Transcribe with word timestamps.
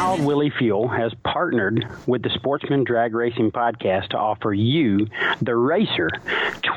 Wild 0.00 0.24
Willie 0.24 0.52
Fuel 0.60 0.86
has 0.86 1.12
partnered 1.24 1.84
with 2.06 2.22
the 2.22 2.30
Sportsman 2.30 2.84
Drag 2.84 3.16
Racing 3.16 3.50
Podcast 3.50 4.10
to 4.10 4.16
offer 4.16 4.54
you, 4.54 5.08
the 5.42 5.56
racer, 5.56 6.08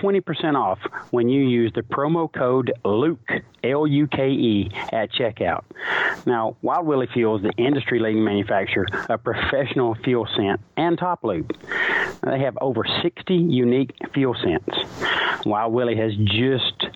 20% 0.02 0.55
off 0.55 0.80
when 1.11 1.30
you 1.30 1.44
use 1.44 1.72
the 1.75 1.83
promo 1.83 2.33
code 2.33 2.73
LUKE, 2.83 3.44
L 3.64 3.86
U 3.86 4.08
K 4.08 4.31
E, 4.31 4.72
at 4.92 5.11
checkout. 5.11 5.66
Now, 6.25 6.58
Wild 6.64 6.88
Willie 6.88 7.09
Fuel 7.14 7.36
is 7.36 7.44
the 7.44 7.53
industry 7.64 7.99
leading 7.99 8.23
manufacturer 8.23 8.88
of 9.08 9.23
professional 9.23 9.94
fuel 10.03 10.27
scent 10.36 10.59
and 10.75 10.97
top 10.97 11.23
lube. 11.23 11.55
They 12.23 12.39
have 12.39 12.58
over 12.59 12.83
60 13.03 13.36
unique 13.36 13.93
fuel 14.15 14.36
scents. 14.43 15.45
Wild 15.45 15.73
Willie 15.73 15.98
has 15.98 16.14
just 16.15 16.88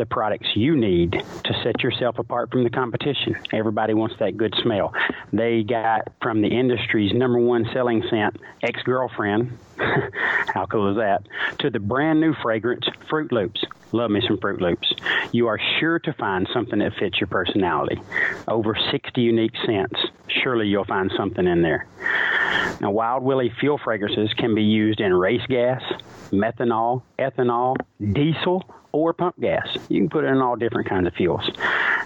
the 0.00 0.06
products 0.06 0.48
you 0.56 0.74
need 0.74 1.12
to 1.44 1.62
set 1.62 1.82
yourself 1.82 2.18
apart 2.18 2.50
from 2.50 2.64
the 2.64 2.70
competition. 2.70 3.36
Everybody 3.52 3.92
wants 3.92 4.16
that 4.18 4.34
good 4.34 4.54
smell. 4.62 4.94
They 5.30 5.62
got 5.62 6.08
from 6.22 6.40
the 6.40 6.48
industry's 6.48 7.12
number 7.12 7.38
one 7.38 7.68
selling 7.74 8.02
scent, 8.08 8.40
ex 8.62 8.82
girlfriend. 8.82 9.58
How 10.54 10.66
cool 10.66 10.90
is 10.90 10.96
that? 10.96 11.22
To 11.60 11.70
the 11.70 11.78
brand 11.78 12.20
new 12.20 12.34
fragrance, 12.42 12.86
Fruit 13.08 13.32
Loops. 13.32 13.64
Love 13.92 14.10
me 14.10 14.22
some 14.26 14.38
Fruit 14.38 14.60
Loops. 14.60 14.92
You 15.32 15.48
are 15.48 15.60
sure 15.78 15.98
to 16.00 16.12
find 16.12 16.48
something 16.52 16.78
that 16.78 16.94
fits 16.98 17.18
your 17.20 17.26
personality. 17.26 18.00
Over 18.46 18.76
60 18.90 19.20
unique 19.20 19.54
scents. 19.64 20.00
Surely 20.28 20.68
you'll 20.68 20.84
find 20.84 21.10
something 21.16 21.46
in 21.46 21.62
there. 21.62 21.88
Now, 22.80 22.90
Wild 22.90 23.22
Willie 23.22 23.52
fuel 23.60 23.78
fragrances 23.82 24.32
can 24.34 24.54
be 24.54 24.62
used 24.62 25.00
in 25.00 25.12
race 25.12 25.44
gas, 25.48 25.82
methanol, 26.30 27.02
ethanol, 27.18 27.76
diesel, 28.12 28.64
or 28.92 29.12
pump 29.12 29.38
gas. 29.40 29.68
You 29.88 30.00
can 30.00 30.08
put 30.08 30.24
it 30.24 30.28
in 30.28 30.38
all 30.38 30.56
different 30.56 30.88
kinds 30.88 31.06
of 31.06 31.14
fuels. 31.14 31.48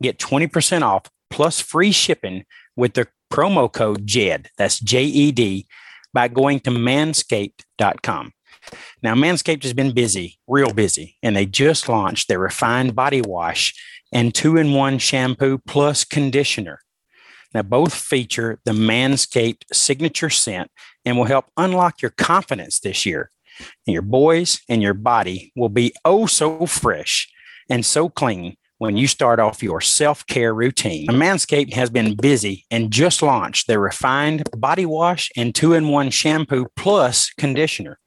Get 0.00 0.18
20% 0.18 0.82
off 0.82 1.04
plus 1.30 1.60
free 1.60 1.92
shipping 1.92 2.44
with 2.76 2.94
the 2.94 3.08
promo 3.32 3.70
code 3.70 4.06
JED, 4.06 4.50
that's 4.56 4.78
J 4.78 5.04
E 5.04 5.32
D, 5.32 5.66
by 6.12 6.28
going 6.28 6.60
to 6.60 6.70
manscaped.com. 6.70 8.32
Now, 9.02 9.14
Manscaped 9.14 9.62
has 9.62 9.72
been 9.72 9.92
busy, 9.92 10.38
real 10.46 10.72
busy, 10.72 11.16
and 11.22 11.36
they 11.36 11.46
just 11.46 11.88
launched 11.88 12.28
their 12.28 12.38
refined 12.38 12.94
body 12.94 13.22
wash 13.22 13.74
and 14.12 14.34
two 14.34 14.56
in 14.56 14.72
one 14.72 14.98
shampoo 14.98 15.58
plus 15.58 16.04
conditioner. 16.04 16.80
Now, 17.56 17.62
both 17.62 17.94
feature 17.94 18.58
the 18.66 18.72
Manscaped 18.72 19.62
signature 19.72 20.28
scent 20.28 20.70
and 21.06 21.16
will 21.16 21.24
help 21.24 21.46
unlock 21.56 22.02
your 22.02 22.10
confidence 22.10 22.80
this 22.80 23.06
year. 23.06 23.30
And 23.86 23.94
your 23.94 24.02
boys 24.02 24.60
and 24.68 24.82
your 24.82 24.92
body 24.92 25.54
will 25.56 25.70
be 25.70 25.94
oh 26.04 26.26
so 26.26 26.66
fresh 26.66 27.32
and 27.70 27.82
so 27.82 28.10
clean 28.10 28.58
when 28.76 28.98
you 28.98 29.06
start 29.06 29.40
off 29.40 29.62
your 29.62 29.80
self 29.80 30.26
care 30.26 30.52
routine. 30.52 31.06
Manscaped 31.06 31.72
has 31.72 31.88
been 31.88 32.14
busy 32.14 32.66
and 32.70 32.90
just 32.90 33.22
launched 33.22 33.68
their 33.68 33.80
refined 33.80 34.42
body 34.54 34.84
wash 34.84 35.30
and 35.34 35.54
two 35.54 35.72
in 35.72 35.88
one 35.88 36.10
shampoo 36.10 36.66
plus 36.76 37.30
conditioner. 37.38 37.98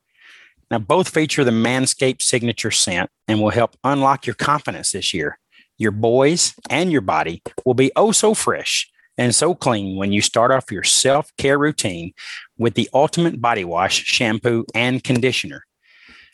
Now, 0.69 0.77
both 0.77 1.09
feature 1.09 1.43
the 1.43 1.49
Manscaped 1.49 2.21
signature 2.21 2.69
scent 2.69 3.09
and 3.27 3.41
will 3.41 3.49
help 3.49 3.75
unlock 3.83 4.27
your 4.27 4.35
confidence 4.35 4.91
this 4.91 5.11
year. 5.11 5.39
Your 5.79 5.89
boys 5.89 6.53
and 6.69 6.91
your 6.91 7.01
body 7.01 7.41
will 7.65 7.73
be 7.73 7.91
oh 7.95 8.11
so 8.11 8.35
fresh 8.35 8.87
and 9.19 9.35
so 9.35 9.53
clean 9.53 9.97
when 9.97 10.13
you 10.13 10.21
start 10.21 10.49
off 10.49 10.71
your 10.71 10.83
self 10.83 11.35
care 11.37 11.59
routine 11.59 12.13
with 12.57 12.73
the 12.75 12.89
ultimate 12.93 13.41
body 13.41 13.65
wash, 13.65 14.05
shampoo, 14.05 14.65
and 14.73 15.03
conditioner. 15.03 15.65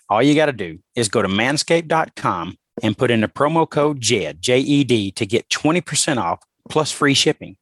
All 0.08 0.22
you 0.22 0.36
got 0.36 0.46
to 0.46 0.54
do 0.54 0.78
is 0.96 1.10
go 1.10 1.24
to 1.24 1.28
manscaped.com 1.28 2.58
and 2.84 2.98
put 2.98 3.10
in 3.10 3.22
the 3.22 3.28
promo 3.28 3.68
code 3.68 4.00
JED, 4.00 4.40
J 4.40 4.60
E 4.60 4.84
D, 4.84 5.12
to 5.14 5.26
get 5.26 5.50
20% 5.50 6.18
off 6.18 6.44
plus 6.70 6.92
free 6.92 7.16
shipping. 7.16 7.58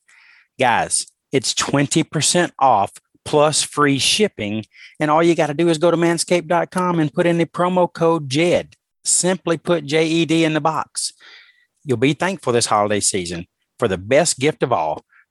Guys, 0.60 1.08
it's 1.32 1.54
20% 1.54 2.52
off 2.60 2.92
plus 3.24 3.64
free 3.64 4.00
shipping. 4.00 4.66
And 5.00 5.10
all 5.10 5.24
you 5.24 5.36
got 5.36 5.48
to 5.48 5.54
do 5.54 5.70
is 5.70 5.78
go 5.78 5.90
to 5.90 5.96
manscaped.com 5.96 7.00
and 7.00 7.14
put 7.14 7.26
in 7.26 7.38
the 7.38 7.46
promo 7.46 7.92
code 7.92 8.30
JED. 8.30 8.76
Simply 9.06 9.58
put 9.58 9.86
J 9.86 10.06
E 10.06 10.26
D 10.26 10.44
in 10.44 10.54
the 10.54 10.60
box. 10.60 11.14
You'll 11.86 11.96
be 11.96 12.14
thankful 12.14 12.52
this 12.52 12.66
holiday 12.66 13.00
season 13.00 13.48
for 13.80 13.88
the 13.88 13.98
best 13.98 14.38
gift 14.38 14.64
of 14.64 14.74
all 14.74 15.06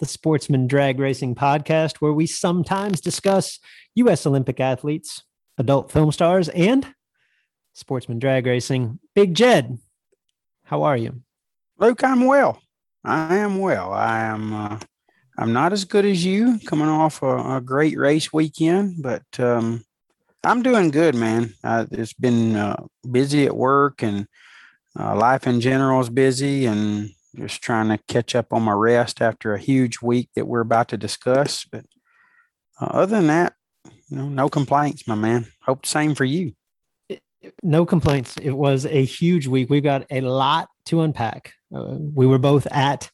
the 0.00 0.06
Sportsman 0.06 0.66
Drag 0.66 0.98
Racing 0.98 1.34
Podcast, 1.34 1.96
where 1.96 2.12
we 2.12 2.26
sometimes 2.26 3.00
discuss 3.00 3.58
U.S. 3.94 4.26
Olympic 4.26 4.60
athletes, 4.60 5.22
adult 5.58 5.90
film 5.92 6.12
stars, 6.12 6.48
and 6.50 6.86
sportsman 7.74 8.18
drag 8.18 8.46
racing. 8.46 8.98
Big 9.14 9.34
Jed, 9.34 9.78
how 10.64 10.82
are 10.84 10.96
you? 10.96 11.22
Luke, 11.78 12.02
I'm 12.02 12.26
well. 12.26 12.60
I 13.04 13.36
am 13.36 13.58
well. 13.58 13.92
I 13.92 14.20
am. 14.20 14.52
Uh, 14.52 14.78
I'm 15.36 15.52
not 15.52 15.72
as 15.72 15.84
good 15.84 16.04
as 16.04 16.24
you, 16.24 16.60
coming 16.64 16.88
off 16.88 17.20
a, 17.22 17.56
a 17.56 17.60
great 17.60 17.98
race 17.98 18.32
weekend, 18.32 19.02
but 19.02 19.24
um, 19.38 19.84
I'm 20.44 20.62
doing 20.62 20.90
good, 20.90 21.16
man. 21.16 21.52
Uh, 21.62 21.86
it's 21.90 22.12
been 22.12 22.54
uh, 22.54 22.84
busy 23.10 23.44
at 23.44 23.56
work, 23.56 24.02
and 24.02 24.28
uh, 24.98 25.16
life 25.16 25.46
in 25.46 25.60
general 25.60 26.00
is 26.00 26.08
busy, 26.08 26.66
and 26.66 27.10
just 27.36 27.62
trying 27.62 27.88
to 27.88 27.98
catch 28.08 28.34
up 28.34 28.52
on 28.52 28.62
my 28.62 28.72
rest 28.72 29.20
after 29.20 29.54
a 29.54 29.58
huge 29.58 30.00
week 30.00 30.30
that 30.34 30.46
we're 30.46 30.60
about 30.60 30.88
to 30.88 30.96
discuss. 30.96 31.64
But 31.64 31.84
uh, 32.80 32.86
other 32.86 33.16
than 33.16 33.26
that, 33.28 33.54
you 34.08 34.16
know, 34.16 34.28
no 34.28 34.48
complaints, 34.48 35.06
my 35.06 35.14
man. 35.14 35.46
Hope 35.62 35.82
the 35.82 35.88
same 35.88 36.14
for 36.14 36.24
you. 36.24 36.52
No 37.62 37.84
complaints. 37.84 38.36
It 38.38 38.52
was 38.52 38.86
a 38.86 39.04
huge 39.04 39.46
week. 39.46 39.68
We've 39.68 39.82
got 39.82 40.06
a 40.10 40.20
lot 40.22 40.68
to 40.86 41.02
unpack. 41.02 41.52
Uh, 41.74 41.96
we 41.98 42.26
were 42.26 42.38
both 42.38 42.66
at 42.70 43.10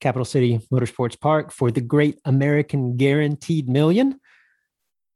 Capital 0.00 0.24
City 0.24 0.60
Motorsports 0.72 1.18
Park 1.18 1.52
for 1.52 1.70
the 1.70 1.80
Great 1.80 2.18
American 2.24 2.96
Guaranteed 2.96 3.68
Million. 3.68 4.20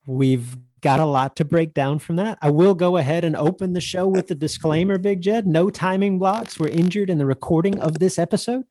We've 0.07 0.57
got 0.81 1.01
a 1.01 1.05
lot 1.05 1.37
to 1.37 1.45
break 1.45 1.75
down 1.75 1.99
from 1.99 2.17
that. 2.17 2.39
I 2.41 2.51
will 2.51 2.75
go 2.75 2.97
ahead 2.97 3.25
and 3.25 3.37
open 3.37 3.73
the 3.73 3.81
show 3.81 4.07
with 4.07 4.29
the 4.29 4.35
disclaimer, 4.35 4.99
Big 4.99 5.21
Jed. 5.21 5.47
No 5.47 5.71
timing 5.71 6.19
blocks 6.19 6.59
were 6.59 6.69
injured 6.69 7.11
in 7.11 7.19
the 7.19 7.27
recording 7.27 7.79
of 7.79 7.99
this 7.99 8.19
episode. 8.19 8.65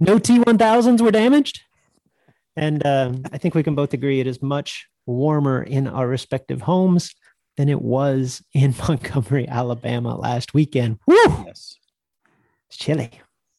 No 0.00 0.18
T1000s 0.18 1.00
were 1.00 1.10
damaged. 1.10 1.60
And 2.56 2.84
uh, 2.84 3.12
I 3.32 3.38
think 3.38 3.54
we 3.54 3.62
can 3.62 3.74
both 3.74 3.92
agree 3.92 4.20
it 4.20 4.26
is 4.26 4.42
much 4.42 4.86
warmer 5.04 5.62
in 5.62 5.86
our 5.86 6.08
respective 6.08 6.62
homes 6.62 7.14
than 7.56 7.68
it 7.68 7.82
was 7.82 8.42
in 8.52 8.74
Montgomery, 8.88 9.48
Alabama 9.48 10.16
last 10.16 10.54
weekend. 10.54 10.98
Woo! 11.06 11.16
Yes. 11.46 11.76
It's 12.68 12.78
chilly. 12.78 13.10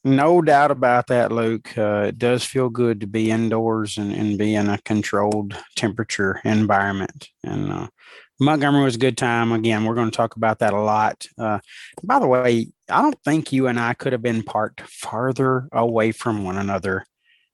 No 0.07 0.41
doubt 0.41 0.71
about 0.71 1.07
that, 1.07 1.33
Luke. 1.33 1.77
Uh, 1.77 2.05
it 2.07 2.17
does 2.17 2.45
feel 2.45 2.69
good 2.69 3.01
to 3.01 3.07
be 3.07 3.29
indoors 3.29 3.97
and, 3.97 4.13
and 4.13 4.37
be 4.37 4.55
in 4.55 4.69
a 4.69 4.77
controlled 4.85 5.61
temperature 5.75 6.39
environment. 6.45 7.27
And 7.43 7.73
uh, 7.73 7.87
Montgomery 8.39 8.85
was 8.85 8.95
a 8.95 8.99
good 8.99 9.17
time. 9.17 9.51
Again, 9.51 9.83
we're 9.83 9.95
going 9.95 10.09
to 10.09 10.15
talk 10.15 10.37
about 10.37 10.59
that 10.59 10.71
a 10.71 10.79
lot. 10.79 11.27
Uh, 11.37 11.59
by 12.01 12.19
the 12.19 12.27
way, 12.27 12.69
I 12.89 13.01
don't 13.01 13.21
think 13.25 13.51
you 13.51 13.67
and 13.67 13.77
I 13.77 13.95
could 13.95 14.13
have 14.13 14.21
been 14.21 14.43
parked 14.43 14.79
farther 14.79 15.67
away 15.73 16.13
from 16.13 16.45
one 16.45 16.57
another. 16.57 17.03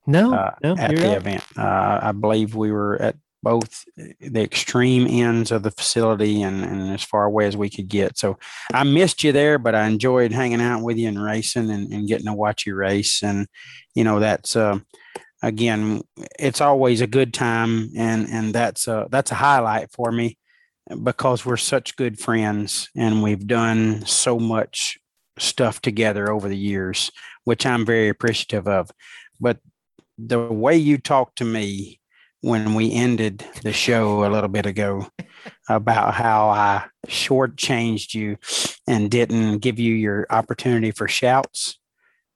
No, 0.06 0.32
uh, 0.32 0.54
no 0.62 0.76
at 0.76 0.94
the 0.94 1.02
right. 1.02 1.16
event. 1.16 1.42
Uh, 1.56 1.98
I 2.02 2.12
believe 2.12 2.54
we 2.54 2.70
were 2.70 3.02
at 3.02 3.16
both 3.44 3.84
the 3.96 4.42
extreme 4.42 5.06
ends 5.06 5.52
of 5.52 5.62
the 5.62 5.70
facility 5.70 6.42
and, 6.42 6.64
and 6.64 6.90
as 6.90 7.04
far 7.04 7.24
away 7.26 7.46
as 7.46 7.56
we 7.56 7.68
could 7.68 7.88
get. 7.88 8.18
So 8.18 8.38
I 8.72 8.82
missed 8.82 9.22
you 9.22 9.30
there, 9.30 9.58
but 9.58 9.74
I 9.74 9.86
enjoyed 9.86 10.32
hanging 10.32 10.62
out 10.62 10.82
with 10.82 10.96
you 10.96 11.08
and 11.08 11.22
racing 11.22 11.70
and, 11.70 11.92
and 11.92 12.08
getting 12.08 12.26
to 12.26 12.32
watch 12.32 12.66
you 12.66 12.74
race. 12.74 13.22
And, 13.22 13.46
you 13.94 14.02
know, 14.02 14.18
that's, 14.18 14.56
uh, 14.56 14.78
again, 15.42 16.00
it's 16.38 16.62
always 16.62 17.02
a 17.02 17.06
good 17.06 17.34
time. 17.34 17.90
And, 17.96 18.28
and 18.30 18.54
that's, 18.54 18.88
a, 18.88 19.06
that's 19.10 19.30
a 19.30 19.36
highlight 19.36 19.92
for 19.92 20.10
me 20.10 20.38
because 21.02 21.44
we're 21.44 21.58
such 21.58 21.96
good 21.96 22.18
friends 22.18 22.88
and 22.96 23.22
we've 23.22 23.46
done 23.46 24.04
so 24.06 24.38
much 24.38 24.98
stuff 25.38 25.82
together 25.82 26.32
over 26.32 26.48
the 26.48 26.56
years, 26.56 27.10
which 27.44 27.66
I'm 27.66 27.84
very 27.84 28.08
appreciative 28.08 28.66
of. 28.66 28.90
But 29.38 29.58
the 30.16 30.40
way 30.40 30.76
you 30.76 30.96
talk 30.96 31.34
to 31.36 31.44
me 31.44 32.00
when 32.44 32.74
we 32.74 32.92
ended 32.92 33.42
the 33.62 33.72
show 33.72 34.22
a 34.22 34.28
little 34.28 34.50
bit 34.50 34.66
ago 34.66 35.08
about 35.66 36.12
how 36.12 36.50
I 36.50 36.84
shortchanged 37.06 38.12
you 38.12 38.36
and 38.86 39.10
didn't 39.10 39.60
give 39.60 39.78
you 39.78 39.94
your 39.94 40.26
opportunity 40.28 40.90
for 40.90 41.08
shouts. 41.08 41.78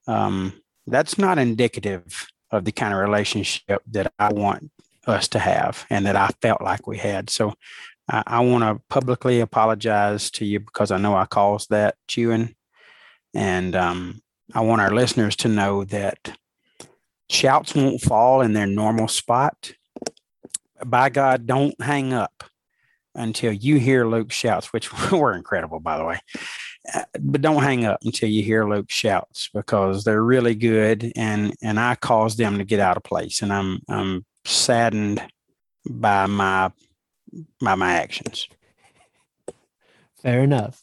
Um, 0.06 0.62
that's 0.86 1.18
not 1.18 1.38
indicative 1.38 2.26
of 2.50 2.64
the 2.64 2.72
kind 2.72 2.94
of 2.94 3.00
relationship 3.00 3.82
that 3.90 4.10
I 4.18 4.32
want 4.32 4.70
us 5.06 5.28
to 5.28 5.38
have 5.38 5.84
and 5.90 6.06
that 6.06 6.16
I 6.16 6.28
felt 6.40 6.62
like 6.62 6.86
we 6.86 6.96
had. 6.96 7.28
So 7.28 7.52
I, 8.10 8.22
I 8.26 8.40
want 8.40 8.64
to 8.64 8.82
publicly 8.88 9.40
apologize 9.40 10.30
to 10.32 10.46
you 10.46 10.60
because 10.60 10.90
I 10.90 10.96
know 10.96 11.14
I 11.14 11.26
caused 11.26 11.68
that 11.68 11.96
chewing. 12.06 12.54
And 13.34 13.76
um, 13.76 14.22
I 14.54 14.62
want 14.62 14.80
our 14.80 14.90
listeners 14.90 15.36
to 15.36 15.48
know 15.48 15.84
that 15.84 16.32
shouts 17.28 17.74
won't 17.74 18.00
fall 18.00 18.40
in 18.40 18.54
their 18.54 18.66
normal 18.66 19.06
spot 19.06 19.74
by 20.84 21.08
God, 21.08 21.46
don't 21.46 21.80
hang 21.80 22.12
up 22.12 22.44
until 23.14 23.52
you 23.52 23.78
hear 23.78 24.06
Luke 24.06 24.30
shouts, 24.32 24.72
which 24.72 24.92
were 25.12 25.34
incredible, 25.34 25.80
by 25.80 25.98
the 25.98 26.04
way. 26.04 26.20
Uh, 26.94 27.02
but 27.20 27.40
don't 27.40 27.62
hang 27.62 27.84
up 27.84 28.00
until 28.04 28.28
you 28.28 28.42
hear 28.42 28.68
Luke 28.68 28.90
shouts 28.90 29.50
because 29.52 30.04
they're 30.04 30.22
really 30.22 30.54
good, 30.54 31.12
and 31.16 31.54
and 31.62 31.78
I 31.78 31.96
caused 31.96 32.38
them 32.38 32.58
to 32.58 32.64
get 32.64 32.80
out 32.80 32.96
of 32.96 33.02
place, 33.02 33.42
and 33.42 33.52
I'm 33.52 33.80
I'm 33.88 34.24
saddened 34.44 35.22
by 35.88 36.26
my 36.26 36.70
by 37.60 37.74
my 37.74 37.92
actions. 37.94 38.48
Fair 40.22 40.42
enough. 40.42 40.82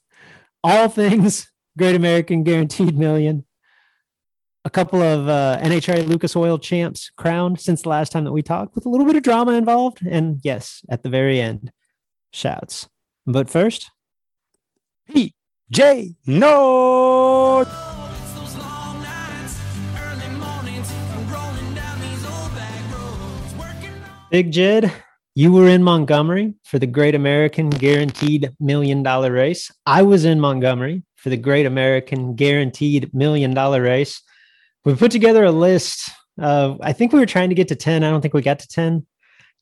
All 0.64 0.90
things 0.90 1.50
Great 1.78 1.96
American 1.96 2.44
Guaranteed 2.44 2.98
Million 2.98 3.46
a 4.66 4.70
couple 4.70 5.02
of 5.02 5.30
uh, 5.30 5.60
NHRA 5.62 6.08
Lucas 6.08 6.36
Oil 6.36 6.58
champs 6.58 7.12
crowned 7.16 7.62
since 7.62 7.84
the 7.84 7.90
last 7.90 8.12
time 8.12 8.24
that 8.24 8.32
we 8.32 8.42
talked, 8.42 8.74
with 8.74 8.88
a 8.88 8.90
little 8.90 9.06
bit 9.06 9.16
of 9.16 9.22
drama 9.22 9.52
involved. 9.52 10.00
And 10.06 10.42
yes, 10.44 10.82
at 10.90 11.04
the 11.04 11.10
very 11.10 11.40
end, 11.40 11.72
shouts. 12.34 12.90
But 13.28 13.48
first, 13.48 13.92
Pete 15.08 15.36
J. 15.70 16.16
Big 24.32 24.52
Jed, 24.52 24.92
you 25.36 25.52
were 25.52 25.68
in 25.68 25.84
Montgomery 25.84 26.56
for 26.64 26.80
the 26.80 26.88
Great 26.88 27.14
American 27.14 27.70
Guaranteed 27.70 28.50
Million 28.60 29.04
Dollar 29.04 29.32
Race. 29.32 29.72
I 29.86 30.02
was 30.02 30.26
in 30.26 30.40
Montgomery 30.40 31.04
for 31.16 31.30
the 31.30 31.38
Great 31.38 31.68
American 31.68 32.36
Guaranteed 32.36 33.14
Million 33.14 33.54
Dollar 33.54 33.84
Race 33.84 34.22
we 34.86 34.96
put 34.96 35.12
together 35.12 35.44
a 35.44 35.52
list 35.52 36.12
of, 36.40 36.80
I 36.82 36.94
think 36.94 37.12
we 37.12 37.20
were 37.20 37.26
trying 37.26 37.50
to 37.50 37.56
get 37.56 37.68
to 37.70 37.76
10. 37.76 38.04
I 38.04 38.10
don't 38.10 38.22
think 38.22 38.34
we 38.34 38.42
got 38.42 38.60
to 38.60 38.68
10 38.68 39.06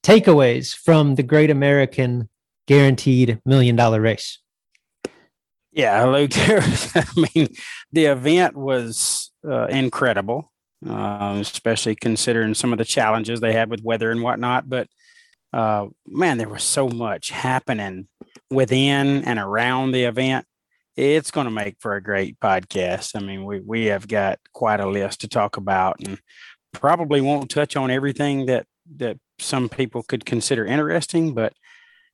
takeaways 0.03 0.75
from 0.75 1.15
the 1.15 1.23
Great 1.23 1.49
American 1.49 2.29
Guaranteed 2.67 3.39
Million 3.45 3.75
Dollar 3.75 4.01
Race. 4.01 4.39
Yeah, 5.71 6.03
Luke, 6.03 6.31
I 6.35 7.05
mean, 7.33 7.47
the 7.91 8.05
event 8.05 8.55
was 8.55 9.31
uh, 9.47 9.65
incredible, 9.67 10.51
uh, 10.87 11.37
especially 11.39 11.95
considering 11.95 12.53
some 12.53 12.73
of 12.73 12.77
the 12.77 12.85
challenges 12.85 13.39
they 13.39 13.53
had 13.53 13.71
with 13.71 13.81
weather 13.81 14.11
and 14.11 14.21
whatnot. 14.21 14.69
But 14.69 14.87
uh, 15.51 15.87
man, 16.05 16.37
there 16.37 16.49
was 16.49 16.63
so 16.63 16.89
much 16.89 17.29
happening 17.29 18.07
within 18.51 19.23
and 19.23 19.39
around 19.39 19.93
the 19.93 20.03
event 20.03 20.45
it's 20.95 21.31
going 21.31 21.45
to 21.45 21.51
make 21.51 21.77
for 21.79 21.95
a 21.95 22.03
great 22.03 22.39
podcast. 22.39 23.15
I 23.15 23.19
mean, 23.19 23.45
we 23.45 23.59
we 23.59 23.85
have 23.85 24.07
got 24.07 24.39
quite 24.53 24.79
a 24.79 24.87
list 24.87 25.21
to 25.21 25.27
talk 25.27 25.57
about, 25.57 25.97
and 26.05 26.19
probably 26.71 27.21
won't 27.21 27.49
touch 27.49 27.75
on 27.75 27.91
everything 27.91 28.45
that 28.47 28.65
that 28.97 29.17
some 29.39 29.69
people 29.69 30.03
could 30.03 30.25
consider 30.25 30.65
interesting, 30.65 31.33
but 31.33 31.53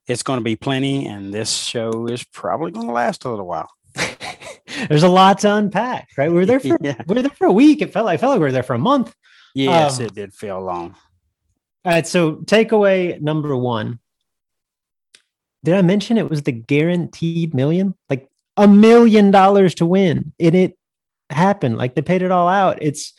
it's 0.08 0.24
going 0.24 0.40
to 0.40 0.44
be 0.44 0.56
plenty, 0.56 1.08
and 1.08 1.34
this 1.34 1.56
show 1.56 2.08
is 2.08 2.24
probably 2.24 2.72
going 2.72 2.88
to 2.88 2.94
last 2.94 3.26
a 3.26 3.30
little 3.30 3.48
while. 3.48 3.70
There's 4.90 5.04
a 5.04 5.10
lot 5.10 5.40
to 5.40 5.56
unpack, 5.56 6.08
right? 6.18 6.30
We 6.30 6.36
were 6.36 6.46
there 6.46 6.60
for 6.60 6.78
yeah. 6.82 7.02
we 7.08 7.16
were 7.16 7.22
there 7.22 7.32
for 7.32 7.48
a 7.48 7.52
week. 7.54 7.82
It 7.82 7.94
felt 7.94 8.06
like 8.06 8.16
I 8.16 8.18
felt 8.18 8.32
like 8.32 8.40
we 8.40 8.46
were 8.46 8.52
there 8.52 8.64
for 8.64 8.76
a 8.76 8.80
month. 8.80 9.14
Yes, 9.56 10.00
um, 10.00 10.06
it 10.06 10.16
did 10.16 10.34
feel 10.34 10.62
long. 10.62 10.96
All 11.86 11.94
right, 11.94 12.08
so 12.08 12.38
takeaway 12.38 13.20
number 13.22 13.56
one. 13.56 14.00
Did 15.64 15.76
I 15.76 15.82
mention 15.82 16.18
it 16.18 16.30
was 16.30 16.44
the 16.44 16.54
guaranteed 16.54 17.54
million? 17.54 17.94
Like 18.10 18.30
a 18.60 18.68
million 18.68 19.32
dollars 19.32 19.74
to 19.76 19.86
win. 19.86 20.34
And 20.40 20.56
it 20.56 20.78
happened. 21.30 21.78
Like 21.78 21.96
they 21.96 22.02
paid 22.02 22.22
it 22.22 22.32
all 22.32 22.48
out. 22.48 22.78
It's, 22.82 23.14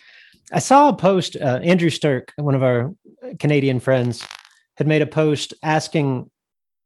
I 0.53 0.59
saw 0.59 0.89
a 0.89 0.97
post, 0.97 1.37
uh, 1.37 1.61
Andrew 1.63 1.91
Stirk, 1.91 2.33
one 2.37 2.55
of 2.55 2.63
our 2.63 2.93
Canadian 3.39 3.81
friends, 3.81 4.27
had 4.77 4.87
made 4.87 5.03
a 5.03 5.07
post 5.07 5.55
asking 5.63 6.31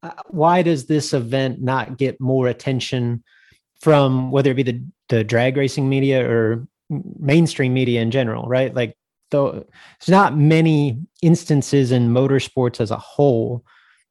uh, 0.02 0.10
why 0.28 0.62
does 0.62 0.86
this 0.86 1.12
event 1.12 1.62
not 1.62 1.96
get 1.96 2.20
more 2.20 2.46
attention 2.46 3.24
from 3.80 4.30
whether 4.30 4.50
it 4.50 4.54
be 4.54 4.62
the, 4.62 4.84
the 5.08 5.24
drag 5.24 5.56
racing 5.56 5.88
media 5.88 6.28
or 6.28 6.66
mainstream 7.18 7.74
media 7.74 8.00
in 8.00 8.10
general, 8.10 8.46
right? 8.46 8.74
Like, 8.74 8.96
though 9.30 9.52
there's 9.52 10.08
not 10.08 10.36
many 10.36 11.00
instances 11.22 11.90
in 11.90 12.10
motorsports 12.10 12.80
as 12.80 12.90
a 12.90 12.96
whole 12.96 13.64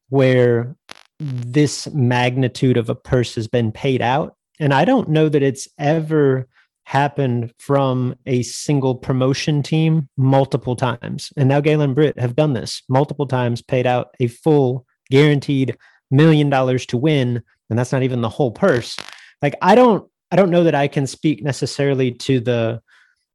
where 0.09 0.75
this 1.23 1.87
magnitude 1.93 2.77
of 2.77 2.89
a 2.89 2.95
purse 2.95 3.35
has 3.35 3.47
been 3.47 3.71
paid 3.71 4.01
out. 4.01 4.35
And 4.59 4.73
I 4.73 4.85
don't 4.85 5.09
know 5.09 5.29
that 5.29 5.43
it's 5.43 5.67
ever 5.79 6.47
happened 6.85 7.53
from 7.59 8.15
a 8.25 8.43
single 8.43 8.95
promotion 8.95 9.63
team 9.63 10.09
multiple 10.17 10.75
times. 10.75 11.31
And 11.37 11.47
now 11.47 11.61
Galen 11.61 11.93
Britt 11.93 12.19
have 12.19 12.35
done 12.35 12.53
this 12.53 12.83
multiple 12.89 13.25
times, 13.25 13.61
paid 13.61 13.87
out 13.87 14.13
a 14.19 14.27
full 14.27 14.85
guaranteed 15.09 15.77
million 16.11 16.49
dollars 16.49 16.85
to 16.87 16.97
win. 16.97 17.41
And 17.69 17.79
that's 17.79 17.91
not 17.91 18.03
even 18.03 18.21
the 18.21 18.29
whole 18.29 18.51
purse. 18.51 18.97
Like 19.41 19.55
I 19.61 19.75
don't 19.75 20.07
I 20.31 20.35
don't 20.35 20.49
know 20.49 20.63
that 20.63 20.75
I 20.75 20.87
can 20.87 21.07
speak 21.07 21.43
necessarily 21.43 22.11
to 22.11 22.39
the 22.39 22.81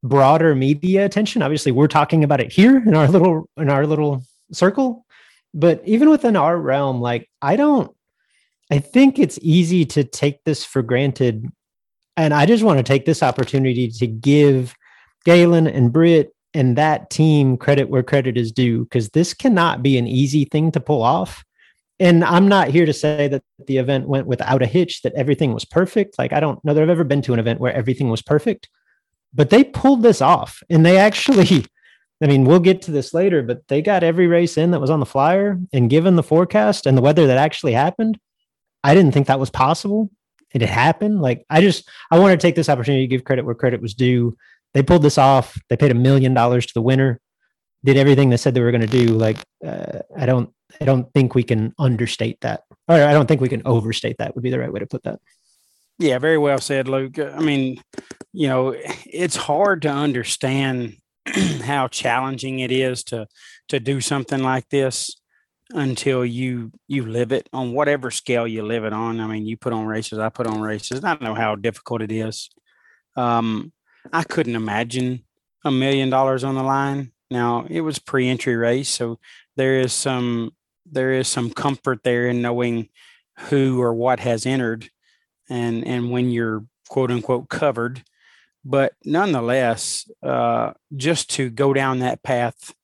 broader 0.03 0.55
media 0.55 1.05
attention. 1.05 1.43
Obviously, 1.43 1.73
we're 1.73 1.89
talking 1.89 2.25
about 2.25 2.41
it 2.41 2.53
here 2.53 2.77
in 2.77 2.95
our 2.95 3.09
little 3.09 3.49
in 3.57 3.71
our 3.71 3.87
little 3.87 4.23
circle. 4.53 5.07
But 5.55 5.83
even 5.85 6.11
within 6.11 6.37
our 6.37 6.57
realm, 6.57 7.01
like 7.01 7.29
I 7.41 7.57
don't 7.57 7.95
I 8.71 8.79
think 8.79 9.19
it's 9.19 9.39
easy 9.41 9.85
to 9.87 10.05
take 10.05 10.45
this 10.45 10.65
for 10.65 10.83
granted 10.83 11.51
and 12.19 12.35
I 12.35 12.47
just 12.47 12.65
want 12.65 12.79
to 12.79 12.83
take 12.83 13.07
this 13.07 13.23
opportunity 13.23 13.89
to 13.93 14.07
give 14.09 14.75
Galen 15.25 15.69
and 15.69 15.93
Britt 15.93 16.35
and 16.53 16.77
that 16.77 17.11
team 17.11 17.57
credit 17.57 17.89
where 17.91 18.03
credit 18.03 18.37
is 18.37 18.51
due 18.51 18.85
because 18.85 19.11
this 19.11 19.33
cannot 19.33 19.85
be 19.85 19.97
an 19.97 20.09
easy 20.09 20.45
thing 20.45 20.73
to 20.73 20.81
pull 20.81 21.03
off. 21.03 21.45
And 22.01 22.25
I'm 22.25 22.49
not 22.49 22.69
here 22.69 22.87
to 22.87 22.93
say 22.93 23.29
that 23.29 23.45
the 23.67 23.77
event 23.77 24.09
went 24.09 24.27
without 24.27 24.63
a 24.63 24.67
hitch, 24.67 25.03
that 25.03 25.15
everything 25.15 25.55
was 25.55 25.65
perfect. 25.65 26.19
Like, 26.19 26.33
I 26.33 26.41
don't 26.41 26.63
know 26.65 26.75
that 26.75 26.83
I've 26.83 26.89
ever 26.89 27.05
been 27.05 27.23
to 27.23 27.35
an 27.35 27.39
event 27.39 27.61
where 27.61 27.73
everything 27.73 28.09
was 28.09 28.23
perfect, 28.23 28.69
but 29.33 29.51
they 29.51 29.63
pulled 29.63 30.03
this 30.03 30.21
off 30.21 30.61
and 30.69 30.85
they 30.85 30.97
actually, 30.97 31.67
I 32.21 32.27
mean, 32.27 32.45
we'll 32.45 32.61
get 32.61 32.83
to 32.83 32.91
this 32.91 33.15
later, 33.15 33.43
but 33.43 33.67
they 33.69 33.81
got 33.81 34.03
every 34.03 34.27
race 34.27 34.57
in 34.59 34.73
that 34.73 34.81
was 34.81 34.91
on 34.91 35.01
the 35.01 35.07
flyer. 35.07 35.59
And 35.73 35.89
given 35.89 36.17
the 36.17 36.23
forecast 36.23 36.87
and 36.87 36.97
the 36.97 37.03
weather 37.03 37.29
that 37.29 37.39
actually 37.39 37.75
happened, 37.75 38.19
I 38.83 38.95
didn't 38.95 39.13
think 39.13 39.29
that 39.29 39.39
was 39.39 39.51
possible 39.51 40.11
it 40.53 40.61
had 40.61 40.71
happened. 40.71 41.21
Like 41.21 41.45
I 41.51 41.61
just 41.61 41.89
I 42.11 42.19
want 42.19 42.39
to 42.39 42.47
take 42.47 42.55
this 42.55 42.69
opportunity 42.69 43.05
to 43.05 43.09
give 43.11 43.25
credit 43.25 43.45
where 43.45 43.55
credit 43.55 43.81
was 43.81 43.95
due. 43.95 44.37
They 44.75 44.83
pulled 44.83 45.03
this 45.03 45.19
off. 45.19 45.59
They 45.69 45.77
paid 45.77 45.91
a 45.91 45.95
million 45.95 46.35
dollars 46.35 46.67
to 46.67 46.75
the 46.75 46.83
winner. 46.83 47.21
Did 47.85 47.97
everything 47.97 48.31
they 48.31 48.37
said 48.37 48.55
they 48.55 48.61
were 48.61 48.71
going 48.71 48.81
to 48.81 48.87
do. 48.87 49.07
Like 49.09 49.39
uh, 49.65 50.01
I 50.17 50.27
don't 50.27 50.53
I 50.81 50.85
don't 50.85 51.13
think 51.13 51.35
we 51.35 51.43
can 51.43 51.75
understate 51.79 52.41
that, 52.41 52.63
or 52.89 52.97
I 52.97 53.13
don't 53.13 53.27
think 53.27 53.41
we 53.41 53.49
can 53.49 53.63
overstate 53.65 54.17
that. 54.19 54.35
Would 54.35 54.45
be 54.45 54.51
the 54.51 54.59
right 54.59 54.73
way 54.73 54.81
to 54.81 54.87
put 54.87 55.05
that. 55.05 55.21
Yeah, 55.99 56.19
very 56.19 56.39
well 56.39 56.59
said, 56.59 56.87
Luke. 56.87 57.19
I 57.19 57.41
mean, 57.41 57.83
you 58.33 58.49
know, 58.49 58.75
it's 58.77 59.37
hard 59.37 59.83
to 59.83 59.89
understand 59.89 60.97
how 61.65 61.89
challenging 61.89 62.61
it 62.61 62.73
is 62.73 63.05
to 63.05 63.27
to 63.69 63.81
do 63.81 64.01
something 64.01 64.43
like 64.43 64.69
this 64.69 65.19
until 65.71 66.25
you 66.25 66.73
you 66.87 67.05
live 67.05 67.33
it 67.33 67.49
on 67.53 67.73
whatever 67.73 68.11
scale 68.11 68.47
you 68.47 68.63
live 68.63 68.85
it 68.85 68.93
on. 68.93 69.21
I 69.21 69.27
mean, 69.27 69.47
you 69.47 69.57
put 69.57 69.73
on 69.73 69.87
races, 69.87 70.19
I 70.19 70.29
put 70.29 70.47
on 70.47 70.61
races. 70.61 71.05
I 71.05 71.17
know 71.21 71.35
how 71.35 71.57
difficult 71.57 72.03
it 72.03 72.13
is. 72.13 72.51
Um, 73.17 73.73
I 74.13 74.23
couldn't 74.23 74.57
imagine 74.57 75.25
a 75.65 75.71
million 75.71 76.11
dollars 76.11 76.45
on 76.45 76.55
the 76.55 76.63
line. 76.63 77.13
Now 77.31 77.67
it 77.69 77.83
was 77.83 77.99
pre-entry 77.99 78.57
race, 78.57 78.89
so 78.89 79.19
there 79.57 79.81
is 79.81 79.93
some 79.93 80.53
there 80.91 81.13
is 81.13 81.29
some 81.29 81.51
comfort 81.51 82.03
there 82.03 82.29
in 82.29 82.41
knowing 82.41 82.89
who 83.51 83.81
or 83.81 83.93
what 83.93 84.21
has 84.21 84.47
entered, 84.47 84.89
and 85.51 85.87
and 85.87 86.11
when 86.11 86.31
you're 86.31 86.65
quote 86.89 87.11
unquote 87.11 87.49
covered. 87.49 88.03
But 88.65 88.93
nonetheless, 89.05 90.11
uh, 90.23 90.73
just 90.97 91.31
to 91.31 91.49
go 91.51 91.73
down 91.73 92.01
that 92.01 92.23
path 92.23 92.75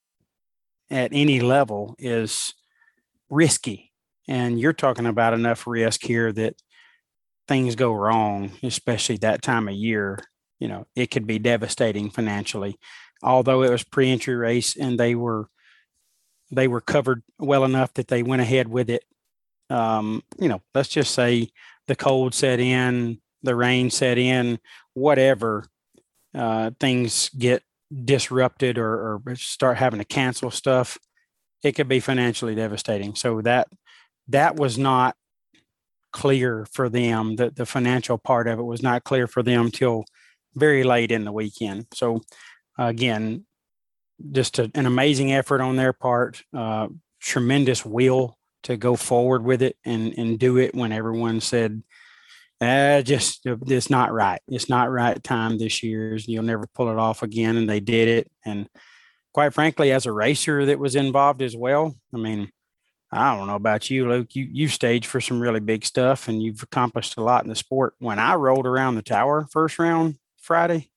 at 0.91 1.11
any 1.13 1.41
level 1.41 1.95
is 1.99 2.55
risky. 3.29 3.93
And 4.29 4.59
you're 4.59 4.73
talking 4.73 5.07
about 5.07 5.35
enough 5.35 5.67
risk 5.67 6.03
here 6.03 6.33
that 6.33 6.55
things 7.49 7.75
go 7.75 7.93
wrong, 7.93 8.53
especially 8.63 9.19
that 9.19 9.43
time 9.43 9.69
of 9.69 9.75
year. 9.75 10.19
You 10.59 10.69
know, 10.69 10.87
it 10.95 11.11
could 11.11 11.27
be 11.27 11.39
devastating 11.39 12.11
financially. 12.11 12.79
Although 13.23 13.63
it 13.63 13.71
was 13.71 13.85
pre-entry 13.85 14.35
race 14.35 14.77
and 14.77 14.99
they 14.99 15.15
were 15.15 15.49
they 16.51 16.69
were 16.69 16.81
covered 16.81 17.23
well 17.39 17.65
enough 17.65 17.95
that 17.95 18.09
they 18.09 18.23
went 18.23 18.43
ahead 18.43 18.69
with 18.69 18.89
it. 18.89 19.05
Um, 19.71 20.23
you 20.39 20.49
know, 20.49 20.63
let's 20.75 20.91
just 20.91 21.15
say 21.15 21.49
the 21.89 21.97
cold 21.97 22.35
set 22.35 22.61
in, 22.61 23.19
the 23.45 23.55
rain 23.55 23.91
set 23.91 24.19
in, 24.19 24.59
whatever, 24.95 25.67
uh, 26.35 26.73
things 26.81 27.31
get 27.31 27.63
disrupted 28.05 28.79
or, 28.79 29.21
or 29.27 29.37
start 29.37 29.77
having 29.77 30.01
to 30.01 30.05
cancel 30.05 30.51
stuff 30.51 30.99
it 31.65 31.73
could 31.73 31.89
be 31.89 31.99
financially 31.99 32.55
devastating. 32.55 33.15
So 33.15 33.41
that 33.41 33.69
that 34.29 34.57
was 34.57 34.79
not 34.79 35.17
clear 36.13 36.67
for 36.71 36.89
them. 36.89 37.37
That 37.37 37.57
the 37.57 37.67
financial 37.67 38.19
part 38.19 38.47
of 38.47 38.59
it 38.59 38.63
was 38.63 38.83
not 38.83 39.05
clear 39.05 39.27
for 39.27 39.43
them 39.43 39.71
till 39.71 40.05
very 40.55 40.85
late 40.85 41.11
in 41.11 41.25
the 41.25 41.33
weekend. 41.33 41.87
So 41.95 42.21
again, 42.79 43.47
just 44.31 44.59
a, 44.59 44.71
an 44.75 44.87
amazing 44.87 45.33
effort 45.33 45.61
on 45.61 45.77
their 45.77 45.93
part. 45.93 46.43
Uh, 46.55 46.89
tremendous 47.21 47.85
will 47.85 48.37
to 48.65 48.77
go 48.77 48.95
forward 48.95 49.43
with 49.43 49.63
it 49.63 49.77
and 49.85 50.17
and 50.19 50.39
do 50.39 50.59
it 50.59 50.75
when 50.75 50.93
everyone 50.93 51.41
said, 51.41 51.83
uh, 52.61 53.03
just 53.03 53.41
it's 53.45 53.91
not 53.91 54.13
right. 54.13 54.41
It's 54.49 54.69
not 54.69 54.91
right 54.91 55.23
time 55.23 55.59
this 55.59 55.83
year. 55.83 56.17
You'll 56.17 56.45
never 56.45 56.67
pull 56.75 56.89
it 56.89 56.99
off 56.99 57.23
again. 57.23 57.57
And 57.57 57.69
they 57.69 57.81
did 57.81 58.09
it. 58.09 58.31
And 58.45 58.69
quite 59.33 59.53
frankly, 59.53 59.93
as 59.93 60.07
a 60.07 60.13
racer 60.13 60.65
that 60.67 60.79
was 60.79 60.97
involved 60.97 61.43
as 61.43 61.57
well, 61.57 61.95
I 62.15 62.19
mean, 62.19 62.51
I 63.13 63.37
don't 63.37 63.47
know 63.47 63.55
about 63.55 63.91
you, 63.91 64.09
Luke. 64.09 64.35
You 64.35 64.49
you 64.51 64.69
staged 64.69 65.07
for 65.07 65.21
some 65.21 65.41
really 65.41 65.61
big 65.61 65.85
stuff, 65.85 66.27
and 66.29 66.43
you've 66.43 66.63
accomplished 66.63 67.17
a 67.17 67.23
lot 67.23 67.45
in 67.45 67.49
the 67.49 67.55
sport. 67.55 67.95
When 67.99 68.19
I 68.19 68.35
rolled 68.35 68.67
around 68.67 68.97
the 68.97 69.03
tower 69.03 69.47
first 69.51 69.79
round 69.79 70.17
Friday, 70.41 70.91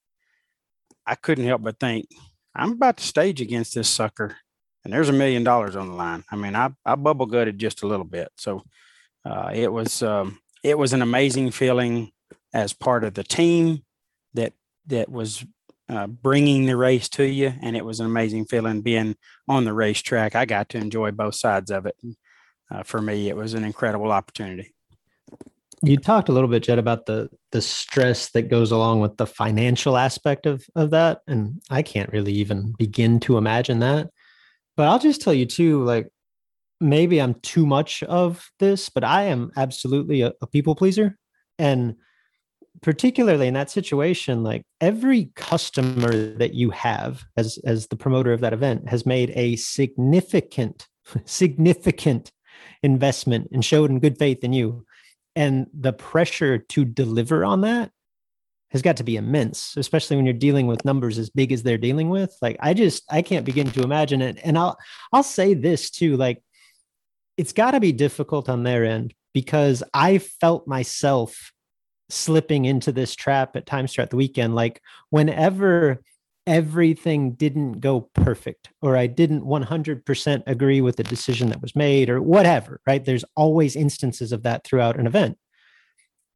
I 1.06 1.16
couldn't 1.16 1.46
help 1.46 1.62
but 1.62 1.80
think 1.80 2.08
I'm 2.56 2.72
about 2.72 2.98
to 2.98 3.04
stage 3.04 3.40
against 3.40 3.76
this 3.76 3.88
sucker, 3.88 4.38
and 4.84 4.92
there's 4.92 5.10
a 5.10 5.14
million 5.14 5.44
dollars 5.44 5.76
on 5.76 5.90
the 5.90 5.94
line. 5.94 6.24
I 6.32 6.38
mean, 6.38 6.56
I 6.56 6.70
I 6.86 6.96
bubble 6.96 7.28
gutted 7.28 7.60
just 7.60 7.84
a 7.84 7.88
little 7.88 8.06
bit, 8.06 8.30
so 8.36 8.64
uh, 9.24 9.52
it 9.54 9.72
was 9.72 10.02
um, 10.02 10.40
it 10.64 10.78
was 10.78 10.94
an 10.94 11.02
amazing 11.02 11.52
feeling 11.52 12.12
as 12.54 12.74
part 12.74 13.04
of 13.04 13.14
the 13.14 13.24
team 13.24 13.84
that 14.34 14.54
that 14.88 15.10
was 15.10 15.46
uh, 15.90 16.08
bringing 16.08 16.66
the 16.66 16.76
race 16.76 17.08
to 17.10 17.24
you, 17.24 17.54
and 17.62 17.76
it 17.76 17.86
was 17.86 18.00
an 18.00 18.06
amazing 18.06 18.46
feeling 18.46 18.82
being 18.82 19.16
on 19.48 19.64
the 19.64 19.74
racetrack. 19.74 20.36
I 20.36 20.46
got 20.46 20.70
to 20.70 20.78
enjoy 20.78 21.12
both 21.12 21.36
sides 21.36 21.72
of 21.72 21.86
it. 21.86 21.96
Uh, 22.70 22.84
for 22.84 23.02
me, 23.02 23.30
it 23.30 23.38
was 23.38 23.54
an 23.54 23.64
incredible 23.64 24.12
opportunity. 24.12 24.74
You 25.84 25.98
talked 25.98 26.28
a 26.28 26.32
little 26.32 26.50
bit, 26.50 26.64
Jed, 26.64 26.80
about 26.80 27.06
the 27.06 27.30
the 27.52 27.62
stress 27.62 28.32
that 28.32 28.50
goes 28.50 28.72
along 28.72 29.00
with 29.00 29.18
the 29.18 29.28
financial 29.28 29.96
aspect 29.96 30.46
of 30.46 30.66
of 30.76 30.90
that, 30.92 31.22
and 31.28 31.62
I 31.70 31.84
can't 31.84 32.12
really 32.12 32.34
even 32.34 32.74
begin 32.78 33.20
to 33.22 33.38
imagine 33.38 33.80
that. 33.80 34.10
But 34.76 34.88
I'll 34.88 35.00
just 35.00 35.22
tell 35.22 35.34
you 35.34 35.46
too, 35.46 35.84
like 35.84 36.10
maybe 36.80 37.22
I'm 37.22 37.36
too 37.36 37.66
much 37.66 38.04
of 38.04 38.50
this, 38.60 38.90
but 38.90 39.04
I 39.04 39.24
am 39.24 39.52
absolutely 39.56 40.22
a, 40.22 40.34
a 40.42 40.48
people 40.48 40.76
pleaser, 40.76 41.18
and 41.58 41.96
particularly 42.82 43.48
in 43.48 43.54
that 43.56 43.72
situation 43.72 44.44
like 44.44 44.64
every 44.82 45.32
customer 45.36 46.34
that 46.36 46.54
you 46.54 46.70
have 46.70 47.24
as 47.36 47.58
as 47.66 47.88
the 47.88 47.96
promoter 47.96 48.34
of 48.34 48.42
that 48.42 48.54
event 48.54 48.88
has 48.88 49.06
made 49.06 49.32
a 49.36 49.56
significant 49.56 50.88
significant 51.26 52.32
investment 52.84 53.48
and 53.52 53.64
showed 53.64 53.90
in 53.90 54.00
good 54.00 54.18
faith 54.18 54.44
in 54.44 54.54
you. 54.54 54.86
And 55.36 55.68
the 55.74 55.94
pressure 55.94 56.58
to 56.58 56.86
deliver 56.86 57.46
on 57.46 57.62
that 57.62 57.92
has 58.72 58.82
got 58.82 58.98
to 58.98 59.04
be 59.04 59.16
immense 59.16 59.76
especially 59.78 60.18
when 60.18 60.26
you're 60.26 60.34
dealing 60.34 60.68
with 60.68 60.84
numbers 60.84 61.18
as 61.18 61.30
big 61.30 61.52
as 61.52 61.64
they're 61.64 61.78
dealing 61.78 62.10
with. 62.10 62.36
Like 62.42 62.58
i 62.60 62.74
just 62.74 63.04
i 63.10 63.22
can't 63.22 63.46
begin 63.46 63.72
to 63.72 63.84
imagine 63.84 64.22
it. 64.22 64.38
And 64.44 64.58
i'll 64.58 64.78
i'll 65.14 65.24
say 65.24 65.54
this 65.54 65.90
too 65.90 66.16
like 66.18 66.44
it's 67.38 67.54
got 67.54 67.72
to 67.72 67.80
be 67.80 67.92
difficult 67.92 68.50
on 68.50 68.64
their 68.64 68.84
end 68.84 69.14
because 69.34 69.84
i 69.94 70.18
felt 70.18 70.68
myself 70.68 71.52
slipping 72.10 72.66
into 72.66 72.92
this 72.92 73.16
trap 73.16 73.56
at 73.56 73.66
times 73.66 73.94
throughout 73.94 74.10
the 74.10 74.18
weekend. 74.18 74.56
Like 74.56 74.82
whenever 75.10 76.02
everything 76.46 77.34
didn't 77.34 77.82
go 77.82 78.10
perfect 78.14 78.70
or 78.82 78.96
I 78.96 79.08
didn't 79.08 79.44
100% 79.44 80.44
agree 80.48 80.82
with 80.82 80.96
the 80.96 81.04
decision 81.04 81.50
that 81.50 81.62
was 81.62 81.76
made 81.76 82.10
or 82.10 82.22
whatever, 82.22 82.80
right? 82.88 83.04
There's 83.04 83.26
always 83.36 83.76
instances 83.76 84.32
of 84.32 84.44
that 84.44 84.64
throughout 84.64 84.98
an 84.98 85.08
event. 85.08 85.38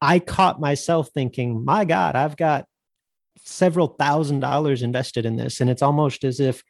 I 0.01 0.19
caught 0.19 0.59
myself 0.59 1.09
thinking, 1.13 1.63
my 1.63 1.85
God, 1.85 2.15
I've 2.15 2.35
got 2.35 2.65
several 3.37 3.87
thousand 3.87 4.41
dollars 4.41 4.81
invested 4.81 5.25
in 5.25 5.37
this. 5.37 5.61
And 5.61 5.69
it's 5.69 5.81
almost 5.81 6.23
as 6.23 6.39
if 6.39 6.63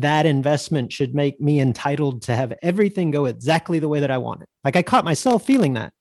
that 0.00 0.26
investment 0.26 0.92
should 0.92 1.14
make 1.14 1.40
me 1.40 1.60
entitled 1.60 2.22
to 2.22 2.34
have 2.34 2.52
everything 2.62 3.10
go 3.10 3.26
exactly 3.26 3.78
the 3.78 3.88
way 3.88 4.00
that 4.00 4.10
I 4.10 4.18
want 4.18 4.42
it. 4.42 4.48
Like 4.64 4.76
I 4.76 4.82
caught 4.82 5.04
myself 5.04 5.44
feeling 5.44 5.74
that. 5.74 5.92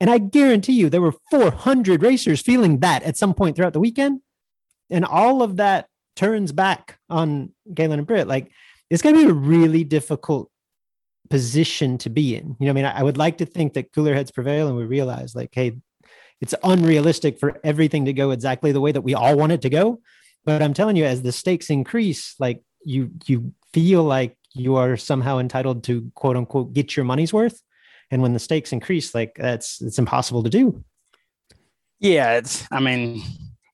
And 0.00 0.08
I 0.08 0.18
guarantee 0.18 0.72
you 0.72 0.88
there 0.88 1.02
were 1.02 1.14
400 1.30 2.02
racers 2.02 2.40
feeling 2.40 2.78
that 2.80 3.02
at 3.02 3.16
some 3.16 3.34
point 3.34 3.56
throughout 3.56 3.74
the 3.74 3.80
weekend. 3.80 4.20
And 4.90 5.04
all 5.04 5.42
of 5.42 5.56
that 5.56 5.88
turns 6.16 6.52
back 6.52 6.98
on 7.10 7.52
Galen 7.72 7.98
and 7.98 8.06
Britt. 8.06 8.28
Like 8.28 8.50
it's 8.88 9.02
going 9.02 9.14
to 9.16 9.24
be 9.24 9.30
a 9.30 9.34
really 9.34 9.84
difficult 9.84 10.50
position 11.28 11.98
to 11.98 12.08
be 12.08 12.34
in. 12.34 12.56
You 12.58 12.66
know, 12.66 12.70
I 12.70 12.72
mean, 12.72 12.84
I, 12.86 13.00
I 13.00 13.02
would 13.02 13.18
like 13.18 13.38
to 13.38 13.46
think 13.46 13.74
that 13.74 13.92
cooler 13.92 14.14
heads 14.14 14.30
prevail 14.30 14.68
and 14.68 14.76
we 14.76 14.84
realize 14.84 15.34
like, 15.34 15.50
hey, 15.52 15.76
it's 16.40 16.54
unrealistic 16.62 17.38
for 17.38 17.60
everything 17.62 18.06
to 18.06 18.14
go 18.14 18.30
exactly 18.30 18.72
the 18.72 18.80
way 18.80 18.92
that 18.92 19.02
we 19.02 19.14
all 19.14 19.36
want 19.36 19.52
it 19.52 19.62
to 19.62 19.70
go. 19.70 20.00
But 20.44 20.62
I'm 20.62 20.72
telling 20.72 20.96
you, 20.96 21.04
as 21.04 21.20
the 21.20 21.32
stakes 21.32 21.68
increase, 21.68 22.34
like 22.38 22.62
you 22.84 23.10
you 23.26 23.52
feel 23.72 24.04
like 24.04 24.36
you 24.54 24.76
are 24.76 24.96
somehow 24.96 25.38
entitled 25.38 25.84
to 25.84 26.10
quote 26.14 26.36
unquote 26.36 26.72
get 26.72 26.96
your 26.96 27.04
money's 27.04 27.32
worth. 27.32 27.60
And 28.10 28.22
when 28.22 28.32
the 28.32 28.38
stakes 28.38 28.72
increase, 28.72 29.14
like 29.14 29.34
that's 29.36 29.80
it's 29.82 29.98
impossible 29.98 30.42
to 30.42 30.50
do. 30.50 30.82
Yeah, 32.00 32.38
it's 32.38 32.66
I 32.70 32.80
mean, 32.80 33.22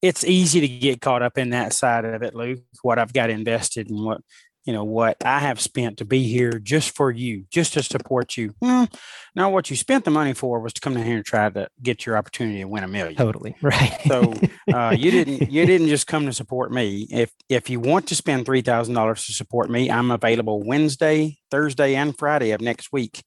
it's 0.02 0.25
easy 0.25 0.61
to 0.61 0.68
get 0.68 1.00
caught 1.00 1.23
up 1.23 1.38
in 1.38 1.50
that 1.50 1.73
side 1.73 2.04
of 2.04 2.23
it, 2.23 2.34
Luke. 2.34 2.61
What 2.82 2.99
I've 2.99 3.12
got 3.12 3.30
invested 3.30 3.90
and 3.90 4.04
what 4.04 4.20
you 4.64 4.73
know 4.73 4.85
what 4.85 5.16
I 5.25 5.40
have 5.40 5.61
spent 5.61 5.99
to 5.99 6.04
be 6.04 6.23
here 6.23 6.59
just 6.59 6.94
for 6.94 7.11
you, 7.11 7.44
just 7.50 7.75
to 7.75 7.83
support 7.83 8.37
you. 8.37 8.54
Well, 8.61 8.88
now 9.35 9.50
what 9.50 9.68
you 9.68 9.76
spent 9.76 10.04
the 10.04 10.11
money 10.11 10.33
for 10.33 10.61
was 10.61 10.73
to 10.75 10.80
come 10.80 10.94
down 10.94 11.04
here 11.04 11.16
and 11.16 11.25
try 11.25 11.50
to 11.50 11.68
get 11.83 12.06
your 12.06 12.16
opportunity 12.16 12.61
to 12.61 12.64
win 12.64 12.83
a 12.83 12.88
million. 12.88 13.16
Totally 13.16 13.56
right. 13.62 14.00
so 14.06 14.33
uh, 14.73 14.97
you 14.99 15.11
didn't 15.11 15.50
you 15.50 15.66
didn't 15.66 15.88
just 15.88 16.06
come 16.06 16.25
to 16.26 16.33
support 16.33 16.73
me. 16.73 17.06
If 17.11 17.30
if 17.49 17.68
you 17.68 17.78
want 17.78 18.06
to 18.09 18.14
spend 18.14 18.47
three 18.47 18.62
thousand 18.62 18.94
dollars 18.94 19.26
to 19.26 19.33
support 19.33 19.68
me, 19.68 19.90
I'm 19.90 20.11
available 20.11 20.62
Wednesday, 20.62 21.38
Thursday, 21.50 21.94
and 21.94 22.16
Friday 22.16 22.52
of 22.52 22.61
next 22.61 22.92
week. 22.92 23.23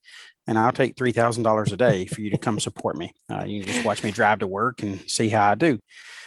And 0.47 0.57
I'll 0.57 0.71
take 0.71 0.97
three 0.97 1.11
thousand 1.11 1.43
dollars 1.43 1.71
a 1.71 1.77
day 1.77 2.05
for 2.05 2.21
you 2.21 2.31
to 2.31 2.37
come 2.37 2.59
support 2.59 2.95
me. 2.95 3.13
Uh, 3.31 3.43
you 3.45 3.63
can 3.63 3.73
just 3.73 3.85
watch 3.85 4.03
me 4.03 4.11
drive 4.11 4.39
to 4.39 4.47
work 4.47 4.81
and 4.81 5.01
see 5.09 5.29
how 5.29 5.51
I 5.51 5.55
do. 5.55 5.79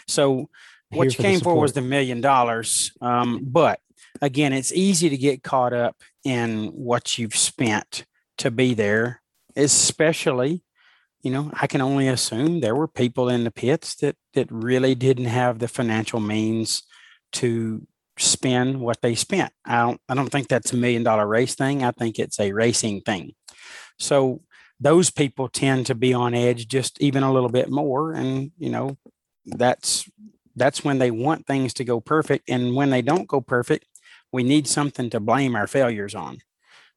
So, 0.07 0.50
what 0.90 1.05
Here 1.05 1.11
you 1.11 1.17
came 1.17 1.40
for 1.40 1.57
was 1.57 1.73
the 1.73 1.81
million 1.81 2.21
dollars. 2.21 2.93
Um, 3.00 3.40
but 3.43 3.81
again, 4.21 4.52
it's 4.52 4.73
easy 4.73 5.09
to 5.09 5.17
get 5.17 5.43
caught 5.43 5.73
up 5.73 5.97
in 6.25 6.67
what 6.69 7.19
you've 7.19 7.37
spent 7.37 8.05
to 8.38 8.50
be 8.50 8.75
there, 8.75 9.23
especially, 9.57 10.62
you 11.23 11.31
know, 11.31 11.50
I 11.61 11.67
can 11.67 11.81
only 11.81 12.09
assume 12.09 12.61
there 12.61 12.75
were 12.75 12.88
people 12.88 13.29
in 13.29 13.45
the 13.45 13.50
pits 13.50 13.95
that 13.97 14.17
that 14.35 14.50
really 14.50 14.95
didn't 14.95 15.26
have 15.26 15.59
the 15.59 15.69
financial 15.69 16.21
means 16.21 16.83
to 17.33 17.87
spend 18.19 18.81
what 18.81 19.02
they 19.02 19.14
spent. 19.14 19.52
I 19.64 19.83
don't 19.83 20.00
I 20.09 20.14
don't 20.14 20.31
think 20.31 20.49
that's 20.49 20.73
a 20.73 20.76
million 20.76 21.02
dollar 21.02 21.26
race 21.26 21.55
thing. 21.55 21.85
I 21.85 21.90
think 21.90 22.19
it's 22.19 22.40
a 22.40 22.52
racing 22.52 23.02
thing. 23.02 23.33
So 23.99 24.43
those 24.81 25.11
people 25.11 25.49
tend 25.49 25.87
to 25.87 25.95
be 25.95 26.14
on 26.14 26.35
edge 26.35 26.67
just 26.67 27.00
even 27.00 27.23
a 27.23 27.33
little 27.33 27.50
bit 27.50 27.71
more 27.71 28.12
and 28.12 28.50
you 28.59 28.71
know 28.71 28.97
that's 29.45 30.09
that's 30.57 30.83
when 30.85 30.99
they 30.99 31.11
want 31.11 31.47
things 31.47 31.75
to 31.75 31.85
go 31.85 32.00
perfect 32.00 32.49
and 32.49 32.75
when 32.75 32.90
they 32.90 33.02
don't 33.02 33.29
go 33.29 33.40
perfect 33.40 33.85
we 34.32 34.42
need 34.42 34.66
something 34.66 35.10
to 35.10 35.20
blame 35.20 35.56
our 35.56 35.66
failures 35.66 36.14
on. 36.14 36.38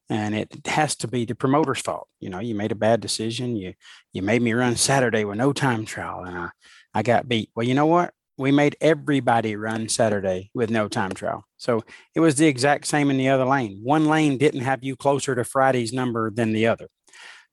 And 0.10 0.36
it 0.36 0.68
has 0.68 0.96
to 0.98 1.08
be 1.08 1.26
the 1.26 1.36
promoter's 1.36 1.80
fault. 1.80 2.08
You 2.20 2.30
know 2.30 2.40
you 2.40 2.56
made 2.56 2.72
a 2.72 2.76
bad 2.76 3.00
decision. 3.00 3.56
You 3.56 3.74
you 4.12 4.22
made 4.22 4.42
me 4.42 4.54
run 4.54 4.76
saturday 4.76 5.24
with 5.24 5.38
no 5.38 5.54
time 5.54 5.86
trial 5.86 6.24
and 6.26 6.38
i 6.38 6.50
i 6.94 7.02
got 7.02 7.28
beat. 7.28 7.50
Well 7.56 7.66
you 7.66 7.74
know 7.74 7.86
what? 7.86 8.14
We 8.38 8.52
made 8.52 8.76
everybody 8.82 9.56
run 9.56 9.88
saturday 9.88 10.52
with 10.54 10.70
no 10.70 10.88
time 10.88 11.12
trial. 11.12 11.46
So 11.58 11.84
it 12.16 12.20
was 12.20 12.36
the 12.36 12.48
exact 12.48 12.88
same 12.88 13.10
in 13.10 13.18
the 13.18 13.30
other 13.30 13.46
lane. 13.46 13.80
One 13.82 14.08
lane 14.08 14.38
didn't 14.38 14.62
have 14.62 14.84
you 14.84 14.96
closer 14.96 15.36
to 15.36 15.44
friday's 15.46 15.94
number 15.94 16.30
than 16.30 16.52
the 16.52 16.68
other. 16.68 16.90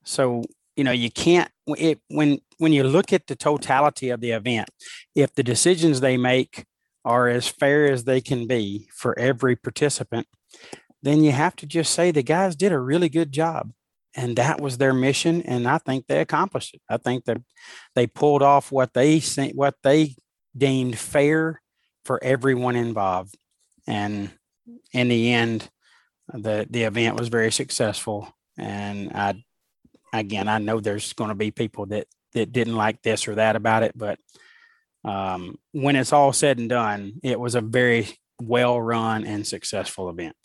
So 0.05 0.43
you 0.77 0.85
know 0.85 0.93
you 0.93 1.11
can't 1.11 1.51
it, 1.69 2.01
when 2.09 2.41
when 2.59 2.73
you 2.73 2.83
look 2.83 3.13
at 3.13 3.27
the 3.29 3.37
totality 3.37 4.11
of 4.11 4.21
the 4.21 4.33
event 4.33 4.69
if 5.15 5.35
the 5.35 5.43
decisions 5.43 6.01
they 6.01 6.17
make 6.17 6.65
are 7.05 7.29
as 7.29 7.49
fair 7.49 7.91
as 7.91 8.05
they 8.05 8.21
can 8.21 8.47
be 8.47 8.89
for 8.95 9.19
every 9.19 9.57
participant, 9.57 10.27
then 11.03 11.25
you 11.25 11.33
have 11.33 11.57
to 11.57 11.67
just 11.67 11.93
say 11.95 12.11
the 12.11 12.23
guys 12.23 12.57
did 12.57 12.73
a 12.73 12.79
really 12.79 13.09
good 13.09 13.33
job. 13.33 13.73
And 14.15 14.37
that 14.37 14.61
was 14.61 14.79
their 14.79 14.93
mission. 14.93 15.43
And 15.43 15.69
I 15.69 15.79
think 15.79 16.07
they 16.07 16.21
accomplished 16.21 16.75
it. 16.75 16.83
I 16.89 16.97
think 16.97 17.25
that 17.27 17.41
they 17.95 18.07
pulled 18.07 18.43
off 18.43 18.73
what 18.73 18.93
they 18.93 19.21
what 19.55 19.77
they 19.85 20.17
deemed 20.57 20.99
fair 20.99 21.63
for 22.05 22.23
everyone 22.23 22.75
involved. 22.75 23.37
And 23.87 24.31
in 24.93 25.09
the 25.09 25.33
end, 25.33 25.71
the 26.29 26.67
the 26.69 26.83
event 26.85 27.19
was 27.19 27.29
very 27.29 27.53
successful. 27.53 28.35
And 28.59 29.13
I 29.15 29.45
again 30.13 30.49
I 30.49 30.59
know 30.59 30.81
there's 30.81 31.13
going 31.13 31.29
to 31.29 31.37
be 31.37 31.53
people 31.53 31.87
that 31.87 32.09
that 32.33 32.53
didn't 32.53 32.77
like 32.77 33.03
this 33.03 33.29
or 33.29 33.37
that 33.37 33.55
about 33.55 33.85
it, 33.85 33.93
but 33.97 34.19
um, 35.05 35.57
when 35.73 35.97
it's 35.97 36.13
all 36.13 36.33
said 36.33 36.59
and 36.59 36.69
done, 36.69 37.15
it 37.23 37.39
was 37.39 37.55
a 37.55 37.61
very 37.61 38.09
well 38.41 38.81
run 38.81 39.25
and 39.25 39.47
successful 39.47 40.09
event. 40.09 40.37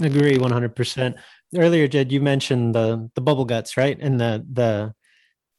Agree 0.00 0.36
100%. 0.36 1.14
Earlier, 1.56 1.88
Jed, 1.88 2.12
you 2.12 2.20
mentioned 2.20 2.74
the 2.74 3.08
the 3.14 3.20
bubble 3.20 3.44
guts, 3.44 3.76
right? 3.76 3.96
And 3.98 4.20
the 4.20 4.44
the 4.52 4.92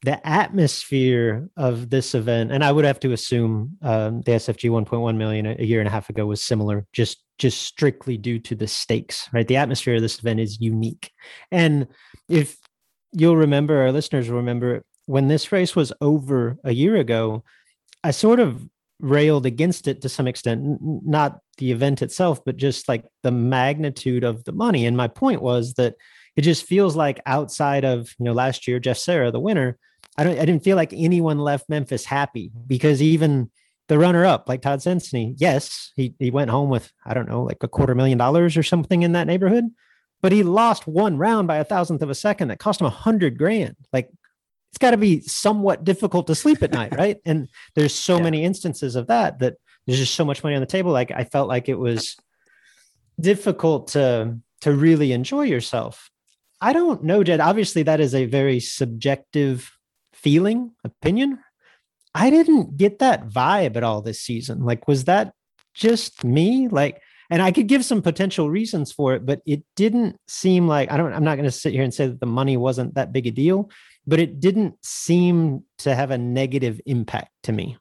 the 0.03 0.27
atmosphere 0.27 1.49
of 1.57 1.89
this 1.89 2.13
event, 2.13 2.51
and 2.51 2.63
I 2.63 2.71
would 2.71 2.85
have 2.85 2.99
to 2.99 3.13
assume 3.13 3.77
um, 3.81 4.21
the 4.21 4.33
SFG 4.33 4.69
1.1 4.69 5.17
million 5.17 5.47
a 5.47 5.63
year 5.63 5.79
and 5.79 5.87
a 5.87 5.91
half 5.91 6.09
ago 6.09 6.25
was 6.27 6.43
similar, 6.43 6.85
just 6.93 7.23
just 7.39 7.61
strictly 7.61 8.17
due 8.17 8.39
to 8.39 8.55
the 8.55 8.67
stakes, 8.67 9.27
right? 9.33 9.47
The 9.47 9.57
atmosphere 9.57 9.95
of 9.95 10.01
this 10.01 10.19
event 10.19 10.39
is 10.39 10.61
unique, 10.61 11.11
and 11.51 11.87
if 12.29 12.57
you'll 13.13 13.37
remember, 13.37 13.81
our 13.81 13.91
listeners 13.91 14.29
will 14.29 14.37
remember 14.37 14.83
when 15.07 15.29
this 15.29 15.51
race 15.51 15.75
was 15.75 15.93
over 16.01 16.57
a 16.63 16.73
year 16.73 16.97
ago, 16.97 17.43
I 18.07 18.11
sort 18.11 18.39
of 18.39 18.65
railed 19.01 19.45
against 19.45 19.85
it 19.85 20.01
to 20.01 20.07
some 20.07 20.27
extent, 20.27 20.79
not 20.81 21.41
the 21.57 21.73
event 21.73 22.01
itself, 22.01 22.39
but 22.45 22.55
just 22.55 22.87
like 22.87 23.03
the 23.21 23.31
magnitude 23.31 24.23
of 24.23 24.45
the 24.45 24.53
money. 24.53 24.85
And 24.85 24.95
my 24.95 25.09
point 25.09 25.41
was 25.41 25.73
that 25.73 25.95
it 26.37 26.43
just 26.43 26.65
feels 26.65 26.95
like 26.95 27.19
outside 27.25 27.83
of, 27.83 28.15
you 28.17 28.23
know, 28.23 28.31
last 28.31 28.65
year, 28.65 28.79
Jeff 28.79 28.97
Serra, 28.97 29.29
the 29.29 29.41
winner, 29.41 29.77
I 30.17 30.23
don't 30.23 30.39
I 30.39 30.45
didn't 30.45 30.63
feel 30.63 30.77
like 30.77 30.93
anyone 30.93 31.37
left 31.37 31.67
Memphis 31.67 32.05
happy 32.05 32.49
because 32.65 33.01
even 33.01 33.51
the 33.89 33.99
runner 33.99 34.25
up, 34.25 34.47
like 34.47 34.61
Todd 34.61 34.79
Sensteny, 34.79 35.33
yes, 35.35 35.91
he 35.97 36.15
he 36.17 36.31
went 36.31 36.49
home 36.49 36.69
with, 36.69 36.89
I 37.05 37.13
don't 37.13 37.27
know, 37.27 37.43
like 37.43 37.61
a 37.61 37.67
quarter 37.67 37.93
million 37.93 38.17
dollars 38.17 38.55
or 38.55 38.63
something 38.63 39.03
in 39.03 39.11
that 39.11 39.27
neighborhood. 39.27 39.65
But 40.21 40.31
he 40.31 40.43
lost 40.43 40.87
one 40.87 41.17
round 41.17 41.47
by 41.49 41.57
a 41.57 41.65
thousandth 41.65 42.01
of 42.01 42.09
a 42.09 42.15
second 42.15 42.47
that 42.47 42.59
cost 42.59 42.79
him 42.79 42.87
a 42.87 42.89
hundred 42.89 43.37
grand. 43.37 43.75
Like 43.91 44.09
it's 44.77 44.81
got 44.83 44.91
to 44.91 44.97
be 44.97 45.21
somewhat 45.21 45.83
difficult 45.83 46.27
to 46.27 46.35
sleep 46.35 46.61
at 46.61 46.71
night, 46.71 46.95
right? 46.97 47.17
And 47.25 47.49
there's 47.73 47.95
so 47.95 48.17
yeah. 48.17 48.23
many 48.23 48.43
instances 48.43 48.95
of 48.95 49.07
that 49.07 49.39
that 49.39 49.55
there's 49.87 49.97
just 49.97 50.13
so 50.13 50.23
much 50.23 50.43
money 50.43 50.55
on 50.55 50.61
the 50.61 50.67
table. 50.67 50.91
Like 50.91 51.09
I 51.09 51.23
felt 51.23 51.47
like 51.47 51.67
it 51.67 51.79
was 51.79 52.15
difficult 53.19 53.87
to 53.89 54.37
to 54.61 54.71
really 54.71 55.13
enjoy 55.13 55.43
yourself. 55.43 56.11
I 56.61 56.73
don't 56.73 57.03
know, 57.03 57.23
Jed. 57.23 57.39
Obviously, 57.39 57.81
that 57.83 57.99
is 57.99 58.13
a 58.13 58.25
very 58.25 58.59
subjective 58.59 59.71
feeling, 60.13 60.73
opinion. 60.83 61.39
I 62.13 62.29
didn't 62.29 62.77
get 62.77 62.99
that 62.99 63.27
vibe 63.27 63.77
at 63.77 63.83
all 63.83 64.03
this 64.03 64.21
season. 64.21 64.63
Like, 64.63 64.87
was 64.87 65.05
that 65.05 65.33
just 65.73 66.23
me? 66.23 66.67
Like, 66.67 67.01
and 67.29 67.41
I 67.41 67.51
could 67.51 67.67
give 67.67 67.83
some 67.83 68.01
potential 68.01 68.49
reasons 68.49 68.91
for 68.91 69.13
it, 69.13 69.25
but 69.25 69.41
it 69.45 69.63
didn't 69.75 70.17
seem 70.27 70.67
like 70.67 70.91
I 70.91 70.97
don't. 70.97 71.13
I'm 71.13 71.23
not 71.23 71.35
going 71.35 71.45
to 71.45 71.51
sit 71.51 71.73
here 71.73 71.83
and 71.83 71.93
say 71.93 72.07
that 72.07 72.19
the 72.19 72.25
money 72.25 72.57
wasn't 72.57 72.95
that 72.95 73.11
big 73.11 73.27
a 73.27 73.31
deal 73.31 73.69
but 74.07 74.21
it 74.21 74.39
didn't 74.39 74.75
seem 74.83 75.65
to 75.79 75.93
have 75.93 76.11
a 76.11 76.17
negative 76.17 76.79
impact 76.85 77.31
to 77.43 77.51
me. 77.51 77.77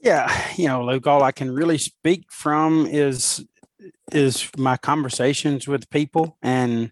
Yeah, 0.00 0.34
you 0.56 0.66
know, 0.66 0.84
Luke, 0.84 1.06
all 1.06 1.22
I 1.22 1.32
can 1.32 1.54
really 1.54 1.78
speak 1.78 2.32
from 2.32 2.86
is 2.86 3.44
is 4.12 4.48
my 4.56 4.78
conversations 4.78 5.68
with 5.68 5.90
people 5.90 6.38
and 6.42 6.90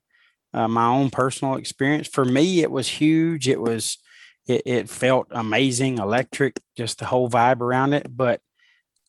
uh, 0.52 0.68
my 0.68 0.87
own 0.87 1.09
personal 1.09 1.57
experience. 1.57 2.07
For 2.07 2.24
me, 2.24 2.61
it 2.61 2.70
was 2.70 2.87
huge. 2.87 3.48
It 3.48 3.61
was 3.61 3.98
it, 4.46 4.62
it, 4.66 4.90
felt 4.90 5.28
amazing, 5.31 5.98
electric, 5.98 6.61
just 6.76 6.98
the 6.98 7.07
whole 7.07 7.31
vibe 7.31 7.61
around 7.61 7.94
it. 7.94 8.07
But 8.14 8.40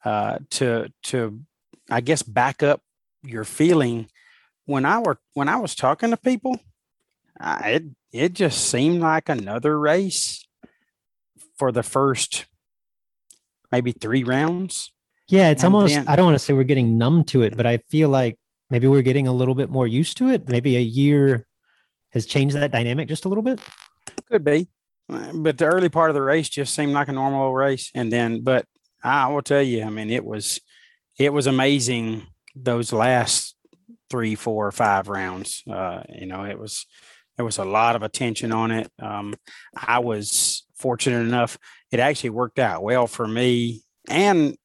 uh, 0.05 0.39
to 0.51 0.89
to 1.03 1.41
I 1.93 2.01
guess 2.01 2.23
back 2.23 2.63
up 2.63 2.81
your 3.23 3.43
feeling 3.43 4.07
when 4.65 4.83
I 4.83 4.99
were 4.99 5.19
when 5.33 5.47
I 5.47 5.57
was 5.57 5.75
talking 5.75 6.09
to 6.09 6.17
people, 6.17 6.59
I, 7.39 7.69
it 7.69 7.83
it 8.11 8.33
just 8.33 8.67
seemed 8.69 9.01
like 9.01 9.29
another 9.29 9.79
race 9.79 10.43
for 11.55 11.71
the 11.71 11.83
first 11.83 12.45
maybe 13.71 13.91
three 13.91 14.23
rounds. 14.23 14.91
Yeah, 15.29 15.49
it's 15.49 15.63
and 15.63 15.73
almost, 15.73 15.93
then, 15.93 16.07
I 16.07 16.15
don't 16.15 16.25
want 16.25 16.35
to 16.35 16.39
say 16.39 16.53
we're 16.53 16.63
getting 16.63 16.97
numb 16.97 17.23
to 17.25 17.43
it, 17.43 17.55
but 17.55 17.65
I 17.65 17.77
feel 17.77 18.09
like 18.09 18.37
maybe 18.69 18.87
we're 18.87 19.03
getting 19.03 19.27
a 19.27 19.33
little 19.33 19.55
bit 19.55 19.69
more 19.69 19.87
used 19.87 20.17
to 20.17 20.29
it. 20.29 20.49
Maybe 20.49 20.75
a 20.75 20.81
year 20.81 21.45
has 22.11 22.25
changed 22.25 22.55
that 22.55 22.71
dynamic 22.71 23.07
just 23.07 23.25
a 23.25 23.29
little 23.29 23.43
bit. 23.43 23.59
Could 24.29 24.43
be. 24.43 24.67
Uh, 25.09 25.31
but 25.33 25.57
the 25.57 25.65
early 25.65 25.89
part 25.89 26.09
of 26.09 26.15
the 26.15 26.21
race 26.21 26.49
just 26.49 26.73
seemed 26.73 26.93
like 26.93 27.07
a 27.07 27.13
normal 27.13 27.53
race. 27.53 27.91
And 27.93 28.11
then, 28.11 28.41
but 28.41 28.65
I 29.03 29.27
will 29.27 29.41
tell 29.43 29.61
you, 29.61 29.83
I 29.83 29.89
mean, 29.89 30.09
it 30.09 30.25
was, 30.25 30.59
it 31.17 31.33
was 31.33 31.47
amazing 31.47 32.27
those 32.55 32.93
last 32.93 33.55
three, 34.09 34.35
four, 34.35 34.67
or 34.67 34.71
five 34.71 35.07
rounds. 35.07 35.63
Uh, 35.69 36.01
you 36.09 36.25
know, 36.25 36.43
it 36.43 36.59
was 36.59 36.85
there 37.37 37.45
was 37.45 37.57
a 37.57 37.65
lot 37.65 37.95
of 37.95 38.03
attention 38.03 38.51
on 38.51 38.71
it. 38.71 38.91
Um, 39.01 39.33
I 39.75 39.99
was 39.99 40.65
fortunate 40.75 41.21
enough; 41.21 41.57
it 41.91 41.99
actually 41.99 42.31
worked 42.31 42.59
out 42.59 42.83
well 42.83 43.07
for 43.07 43.27
me 43.27 43.83
and 44.09 44.55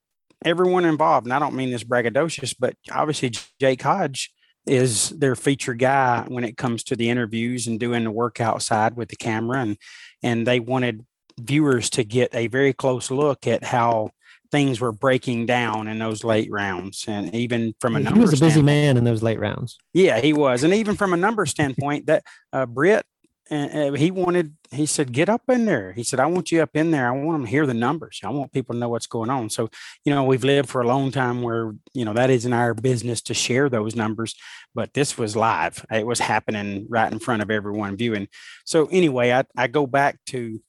everyone 0.44 0.84
involved. 0.84 1.26
And 1.26 1.32
I 1.32 1.38
don't 1.38 1.54
mean 1.54 1.70
this 1.70 1.84
braggadocious, 1.84 2.54
but 2.58 2.74
obviously 2.92 3.32
Jake 3.61 3.82
Hodge 3.82 4.32
is 4.66 5.11
their 5.11 5.34
feature 5.34 5.74
guy 5.74 6.24
when 6.28 6.44
it 6.44 6.56
comes 6.56 6.84
to 6.84 6.96
the 6.96 7.08
interviews 7.08 7.66
and 7.66 7.80
doing 7.80 8.04
the 8.04 8.11
work 8.11 8.40
outside 8.40 8.96
with 8.96 9.08
the 9.08 9.16
camera 9.16 9.61
and 9.61 9.78
and 10.22 10.46
they 10.46 10.61
wanted 10.61 11.06
viewers 11.40 11.88
to 11.88 12.04
get 12.04 12.34
a 12.34 12.48
very 12.48 12.72
close 12.72 13.11
look 13.11 13.46
at 13.46 13.64
how 13.64 14.11
things 14.50 14.80
were 14.80 14.92
breaking 14.92 15.46
down 15.46 15.88
in 15.88 15.98
those 15.98 16.24
late 16.24 16.50
rounds 16.50 17.04
and 17.06 17.34
even 17.34 17.74
from 17.80 17.96
a 17.96 18.00
number, 18.00 18.20
he 18.20 18.22
was 18.22 18.40
a 18.40 18.44
busy 18.44 18.62
man 18.62 18.96
in 18.96 19.04
those 19.04 19.22
late 19.22 19.38
rounds. 19.38 19.78
Yeah 19.92 20.20
he 20.20 20.32
was. 20.32 20.64
And 20.64 20.74
even 20.74 20.96
from 20.96 21.12
a 21.12 21.16
number 21.16 21.44
standpoint 21.46 22.06
that 22.06 22.24
uh, 22.52 22.66
britt 22.66 23.04
and 23.50 23.96
he 23.96 24.11
wanted 24.11 24.54
he 24.70 24.84
said 24.84 25.12
get 25.12 25.28
up 25.28 25.42
in 25.48 25.64
there. 25.64 25.92
He 25.92 26.02
said 26.02 26.20
i 26.20 26.26
want 26.26 26.52
you 26.52 26.62
up 26.62 26.74
in 26.74 26.90
there. 26.90 27.08
I 27.08 27.12
want 27.12 27.38
them 27.38 27.44
to 27.44 27.50
hear 27.50 27.66
the 27.66 27.74
numbers. 27.74 28.20
I 28.22 28.30
want 28.30 28.52
people 28.52 28.74
to 28.74 28.78
know 28.78 28.88
what's 28.88 29.06
going 29.06 29.30
on. 29.30 29.50
So 29.50 29.70
you 30.04 30.14
know 30.14 30.24
we've 30.24 30.44
lived 30.44 30.68
for 30.68 30.82
a 30.82 30.87
long 30.87 31.11
time 31.11 31.42
where 31.42 31.74
you 31.94 32.04
know 32.04 32.12
that 32.12 32.30
isn't 32.30 32.52
our 32.52 32.74
business 32.74 33.22
to 33.22 33.34
share 33.34 33.68
those 33.68 33.96
numbers 33.96 34.34
but 34.74 34.92
this 34.94 35.16
was 35.16 35.34
live. 35.34 35.84
It 35.90 36.06
was 36.06 36.20
happening 36.20 36.87
right 36.88 37.11
in 37.11 37.18
front 37.18 37.42
of 37.42 37.50
everyone 37.50 37.96
viewing. 37.96 38.28
So 38.64 38.87
anyway 38.87 39.32
i, 39.32 39.44
I 39.56 39.66
go 39.66 39.87
back 39.87 40.18
to 40.26 40.61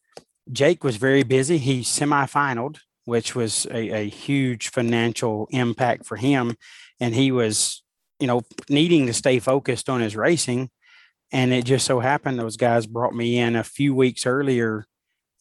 jake 0.51 0.83
was 0.83 0.97
very 0.97 1.23
busy. 1.23 1.57
He 1.57 1.83
semi-finaled 1.83 2.79
which 3.09 3.35
was 3.35 3.65
a, 3.71 4.03
a 4.03 4.09
huge 4.09 4.69
financial 4.69 5.47
impact 5.51 6.05
for 6.05 6.15
him. 6.15 6.55
And 6.99 7.13
he 7.13 7.31
was 7.31 7.83
you 8.19 8.27
know 8.27 8.43
needing 8.69 9.07
to 9.07 9.13
stay 9.13 9.39
focused 9.39 9.89
on 9.89 10.01
his 10.01 10.15
racing. 10.15 10.69
And 11.31 11.53
it 11.53 11.65
just 11.65 11.85
so 11.85 11.99
happened 11.99 12.39
those 12.39 12.57
guys 12.57 12.87
brought 12.87 13.13
me 13.13 13.37
in 13.37 13.55
a 13.55 13.63
few 13.63 13.93
weeks 13.93 14.25
earlier 14.25 14.85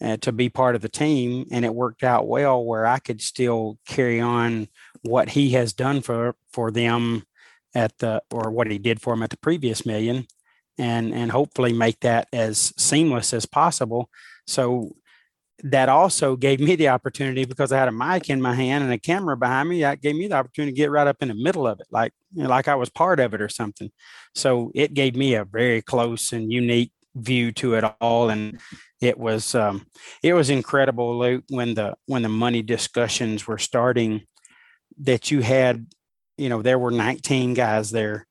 uh, 0.03 0.17
to 0.19 0.33
be 0.33 0.49
part 0.49 0.75
of 0.75 0.83
the 0.83 0.89
team, 0.89 1.47
and 1.51 1.65
it 1.65 1.75
worked 1.75 2.03
out 2.03 2.29
well 2.29 2.65
where 2.65 2.87
I 2.87 2.99
could 2.99 3.21
still 3.21 3.79
carry 3.87 4.21
on 4.21 4.69
what 5.03 5.31
he 5.31 5.51
has 5.51 5.73
done 5.73 6.03
for 6.03 6.37
for 6.53 6.71
them 6.71 7.25
at 7.75 7.99
the 7.99 8.23
or 8.31 8.51
what 8.51 8.71
he 8.71 8.79
did 8.79 9.01
for 9.01 9.15
them 9.15 9.23
at 9.23 9.31
the 9.31 9.39
previous 9.39 9.85
million, 9.85 10.27
and 10.79 11.13
and 11.15 11.33
hopefully 11.33 11.73
make 11.73 12.01
that 12.01 12.29
as 12.33 12.73
seamless 12.77 13.33
as 13.33 13.47
possible. 13.47 14.09
So 14.47 14.97
that 15.65 15.89
also 15.89 16.37
gave 16.37 16.61
me 16.61 16.77
the 16.77 16.89
opportunity 16.89 17.45
because 17.45 17.73
I 17.73 17.79
had 17.79 17.89
a 17.89 17.93
mic 17.93 18.31
in 18.31 18.41
my 18.41 18.55
hand 18.55 18.85
and 18.85 18.93
a 18.93 18.99
camera 18.99 19.37
behind 19.37 19.69
me. 19.69 19.81
That 19.81 20.01
gave 20.01 20.15
me 20.15 20.29
the 20.29 20.37
opportunity 20.37 20.73
to 20.73 20.77
get 20.77 20.91
right 20.91 21.07
up 21.07 21.17
in 21.21 21.29
the 21.29 21.35
middle 21.35 21.67
of 21.67 21.81
it, 21.81 21.87
like 21.91 22.13
you 22.33 22.45
know, 22.45 22.49
like 22.49 22.69
I 22.69 22.77
was 22.77 22.91
part 22.91 23.19
of 23.19 23.35
it 23.35 23.41
or 23.41 23.49
something. 23.49 23.91
So 24.35 24.71
it 24.75 24.95
gave 24.95 25.17
me 25.17 25.35
a 25.35 25.45
very 25.45 25.83
close 25.83 26.33
and 26.33 26.53
unique 26.53 26.93
view 27.17 27.51
to 27.53 27.75
it 27.75 27.85
all, 28.01 28.31
and 28.31 28.61
it 29.01 29.19
was 29.19 29.55
um, 29.55 29.87
it 30.23 30.35
was 30.35 30.49
incredible, 30.49 31.19
Luke, 31.19 31.45
when 31.49 31.75
the 31.75 31.95
when 32.07 32.23
the 32.23 32.29
money 32.29 32.63
discussions 32.63 33.47
were 33.47 33.59
starting. 33.59 34.23
That 35.01 35.31
you 35.31 35.43
had, 35.43 35.87
you 36.37 36.49
know, 36.49 36.61
there 36.61 36.79
were 36.79 36.91
19 36.91 37.55
guys 37.55 37.93
there, 37.93 38.27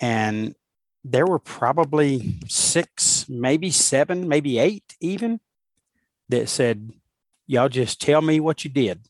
and 0.00 0.54
there 1.02 1.26
were 1.26 1.40
probably 1.40 2.36
six, 2.46 3.26
maybe 3.28 3.70
seven, 3.72 4.28
maybe 4.28 4.60
eight, 4.60 4.94
even 5.00 5.40
that 6.28 6.48
said, 6.48 6.92
Y'all 7.46 7.68
just 7.68 8.00
tell 8.00 8.22
me 8.22 8.40
what 8.40 8.64
you 8.64 8.70
did. 8.70 9.06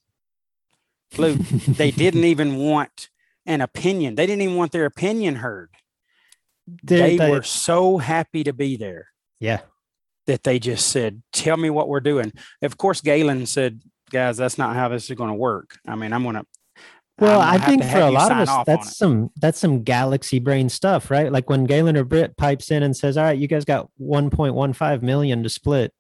Luke, 1.17 1.39
they 1.69 1.91
didn't 1.93 2.25
even 2.25 2.57
want 2.57 3.09
an 3.47 3.61
opinion. 3.61 4.17
They 4.17 4.27
didn't 4.27 4.43
even 4.43 4.57
want 4.57 4.73
their 4.73 4.87
opinion 4.87 5.37
heard. 5.37 5.71
They, 6.83 7.17
they 7.17 7.31
were 7.31 7.43
so 7.43 7.99
happy 7.99 8.43
to 8.45 8.53
be 8.53 8.77
there. 8.77 9.09
Yeah. 9.39 9.61
That 10.27 10.43
they 10.43 10.59
just 10.59 10.89
said, 10.89 11.23
Tell 11.33 11.57
me 11.57 11.71
what 11.71 11.89
we're 11.89 12.01
doing. 12.01 12.33
Of 12.63 12.77
course, 12.77 13.01
Galen 13.01 13.47
said, 13.47 13.83
Guys, 14.11 14.37
that's 14.37 14.59
not 14.59 14.75
how 14.75 14.89
this 14.89 15.09
is 15.09 15.17
going 15.17 15.31
to 15.31 15.35
work. 15.35 15.79
I 15.87 15.95
mean, 15.95 16.13
I'm 16.13 16.23
going 16.23 16.37
to 16.37 16.47
well, 17.19 17.41
I 17.41 17.59
think 17.59 17.85
for 17.85 18.01
a 18.01 18.11
lot 18.11 18.33
of 18.33 18.49
us, 18.49 18.65
that's 18.67 18.97
some 18.97 19.31
that's 19.37 19.61
some 19.61 19.85
galaxy 19.85 20.41
brain 20.41 20.69
stuff, 20.69 21.13
right? 21.13 21.31
Like 21.31 21.49
when 21.49 21.65
Galen 21.65 21.97
or 21.97 22.03
Britt 22.03 22.37
pipes 22.37 22.73
in 22.73 22.83
and 22.83 22.97
says, 22.97 23.17
"All 23.17 23.23
right, 23.23 23.39
you 23.39 23.47
guys 23.47 23.65
got 23.65 23.89
1.15 24.01 25.03
million 25.03 25.45
to 25.45 25.49
split 25.49 25.93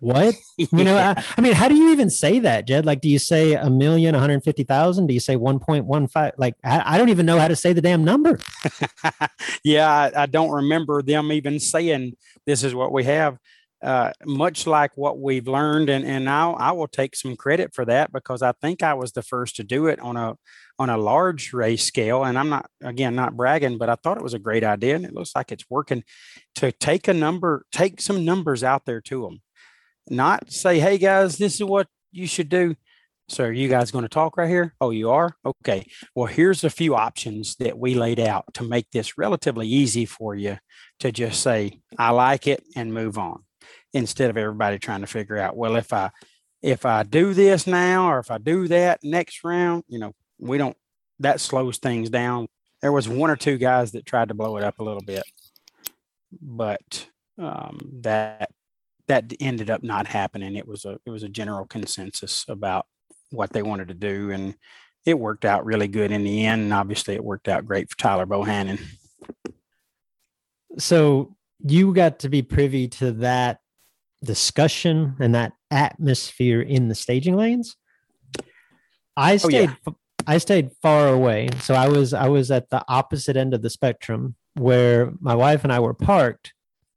what? 0.00 0.34
You 0.58 0.82
know 0.84 0.96
I, 0.96 1.24
I, 1.36 1.40
mean 1.40 1.52
how 1.52 1.68
do 1.68 1.76
you 1.76 1.92
even 1.92 2.10
say 2.10 2.40
that 2.40 2.66
jed? 2.66 2.84
Like 2.84 3.00
do 3.00 3.08
you 3.08 3.20
say 3.20 3.54
a 3.54 3.70
million 3.70 4.14
150,000 4.14 5.06
do 5.06 5.14
you 5.14 5.20
say 5.20 5.36
1.15 5.36 6.32
like 6.36 6.54
I, 6.64 6.94
I, 6.94 6.98
don't 6.98 7.10
even 7.10 7.26
know 7.26 7.38
how 7.38 7.46
to 7.46 7.54
say 7.54 7.72
the 7.72 7.80
damn 7.80 8.04
number. 8.04 8.38
Yeah 9.64 9.88
I, 9.88 10.22
I, 10.22 10.26
don't 10.26 10.50
remember 10.50 11.00
them 11.00 11.30
even 11.30 11.60
saying 11.60 12.14
this 12.44 12.64
is 12.64 12.74
what 12.74 12.92
we 12.92 13.04
have. 13.04 13.38
Uh, 13.80 14.10
much 14.26 14.66
like 14.66 14.90
what 14.96 15.20
we've 15.20 15.46
learned 15.46 15.88
and 15.88 16.04
and 16.04 16.24
now 16.24 16.54
I 16.54 16.72
will 16.72 16.88
take 16.88 17.14
some 17.14 17.36
credit 17.36 17.72
for 17.72 17.84
that 17.84 18.12
because 18.12 18.42
I 18.42 18.50
think 18.60 18.82
I 18.82 18.94
was 18.94 19.12
the 19.12 19.22
first 19.22 19.54
to 19.56 19.62
do 19.62 19.86
it 19.86 20.00
on 20.00 20.16
a 20.16 20.36
on 20.80 20.90
a 20.90 20.98
large 20.98 21.52
race 21.52 21.84
scale. 21.84 22.24
And 22.24 22.36
I'm 22.36 22.48
not 22.48 22.68
again 22.82 23.14
not 23.14 23.36
bragging 23.36 23.78
but 23.78 23.88
I 23.88 23.94
thought 23.94 24.16
it 24.16 24.24
was 24.24 24.34
a 24.34 24.40
great 24.40 24.64
idea 24.64 24.96
and 24.96 25.04
it 25.04 25.14
looks 25.14 25.36
like 25.36 25.52
it's 25.52 25.70
working 25.70 26.02
to 26.56 26.72
take 26.72 27.06
a 27.06 27.14
number 27.14 27.64
take 27.70 28.00
some 28.00 28.24
numbers 28.24 28.64
out 28.64 28.84
there 28.84 29.00
to 29.02 29.22
them 29.22 29.40
not 30.10 30.50
say, 30.50 30.78
hey 30.78 30.98
guys, 30.98 31.38
this 31.38 31.54
is 31.56 31.64
what 31.64 31.86
you 32.12 32.26
should 32.26 32.48
do. 32.48 32.74
So 33.28 33.44
are 33.44 33.52
you 33.52 33.68
guys 33.68 33.90
going 33.90 34.04
to 34.04 34.08
talk 34.08 34.38
right 34.38 34.48
here? 34.48 34.74
Oh, 34.80 34.90
you 34.90 35.10
are? 35.10 35.36
Okay. 35.44 35.86
Well, 36.14 36.26
here's 36.26 36.64
a 36.64 36.70
few 36.70 36.94
options 36.94 37.56
that 37.56 37.78
we 37.78 37.94
laid 37.94 38.18
out 38.18 38.46
to 38.54 38.64
make 38.64 38.90
this 38.90 39.18
relatively 39.18 39.68
easy 39.68 40.06
for 40.06 40.34
you 40.34 40.58
to 41.00 41.12
just 41.12 41.42
say, 41.42 41.80
I 41.98 42.10
like 42.10 42.46
it 42.46 42.64
and 42.74 42.94
move 42.94 43.18
on 43.18 43.44
instead 43.92 44.30
of 44.30 44.38
everybody 44.38 44.78
trying 44.78 45.02
to 45.02 45.06
figure 45.06 45.36
out, 45.36 45.56
well, 45.56 45.76
if 45.76 45.92
I 45.92 46.10
if 46.62 46.84
I 46.84 47.04
do 47.04 47.34
this 47.34 47.66
now 47.66 48.10
or 48.10 48.18
if 48.18 48.30
I 48.30 48.38
do 48.38 48.66
that 48.68 49.00
next 49.04 49.44
round, 49.44 49.84
you 49.88 49.98
know, 49.98 50.12
we 50.38 50.58
don't 50.58 50.76
that 51.20 51.40
slows 51.40 51.78
things 51.78 52.08
down. 52.08 52.48
There 52.80 52.92
was 52.92 53.08
one 53.08 53.30
or 53.30 53.36
two 53.36 53.58
guys 53.58 53.92
that 53.92 54.06
tried 54.06 54.28
to 54.28 54.34
blow 54.34 54.56
it 54.56 54.64
up 54.64 54.78
a 54.78 54.84
little 54.84 55.02
bit, 55.02 55.24
but 56.40 57.08
um, 57.36 57.78
that 58.00 58.50
that 59.08 59.32
ended 59.40 59.70
up 59.70 59.82
not 59.82 60.06
happening. 60.06 60.54
It 60.54 60.68
was 60.68 60.84
a 60.84 60.98
it 61.04 61.10
was 61.10 61.22
a 61.22 61.28
general 61.28 61.66
consensus 61.66 62.44
about 62.48 62.86
what 63.30 63.52
they 63.52 63.62
wanted 63.62 63.88
to 63.88 63.94
do, 63.94 64.30
and 64.30 64.54
it 65.04 65.18
worked 65.18 65.44
out 65.44 65.64
really 65.64 65.88
good 65.88 66.12
in 66.12 66.24
the 66.24 66.46
end. 66.46 66.62
And 66.62 66.72
obviously, 66.72 67.14
it 67.14 67.24
worked 67.24 67.48
out 67.48 67.66
great 67.66 67.90
for 67.90 67.96
Tyler 67.96 68.26
Bohannon. 68.26 68.80
So 70.78 71.36
you 71.64 71.92
got 71.92 72.20
to 72.20 72.28
be 72.28 72.42
privy 72.42 72.88
to 72.88 73.12
that 73.12 73.58
discussion 74.22 75.16
and 75.18 75.34
that 75.34 75.52
atmosphere 75.70 76.60
in 76.60 76.88
the 76.88 76.94
staging 76.94 77.36
lanes. 77.36 77.76
I 79.16 79.38
stayed. 79.38 79.70
Oh, 79.70 79.72
yeah. 79.86 79.92
I 80.26 80.36
stayed 80.36 80.72
far 80.82 81.08
away, 81.08 81.48
so 81.62 81.74
I 81.74 81.88
was 81.88 82.12
I 82.12 82.28
was 82.28 82.50
at 82.50 82.68
the 82.68 82.84
opposite 82.86 83.36
end 83.36 83.54
of 83.54 83.62
the 83.62 83.70
spectrum 83.70 84.34
where 84.54 85.12
my 85.20 85.34
wife 85.34 85.64
and 85.64 85.72
I 85.72 85.80
were 85.80 85.94
parked. 85.94 86.52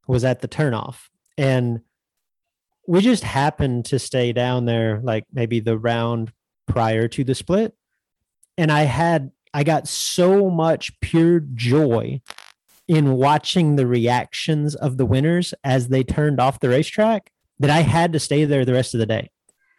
Was 0.08 0.26
at 0.26 0.42
the 0.42 0.48
turnoff, 0.50 0.98
and 1.38 1.80
we 2.92 3.00
just 3.00 3.24
happened 3.24 3.86
to 3.86 3.98
stay 3.98 4.34
down 4.34 4.66
there 4.66 5.00
like 5.02 5.24
maybe 5.32 5.62
the 5.62 5.78
round 5.78 6.34
prior 6.68 7.08
to 7.08 7.24
the 7.24 7.34
split. 7.34 7.74
And 8.58 8.70
i 8.70 8.82
had 8.82 9.32
i 9.54 9.64
got 9.64 9.88
so 9.88 10.50
much 10.50 11.00
pure 11.00 11.40
joy 11.40 12.22
in 12.90 13.14
watching 13.14 13.78
the 13.78 13.88
reactions 13.88 14.76
of 14.76 14.98
the 14.98 15.06
winners 15.06 15.54
as 15.64 15.88
they 15.88 16.04
turned 16.04 16.42
off 16.42 16.60
the 16.60 16.68
racetrack 16.68 17.32
that 17.60 17.70
i 17.70 17.80
had 17.80 18.12
to 18.12 18.20
stay 18.20 18.44
there 18.44 18.66
the 18.66 18.74
rest 18.74 18.94
of 18.94 19.00
the 19.00 19.06
day. 19.06 19.30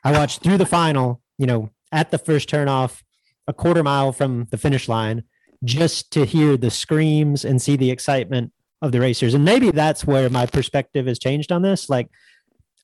I 0.03 0.13
watched 0.13 0.43
through 0.43 0.57
the 0.57 0.65
final 0.65 1.21
you 1.37 1.47
know 1.47 1.69
at 1.93 2.13
the 2.13 2.19
first 2.19 2.49
turnoff 2.49 3.03
a 3.47 3.53
quarter 3.53 3.83
mile 3.83 4.13
from 4.13 4.47
the 4.51 4.57
finish 4.57 4.89
line 4.89 5.25
just 5.63 6.11
to 6.13 6.25
hear 6.25 6.57
the 6.57 6.71
screams 6.71 7.45
and 7.45 7.61
see 7.61 7.77
the 7.77 7.91
excitement 7.91 8.53
of 8.81 8.91
the 8.91 9.01
racers. 9.01 9.35
And 9.35 9.45
maybe 9.45 9.71
that's 9.71 10.05
where 10.05 10.29
my 10.29 10.47
perspective 10.47 11.07
has 11.07 11.19
changed 11.19 11.53
on 11.53 11.63
this. 11.63 11.89
Like 11.89 12.09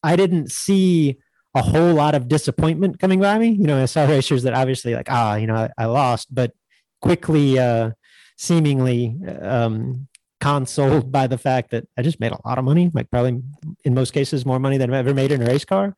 I 0.02 0.16
didn't 0.16 0.50
see 0.52 1.18
a 1.54 1.62
whole 1.62 1.94
lot 1.94 2.14
of 2.14 2.28
disappointment 2.28 2.98
coming 2.98 3.20
by 3.20 3.38
me. 3.38 3.48
You 3.48 3.66
know, 3.66 3.82
I 3.82 3.86
saw 3.86 4.06
racers 4.06 4.42
that 4.44 4.54
obviously 4.54 4.94
like, 4.94 5.10
ah, 5.10 5.36
you 5.36 5.46
know, 5.46 5.54
I, 5.56 5.70
I 5.78 5.86
lost, 5.86 6.34
but 6.34 6.52
quickly, 7.00 7.58
uh, 7.58 7.90
seemingly 8.36 9.16
um, 9.42 10.06
consoled 10.40 11.10
by 11.10 11.26
the 11.26 11.38
fact 11.38 11.70
that 11.70 11.86
I 11.96 12.02
just 12.02 12.20
made 12.20 12.32
a 12.32 12.40
lot 12.46 12.58
of 12.58 12.64
money, 12.64 12.90
like 12.94 13.10
probably 13.10 13.42
in 13.84 13.94
most 13.94 14.12
cases 14.12 14.46
more 14.46 14.60
money 14.60 14.78
than 14.78 14.90
I've 14.90 15.06
ever 15.06 15.14
made 15.14 15.32
in 15.32 15.42
a 15.42 15.46
race 15.46 15.64
car. 15.64 15.96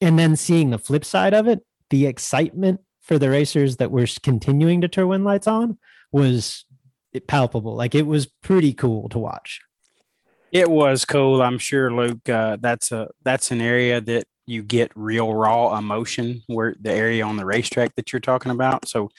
And 0.00 0.18
then 0.18 0.36
seeing 0.36 0.70
the 0.70 0.78
flip 0.78 1.04
side 1.04 1.34
of 1.34 1.46
it, 1.46 1.60
the 1.90 2.06
excitement 2.06 2.80
for 3.00 3.18
the 3.18 3.30
racers 3.30 3.76
that 3.76 3.90
were 3.90 4.06
continuing 4.22 4.80
to 4.80 4.88
turn 4.88 5.24
lights 5.24 5.46
on 5.46 5.78
was 6.12 6.64
palpable. 7.26 7.74
Like 7.74 7.94
it 7.94 8.06
was 8.06 8.26
pretty 8.26 8.74
cool 8.74 9.08
to 9.10 9.18
watch. 9.18 9.60
It 10.52 10.70
was 10.70 11.04
cool. 11.04 11.42
I'm 11.42 11.58
sure, 11.58 11.92
Luke. 11.92 12.28
Uh, 12.28 12.56
that's 12.60 12.92
a 12.92 13.08
that's 13.22 13.50
an 13.50 13.60
area 13.60 14.00
that 14.00 14.24
you 14.46 14.62
get 14.62 14.90
real 14.94 15.34
raw 15.34 15.76
emotion. 15.76 16.42
Where 16.46 16.74
the 16.80 16.92
area 16.92 17.24
on 17.24 17.36
the 17.36 17.44
racetrack 17.44 17.94
that 17.96 18.12
you're 18.12 18.20
talking 18.20 18.52
about. 18.52 18.88
So, 18.88 19.10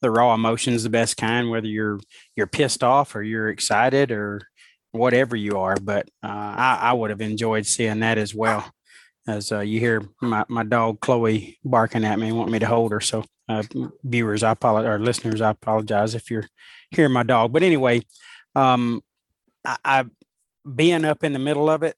the 0.00 0.10
raw 0.10 0.34
emotion 0.34 0.74
is 0.74 0.84
the 0.84 0.90
best 0.90 1.16
kind, 1.16 1.50
whether 1.50 1.66
you're 1.66 2.00
you're 2.36 2.46
pissed 2.46 2.82
off 2.82 3.14
or 3.14 3.22
you're 3.22 3.48
excited 3.48 4.10
or 4.10 4.48
whatever 4.92 5.36
you 5.36 5.58
are. 5.58 5.76
But 5.76 6.08
uh, 6.22 6.28
I, 6.28 6.78
I 6.82 6.92
would 6.92 7.10
have 7.10 7.20
enjoyed 7.20 7.66
seeing 7.66 8.00
that 8.00 8.18
as 8.18 8.34
well. 8.34 8.70
As 9.26 9.52
uh, 9.52 9.60
you 9.60 9.78
hear 9.78 10.02
my, 10.22 10.46
my 10.48 10.62
dog 10.62 11.00
Chloe 11.00 11.58
barking 11.62 12.04
at 12.04 12.18
me, 12.18 12.32
want 12.32 12.50
me 12.50 12.58
to 12.60 12.66
hold 12.66 12.92
her. 12.92 13.00
So 13.00 13.24
uh, 13.48 13.62
viewers, 14.02 14.42
I 14.42 14.52
apologize, 14.52 14.88
or 14.88 14.98
listeners, 14.98 15.42
I 15.42 15.50
apologize 15.50 16.14
if 16.14 16.30
you're 16.30 16.48
hearing 16.90 17.12
my 17.12 17.24
dog. 17.24 17.52
But 17.52 17.62
anyway, 17.62 18.02
um, 18.54 19.02
I, 19.66 19.76
I 19.84 20.04
being 20.74 21.04
up 21.04 21.24
in 21.24 21.32
the 21.32 21.38
middle 21.38 21.70
of 21.70 21.82
it, 21.82 21.96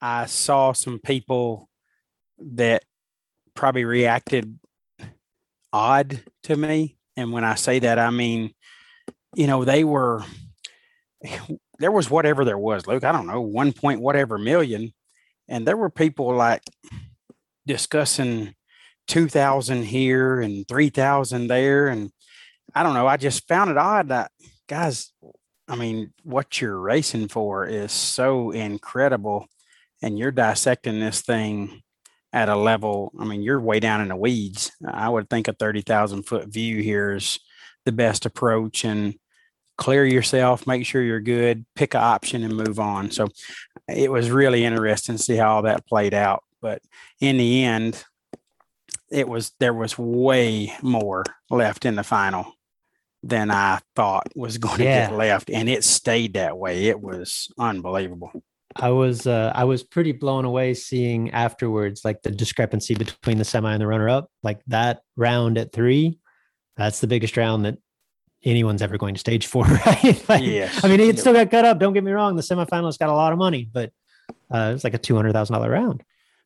I 0.00 0.26
saw 0.26 0.72
some 0.72 0.98
people 0.98 1.68
that 2.38 2.84
probably 3.54 3.84
reacted 3.84 4.58
odd 5.72 6.22
to 6.44 6.56
me. 6.56 6.98
And 7.16 7.32
when 7.32 7.44
I 7.44 7.54
say 7.54 7.78
that, 7.80 7.98
I 7.98 8.10
mean, 8.10 8.52
you 9.34 9.46
know, 9.46 9.64
they 9.64 9.84
were, 9.84 10.24
there 11.78 11.92
was 11.92 12.10
whatever 12.10 12.44
there 12.44 12.58
was, 12.58 12.86
Luke, 12.86 13.04
I 13.04 13.12
don't 13.12 13.26
know, 13.26 13.40
one 13.40 13.72
point 13.72 14.00
whatever 14.00 14.38
million. 14.38 14.92
And 15.48 15.66
there 15.66 15.76
were 15.76 15.90
people 15.90 16.34
like 16.34 16.62
discussing 17.66 18.54
2000 19.08 19.84
here 19.84 20.40
and 20.40 20.66
3000 20.66 21.46
there. 21.46 21.88
And 21.88 22.10
I 22.74 22.82
don't 22.82 22.94
know, 22.94 23.06
I 23.06 23.16
just 23.16 23.46
found 23.46 23.70
it 23.70 23.76
odd 23.76 24.08
that, 24.08 24.30
guys, 24.68 25.12
I 25.68 25.76
mean, 25.76 26.12
what 26.22 26.60
you're 26.60 26.78
racing 26.78 27.28
for 27.28 27.66
is 27.66 27.92
so 27.92 28.50
incredible. 28.50 29.46
And 30.02 30.18
you're 30.18 30.30
dissecting 30.30 31.00
this 31.00 31.22
thing 31.22 31.82
at 32.32 32.50
a 32.50 32.56
level, 32.56 33.12
I 33.18 33.24
mean, 33.24 33.42
you're 33.42 33.60
way 33.60 33.80
down 33.80 34.02
in 34.02 34.08
the 34.08 34.16
weeds. 34.16 34.70
I 34.86 35.08
would 35.08 35.30
think 35.30 35.48
a 35.48 35.54
30,000 35.54 36.24
foot 36.24 36.48
view 36.48 36.82
here 36.82 37.12
is 37.12 37.38
the 37.86 37.92
best 37.92 38.26
approach 38.26 38.84
and 38.84 39.14
clear 39.78 40.04
yourself, 40.04 40.66
make 40.66 40.84
sure 40.84 41.02
you're 41.02 41.20
good, 41.20 41.64
pick 41.74 41.94
an 41.94 42.02
option 42.02 42.42
and 42.42 42.54
move 42.54 42.78
on. 42.78 43.10
So 43.10 43.28
it 43.88 44.10
was 44.10 44.30
really 44.30 44.64
interesting 44.64 45.16
to 45.16 45.22
see 45.22 45.36
how 45.36 45.54
all 45.54 45.62
that 45.62 45.86
played 45.86 46.12
out. 46.12 46.42
But 46.60 46.82
in 47.20 47.38
the 47.38 47.64
end, 47.64 48.04
it 49.10 49.28
was 49.28 49.52
there 49.60 49.74
was 49.74 49.96
way 49.96 50.74
more 50.82 51.24
left 51.48 51.86
in 51.86 51.94
the 51.94 52.02
final 52.02 52.55
than 53.28 53.50
I 53.50 53.80
thought 53.94 54.28
was 54.34 54.58
going 54.58 54.78
to 54.78 54.84
yeah. 54.84 55.08
get 55.08 55.16
left, 55.16 55.50
and 55.50 55.68
it 55.68 55.84
stayed 55.84 56.34
that 56.34 56.56
way. 56.56 56.86
It 56.86 57.00
was 57.00 57.48
unbelievable. 57.58 58.30
I 58.74 58.90
was 58.90 59.26
uh, 59.26 59.52
I 59.54 59.64
was 59.64 59.82
pretty 59.82 60.12
blown 60.12 60.44
away 60.44 60.74
seeing 60.74 61.30
afterwards 61.30 62.04
like 62.04 62.22
the 62.22 62.30
discrepancy 62.30 62.94
between 62.94 63.38
the 63.38 63.44
semi 63.44 63.72
and 63.72 63.80
the 63.80 63.86
runner 63.86 64.08
up. 64.08 64.30
Like 64.42 64.60
that 64.66 65.00
round 65.16 65.58
at 65.58 65.72
three, 65.72 66.18
that's 66.76 67.00
the 67.00 67.06
biggest 67.06 67.36
round 67.36 67.64
that 67.64 67.78
anyone's 68.44 68.82
ever 68.82 68.98
going 68.98 69.14
to 69.14 69.20
stage 69.20 69.46
for, 69.46 69.64
right? 69.86 70.28
like, 70.28 70.44
yes. 70.44 70.84
I 70.84 70.88
mean, 70.88 71.00
it 71.00 71.18
still 71.18 71.32
got 71.32 71.50
cut 71.50 71.64
up. 71.64 71.78
Don't 71.78 71.94
get 71.94 72.04
me 72.04 72.12
wrong. 72.12 72.36
The 72.36 72.42
semifinalists 72.42 72.98
got 72.98 73.08
a 73.08 73.14
lot 73.14 73.32
of 73.32 73.38
money, 73.38 73.68
but 73.70 73.92
uh, 74.52 74.68
it 74.70 74.72
was 74.74 74.84
like 74.84 74.94
a 74.94 74.98
two 74.98 75.16
hundred 75.16 75.32
thousand 75.32 75.54
dollar 75.54 75.70
round. 75.70 76.02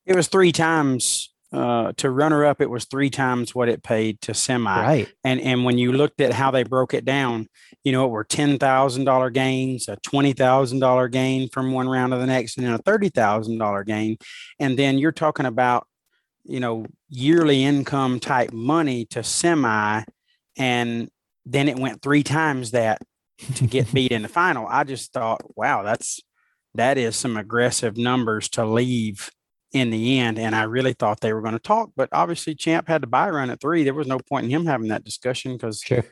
It 0.06 0.14
was 0.14 0.28
three 0.28 0.52
times 0.52 1.29
uh, 1.52 1.92
to 1.96 2.10
runner 2.10 2.44
up, 2.44 2.60
it 2.60 2.70
was 2.70 2.84
three 2.84 3.10
times 3.10 3.54
what 3.54 3.68
it 3.68 3.82
paid 3.82 4.20
to 4.20 4.34
semi. 4.34 4.80
Right. 4.80 5.12
And 5.24 5.40
and 5.40 5.64
when 5.64 5.78
you 5.78 5.92
looked 5.92 6.20
at 6.20 6.32
how 6.32 6.50
they 6.50 6.62
broke 6.62 6.94
it 6.94 7.04
down, 7.04 7.48
you 7.82 7.92
know, 7.92 8.06
it 8.06 8.10
were 8.10 8.24
ten 8.24 8.58
thousand 8.58 9.04
dollar 9.04 9.30
gains, 9.30 9.88
a 9.88 9.96
twenty 9.96 10.32
thousand 10.32 10.78
dollar 10.78 11.08
gain 11.08 11.48
from 11.48 11.72
one 11.72 11.88
round 11.88 12.12
to 12.12 12.18
the 12.18 12.26
next, 12.26 12.56
and 12.56 12.66
then 12.66 12.74
a 12.74 12.78
thirty 12.78 13.08
thousand 13.08 13.58
dollar 13.58 13.82
gain. 13.82 14.16
And 14.60 14.78
then 14.78 14.98
you're 14.98 15.10
talking 15.10 15.46
about, 15.46 15.86
you 16.44 16.60
know, 16.60 16.86
yearly 17.08 17.64
income 17.64 18.20
type 18.20 18.52
money 18.52 19.06
to 19.06 19.24
semi, 19.24 20.04
and 20.56 21.10
then 21.46 21.68
it 21.68 21.78
went 21.78 22.00
three 22.00 22.22
times 22.22 22.70
that 22.70 23.02
to 23.56 23.66
get 23.66 23.92
beat 23.94 24.12
in 24.12 24.22
the 24.22 24.28
final. 24.28 24.68
I 24.68 24.84
just 24.84 25.12
thought, 25.12 25.42
wow, 25.56 25.82
that's 25.82 26.20
that 26.74 26.96
is 26.96 27.16
some 27.16 27.36
aggressive 27.36 27.96
numbers 27.96 28.48
to 28.50 28.64
leave 28.64 29.30
in 29.72 29.90
the 29.90 30.18
end. 30.18 30.38
And 30.38 30.54
I 30.54 30.64
really 30.64 30.92
thought 30.92 31.20
they 31.20 31.33
were 31.33 31.42
going 31.42 31.54
to 31.54 31.61
talk, 31.61 31.90
but 31.96 32.09
obviously 32.12 32.54
Champ 32.54 32.88
had 32.88 33.02
to 33.02 33.06
buy 33.06 33.30
run 33.30 33.50
at 33.50 33.61
three. 33.61 33.85
There 33.85 33.94
was 33.94 34.06
no 34.06 34.18
point 34.18 34.44
in 34.44 34.50
him 34.50 34.66
having 34.66 34.88
that 34.88 35.04
discussion 35.04 35.52
because 35.52 35.80
sure. 35.80 36.04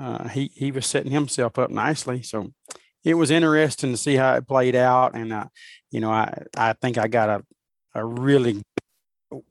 uh, 0.00 0.28
he 0.28 0.50
he 0.54 0.70
was 0.70 0.86
setting 0.86 1.12
himself 1.12 1.58
up 1.58 1.70
nicely. 1.70 2.22
So 2.22 2.52
it 3.04 3.14
was 3.14 3.30
interesting 3.30 3.92
to 3.92 3.96
see 3.96 4.16
how 4.16 4.34
it 4.34 4.46
played 4.46 4.76
out. 4.76 5.14
And 5.14 5.32
uh, 5.32 5.46
you 5.90 6.00
know, 6.00 6.10
I 6.10 6.44
I 6.56 6.74
think 6.74 6.98
I 6.98 7.08
got 7.08 7.28
a 7.28 7.44
a 7.94 8.04
really 8.04 8.62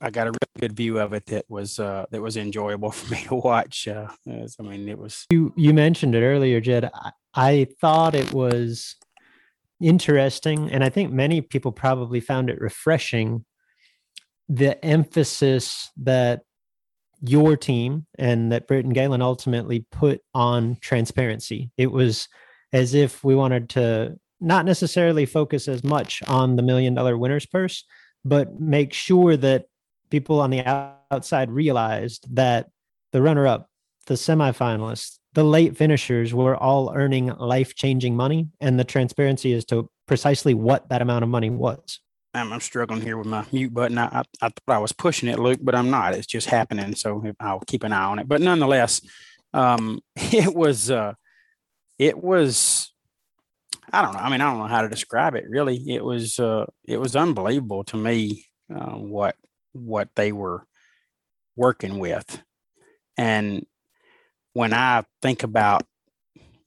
I 0.02 0.10
got 0.10 0.28
a 0.28 0.32
really 0.32 0.60
good 0.60 0.74
view 0.74 1.00
of 1.00 1.14
it 1.14 1.26
that 1.28 1.46
was 1.50 1.80
uh, 1.80 2.06
that 2.12 2.22
was 2.22 2.38
enjoyable 2.38 2.92
for 2.92 3.14
me 3.14 3.24
to 3.26 3.36
watch. 3.36 3.88
Uh, 3.88 4.08
I 4.28 4.64
mean, 4.64 4.88
it 4.88 4.98
was. 4.98 5.26
You 5.32 5.54
you 5.56 5.74
mentioned 5.74 6.16
it 6.16 6.24
earlier, 6.24 6.62
Jed. 6.62 6.90
I, 6.94 7.12
I 7.34 7.68
thought 7.80 8.16
it 8.16 8.34
was 8.34 8.96
interesting, 9.82 10.72
and 10.72 10.84
I 10.84 10.90
think 10.90 11.12
many 11.12 11.42
people 11.42 11.72
probably 11.72 12.20
found 12.20 12.50
it 12.50 12.60
refreshing 12.60 13.46
the 14.48 14.84
emphasis 14.84 15.92
that 15.98 16.42
your 17.22 17.58
team 17.58 18.06
and 18.18 18.52
that 18.52 18.68
Britt 18.68 18.86
and 18.86 18.94
Galen 18.94 19.22
ultimately 19.22 19.86
put 19.92 20.22
on 20.34 20.78
transparency. 20.82 21.70
It 21.78 21.92
was 21.92 22.28
as 22.74 22.94
if 22.94 23.24
we 23.24 23.36
wanted 23.36 23.70
to 23.70 24.18
not 24.40 24.66
necessarily 24.66 25.26
focus 25.26 25.68
as 25.68 25.84
much 25.84 26.24
on 26.28 26.56
the 26.56 26.64
million 26.64 26.94
dollar 26.94 27.18
winner's 27.18 27.46
purse, 27.46 27.84
but 28.24 28.60
make 28.60 28.94
sure 28.94 29.36
that 29.38 29.66
people 30.10 30.40
on 30.40 30.50
the 30.50 30.66
outside 31.12 31.52
realized 31.52 32.26
that 32.36 32.70
the 33.12 33.22
runner 33.22 33.48
up, 33.48 33.70
the 34.08 34.14
semifinalists, 34.16 35.19
the 35.34 35.44
late 35.44 35.78
finishers 35.78 36.34
were 36.34 36.56
all 36.56 36.92
earning 36.96 37.28
life 37.28 37.76
changing 37.76 38.16
money. 38.16 38.48
And 38.60 38.80
the 38.80 38.84
transparency 38.84 39.54
as 39.54 39.66
to 39.66 39.90
precisely 40.08 40.54
what 40.54 40.90
that 40.90 41.02
amount 41.02 41.24
of 41.24 41.30
money 41.30 41.50
was. 41.50 42.00
I'm, 42.34 42.54
I'm, 42.54 42.60
struggling 42.62 43.02
here 43.02 43.18
with 43.18 43.28
my 43.28 43.46
mute 43.52 43.74
button. 43.74 43.98
I, 43.98 44.06
I, 44.06 44.24
I, 44.42 44.50
thought 44.50 44.54
I 44.68 44.78
was 44.78 44.92
pushing 44.92 45.30
it, 45.30 45.40
Luke, 45.40 45.60
but 45.62 45.76
I'm 45.76 45.90
not. 45.90 46.14
It's 46.14 46.28
just 46.28 46.48
happening. 46.48 46.96
So 46.96 47.24
I'll 47.40 47.62
keep 47.62 47.84
an 47.84 47.92
eye 47.92 48.04
on 48.04 48.20
it. 48.20 48.28
But 48.28 48.42
nonetheless, 48.42 49.02
um, 49.54 50.00
it 50.16 50.54
was, 50.54 50.92
uh, 50.92 51.14
it 51.98 52.22
was, 52.22 52.94
I 53.92 54.04
don't 54.04 54.14
know. 54.14 54.20
I 54.20 54.30
mean, 54.30 54.42
I 54.42 54.50
don't 54.50 54.60
know 54.60 54.68
how 54.68 54.84
to 54.84 54.90
describe 54.90 55.36
it 55.36 55.46
really. 55.50 55.78
It 55.90 56.04
was, 56.04 56.40
uh, 56.40 56.66
it 56.86 56.98
was 57.00 57.16
unbelievable 57.16 57.84
to 57.86 57.98
me, 57.98 58.46
uh, 58.74 58.92
what, 58.92 59.36
what 59.74 60.10
they 60.16 60.32
were 60.32 60.66
working 61.56 61.98
with. 62.00 62.42
And 63.18 63.66
when 64.60 64.74
I 64.74 65.06
think 65.22 65.44
about 65.44 65.84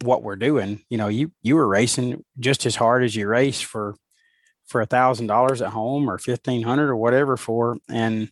what 0.03 0.23
we're 0.23 0.37
doing, 0.37 0.81
you 0.89 0.97
know, 0.97 1.09
you, 1.09 1.31
you 1.43 1.57
were 1.57 1.69
racing 1.69 2.25
just 2.41 2.65
as 2.65 2.75
hard 2.75 3.05
as 3.05 3.15
you 3.15 3.29
race 3.29 3.61
for 3.61 3.97
for 4.67 4.81
a 4.81 4.87
thousand 4.87 5.27
dollars 5.27 5.61
at 5.61 5.73
home 5.73 6.09
or 6.09 6.17
fifteen 6.17 6.63
hundred 6.63 6.89
or 6.89 6.97
whatever 6.97 7.37
for, 7.37 7.77
and 7.91 8.31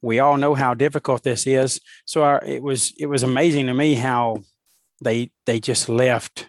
we 0.00 0.18
all 0.18 0.38
know 0.38 0.54
how 0.54 0.72
difficult 0.72 1.24
this 1.24 1.46
is. 1.46 1.78
So 2.06 2.22
our, 2.22 2.42
it 2.42 2.62
was 2.62 2.94
it 2.98 3.04
was 3.04 3.22
amazing 3.22 3.66
to 3.66 3.74
me 3.74 3.96
how 3.96 4.38
they 5.04 5.30
they 5.44 5.60
just 5.60 5.90
left. 5.90 6.48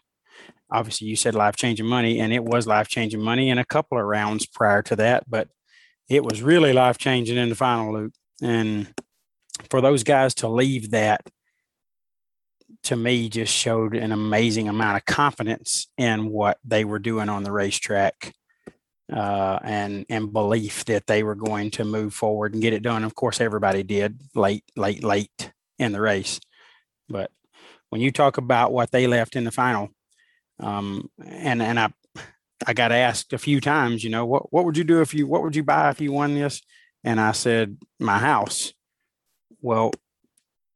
Obviously, 0.72 1.08
you 1.10 1.18
said 1.18 1.36
life 1.36 1.58
changing 1.58 1.86
money, 1.86 2.18
and 2.22 2.32
it 2.32 2.46
was 2.46 2.66
life 2.66 2.88
changing 2.88 3.22
money 3.22 3.50
in 3.50 3.58
a 3.58 3.66
couple 3.66 4.00
of 4.00 4.06
rounds 4.06 4.46
prior 4.46 4.82
to 4.84 4.96
that, 4.96 5.30
but 5.30 5.50
it 6.08 6.24
was 6.24 6.42
really 6.42 6.72
life 6.72 6.98
changing 6.98 7.36
in 7.36 7.50
the 7.50 7.56
final 7.56 7.94
loop. 7.94 8.14
And 8.42 8.88
for 9.70 9.82
those 9.82 10.04
guys 10.06 10.34
to 10.36 10.48
leave 10.48 10.92
that 10.92 11.30
to 12.88 12.95
me 12.95 13.28
just 13.28 13.54
showed 13.54 13.95
an 13.95 14.13
amazing 14.13 14.69
amount 14.69 14.95
of 14.95 15.06
confidence 15.06 15.88
in 15.97 16.30
what 16.30 16.58
they 16.63 16.86
were 16.86 17.00
doing 17.00 17.28
on 17.28 17.43
the 17.43 17.52
racetrack 17.52 18.34
uh, 19.13 19.60
and 19.62 20.06
and 20.10 20.32
belief 20.32 20.86
that 20.86 21.06
they 21.06 21.21
were 21.21 21.36
going 21.36 21.71
to 21.71 21.84
move 21.84 22.13
forward 22.13 22.54
and 22.54 22.62
get 22.62 22.73
it 22.73 22.84
done. 22.84 23.04
Of 23.04 23.13
course, 23.13 23.41
everybody 23.41 23.84
did 23.84 24.21
late, 24.36 24.63
late, 24.76 25.04
late 25.04 25.52
in 25.78 25.91
the 25.91 26.02
race. 26.02 26.39
But 27.10 27.30
when 27.89 28.02
you 28.02 28.12
talk 28.12 28.38
about 28.38 28.71
what 28.71 28.91
they 28.91 29.06
left 29.06 29.36
in 29.36 29.43
the 29.43 29.52
final, 29.52 29.89
um, 30.60 31.10
and 31.26 31.62
and 31.62 31.80
I 31.80 31.89
I 32.65 32.73
got 32.73 32.93
asked 32.93 33.34
a 33.34 33.38
few 33.38 33.60
times, 33.60 34.04
you 34.04 34.10
know, 34.10 34.26
what 34.26 34.52
what 34.54 34.63
would 34.63 34.78
you 34.78 34.86
do 34.86 35.02
if 35.02 35.13
you 35.13 35.28
what 35.28 35.43
would 35.43 35.56
you 35.58 35.63
buy 35.63 35.89
if 35.89 36.00
you 36.00 36.13
won 36.13 36.36
this? 36.36 36.62
And 37.04 37.19
I 37.19 37.34
said 37.34 37.78
my 38.00 38.17
house. 38.17 38.73
Well, 39.62 39.91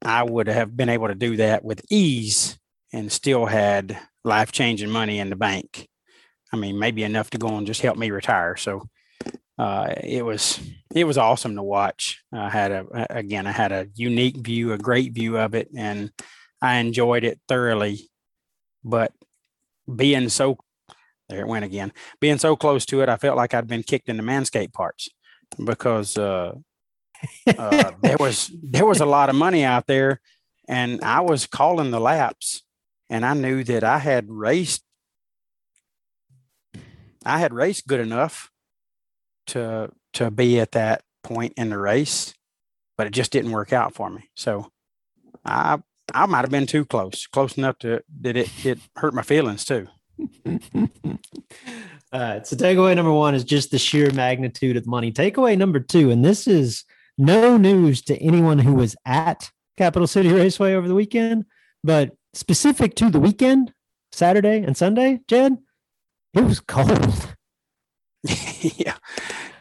I 0.04 0.24
would 0.24 0.48
have 0.48 0.76
been 0.76 0.90
able 0.90 1.08
to 1.08 1.16
do 1.16 1.38
that 1.38 1.64
with 1.64 1.86
ease 1.90 2.58
and 2.94 3.12
still 3.12 3.46
had 3.46 3.98
life 4.24 4.52
changing 4.52 4.90
money 4.90 5.20
in 5.20 5.30
the 5.30 5.36
bank. 5.36 5.88
I 6.52 6.58
mean, 6.58 6.78
maybe 6.78 7.04
enough 7.04 7.30
to 7.32 7.38
go 7.38 7.56
and 7.56 7.68
just 7.68 7.82
help 7.82 7.98
me 7.98 8.12
retire. 8.12 8.58
So 8.58 8.90
uh, 9.58 9.94
it 10.04 10.26
was 10.26 10.60
it 10.94 11.06
was 11.06 11.18
awesome 11.18 11.56
to 11.56 11.64
watch. 11.64 12.24
I 12.34 12.50
had 12.50 12.72
a 12.72 12.86
again, 13.10 13.48
I 13.48 13.52
had 13.52 13.72
a 13.72 13.88
unique 13.96 14.38
view, 14.38 14.74
a 14.74 14.78
great 14.78 15.14
view 15.14 15.38
of 15.38 15.54
it, 15.56 15.70
and 15.76 16.12
I 16.62 16.78
enjoyed 16.78 17.24
it 17.24 17.40
thoroughly. 17.48 18.10
But 18.84 19.14
being 19.94 20.30
so 20.30 20.58
there 21.30 21.42
it 21.42 21.48
went 21.48 21.66
again. 21.66 21.94
Being 22.20 22.38
so 22.38 22.56
close 22.56 22.86
to 22.88 23.02
it, 23.02 23.10
I 23.10 23.18
felt 23.18 23.38
like 23.38 23.54
I'd 23.54 23.68
been 23.68 23.84
kicked 23.84 24.10
in 24.10 24.18
the 24.18 24.24
manscape 24.24 24.74
parts 24.74 25.10
because 25.64 26.18
uh, 26.18 26.54
uh, 27.48 27.92
there 28.02 28.18
was 28.20 28.52
there 28.62 28.86
was 28.86 29.00
a 29.00 29.06
lot 29.06 29.30
of 29.30 29.36
money 29.36 29.64
out 29.64 29.88
there, 29.88 30.22
and 30.68 31.04
I 31.04 31.22
was 31.22 31.48
calling 31.48 31.92
the 31.92 32.00
laps, 32.00 32.64
and 33.10 33.26
I 33.26 33.34
knew 33.34 33.64
that 33.66 33.84
I 33.84 34.00
had 34.00 34.30
raced. 34.30 34.84
I 37.26 37.40
had 37.40 37.54
raced 37.54 37.88
good 37.88 38.00
enough 38.00 38.52
to 39.48 39.92
to 40.14 40.32
be 40.32 40.60
at 40.60 40.72
that 40.74 41.04
point 41.24 41.54
in 41.58 41.70
the 41.70 41.78
race, 41.78 42.34
but 42.98 43.08
it 43.08 43.14
just 43.14 43.32
didn't 43.32 43.52
work 43.52 43.74
out 43.74 43.94
for 43.94 44.10
me. 44.10 44.30
So 44.36 44.72
I 45.46 45.80
I 46.14 46.26
might 46.26 46.42
have 46.42 46.52
been 46.52 46.68
too 46.68 46.86
close, 46.86 47.28
close 47.28 47.58
enough 47.58 47.78
to 47.80 48.04
that 48.22 48.38
it 48.38 48.66
it 48.66 48.80
hurt 48.96 49.14
my 49.14 49.22
feelings 49.22 49.66
too. 49.66 49.88
All 52.14 52.20
right. 52.20 52.46
So 52.46 52.56
takeaway 52.56 52.96
number 52.96 53.14
one 53.14 53.36
is 53.36 53.44
just 53.44 53.72
the 53.72 53.80
sheer 53.80 54.12
magnitude 54.12 54.78
of 54.78 54.84
the 54.84 54.90
money. 54.90 55.12
Takeaway 55.12 55.58
number 55.58 55.80
two, 55.80 56.12
and 56.12 56.24
this 56.26 56.48
is 56.48 56.84
no 57.22 57.56
news 57.56 58.02
to 58.02 58.18
anyone 58.18 58.58
who 58.58 58.74
was 58.74 58.96
at 59.06 59.52
Capital 59.78 60.08
City 60.08 60.32
Raceway 60.32 60.74
over 60.74 60.88
the 60.88 60.96
weekend, 60.96 61.46
but 61.84 62.12
specific 62.34 62.96
to 62.96 63.12
the 63.12 63.20
weekend, 63.20 63.74
Saturday 64.12 64.64
and 64.64 64.76
Sunday, 64.76 65.20
Jed, 65.28 65.58
it 66.34 66.44
was 66.44 66.60
cold. 66.60 67.36
yeah. 68.24 68.96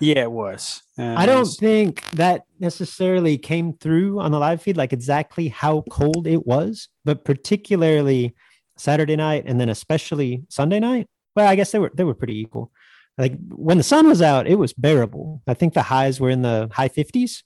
Yeah, 0.00 0.22
it 0.22 0.32
was. 0.32 0.82
Uh, 0.98 1.14
I 1.14 1.26
don't 1.26 1.44
think 1.44 2.08
that 2.12 2.44
necessarily 2.58 3.36
came 3.36 3.74
through 3.74 4.20
on 4.20 4.32
the 4.32 4.38
live 4.38 4.62
feed, 4.62 4.78
like 4.78 4.94
exactly 4.94 5.48
how 5.48 5.82
cold 5.90 6.26
it 6.26 6.46
was, 6.46 6.88
but 7.04 7.26
particularly 7.26 8.34
Saturday 8.78 9.16
night 9.16 9.44
and 9.46 9.60
then 9.60 9.68
especially 9.68 10.44
Sunday 10.48 10.80
night. 10.80 11.06
Well, 11.36 11.46
I 11.46 11.54
guess 11.54 11.72
they 11.72 11.78
were 11.78 11.92
they 11.94 12.04
were 12.04 12.14
pretty 12.14 12.40
equal. 12.40 12.72
Like 13.18 13.34
when 13.48 13.76
the 13.76 13.82
sun 13.82 14.08
was 14.08 14.22
out, 14.22 14.46
it 14.46 14.54
was 14.54 14.72
bearable. 14.72 15.42
I 15.46 15.52
think 15.52 15.74
the 15.74 15.82
highs 15.82 16.18
were 16.18 16.30
in 16.30 16.40
the 16.40 16.70
high 16.72 16.88
50s. 16.88 17.42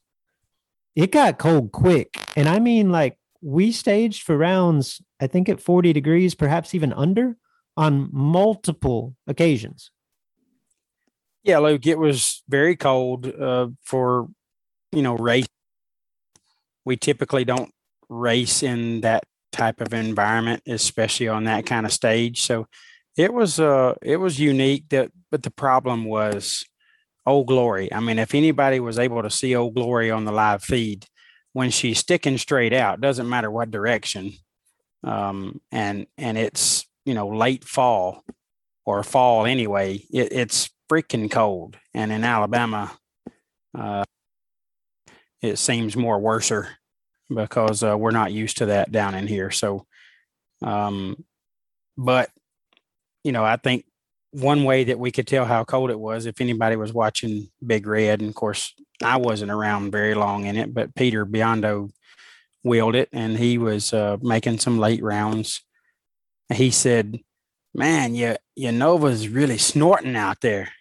It 0.96 1.10
got 1.10 1.38
cold 1.38 1.72
quick. 1.72 2.16
And 2.36 2.48
I 2.48 2.58
mean 2.58 2.90
like 2.90 3.18
we 3.40 3.72
staged 3.72 4.22
for 4.22 4.36
rounds, 4.36 5.02
I 5.20 5.26
think 5.26 5.48
at 5.48 5.60
40 5.60 5.92
degrees, 5.92 6.34
perhaps 6.34 6.74
even 6.74 6.92
under 6.92 7.36
on 7.76 8.08
multiple 8.12 9.16
occasions. 9.26 9.90
Yeah, 11.42 11.58
Luke, 11.58 11.86
it 11.86 11.98
was 11.98 12.42
very 12.48 12.74
cold 12.74 13.26
uh, 13.26 13.68
for, 13.82 14.28
you 14.92 15.02
know, 15.02 15.14
race. 15.16 15.46
We 16.86 16.96
typically 16.96 17.44
don't 17.44 17.70
race 18.08 18.62
in 18.62 19.02
that 19.02 19.24
type 19.52 19.80
of 19.80 19.92
environment, 19.92 20.62
especially 20.66 21.28
on 21.28 21.44
that 21.44 21.66
kind 21.66 21.84
of 21.84 21.92
stage. 21.92 22.42
So 22.42 22.66
it 23.16 23.32
was 23.32 23.60
uh 23.60 23.94
it 24.02 24.16
was 24.16 24.40
unique 24.40 24.88
that 24.90 25.10
but 25.30 25.42
the 25.42 25.50
problem 25.50 26.04
was 26.04 26.64
Old 27.26 27.46
Glory. 27.46 27.92
I 27.92 28.00
mean, 28.00 28.18
if 28.18 28.34
anybody 28.34 28.80
was 28.80 28.98
able 28.98 29.22
to 29.22 29.30
see 29.30 29.56
Old 29.56 29.74
Glory 29.74 30.10
on 30.10 30.24
the 30.24 30.32
live 30.32 30.62
feed, 30.62 31.06
when 31.52 31.70
she's 31.70 31.98
sticking 31.98 32.36
straight 32.36 32.72
out, 32.72 33.00
doesn't 33.00 33.28
matter 33.28 33.50
what 33.50 33.70
direction, 33.70 34.32
um, 35.04 35.60
and 35.70 36.06
and 36.18 36.36
it's 36.36 36.86
you 37.04 37.14
know 37.14 37.28
late 37.28 37.64
fall 37.64 38.24
or 38.84 39.02
fall 39.02 39.46
anyway, 39.46 40.04
it, 40.12 40.32
it's 40.32 40.70
freaking 40.90 41.30
cold. 41.30 41.76
And 41.94 42.12
in 42.12 42.24
Alabama, 42.24 42.92
uh, 43.76 44.04
it 45.40 45.56
seems 45.56 45.96
more 45.96 46.18
worser 46.18 46.68
because 47.34 47.82
uh, 47.82 47.96
we're 47.96 48.10
not 48.10 48.32
used 48.32 48.58
to 48.58 48.66
that 48.66 48.92
down 48.92 49.14
in 49.14 49.26
here. 49.26 49.50
So, 49.50 49.86
um, 50.62 51.24
but 51.96 52.30
you 53.22 53.32
know, 53.32 53.44
I 53.44 53.56
think 53.56 53.86
one 54.34 54.64
way 54.64 54.84
that 54.84 54.98
we 54.98 55.12
could 55.12 55.26
tell 55.28 55.44
how 55.44 55.62
cold 55.64 55.90
it 55.90 55.98
was 55.98 56.26
if 56.26 56.40
anybody 56.40 56.74
was 56.74 56.92
watching 56.92 57.48
Big 57.64 57.86
Red, 57.86 58.20
and 58.20 58.28
of 58.28 58.34
course 58.34 58.74
I 59.02 59.16
wasn't 59.16 59.52
around 59.52 59.92
very 59.92 60.14
long 60.14 60.44
in 60.44 60.56
it, 60.56 60.74
but 60.74 60.94
Peter 60.94 61.24
Biondo 61.24 61.90
wheeled 62.64 62.96
it 62.96 63.08
and 63.12 63.38
he 63.38 63.58
was 63.58 63.92
uh, 63.92 64.16
making 64.20 64.58
some 64.58 64.78
late 64.78 65.02
rounds. 65.02 65.60
He 66.52 66.70
said, 66.70 67.20
"Man, 67.74 68.14
you 68.16 68.36
your 68.56 68.72
Nova's 68.72 69.28
really 69.28 69.58
snorting 69.58 70.16
out 70.16 70.40
there." 70.40 70.72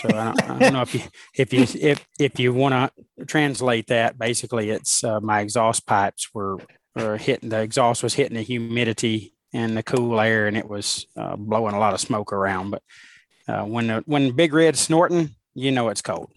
So 0.00 0.08
I 0.08 0.24
don't, 0.24 0.50
I 0.50 0.58
don't 0.58 0.72
know 0.72 0.82
if 0.82 0.94
you 0.94 1.02
if 1.34 1.52
you 1.52 1.66
if 1.80 2.06
if 2.20 2.38
you 2.38 2.52
want 2.52 2.92
to 3.18 3.26
translate 3.26 3.88
that, 3.88 4.18
basically 4.18 4.70
it's 4.70 5.02
uh, 5.02 5.20
my 5.20 5.40
exhaust 5.40 5.84
pipes 5.84 6.28
were, 6.32 6.58
were 6.94 7.16
hitting 7.16 7.48
the 7.48 7.60
exhaust 7.60 8.04
was 8.04 8.14
hitting 8.14 8.36
the 8.36 8.42
humidity 8.42 9.34
and 9.52 9.76
the 9.76 9.82
cool 9.82 10.20
air, 10.20 10.46
and 10.46 10.56
it 10.56 10.68
was 10.68 11.06
uh, 11.16 11.36
blowing 11.36 11.74
a 11.74 11.78
lot 11.78 11.94
of 11.94 12.00
smoke 12.00 12.32
around. 12.32 12.70
But 12.70 12.82
uh, 13.48 13.64
when 13.64 13.86
the, 13.88 14.02
when 14.06 14.32
Big 14.32 14.52
Red's 14.52 14.80
snorting, 14.80 15.34
you 15.54 15.70
know 15.70 15.88
it's 15.88 16.02
cold. 16.02 16.30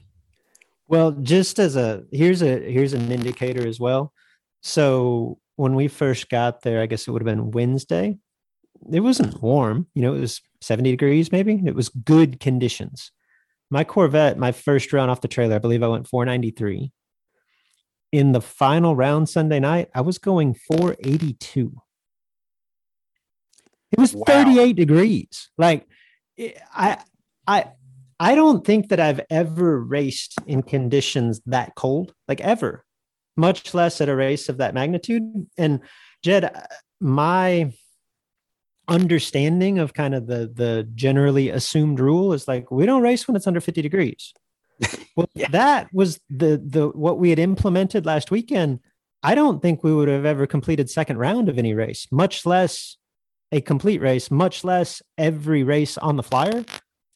Well, 0.88 1.12
just 1.12 1.60
as 1.60 1.76
a 1.76 2.04
here's 2.12 2.42
a 2.42 2.60
here's 2.60 2.94
an 2.94 3.12
indicator 3.12 3.68
as 3.68 3.80
well. 3.80 4.14
So 4.62 5.40
when 5.56 5.76
we 5.76 5.88
first 5.88 6.30
got 6.30 6.62
there, 6.62 6.82
I 6.82 6.86
guess 6.86 7.08
it 7.08 7.12
would 7.12 7.22
have 7.22 7.38
been 7.38 7.52
Wednesday. 7.52 8.18
It 8.92 9.00
wasn't 9.00 9.42
warm, 9.42 9.88
you 9.96 10.02
know, 10.02 10.14
it 10.14 10.20
was 10.20 10.42
70 10.62 10.92
degrees 10.92 11.32
maybe. 11.32 11.62
It 11.66 11.76
was 11.76 11.90
good 11.90 12.40
conditions. 12.40 13.12
My 13.70 13.84
Corvette, 13.84 14.38
my 14.38 14.52
first 14.52 14.94
round 14.94 15.10
off 15.10 15.22
the 15.22 15.28
trailer, 15.28 15.56
I 15.56 15.60
believe 15.60 15.82
I 15.82 15.88
went 15.88 16.08
493. 16.08 16.92
In 18.12 18.32
the 18.32 18.42
final 18.42 18.96
round 18.96 19.28
Sunday 19.28 19.60
night, 19.60 19.90
I 19.96 20.02
was 20.02 20.18
going 20.18 20.54
482. 20.54 21.76
It 23.96 24.02
was 24.02 24.14
wow. 24.14 24.24
38 24.28 24.76
degrees. 24.76 25.50
Like 25.58 25.88
I 26.74 26.98
I 27.48 27.72
I 28.20 28.36
don't 28.36 28.66
think 28.66 28.90
that 28.90 29.00
I've 29.00 29.22
ever 29.30 29.82
raced 29.82 30.36
in 30.46 30.64
conditions 30.64 31.42
that 31.46 31.76
cold, 31.76 32.14
like 32.28 32.42
ever, 32.42 32.86
much 33.38 33.74
less 33.74 34.02
at 34.02 34.10
a 34.10 34.16
race 34.16 34.50
of 34.50 34.58
that 34.58 34.74
magnitude. 34.74 35.48
And 35.58 35.80
Jed, 36.24 36.46
uh, 36.46 36.62
my 37.00 37.74
understanding 38.88 39.80
of 39.80 39.94
kind 39.94 40.14
of 40.14 40.28
the 40.28 40.52
the 40.54 40.88
generally 40.94 41.50
assumed 41.50 42.00
rule 42.00 42.34
is 42.34 42.48
like 42.48 42.70
we 42.72 42.86
don't 42.86 43.02
race 43.02 43.28
when 43.28 43.36
it's 43.36 43.48
under 43.48 43.62
50 43.62 43.82
degrees. 43.82 44.34
Well, 45.18 45.30
yeah. 45.34 45.48
that 45.52 45.88
was 45.94 46.20
the 46.30 46.62
the 46.62 46.90
what 46.90 47.20
we 47.20 47.30
had 47.30 47.40
implemented 47.40 48.06
last 48.06 48.32
weekend. 48.32 48.82
I 49.24 49.34
don't 49.34 49.62
think 49.62 49.82
we 49.82 49.94
would 49.94 50.10
have 50.10 50.26
ever 50.26 50.46
completed 50.46 50.90
second 50.90 51.20
round 51.20 51.48
of 51.48 51.58
any 51.58 51.74
race, 51.74 52.06
much 52.12 52.46
less 52.46 52.98
a 53.52 53.62
complete 53.62 54.02
race, 54.02 54.32
much 54.32 54.64
less 54.64 55.02
every 55.18 55.64
race 55.64 55.98
on 55.98 56.18
the 56.18 56.24
flyer. 56.24 56.66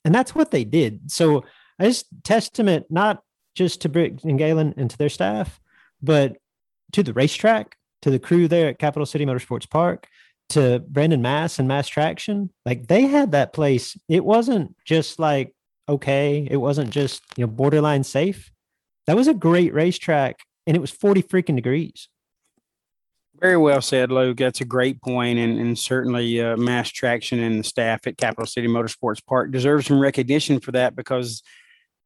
And 0.06 0.16
that's 0.16 0.34
what 0.34 0.52
they 0.52 0.64
did. 0.64 1.12
So 1.12 1.44
I 1.80 1.86
just 1.86 2.06
testament 2.24 2.86
not 2.90 3.24
just 3.56 3.82
to 3.82 3.90
Britt 3.90 4.24
and 4.24 4.38
Galen 4.38 4.74
and 4.78 4.90
to 4.90 4.98
their 4.98 5.10
staff, 5.10 5.60
but 6.02 6.38
to 6.94 7.04
the 7.04 7.14
racetrack, 7.14 7.76
to 8.02 8.10
the 8.10 8.20
crew 8.20 8.48
there 8.48 8.70
at 8.70 8.80
Capital 8.80 9.06
City 9.06 9.26
Motorsports 9.26 9.70
Park, 9.70 10.08
to 10.50 10.80
Brandon 10.88 11.22
Mass 11.22 11.60
and 11.60 11.68
Mass 11.68 11.88
Traction. 11.88 12.52
Like 12.66 12.88
they 12.88 13.04
had 13.04 13.32
that 13.32 13.54
place. 13.54 13.98
It 14.08 14.24
wasn't 14.26 14.76
just 14.86 15.20
like 15.20 15.54
okay, 15.88 16.48
it 16.50 16.58
wasn't 16.58 16.92
just 16.92 17.24
you 17.36 17.44
know 17.44 17.52
borderline 17.52 18.04
safe. 18.04 18.52
That 19.08 19.18
was 19.18 19.28
a 19.28 19.34
great 19.34 19.74
racetrack, 19.74 20.40
and 20.68 20.78
it 20.78 20.80
was 20.80 20.92
forty 20.92 21.24
freaking 21.24 21.56
degrees. 21.56 22.08
Very 23.42 23.58
well 23.58 23.82
said, 23.82 24.12
Luke. 24.12 24.38
That's 24.38 24.60
a 24.60 24.66
great 24.66 25.02
point, 25.02 25.40
and, 25.40 25.60
and 25.60 25.80
certainly 25.80 26.42
uh, 26.42 26.58
Mass 26.58 26.90
Traction 26.90 27.40
and 27.40 27.60
the 27.60 27.64
staff 27.64 28.06
at 28.06 28.18
Capital 28.18 28.46
City 28.46 28.68
Motorsports 28.68 29.26
Park 29.26 29.52
deserve 29.52 29.86
some 29.86 30.00
recognition 30.00 30.60
for 30.60 30.74
that 30.74 30.94
because 30.94 31.42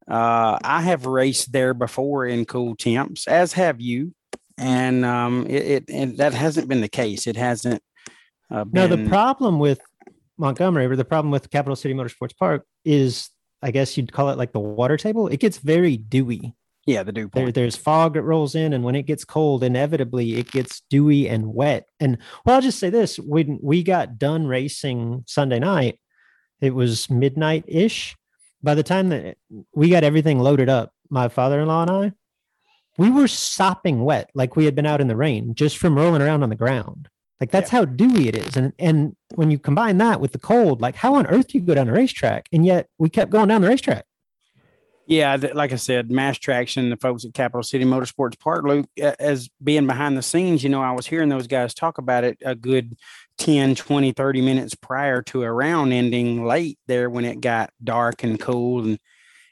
uh, 0.08 0.58
I 0.62 0.82
have 0.82 1.06
raced 1.06 1.50
there 1.50 1.74
before 1.74 2.26
in 2.26 2.44
cool 2.44 2.76
temps, 2.76 3.26
as 3.26 3.54
have 3.54 3.80
you, 3.80 4.14
and 4.58 5.04
um, 5.04 5.46
it, 5.48 5.84
it 5.88 6.16
that 6.18 6.34
hasn't 6.34 6.68
been 6.68 6.80
the 6.80 6.88
case. 6.88 7.26
It 7.26 7.36
hasn't. 7.36 7.82
Uh, 8.48 8.62
been... 8.62 8.88
Now 8.88 8.96
the 8.96 9.08
problem 9.08 9.58
with 9.58 9.80
Montgomery, 10.38 10.86
or 10.86 10.94
the 10.94 11.04
problem 11.04 11.32
with 11.32 11.50
Capital 11.50 11.74
City 11.74 11.94
Motorsports 11.94 12.36
Park, 12.36 12.64
is 12.84 13.28
I 13.60 13.72
guess 13.72 13.96
you'd 13.96 14.12
call 14.12 14.30
it 14.30 14.38
like 14.38 14.52
the 14.52 14.60
water 14.60 14.96
table. 14.96 15.26
It 15.26 15.40
gets 15.40 15.58
very 15.58 15.96
dewy 15.96 16.54
yeah, 16.86 17.02
the 17.02 17.12
dew 17.12 17.28
point. 17.28 17.54
There, 17.54 17.64
there's 17.64 17.76
fog 17.76 18.14
that 18.14 18.22
rolls 18.22 18.54
in, 18.54 18.72
and 18.72 18.84
when 18.84 18.94
it 18.94 19.06
gets 19.06 19.24
cold, 19.24 19.64
inevitably 19.64 20.34
it 20.34 20.50
gets 20.50 20.82
dewy 20.90 21.28
and 21.28 21.54
wet. 21.54 21.88
And 22.00 22.18
well, 22.44 22.56
I'll 22.56 22.62
just 22.62 22.78
say 22.78 22.90
this: 22.90 23.18
when 23.18 23.58
we 23.62 23.82
got 23.82 24.18
done 24.18 24.46
racing 24.46 25.24
Sunday 25.26 25.58
night, 25.58 25.98
it 26.60 26.74
was 26.74 27.08
midnight 27.08 27.64
ish. 27.66 28.16
By 28.62 28.74
the 28.74 28.82
time 28.82 29.10
that 29.10 29.36
we 29.74 29.90
got 29.90 30.04
everything 30.04 30.38
loaded 30.38 30.68
up, 30.68 30.92
my 31.10 31.28
father-in-law 31.28 31.82
and 31.82 31.90
I, 31.90 32.12
we 32.96 33.10
were 33.10 33.28
sopping 33.28 34.04
wet, 34.04 34.30
like 34.34 34.56
we 34.56 34.64
had 34.64 34.74
been 34.74 34.86
out 34.86 35.00
in 35.00 35.08
the 35.08 35.16
rain 35.16 35.54
just 35.54 35.76
from 35.76 35.96
rolling 35.96 36.22
around 36.22 36.42
on 36.42 36.48
the 36.48 36.56
ground. 36.56 37.08
Like 37.40 37.50
that's 37.50 37.72
yeah. 37.72 37.80
how 37.80 37.84
dewy 37.86 38.28
it 38.28 38.36
is. 38.36 38.56
And 38.56 38.72
and 38.78 39.16
when 39.34 39.50
you 39.50 39.58
combine 39.58 39.98
that 39.98 40.20
with 40.20 40.32
the 40.32 40.38
cold, 40.38 40.80
like 40.80 40.96
how 40.96 41.14
on 41.14 41.26
earth 41.26 41.48
do 41.48 41.58
you 41.58 41.64
go 41.64 41.74
down 41.74 41.88
a 41.88 41.92
racetrack? 41.92 42.48
And 42.52 42.64
yet 42.64 42.88
we 42.98 43.08
kept 43.08 43.30
going 43.30 43.48
down 43.48 43.62
the 43.62 43.68
racetrack. 43.68 44.06
Yeah, 45.06 45.36
like 45.52 45.72
I 45.72 45.76
said, 45.76 46.10
mass 46.10 46.38
traction, 46.38 46.88
the 46.88 46.96
folks 46.96 47.26
at 47.26 47.34
Capital 47.34 47.62
City 47.62 47.84
Motorsports 47.84 48.38
Park, 48.38 48.64
Luke, 48.64 48.86
as 48.96 49.50
being 49.62 49.86
behind 49.86 50.16
the 50.16 50.22
scenes, 50.22 50.62
you 50.62 50.70
know, 50.70 50.82
I 50.82 50.92
was 50.92 51.06
hearing 51.06 51.28
those 51.28 51.46
guys 51.46 51.74
talk 51.74 51.98
about 51.98 52.24
it 52.24 52.38
a 52.42 52.54
good 52.54 52.96
10, 53.36 53.74
20, 53.74 54.12
30 54.12 54.40
minutes 54.40 54.74
prior 54.74 55.20
to 55.22 55.42
a 55.42 55.52
round 55.52 55.92
ending 55.92 56.46
late 56.46 56.78
there 56.86 57.10
when 57.10 57.26
it 57.26 57.42
got 57.42 57.70
dark 57.82 58.24
and 58.24 58.40
cool. 58.40 58.82
And, 58.82 58.98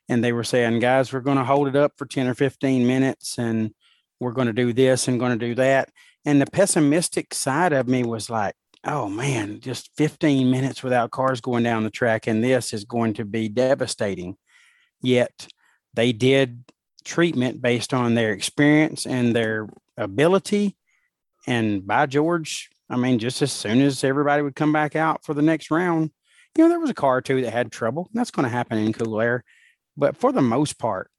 and 0.08 0.24
they 0.24 0.32
were 0.32 0.44
saying, 0.44 0.78
guys, 0.78 1.12
we're 1.12 1.20
going 1.20 1.38
to 1.38 1.44
hold 1.44 1.68
it 1.68 1.76
up 1.76 1.92
for 1.98 2.06
10 2.06 2.28
or 2.28 2.34
15 2.34 2.86
minutes 2.86 3.38
and 3.38 3.74
we're 4.20 4.32
going 4.32 4.46
to 4.46 4.52
do 4.54 4.72
this 4.72 5.06
and 5.06 5.20
going 5.20 5.38
to 5.38 5.46
do 5.46 5.54
that. 5.56 5.90
And 6.24 6.40
the 6.40 6.46
pessimistic 6.46 7.34
side 7.34 7.72
of 7.72 7.88
me 7.88 8.04
was 8.04 8.30
like, 8.30 8.54
oh 8.84 9.08
man, 9.08 9.60
just 9.60 9.90
15 9.96 10.50
minutes 10.50 10.82
without 10.82 11.10
cars 11.10 11.40
going 11.40 11.62
down 11.62 11.84
the 11.84 11.90
track, 11.90 12.26
and 12.26 12.42
this 12.42 12.72
is 12.72 12.84
going 12.84 13.14
to 13.14 13.24
be 13.24 13.48
devastating. 13.48 14.36
Yet 15.02 15.48
they 15.94 16.12
did 16.12 16.64
treatment 17.04 17.60
based 17.60 17.92
on 17.92 18.14
their 18.14 18.32
experience 18.32 19.06
and 19.06 19.34
their 19.34 19.68
ability. 19.96 20.76
And 21.46 21.86
by 21.86 22.06
George, 22.06 22.70
I 22.88 22.96
mean, 22.96 23.18
just 23.18 23.42
as 23.42 23.52
soon 23.52 23.80
as 23.80 24.04
everybody 24.04 24.42
would 24.42 24.54
come 24.54 24.72
back 24.72 24.96
out 24.96 25.24
for 25.24 25.34
the 25.34 25.42
next 25.42 25.70
round, 25.70 26.10
you 26.56 26.64
know, 26.64 26.68
there 26.68 26.80
was 26.80 26.90
a 26.90 26.94
car 26.94 27.18
or 27.18 27.20
two 27.22 27.40
that 27.42 27.52
had 27.52 27.72
trouble. 27.72 28.08
That's 28.12 28.30
going 28.30 28.44
to 28.44 28.50
happen 28.50 28.78
in 28.78 28.92
cool 28.92 29.20
air. 29.20 29.44
But 29.96 30.16
for 30.16 30.32
the 30.32 30.42
most 30.42 30.78
part, 30.78 31.10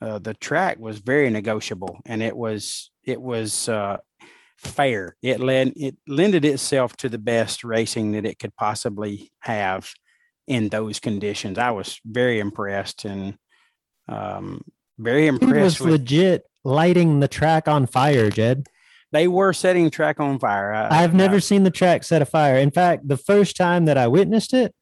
uh, 0.00 0.18
the 0.18 0.34
track 0.34 0.78
was 0.78 0.98
very 0.98 1.30
negotiable 1.30 2.00
and 2.06 2.22
it 2.22 2.36
was 2.36 2.90
it 3.04 3.20
was 3.20 3.68
uh, 3.68 3.98
fair. 4.58 5.16
It 5.22 5.40
led 5.40 5.74
it 5.76 5.96
lended 6.08 6.44
itself 6.44 6.96
to 6.98 7.08
the 7.08 7.18
best 7.18 7.62
racing 7.62 8.12
that 8.12 8.26
it 8.26 8.38
could 8.38 8.54
possibly 8.56 9.30
have 9.40 9.92
in 10.46 10.68
those 10.68 11.00
conditions. 11.00 11.58
I 11.58 11.70
was 11.70 12.00
very 12.04 12.40
impressed 12.40 13.04
and 13.04 13.36
um, 14.08 14.62
very 14.98 15.26
impressed. 15.26 15.54
It 15.54 15.62
was 15.62 15.80
with, 15.80 15.90
legit 15.90 16.44
lighting 16.64 17.20
the 17.20 17.28
track 17.28 17.68
on 17.68 17.86
fire, 17.86 18.30
Jed. 18.30 18.66
They 19.12 19.28
were 19.28 19.52
setting 19.52 19.90
track 19.90 20.20
on 20.20 20.38
fire. 20.38 20.72
I, 20.72 21.02
have 21.02 21.14
never 21.14 21.38
seen 21.38 21.64
the 21.64 21.70
track 21.70 22.02
set 22.02 22.22
afire. 22.22 22.56
In 22.56 22.70
fact, 22.70 23.06
the 23.06 23.18
first 23.18 23.56
time 23.56 23.84
that 23.84 23.98
I 23.98 24.08
witnessed 24.08 24.54
it, 24.54 24.74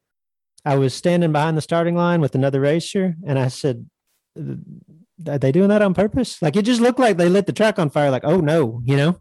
I 0.65 0.77
was 0.77 0.95
standing 0.95 1.33
behind 1.33 1.57
the 1.57 1.63
starting 1.63 1.97
line 1.97 2.21
with 2.21 2.35
another 2.35 2.61
racer, 2.61 3.17
and 3.27 3.39
I 3.39 3.49
said, 3.49 3.89
"Are 4.37 5.39
they 5.39 5.51
doing 5.51 5.69
that 5.71 5.83
on 5.83 5.95
purpose?" 5.95 6.41
Like 6.41 6.55
it 6.55 6.63
just 6.63 6.81
looked 6.81 7.01
like 7.01 7.17
they 7.17 7.29
lit 7.29 7.47
the 7.47 7.53
track 7.53 7.79
on 7.79 7.91
fire. 7.91 8.11
Like, 8.11 8.25
oh 8.25 8.41
no, 8.41 8.81
you 8.85 8.97
know. 8.97 9.19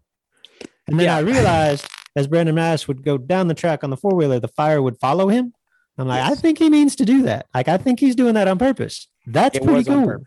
And 0.88 1.00
then 1.00 1.06
yeah. 1.06 1.18
I 1.18 1.20
realized 1.20 1.88
as 2.16 2.28
Brandon 2.28 2.56
Mass 2.56 2.88
would 2.88 3.04
go 3.04 3.18
down 3.18 3.48
the 3.48 3.54
track 3.54 3.84
on 3.84 3.90
the 3.90 3.98
four 3.98 4.14
wheeler, 4.16 4.40
the 4.40 4.48
fire 4.50 4.82
would 4.82 4.98
follow 4.98 5.30
him. 5.30 5.54
I'm 6.00 6.08
like, 6.08 6.24
yes. 6.24 6.32
I 6.32 6.42
think 6.42 6.58
he 6.58 6.70
means 6.70 6.96
to 6.98 7.06
do 7.06 7.24
that. 7.24 7.48
Like, 7.54 7.68
I 7.68 7.78
think 7.78 8.00
he's 8.00 8.16
doing 8.16 8.34
that 8.36 8.48
on 8.48 8.58
purpose. 8.58 9.08
That's 9.28 9.58
it 9.58 9.64
pretty 9.64 9.84
cool. 9.84 10.24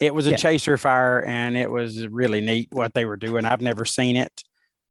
It 0.00 0.14
was 0.14 0.26
a 0.26 0.32
yeah. 0.32 0.36
chaser 0.36 0.76
fire, 0.76 1.24
and 1.24 1.56
it 1.56 1.70
was 1.70 2.06
really 2.08 2.40
neat 2.40 2.68
what 2.72 2.94
they 2.94 3.04
were 3.04 3.16
doing. 3.16 3.44
I've 3.44 3.60
never 3.60 3.84
seen 3.84 4.16
it, 4.16 4.42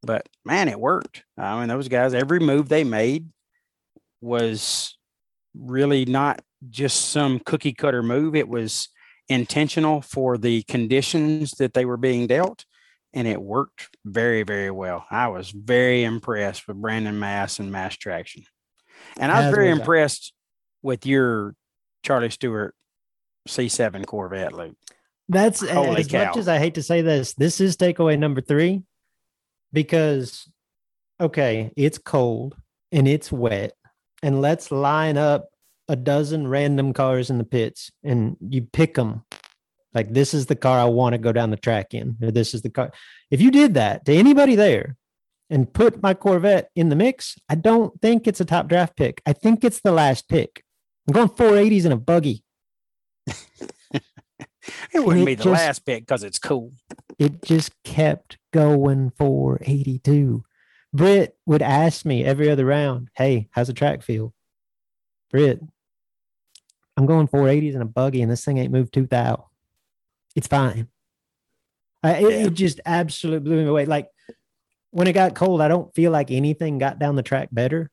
but 0.02 0.28
man, 0.44 0.70
it 0.70 0.80
worked. 0.80 1.24
I 1.38 1.60
mean, 1.60 1.68
those 1.68 1.88
guys, 1.88 2.14
every 2.14 2.40
move 2.40 2.70
they 2.70 2.84
made 2.84 3.30
was 4.22 4.98
really 5.54 6.06
not 6.06 6.42
just 6.70 7.10
some 7.10 7.40
cookie 7.40 7.74
cutter 7.74 8.02
move. 8.02 8.36
It 8.36 8.48
was 8.48 8.90
intentional 9.30 10.02
for 10.02 10.38
the 10.38 10.64
conditions 10.64 11.52
that 11.52 11.74
they 11.74 11.86
were 11.86 11.98
being 11.98 12.26
dealt, 12.28 12.66
and 13.14 13.28
it 13.28 13.42
worked 13.42 13.96
very, 14.06 14.44
very 14.44 14.72
well. 14.72 15.06
I 15.12 15.28
was 15.28 15.52
very 15.52 16.04
impressed 16.04 16.68
with 16.68 16.82
Brandon 16.82 17.20
Mass 17.20 17.60
and 17.60 17.72
Mass 17.72 17.96
Traction, 17.98 18.46
and 19.18 19.32
I 19.32 19.46
was 19.46 19.56
very 19.56 19.70
impressed 19.70 20.34
with 20.82 21.06
your 21.06 21.56
Charlie 22.04 22.30
Stewart 22.30 22.76
C7 23.48 24.06
Corvette, 24.06 24.54
Luke. 24.54 24.76
That's 25.30 25.68
Holy 25.68 26.02
as 26.02 26.08
cow. 26.08 26.26
much 26.26 26.38
as 26.38 26.48
I 26.48 26.60
hate 26.60 26.76
to 26.76 26.84
say 26.84 27.02
this, 27.02 27.34
this 27.34 27.62
is 27.62 27.78
takeaway 27.78 28.20
number 28.20 28.42
three 28.42 28.84
because, 29.72 30.50
okay, 31.20 31.72
it's 31.76 31.98
cold 31.98 32.56
and 32.92 33.08
it's 33.08 33.32
wet, 33.32 33.74
and 34.22 34.42
let's 34.42 34.72
line 34.72 35.18
up 35.18 35.50
a 35.88 35.96
dozen 35.96 36.48
random 36.48 36.94
cars 36.94 37.30
in 37.30 37.38
the 37.38 37.44
pits 37.44 37.92
and 38.04 38.38
you 38.40 38.62
pick 38.62 38.96
them. 38.96 39.24
Like, 39.94 40.12
this 40.12 40.34
is 40.34 40.48
the 40.48 40.56
car 40.56 40.80
I 40.80 40.86
want 40.86 41.14
to 41.14 41.20
go 41.20 41.32
down 41.32 41.52
the 41.52 41.58
track 41.58 41.94
in, 41.94 42.18
or 42.22 42.32
this 42.32 42.54
is 42.54 42.62
the 42.62 42.70
car. 42.70 42.92
If 43.32 43.42
you 43.42 43.52
did 43.52 43.76
that 43.76 44.06
to 44.06 44.14
anybody 44.14 44.56
there 44.56 44.98
and 45.50 45.72
put 45.72 46.02
my 46.02 46.14
Corvette 46.14 46.70
in 46.76 46.90
the 46.90 46.96
mix, 46.96 47.38
I 47.50 47.56
don't 47.56 48.00
think 48.02 48.28
it's 48.28 48.42
a 48.42 48.46
top 48.46 48.68
draft 48.68 48.96
pick. 48.96 49.22
I 49.26 49.34
think 49.34 49.64
it's 49.64 49.82
the 49.82 49.92
last 49.92 50.28
pick. 50.28 50.64
I'm 51.08 51.14
going 51.14 51.30
480s 51.30 51.86
in 51.86 51.92
a 51.92 51.98
buggy. 51.98 52.44
it 53.28 54.04
wouldn't 54.96 55.24
it 55.24 55.26
be 55.26 55.36
the 55.36 55.44
just, 55.44 55.54
last 55.54 55.86
pick 55.86 56.04
because 56.04 56.24
it's 56.24 56.40
cool. 56.40 56.72
It 57.20 57.44
just 57.44 57.72
kept 57.84 58.38
going 58.52 59.12
for 59.18 59.60
82. 59.62 60.44
Britt 60.94 61.38
would 61.46 61.62
ask 61.62 62.06
me 62.06 62.24
every 62.24 62.50
other 62.50 62.66
round, 62.66 63.10
Hey, 63.16 63.50
how's 63.52 63.68
the 63.68 63.74
track 63.74 64.02
feel? 64.02 64.34
Britt, 65.30 65.62
I'm 66.96 67.06
going 67.06 67.28
480s 67.28 67.76
in 67.76 67.82
a 67.82 67.86
buggy 67.86 68.22
and 68.22 68.32
this 68.32 68.46
thing 68.46 68.58
ain't 68.58 68.72
moved 68.72 68.94
2000. 68.94 69.44
It's 70.36 70.48
fine. 70.48 70.88
I, 72.02 72.16
it, 72.16 72.48
it 72.48 72.54
just 72.54 72.80
absolutely 72.86 73.40
blew 73.40 73.64
me 73.64 73.70
away. 73.70 73.86
Like 73.86 74.10
when 74.94 75.08
it 75.08 75.14
got 75.14 75.34
cold, 75.34 75.60
I 75.60 75.68
don't 75.68 75.94
feel 75.96 76.12
like 76.12 76.30
anything 76.30 76.78
got 76.78 77.00
down 77.00 77.16
the 77.16 77.24
track 77.24 77.50
better 77.52 77.90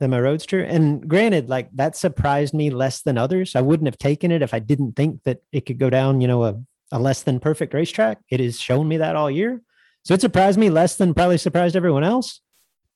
than 0.00 0.10
my 0.10 0.20
roadster. 0.20 0.62
And 0.62 1.08
granted, 1.08 1.48
like 1.48 1.70
that 1.74 1.96
surprised 1.96 2.52
me 2.52 2.68
less 2.68 3.00
than 3.00 3.16
others. 3.16 3.56
I 3.56 3.62
wouldn't 3.62 3.86
have 3.86 3.96
taken 3.96 4.30
it 4.30 4.42
if 4.42 4.52
I 4.52 4.58
didn't 4.58 4.92
think 4.96 5.22
that 5.24 5.38
it 5.50 5.64
could 5.64 5.78
go 5.78 5.88
down, 5.88 6.20
you 6.20 6.28
know, 6.28 6.44
a, 6.44 6.60
a 6.92 6.98
less 6.98 7.22
than 7.22 7.40
perfect 7.40 7.72
racetrack. 7.72 8.18
It 8.28 8.40
has 8.40 8.60
shown 8.60 8.86
me 8.86 8.98
that 8.98 9.16
all 9.16 9.30
year. 9.30 9.62
So 10.04 10.12
it 10.12 10.20
surprised 10.20 10.58
me 10.58 10.68
less 10.68 10.96
than 10.96 11.14
probably 11.14 11.38
surprised 11.38 11.74
everyone 11.74 12.04
else. 12.04 12.42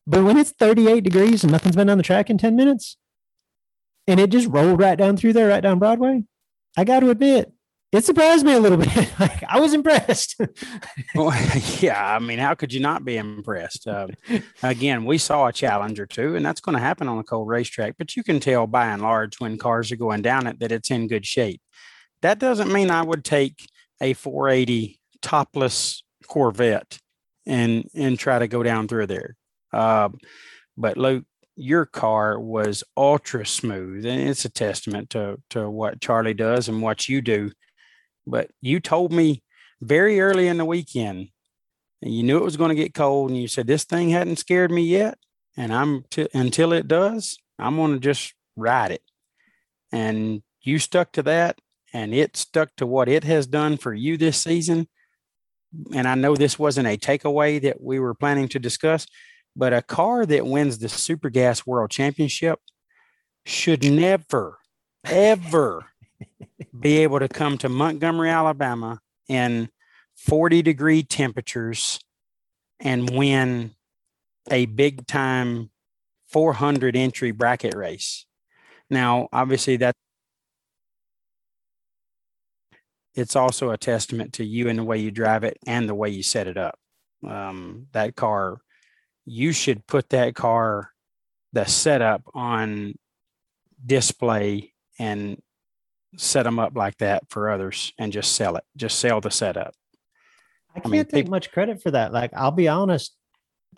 But 0.06 0.22
when 0.22 0.36
it's 0.36 0.52
38 0.52 1.02
degrees 1.02 1.42
and 1.42 1.50
nothing's 1.50 1.76
been 1.76 1.88
on 1.88 1.98
the 1.98 2.04
track 2.04 2.28
in 2.28 2.36
10 2.36 2.56
minutes, 2.56 2.98
and 4.06 4.20
it 4.20 4.30
just 4.30 4.48
rolled 4.48 4.80
right 4.80 4.98
down 4.98 5.16
through 5.16 5.32
there, 5.32 5.48
right 5.48 5.62
down 5.62 5.78
Broadway, 5.78 6.24
I 6.76 6.84
got 6.84 7.00
to 7.00 7.10
admit, 7.10 7.52
it 7.92 8.04
surprised 8.04 8.46
me 8.46 8.52
a 8.52 8.60
little 8.60 8.78
bit. 8.78 9.10
like, 9.18 9.42
I 9.48 9.58
was 9.58 9.74
impressed. 9.74 10.40
well, 11.14 11.34
yeah, 11.80 12.14
I 12.14 12.18
mean, 12.18 12.38
how 12.38 12.54
could 12.54 12.72
you 12.72 12.80
not 12.80 13.04
be 13.04 13.16
impressed? 13.16 13.86
Uh, 13.86 14.08
again, 14.62 15.04
we 15.04 15.18
saw 15.18 15.46
a 15.46 15.52
challenge 15.52 15.98
or 15.98 16.06
two, 16.06 16.36
and 16.36 16.44
that's 16.44 16.60
going 16.60 16.76
to 16.76 16.82
happen 16.82 17.08
on 17.08 17.18
a 17.18 17.24
cold 17.24 17.48
racetrack. 17.48 17.96
But 17.98 18.16
you 18.16 18.22
can 18.22 18.38
tell 18.38 18.66
by 18.66 18.86
and 18.86 19.02
large 19.02 19.40
when 19.40 19.58
cars 19.58 19.90
are 19.90 19.96
going 19.96 20.22
down 20.22 20.46
it 20.46 20.60
that 20.60 20.72
it's 20.72 20.90
in 20.90 21.08
good 21.08 21.26
shape. 21.26 21.60
That 22.22 22.38
doesn't 22.38 22.72
mean 22.72 22.90
I 22.90 23.02
would 23.02 23.24
take 23.24 23.66
a 24.00 24.12
480 24.12 25.00
topless 25.22 26.02
Corvette 26.26 26.98
and 27.46 27.88
and 27.94 28.18
try 28.18 28.38
to 28.38 28.46
go 28.46 28.62
down 28.62 28.86
through 28.86 29.06
there. 29.06 29.36
Uh, 29.72 30.10
but 30.76 30.96
Luke, 30.96 31.24
your 31.56 31.86
car 31.86 32.38
was 32.38 32.84
ultra 32.96 33.44
smooth, 33.44 34.06
and 34.06 34.28
it's 34.28 34.44
a 34.44 34.48
testament 34.48 35.10
to 35.10 35.38
to 35.50 35.68
what 35.68 36.00
Charlie 36.00 36.34
does 36.34 36.68
and 36.68 36.82
what 36.82 37.08
you 37.08 37.20
do 37.20 37.50
but 38.26 38.50
you 38.60 38.80
told 38.80 39.12
me 39.12 39.42
very 39.80 40.20
early 40.20 40.48
in 40.48 40.58
the 40.58 40.64
weekend, 40.64 41.28
and 42.02 42.14
you 42.14 42.22
knew 42.22 42.38
it 42.38 42.44
was 42.44 42.56
going 42.56 42.70
to 42.70 42.74
get 42.82 42.94
cold, 42.94 43.30
and 43.30 43.40
you 43.40 43.48
said 43.48 43.66
this 43.66 43.84
thing 43.84 44.10
hadn't 44.10 44.36
scared 44.36 44.70
me 44.70 44.82
yet, 44.82 45.18
and 45.56 45.72
I'm 45.72 46.04
t- 46.10 46.28
until 46.32 46.72
it 46.72 46.88
does, 46.88 47.38
I'm 47.58 47.76
going 47.76 47.92
to 47.92 48.00
just 48.00 48.34
ride 48.56 48.92
it. 48.92 49.02
And 49.92 50.42
you 50.62 50.78
stuck 50.78 51.12
to 51.12 51.22
that, 51.24 51.58
and 51.92 52.14
it 52.14 52.36
stuck 52.36 52.76
to 52.76 52.86
what 52.86 53.08
it 53.08 53.24
has 53.24 53.46
done 53.46 53.76
for 53.76 53.92
you 53.92 54.16
this 54.16 54.40
season. 54.40 54.88
And 55.94 56.06
I 56.06 56.14
know 56.14 56.36
this 56.36 56.58
wasn't 56.58 56.88
a 56.88 56.96
takeaway 56.96 57.60
that 57.62 57.82
we 57.82 57.98
were 57.98 58.14
planning 58.14 58.48
to 58.48 58.58
discuss, 58.58 59.06
but 59.56 59.72
a 59.72 59.82
car 59.82 60.26
that 60.26 60.46
wins 60.46 60.78
the 60.78 60.88
Super 60.88 61.30
Gas 61.30 61.66
World 61.66 61.90
Championship 61.90 62.60
should 63.44 63.82
never, 63.82 64.58
ever 65.04 65.86
be 66.78 66.98
able 66.98 67.18
to 67.18 67.28
come 67.28 67.58
to 67.58 67.68
Montgomery, 67.68 68.30
Alabama 68.30 69.00
in 69.28 69.68
40 70.16 70.62
degree 70.62 71.02
temperatures 71.02 72.00
and 72.78 73.10
win 73.10 73.72
a 74.50 74.66
big 74.66 75.06
time 75.06 75.70
400 76.28 76.96
entry 76.96 77.30
bracket 77.30 77.74
race. 77.74 78.26
Now, 78.88 79.28
obviously, 79.32 79.76
that 79.78 79.94
it's 83.14 83.36
also 83.36 83.70
a 83.70 83.76
testament 83.76 84.34
to 84.34 84.44
you 84.44 84.68
and 84.68 84.78
the 84.78 84.84
way 84.84 84.98
you 84.98 85.10
drive 85.10 85.44
it 85.44 85.58
and 85.66 85.88
the 85.88 85.94
way 85.94 86.10
you 86.10 86.22
set 86.22 86.46
it 86.46 86.56
up. 86.56 86.78
Um, 87.26 87.86
that 87.92 88.16
car, 88.16 88.60
you 89.26 89.52
should 89.52 89.86
put 89.86 90.10
that 90.10 90.34
car, 90.34 90.90
the 91.52 91.64
setup 91.66 92.22
on 92.34 92.94
display 93.84 94.72
and 94.98 95.40
set 96.16 96.42
them 96.44 96.58
up 96.58 96.76
like 96.76 96.96
that 96.98 97.24
for 97.30 97.50
others 97.50 97.92
and 97.98 98.12
just 98.12 98.32
sell 98.32 98.56
it. 98.56 98.64
Just 98.76 98.98
sell 98.98 99.20
the 99.20 99.30
setup. 99.30 99.74
I 100.74 100.80
can't 100.80 100.86
I 100.86 100.88
mean, 100.90 101.04
take 101.04 101.12
people, 101.12 101.30
much 101.30 101.50
credit 101.50 101.82
for 101.82 101.90
that. 101.90 102.12
Like, 102.12 102.30
I'll 102.34 102.50
be 102.50 102.68
honest. 102.68 103.14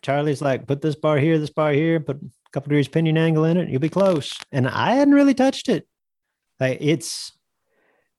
Charlie's 0.02 0.42
like, 0.42 0.66
put 0.66 0.82
this 0.82 0.96
bar 0.96 1.18
here, 1.18 1.38
this 1.38 1.50
bar 1.50 1.72
here, 1.72 2.00
put 2.00 2.16
a 2.16 2.50
couple 2.52 2.70
degrees 2.70 2.88
pinion 2.88 3.16
angle 3.16 3.44
in 3.44 3.56
it, 3.56 3.68
you'll 3.68 3.80
be 3.80 3.88
close. 3.88 4.36
And 4.50 4.68
I 4.68 4.94
hadn't 4.94 5.14
really 5.14 5.34
touched 5.34 5.68
it. 5.68 5.86
Like, 6.58 6.78
it's 6.80 7.32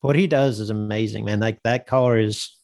what 0.01 0.15
he 0.15 0.27
does 0.27 0.59
is 0.59 0.69
amazing, 0.69 1.25
man. 1.25 1.39
Like, 1.39 1.61
that 1.63 1.87
car 1.87 2.17
is, 2.17 2.55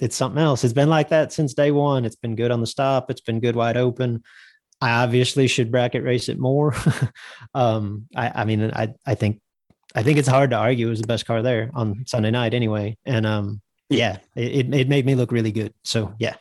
it's 0.00 0.16
something 0.16 0.42
else. 0.42 0.64
It's 0.64 0.72
been 0.72 0.90
like 0.90 1.10
that 1.10 1.32
since 1.32 1.54
day 1.54 1.70
one. 1.70 2.04
It's 2.04 2.16
been 2.16 2.36
good 2.36 2.50
on 2.50 2.60
the 2.60 2.66
stop, 2.66 3.10
it's 3.10 3.20
been 3.20 3.40
good 3.40 3.56
wide 3.56 3.76
open. 3.76 4.22
I 4.80 5.02
obviously 5.02 5.46
should 5.46 5.72
bracket 5.72 6.02
race 6.02 6.28
it 6.28 6.38
more. 6.38 6.74
um, 7.54 8.06
I, 8.14 8.42
I 8.42 8.44
mean, 8.44 8.70
I, 8.74 8.92
I 9.06 9.14
think 9.14 9.40
I 9.96 10.02
think 10.02 10.18
it's 10.18 10.28
hard 10.28 10.50
to 10.50 10.56
argue 10.56 10.86
it 10.86 10.90
was 10.90 11.00
the 11.00 11.06
best 11.06 11.24
car 11.24 11.42
there 11.42 11.70
on 11.74 12.04
Sunday 12.06 12.30
night 12.30 12.52
anyway. 12.52 12.98
And 13.06 13.24
um, 13.26 13.62
yeah, 13.88 14.18
it, 14.34 14.72
it 14.72 14.88
made 14.88 15.06
me 15.06 15.14
look 15.14 15.32
really 15.32 15.52
good. 15.52 15.72
So 15.84 16.14
yeah. 16.18 16.36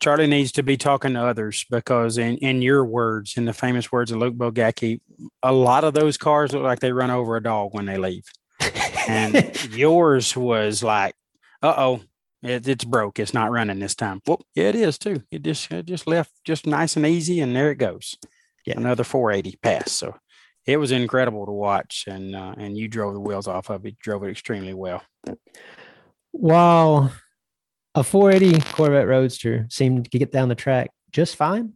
Charlie 0.00 0.26
needs 0.26 0.52
to 0.52 0.62
be 0.62 0.78
talking 0.78 1.12
to 1.12 1.22
others 1.22 1.66
because, 1.70 2.16
in, 2.16 2.38
in 2.38 2.62
your 2.62 2.84
words, 2.86 3.36
in 3.36 3.44
the 3.44 3.52
famous 3.52 3.92
words 3.92 4.10
of 4.10 4.18
Luke 4.18 4.34
Bogacki, 4.34 5.00
a 5.42 5.52
lot 5.52 5.84
of 5.84 5.92
those 5.92 6.16
cars 6.16 6.54
look 6.54 6.62
like 6.62 6.80
they 6.80 6.92
run 6.92 7.10
over 7.10 7.36
a 7.36 7.42
dog 7.42 7.74
when 7.74 7.84
they 7.84 7.98
leave. 7.98 8.24
and 9.08 9.54
yours 9.72 10.34
was 10.34 10.82
like, 10.82 11.14
uh 11.62 11.74
oh, 11.76 12.00
it, 12.42 12.66
it's 12.66 12.84
broke. 12.84 13.18
It's 13.18 13.34
not 13.34 13.50
running 13.50 13.78
this 13.78 13.94
time. 13.94 14.22
Well, 14.26 14.40
yeah, 14.54 14.68
it 14.68 14.74
is 14.74 14.96
too. 14.96 15.22
It 15.30 15.42
just 15.42 15.70
it 15.70 15.84
just 15.84 16.06
left 16.06 16.32
just 16.44 16.66
nice 16.66 16.96
and 16.96 17.04
easy, 17.06 17.40
and 17.40 17.54
there 17.54 17.70
it 17.70 17.76
goes. 17.76 18.16
Yeah. 18.64 18.78
Another 18.78 19.04
480 19.04 19.58
pass. 19.62 19.92
So 19.92 20.16
it 20.66 20.76
was 20.76 20.92
incredible 20.92 21.46
to 21.46 21.52
watch, 21.52 22.04
and 22.06 22.34
uh, 22.34 22.54
and 22.56 22.76
you 22.76 22.88
drove 22.88 23.14
the 23.14 23.20
wheels 23.20 23.48
off 23.48 23.70
of 23.70 23.86
it. 23.86 23.98
Drove 23.98 24.22
it 24.24 24.30
extremely 24.30 24.74
well. 24.74 25.02
While 26.32 27.12
a 27.94 28.04
480 28.04 28.60
Corvette 28.72 29.08
Roadster 29.08 29.66
seemed 29.68 30.10
to 30.10 30.18
get 30.18 30.30
down 30.30 30.48
the 30.48 30.54
track 30.54 30.90
just 31.10 31.36
fine. 31.36 31.74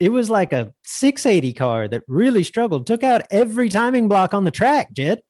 It 0.00 0.10
was 0.10 0.28
like 0.28 0.52
a 0.52 0.72
680 0.84 1.52
car 1.52 1.88
that 1.88 2.02
really 2.08 2.42
struggled, 2.42 2.86
took 2.86 3.04
out 3.04 3.22
every 3.30 3.68
timing 3.68 4.08
block 4.08 4.34
on 4.34 4.44
the 4.44 4.50
track, 4.50 4.92
Jed. 4.92 5.20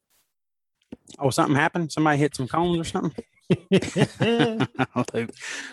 Oh, 1.18 1.28
something 1.28 1.55
happened? 1.55 1.92
Somebody 1.92 2.18
hit 2.18 2.34
some 2.34 2.48
cones 2.48 2.78
or 2.78 2.84
something? 2.84 3.24
Luke, 5.12 5.30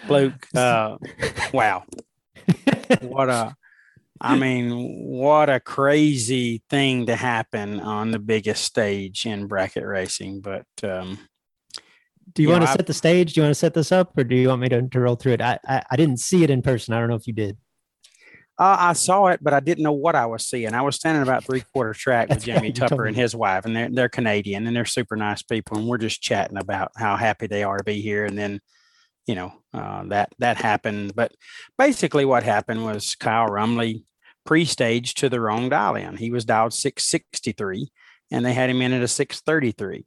Luke, 0.09 0.47
uh, 0.53 0.97
wow. 1.53 1.86
what 3.01 3.29
a, 3.29 3.55
I 4.24 4.38
mean, 4.38 4.72
what 5.07 5.49
a 5.49 5.59
crazy 5.59 6.61
thing 6.69 7.07
to 7.07 7.15
happen 7.15 7.80
on 7.80 8.11
the 8.11 8.19
biggest 8.19 8.63
stage 8.63 9.26
in 9.26 9.47
bracket 9.47 9.84
racing. 9.84 10.41
But 10.41 10.67
um, 10.84 11.17
do 12.34 12.43
you, 12.43 12.47
you 12.47 12.51
want 12.53 12.61
know, 12.61 12.67
to 12.67 12.74
set 12.74 12.88
the 12.88 12.93
stage? 12.93 13.34
Do 13.34 13.41
you 13.41 13.43
want 13.43 13.51
to 13.51 13.59
set 13.59 13.74
this 13.74 13.91
up, 13.91 14.15
or 14.15 14.24
do 14.24 14.36
you 14.36 14.49
want 14.49 14.61
me 14.61 14.69
to, 14.69 14.88
to 14.88 14.99
roll 14.99 15.15
through 15.15 15.34
it? 15.34 15.41
I, 15.41 15.57
I, 15.67 15.84
I 15.91 15.95
didn't 15.95 16.19
see 16.19 16.43
it 16.43 16.51
in 16.51 16.61
person. 16.61 16.93
I 16.93 16.99
don't 16.99 17.09
know 17.09 17.15
if 17.15 17.26
you 17.26 17.34
did. 17.34 17.57
Uh, 18.59 18.78
I 18.80 18.93
saw 18.93 19.26
it, 19.28 19.39
but 19.41 19.55
I 19.55 19.59
didn't 19.59 19.84
know 19.84 19.91
what 19.91 20.13
I 20.13 20.28
was 20.28 20.47
seeing. 20.47 20.76
I 20.76 20.84
was 20.84 20.95
standing 20.95 21.24
about 21.24 21.43
three 21.43 21.63
quarter 21.74 21.93
track 21.93 22.30
with 22.30 22.43
Jimmy 22.43 22.72
Tupper 22.72 23.05
and 23.05 23.15
his 23.15 23.36
wife, 23.36 23.65
and 23.65 23.76
they're 23.76 23.89
they're 23.89 24.09
Canadian 24.09 24.67
and 24.67 24.76
they're 24.76 24.86
super 24.86 25.15
nice 25.15 25.41
people, 25.41 25.80
and 25.80 25.88
we're 25.88 25.97
just 25.97 26.22
chatting 26.22 26.57
about 26.57 26.91
how 26.95 27.15
happy 27.15 27.47
they 27.47 27.63
are 27.63 27.78
to 27.78 27.84
be 27.84 28.01
here. 28.01 28.24
And 28.24 28.38
then, 28.38 28.59
you 29.26 29.34
know, 29.34 29.51
uh, 29.74 30.03
that 30.09 30.34
that 30.38 30.57
happened. 30.57 31.15
But 31.15 31.32
basically, 31.80 32.24
what 32.24 32.43
happened 32.43 32.86
was 32.86 33.15
Kyle 33.15 33.47
Rumley 33.47 34.03
pre-staged 34.45 35.17
to 35.19 35.29
the 35.29 35.39
wrong 35.39 35.69
dial 35.69 35.95
in. 35.95 36.17
He 36.17 36.31
was 36.31 36.45
dialed 36.45 36.73
663, 36.73 37.91
and 38.31 38.45
they 38.45 38.53
had 38.53 38.69
him 38.69 38.81
in 38.81 38.93
at 38.93 39.03
a 39.03 39.07
633. 39.07 40.05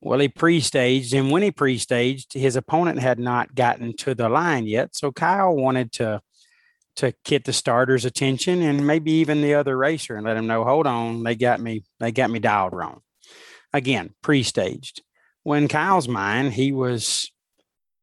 Well, 0.00 0.18
he 0.18 0.28
pre-staged, 0.28 1.14
and 1.14 1.30
when 1.30 1.42
he 1.42 1.50
pre-staged, 1.50 2.34
his 2.34 2.56
opponent 2.56 3.00
had 3.00 3.18
not 3.18 3.54
gotten 3.54 3.96
to 3.98 4.14
the 4.14 4.28
line 4.28 4.66
yet. 4.66 4.94
So 4.94 5.12
Kyle 5.12 5.54
wanted 5.54 5.92
to 5.92 6.20
to 6.96 7.12
get 7.24 7.44
the 7.44 7.52
starter's 7.52 8.04
attention 8.04 8.62
and 8.62 8.86
maybe 8.86 9.10
even 9.12 9.42
the 9.42 9.54
other 9.54 9.76
racer 9.76 10.14
and 10.14 10.24
let 10.24 10.36
him 10.36 10.46
know, 10.46 10.64
hold 10.64 10.86
on, 10.86 11.22
they 11.24 11.34
got 11.34 11.60
me, 11.60 11.82
they 11.98 12.12
got 12.12 12.30
me 12.30 12.38
dialed 12.38 12.72
wrong. 12.72 13.00
Again, 13.72 14.14
pre-staged. 14.22 15.02
When 15.42 15.66
Kyle's 15.68 16.06
mind, 16.06 16.52
he 16.52 16.72
was, 16.72 17.30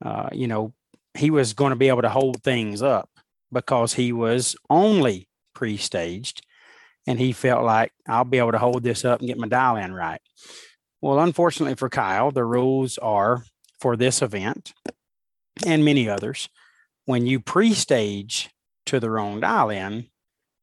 uh, 0.04 0.30
you 0.34 0.48
know, 0.48 0.74
he 1.14 1.30
was 1.30 1.54
going 1.54 1.70
to 1.72 1.78
be 1.78 1.88
able 1.88 2.02
to 2.02 2.10
hold 2.10 2.44
things 2.44 2.82
up 2.82 3.10
because 3.52 3.94
he 3.94 4.12
was 4.12 4.56
only 4.70 5.28
pre-staged, 5.54 6.46
and 7.08 7.20
he 7.20 7.32
felt 7.32 7.64
like 7.64 7.92
I'll 8.08 8.24
be 8.24 8.38
able 8.38 8.52
to 8.52 8.58
hold 8.58 8.84
this 8.84 9.06
up 9.06 9.20
and 9.20 9.28
get 9.28 9.38
my 9.38 9.48
dial 9.48 9.76
in 9.76 9.94
right. 9.94 10.22
Well, 11.02 11.20
unfortunately 11.20 11.76
for 11.76 11.90
Kyle, 11.90 12.32
the 12.32 12.46
rules 12.46 12.98
are 13.00 13.44
for 13.80 13.96
this 13.96 14.22
event 14.22 14.74
and 15.66 15.84
many 15.84 16.08
others. 16.08 16.50
When 17.06 17.26
you 17.26 17.40
pre 17.40 17.74
stage 17.74 18.50
to 18.86 19.00
the 19.00 19.10
wrong 19.10 19.40
dial 19.40 19.70
in, 19.70 20.08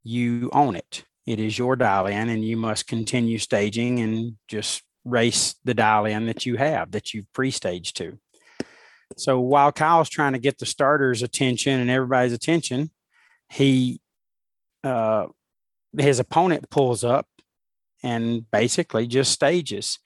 you 0.05 0.51
own 0.53 0.77
it. 0.77 1.05
It 1.27 1.41
is 1.41 1.59
your 1.59 1.77
dial 1.77 2.07
in, 2.07 2.29
and 2.29 2.45
you 2.45 2.57
must 2.57 2.87
continue 2.87 3.39
staging 3.39 3.99
and 3.99 4.37
just 4.47 4.83
race 5.05 5.57
the 5.65 5.75
dial 5.75 6.07
in 6.07 6.27
that 6.27 6.47
you 6.47 6.57
have 6.57 6.93
that 6.93 7.13
you've 7.13 7.31
pre 7.33 7.51
staged 7.51 7.97
to. 7.97 8.19
So 9.17 9.41
while 9.41 9.73
Kyle's 9.73 10.09
trying 10.09 10.35
to 10.35 10.39
get 10.39 10.59
the 10.59 10.67
starter's 10.67 11.23
attention 11.23 11.81
and 11.81 11.91
everybody's 11.91 12.33
attention, 12.33 12.91
he, 13.49 14.01
uh, 14.89 15.27
his 15.97 16.19
opponent 16.19 16.71
pulls 16.71 17.05
up 17.05 17.27
and 18.03 18.49
basically 18.51 19.07
just 19.07 19.33
stages 19.33 19.99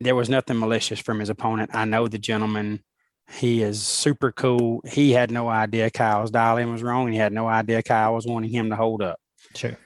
there 0.00 0.14
was 0.14 0.28
nothing 0.28 0.58
malicious 0.58 1.00
from 1.00 1.20
his 1.20 1.28
opponent. 1.28 1.70
I 1.74 1.84
know 1.84 2.08
the 2.08 2.18
gentleman. 2.18 2.82
He 3.30 3.62
is 3.62 3.82
super 3.82 4.32
cool. 4.32 4.82
He 4.86 5.12
had 5.12 5.30
no 5.30 5.48
idea 5.48 5.90
Kyle's 5.90 6.30
dialing 6.30 6.70
was 6.70 6.82
wrong, 6.82 7.06
and 7.06 7.14
he 7.14 7.18
had 7.18 7.32
no 7.32 7.48
idea 7.48 7.82
Kyle 7.82 8.14
was 8.14 8.26
wanting 8.26 8.50
him 8.50 8.70
to 8.70 8.76
hold 8.76 9.00
up. 9.00 9.18
Sure. 9.54 9.78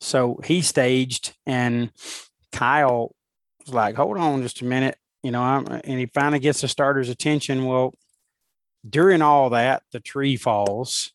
So 0.00 0.38
he 0.44 0.62
staged, 0.62 1.34
and 1.44 1.90
Kyle 2.52 3.14
was 3.64 3.74
like, 3.74 3.96
"Hold 3.96 4.16
on, 4.16 4.42
just 4.42 4.60
a 4.60 4.64
minute," 4.64 4.96
you 5.22 5.32
know. 5.32 5.42
I'm, 5.42 5.66
and 5.66 5.98
he 5.98 6.06
finally 6.06 6.38
gets 6.38 6.60
the 6.60 6.68
starter's 6.68 7.08
attention. 7.08 7.64
Well, 7.64 7.94
during 8.88 9.22
all 9.22 9.50
that, 9.50 9.82
the 9.90 10.00
tree 10.00 10.36
falls, 10.36 11.12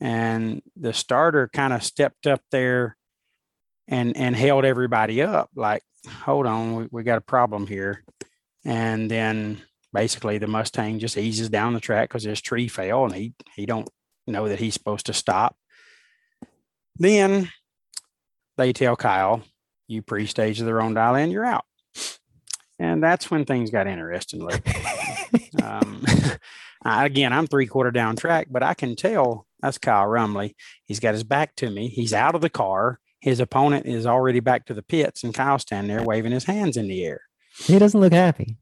and 0.00 0.62
the 0.76 0.92
starter 0.92 1.48
kind 1.52 1.72
of 1.72 1.82
stepped 1.82 2.26
up 2.26 2.42
there 2.50 2.96
and 3.88 4.16
and 4.16 4.34
held 4.34 4.64
everybody 4.64 5.20
up 5.22 5.50
like 5.54 5.82
hold 6.08 6.46
on, 6.46 6.76
we, 6.76 6.88
we 6.90 7.02
got 7.02 7.18
a 7.18 7.22
problem 7.22 7.66
here. 7.66 8.04
And 8.64 9.10
then 9.10 9.62
basically 9.92 10.38
the 10.38 10.46
Mustang 10.46 10.98
just 10.98 11.16
eases 11.16 11.48
down 11.48 11.74
the 11.74 11.80
track 11.80 12.08
because 12.08 12.24
his 12.24 12.40
tree 12.40 12.68
fell 12.68 13.04
and 13.04 13.14
he 13.14 13.34
he 13.54 13.66
don't 13.66 13.88
know 14.26 14.48
that 14.48 14.60
he's 14.60 14.74
supposed 14.74 15.06
to 15.06 15.12
stop. 15.12 15.56
Then 16.96 17.50
they 18.56 18.72
tell 18.72 18.96
Kyle, 18.96 19.42
you 19.88 20.02
pre-stage 20.02 20.58
the 20.58 20.74
wrong 20.74 20.94
dial 20.94 21.16
and 21.16 21.32
you're 21.32 21.46
out. 21.46 21.64
And 22.78 23.02
that's 23.02 23.30
when 23.30 23.44
things 23.44 23.70
got 23.70 23.86
interesting. 23.86 24.46
um, 25.62 26.04
again, 26.84 27.32
I'm 27.32 27.46
three 27.46 27.66
quarter 27.66 27.90
down 27.90 28.16
track, 28.16 28.48
but 28.50 28.62
I 28.62 28.74
can 28.74 28.96
tell 28.96 29.46
that's 29.60 29.78
Kyle 29.78 30.06
Rumley. 30.06 30.54
He's 30.84 31.00
got 31.00 31.14
his 31.14 31.24
back 31.24 31.54
to 31.56 31.70
me. 31.70 31.88
He's 31.88 32.12
out 32.12 32.34
of 32.34 32.40
the 32.40 32.50
car 32.50 33.00
his 33.20 33.38
opponent 33.38 33.86
is 33.86 34.06
already 34.06 34.40
back 34.40 34.66
to 34.66 34.74
the 34.74 34.82
pits, 34.82 35.22
and 35.22 35.34
Kyle's 35.34 35.62
standing 35.62 35.94
there 35.94 36.04
waving 36.04 36.32
his 36.32 36.44
hands 36.44 36.76
in 36.76 36.88
the 36.88 37.04
air. 37.04 37.20
He 37.64 37.78
doesn't 37.78 38.00
look 38.00 38.12
happy. 38.12 38.56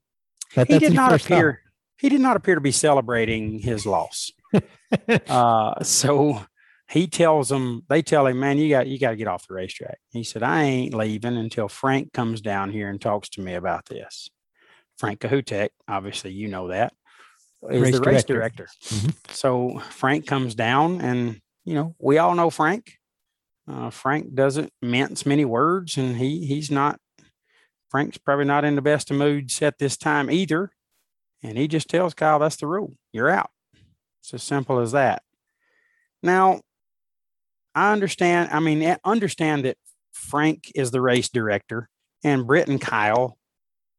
he 0.54 0.78
did 0.78 0.94
not 0.94 1.12
appear. 1.12 1.52
Thought. 1.52 1.70
He 2.00 2.08
did 2.08 2.20
not 2.20 2.36
appear 2.36 2.56
to 2.56 2.60
be 2.60 2.72
celebrating 2.72 3.60
his 3.60 3.86
loss. 3.86 4.30
uh, 5.28 5.82
so 5.82 6.42
he 6.88 7.06
tells 7.06 7.48
them. 7.50 7.84
They 7.88 8.02
tell 8.02 8.26
him, 8.26 8.40
"Man, 8.40 8.58
you 8.58 8.68
got 8.68 8.88
you 8.88 8.98
got 8.98 9.10
to 9.10 9.16
get 9.16 9.28
off 9.28 9.46
the 9.46 9.54
racetrack." 9.54 9.98
He 10.10 10.24
said, 10.24 10.42
"I 10.42 10.62
ain't 10.62 10.94
leaving 10.94 11.36
until 11.36 11.68
Frank 11.68 12.12
comes 12.12 12.40
down 12.40 12.70
here 12.70 12.88
and 12.88 13.00
talks 13.00 13.28
to 13.30 13.40
me 13.40 13.54
about 13.54 13.86
this." 13.86 14.28
Frank 14.98 15.20
Kahutek, 15.20 15.70
obviously, 15.86 16.32
you 16.32 16.48
know 16.48 16.68
that 16.68 16.92
is 17.70 17.82
race 17.82 17.94
the 17.94 18.00
race 18.00 18.24
director. 18.24 18.34
director. 18.34 18.68
Mm-hmm. 18.84 19.08
So 19.30 19.78
Frank 19.90 20.26
comes 20.26 20.54
down, 20.54 21.00
and 21.00 21.40
you 21.64 21.74
know 21.74 21.94
we 21.98 22.18
all 22.18 22.34
know 22.34 22.50
Frank. 22.50 22.94
Uh, 23.66 23.90
Frank 23.90 24.34
doesn't 24.34 24.72
mince 24.80 25.26
many 25.26 25.44
words, 25.44 25.96
and 25.96 26.16
he 26.16 26.46
he's 26.46 26.70
not. 26.70 27.00
Frank's 27.90 28.18
probably 28.18 28.44
not 28.44 28.64
in 28.64 28.74
the 28.74 28.82
best 28.82 29.10
of 29.10 29.16
moods 29.16 29.62
at 29.62 29.78
this 29.78 29.96
time 29.96 30.30
either, 30.30 30.70
and 31.42 31.56
he 31.56 31.68
just 31.68 31.88
tells 31.88 32.14
Kyle 32.14 32.38
that's 32.38 32.56
the 32.56 32.66
rule. 32.66 32.94
You're 33.12 33.30
out. 33.30 33.50
It's 34.20 34.34
as 34.34 34.42
simple 34.42 34.78
as 34.78 34.92
that. 34.92 35.22
Now, 36.22 36.60
I 37.74 37.92
understand. 37.92 38.50
I 38.52 38.60
mean, 38.60 38.96
understand 39.04 39.64
that 39.64 39.78
Frank 40.12 40.70
is 40.74 40.90
the 40.90 41.00
race 41.00 41.28
director, 41.28 41.88
and 42.22 42.46
Britt 42.46 42.68
and 42.68 42.80
Kyle. 42.80 43.37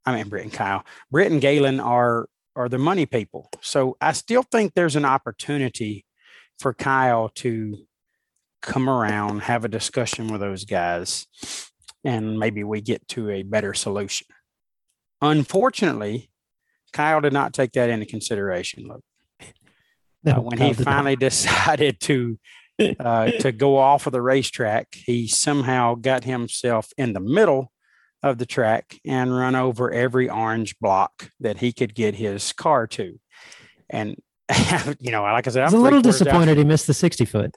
I 0.06 0.16
mean, 0.16 0.30
Britt 0.30 0.44
and 0.44 0.54
Kyle, 0.54 0.86
Britt 1.12 1.32
and 1.32 1.42
Galen 1.42 1.80
are 1.80 2.28
are 2.56 2.70
the 2.70 2.78
money 2.78 3.06
people. 3.06 3.50
So 3.62 3.96
I 4.02 4.12
still 4.12 4.44
think 4.44 4.74
there's 4.74 4.96
an 4.96 5.06
opportunity 5.06 6.06
for 6.60 6.74
Kyle 6.74 7.30
to 7.36 7.78
come 8.62 8.90
around, 8.90 9.44
have 9.44 9.64
a 9.64 9.70
discussion 9.70 10.28
with 10.28 10.42
those 10.42 10.66
guys, 10.66 11.28
and 12.04 12.38
maybe 12.38 12.64
we 12.64 12.82
get 12.82 13.08
to 13.10 13.30
a 13.30 13.44
better 13.44 13.74
solution. 13.74 14.28
Unfortunately, 15.22 16.30
Kyle 16.92 17.22
did 17.22 17.34
not 17.34 17.54
take 17.54 17.72
that 17.74 17.90
into 17.90 18.06
consideration. 18.06 18.88
Look, 18.88 19.04
no, 20.24 20.34
uh, 20.34 20.42
when 20.42 20.58
he 20.58 20.74
finally 20.74 21.16
not. 21.16 21.20
decided 21.30 22.00
to 22.02 22.40
uh, 23.00 23.32
to 23.32 23.52
go 23.52 23.78
off 23.78 24.06
of 24.06 24.14
the 24.14 24.22
racetrack, 24.22 24.88
he 24.94 25.28
somehow 25.28 25.96
got 25.96 26.24
himself 26.24 26.90
in 26.98 27.14
the 27.14 27.20
middle 27.20 27.72
of 28.22 28.38
the 28.38 28.46
track 28.46 29.00
and 29.06 29.36
run 29.36 29.56
over 29.56 29.92
every 29.92 30.30
orange 30.30 30.78
block 30.80 31.32
that 31.40 31.58
he 31.58 31.72
could 31.72 31.96
get 31.96 32.16
his 32.16 32.54
car 32.54 32.88
to. 32.88 33.20
And 33.90 34.16
you 35.00 35.12
know, 35.12 35.22
like 35.22 35.48
I 35.48 35.52
said, 35.52 35.64
I'm 35.64 35.74
a 35.74 35.78
little 35.78 36.02
disappointed 36.02 36.58
he 36.58 36.64
missed 36.64 36.88
the 36.88 36.94
60 36.94 37.26
foot. 37.26 37.56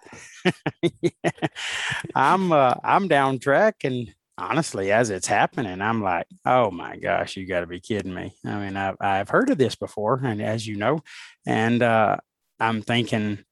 yeah. 0.82 1.10
I'm 2.14 2.52
uh, 2.52 2.74
I'm 2.84 3.08
down 3.08 3.38
track 3.38 3.76
and 3.84 4.12
honestly, 4.38 4.92
as 4.92 5.10
it's 5.10 5.26
happening, 5.26 5.80
I'm 5.80 6.02
like, 6.02 6.26
oh 6.44 6.70
my 6.70 6.96
gosh, 6.96 7.36
you 7.36 7.46
got 7.46 7.60
to 7.60 7.66
be 7.66 7.80
kidding 7.80 8.12
me. 8.12 8.34
I 8.44 8.58
mean, 8.58 8.76
I've, 8.76 8.96
I've 9.00 9.28
heard 9.28 9.50
of 9.50 9.58
this 9.58 9.74
before, 9.74 10.20
and 10.24 10.42
as 10.42 10.66
you 10.66 10.76
know, 10.76 11.00
and 11.46 11.82
uh, 11.82 12.16
I'm 12.58 12.82
thinking, 12.82 13.44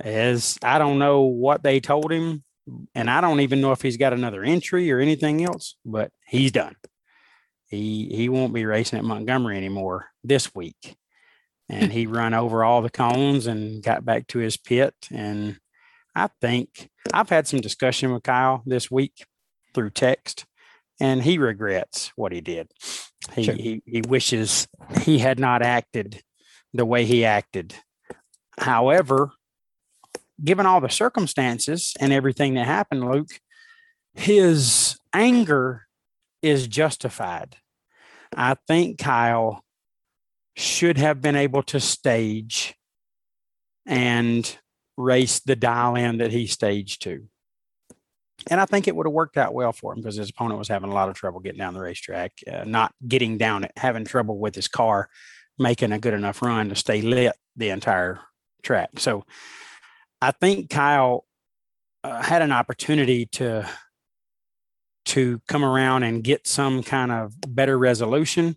As 0.00 0.58
I 0.62 0.78
don't 0.78 0.98
know 0.98 1.22
what 1.22 1.62
they 1.62 1.80
told 1.80 2.10
him, 2.12 2.42
and 2.94 3.10
I 3.10 3.20
don't 3.20 3.40
even 3.40 3.60
know 3.60 3.72
if 3.72 3.82
he's 3.82 3.96
got 3.96 4.12
another 4.12 4.42
entry 4.42 4.90
or 4.92 5.00
anything 5.00 5.44
else, 5.44 5.76
but 5.84 6.10
he's 6.26 6.52
done. 6.52 6.76
He 7.66 8.10
he 8.14 8.28
won't 8.28 8.52
be 8.52 8.66
racing 8.66 8.98
at 8.98 9.04
Montgomery 9.04 9.56
anymore 9.56 10.06
this 10.24 10.54
week. 10.54 10.96
And 11.68 11.92
he 11.92 12.06
run 12.06 12.34
over 12.34 12.64
all 12.64 12.82
the 12.82 12.90
cones 12.90 13.46
and 13.46 13.82
got 13.82 14.04
back 14.04 14.26
to 14.28 14.38
his 14.38 14.56
pit. 14.56 14.94
And 15.12 15.58
I 16.14 16.28
think 16.40 16.90
I've 17.12 17.28
had 17.28 17.46
some 17.46 17.60
discussion 17.60 18.12
with 18.12 18.24
Kyle 18.24 18.62
this 18.66 18.90
week 18.90 19.24
through 19.72 19.90
text, 19.90 20.44
and 21.00 21.22
he 21.22 21.38
regrets 21.38 22.12
what 22.16 22.32
he 22.32 22.40
did. 22.40 22.68
He, 23.34 23.44
sure. 23.44 23.54
he, 23.54 23.82
he 23.86 24.02
wishes 24.02 24.66
he 25.02 25.18
had 25.18 25.38
not 25.38 25.62
acted 25.62 26.22
the 26.74 26.84
way 26.84 27.04
he 27.04 27.24
acted. 27.24 27.74
However, 28.58 29.30
given 30.42 30.66
all 30.66 30.80
the 30.80 30.88
circumstances 30.88 31.94
and 32.00 32.12
everything 32.12 32.54
that 32.54 32.66
happened, 32.66 33.04
Luke, 33.04 33.40
his 34.14 34.98
anger 35.12 35.86
is 36.42 36.66
justified. 36.66 37.56
I 38.34 38.56
think 38.66 38.98
Kyle 38.98 39.64
should 40.56 40.98
have 40.98 41.20
been 41.20 41.36
able 41.36 41.62
to 41.64 41.80
stage 41.80 42.74
and 43.86 44.58
race 44.96 45.40
the 45.40 45.56
dial 45.56 45.96
in 45.96 46.18
that 46.18 46.32
he 46.32 46.46
staged 46.46 47.02
to. 47.02 47.26
And 48.48 48.60
I 48.60 48.64
think 48.64 48.88
it 48.88 48.96
would 48.96 49.06
have 49.06 49.12
worked 49.12 49.36
out 49.36 49.52
well 49.52 49.72
for 49.72 49.92
him 49.92 50.00
because 50.00 50.16
his 50.16 50.30
opponent 50.30 50.58
was 50.58 50.68
having 50.68 50.90
a 50.90 50.94
lot 50.94 51.08
of 51.08 51.14
trouble 51.14 51.40
getting 51.40 51.58
down 51.58 51.74
the 51.74 51.80
racetrack, 51.80 52.32
uh, 52.50 52.64
not 52.64 52.94
getting 53.06 53.36
down 53.36 53.64
it, 53.64 53.72
having 53.76 54.04
trouble 54.04 54.38
with 54.38 54.54
his 54.54 54.68
car, 54.68 55.08
making 55.58 55.92
a 55.92 55.98
good 55.98 56.14
enough 56.14 56.40
run 56.40 56.70
to 56.70 56.74
stay 56.74 57.02
lit 57.02 57.34
the 57.56 57.68
entire 57.68 58.20
track. 58.62 58.90
So 58.98 59.24
I 60.22 60.32
think 60.32 60.70
Kyle 60.70 61.24
uh, 62.04 62.22
had 62.22 62.42
an 62.42 62.52
opportunity 62.52 63.26
to 63.26 63.68
to 65.06 65.40
come 65.48 65.64
around 65.64 66.02
and 66.02 66.22
get 66.22 66.46
some 66.46 66.82
kind 66.82 67.10
of 67.10 67.32
better 67.48 67.78
resolution. 67.78 68.56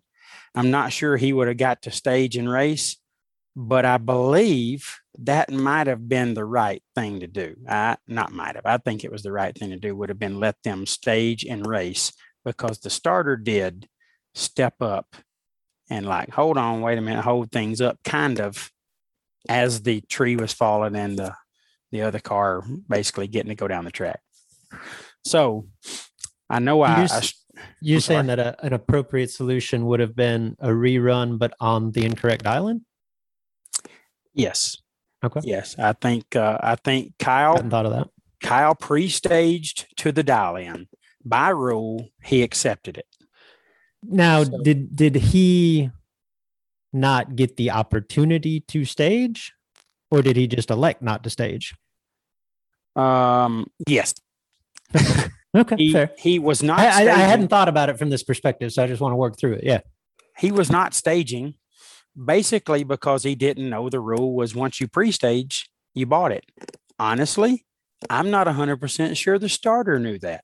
I'm 0.53 0.69
not 0.69 0.91
sure 0.91 1.17
he 1.17 1.33
would 1.33 1.47
have 1.47 1.57
got 1.57 1.81
to 1.83 1.91
stage 1.91 2.35
and 2.35 2.49
race, 2.49 2.97
but 3.55 3.85
I 3.85 3.97
believe 3.97 4.99
that 5.19 5.51
might 5.51 5.87
have 5.87 6.07
been 6.07 6.33
the 6.33 6.45
right 6.45 6.83
thing 6.95 7.21
to 7.21 7.27
do. 7.27 7.55
I 7.67 7.97
not 8.07 8.33
might 8.33 8.55
have. 8.55 8.65
I 8.65 8.77
think 8.77 9.03
it 9.03 9.11
was 9.11 9.23
the 9.23 9.31
right 9.31 9.57
thing 9.57 9.69
to 9.69 9.77
do 9.77 9.95
would 9.95 10.09
have 10.09 10.19
been 10.19 10.39
let 10.39 10.55
them 10.63 10.85
stage 10.85 11.45
and 11.45 11.65
race 11.65 12.11
because 12.45 12.79
the 12.79 12.89
starter 12.89 13.37
did 13.37 13.87
step 14.35 14.75
up 14.81 15.15
and 15.89 16.05
like 16.05 16.29
hold 16.31 16.57
on, 16.57 16.81
wait 16.81 16.97
a 16.97 17.01
minute, 17.01 17.23
hold 17.23 17.51
things 17.51 17.81
up 17.81 17.97
kind 18.03 18.39
of 18.39 18.69
as 19.49 19.81
the 19.83 20.01
tree 20.01 20.35
was 20.35 20.53
falling 20.53 20.95
and 20.95 21.17
the 21.17 21.33
the 21.93 22.01
other 22.01 22.19
car 22.19 22.61
basically 22.89 23.27
getting 23.27 23.49
to 23.49 23.55
go 23.55 23.67
down 23.67 23.85
the 23.85 23.91
track. 23.91 24.19
So 25.25 25.67
I 26.49 26.59
know 26.59 26.81
I, 26.81 26.99
you're, 26.99 27.07
I 27.09 27.29
you're 27.81 28.01
saying 28.01 28.27
that 28.27 28.39
a, 28.39 28.65
an 28.65 28.73
appropriate 28.73 29.31
solution 29.31 29.85
would 29.85 30.01
have 30.01 30.15
been 30.15 30.57
a 30.59 30.69
rerun, 30.69 31.39
but 31.39 31.53
on 31.61 31.91
the 31.91 32.03
incorrect 32.03 32.43
dial-in. 32.43 32.83
Yes, 34.33 34.77
Okay. 35.23 35.39
Yes, 35.43 35.77
I 35.79 35.93
think 35.93 36.35
uh, 36.35 36.57
I 36.61 36.75
think 36.75 37.13
Kyle 37.17 37.55
hadn't 37.55 37.69
thought 37.69 37.85
of 37.85 37.93
that. 37.93 38.09
Kyle 38.41 38.75
pre-staged 38.75 39.97
to 39.97 40.11
the 40.11 40.23
dial-in. 40.23 40.87
By 41.23 41.49
rule, 41.49 42.09
he 42.21 42.43
accepted 42.43 42.97
it. 42.97 43.05
Now, 44.03 44.43
so, 44.43 44.61
did 44.61 44.95
did 44.95 45.15
he 45.15 45.91
not 46.91 47.37
get 47.37 47.55
the 47.55 47.71
opportunity 47.71 48.59
to 48.59 48.83
stage, 48.83 49.53
or 50.11 50.21
did 50.21 50.35
he 50.35 50.45
just 50.45 50.69
elect 50.69 51.01
not 51.01 51.23
to 51.23 51.29
stage? 51.29 51.73
Um. 52.95 53.67
Yes. 53.87 54.13
okay. 55.55 55.75
He, 55.77 55.91
fair. 55.91 56.11
he 56.17 56.39
was 56.39 56.61
not. 56.61 56.79
I, 56.79 57.01
I, 57.01 57.19
hadn't 57.19 57.47
thought 57.47 57.67
about 57.67 57.89
it 57.89 57.97
from 57.97 58.09
this 58.09 58.23
perspective, 58.23 58.71
so 58.71 58.83
I 58.83 58.87
just 58.87 59.01
want 59.01 59.13
to 59.13 59.17
work 59.17 59.37
through 59.37 59.53
it. 59.53 59.63
Yeah. 59.63 59.79
He 60.37 60.51
was 60.51 60.71
not 60.71 60.93
staging 60.93 61.55
basically 62.23 62.83
because 62.83 63.23
he 63.23 63.35
didn't 63.35 63.69
know 63.69 63.89
the 63.89 63.99
rule 63.99 64.35
was 64.35 64.55
once 64.55 64.79
you 64.79 64.87
pre-stage, 64.87 65.69
you 65.95 66.05
bought 66.05 66.31
it. 66.31 66.45
Honestly, 66.99 67.65
I'm 68.09 68.29
not 68.29 68.47
100% 68.47 69.17
sure 69.17 69.39
the 69.39 69.49
starter 69.49 69.99
knew 69.99 70.19
that. 70.19 70.43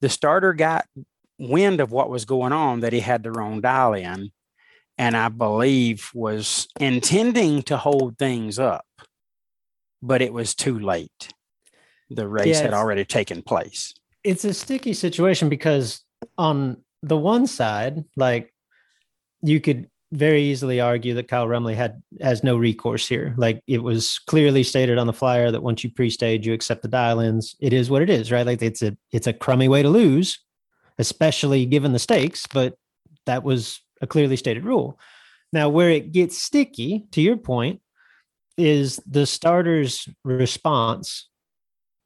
The 0.00 0.08
starter 0.08 0.52
got 0.52 0.86
wind 1.38 1.80
of 1.80 1.90
what 1.90 2.10
was 2.10 2.24
going 2.24 2.52
on 2.52 2.80
that 2.80 2.92
he 2.92 3.00
had 3.00 3.22
the 3.22 3.32
wrong 3.32 3.60
dial 3.60 3.94
in 3.94 4.30
and 4.98 5.16
I 5.16 5.28
believe 5.28 6.10
was 6.14 6.68
intending 6.80 7.62
to 7.64 7.76
hold 7.76 8.18
things 8.18 8.58
up, 8.58 8.86
but 10.02 10.22
it 10.22 10.32
was 10.32 10.54
too 10.54 10.78
late. 10.78 11.28
The 12.10 12.28
race 12.28 12.46
yeah, 12.46 12.62
had 12.62 12.74
already 12.74 13.04
taken 13.04 13.42
place. 13.42 13.94
It's 14.22 14.44
a 14.44 14.54
sticky 14.54 14.94
situation 14.94 15.48
because 15.48 16.02
on 16.38 16.78
the 17.02 17.16
one 17.16 17.46
side, 17.46 18.04
like 18.16 18.52
you 19.42 19.60
could 19.60 19.88
very 20.12 20.42
easily 20.42 20.80
argue 20.80 21.14
that 21.14 21.28
Kyle 21.28 21.46
Rumley 21.46 21.74
had 21.74 22.02
has 22.20 22.44
no 22.44 22.56
recourse 22.56 23.08
here. 23.08 23.34
Like 23.36 23.60
it 23.66 23.82
was 23.82 24.18
clearly 24.26 24.62
stated 24.62 24.98
on 24.98 25.06
the 25.06 25.12
flyer 25.12 25.50
that 25.50 25.62
once 25.62 25.82
you 25.82 25.90
pre-stage, 25.90 26.46
you 26.46 26.52
accept 26.52 26.82
the 26.82 26.88
dial-ins. 26.88 27.56
It 27.60 27.72
is 27.72 27.90
what 27.90 28.02
it 28.02 28.10
is, 28.10 28.30
right? 28.30 28.46
Like 28.46 28.62
it's 28.62 28.82
a 28.82 28.96
it's 29.12 29.26
a 29.26 29.32
crummy 29.32 29.68
way 29.68 29.82
to 29.82 29.88
lose, 29.88 30.38
especially 30.98 31.66
given 31.66 31.92
the 31.92 31.98
stakes. 31.98 32.46
But 32.46 32.76
that 33.26 33.42
was 33.42 33.80
a 34.00 34.06
clearly 34.06 34.36
stated 34.36 34.64
rule. 34.64 34.98
Now, 35.52 35.68
where 35.68 35.90
it 35.90 36.12
gets 36.12 36.40
sticky, 36.40 37.06
to 37.12 37.20
your 37.20 37.36
point, 37.36 37.80
is 38.58 39.00
the 39.06 39.26
starter's 39.26 40.08
response 40.24 41.28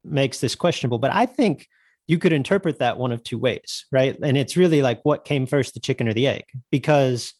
makes 0.04 0.40
this 0.40 0.54
questionable. 0.54 0.98
But 0.98 1.12
I 1.12 1.26
think 1.26 1.68
you 2.06 2.18
could 2.18 2.32
interpret 2.32 2.78
that 2.80 2.98
one 2.98 3.12
of 3.12 3.22
two 3.22 3.38
ways, 3.38 3.86
right? 3.92 4.18
And 4.22 4.36
it's 4.36 4.56
really 4.56 4.82
like 4.82 5.00
what 5.04 5.24
came 5.24 5.46
first, 5.46 5.74
the 5.74 5.80
chicken 5.80 6.08
or 6.08 6.12
the 6.12 6.26
egg? 6.26 6.44
Because 6.70 7.34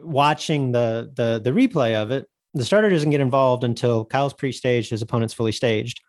watching 0.00 0.72
the 0.72 1.12
the 1.14 1.40
the 1.42 1.50
replay 1.50 1.94
of 1.94 2.10
it, 2.10 2.26
the 2.54 2.64
starter 2.64 2.88
doesn't 2.90 3.10
get 3.10 3.20
involved 3.20 3.64
until 3.64 4.04
Kyle's 4.04 4.32
pre-staged, 4.32 4.90
his 4.90 5.02
opponent's 5.02 5.34
fully 5.34 5.52
staged. 5.52 6.00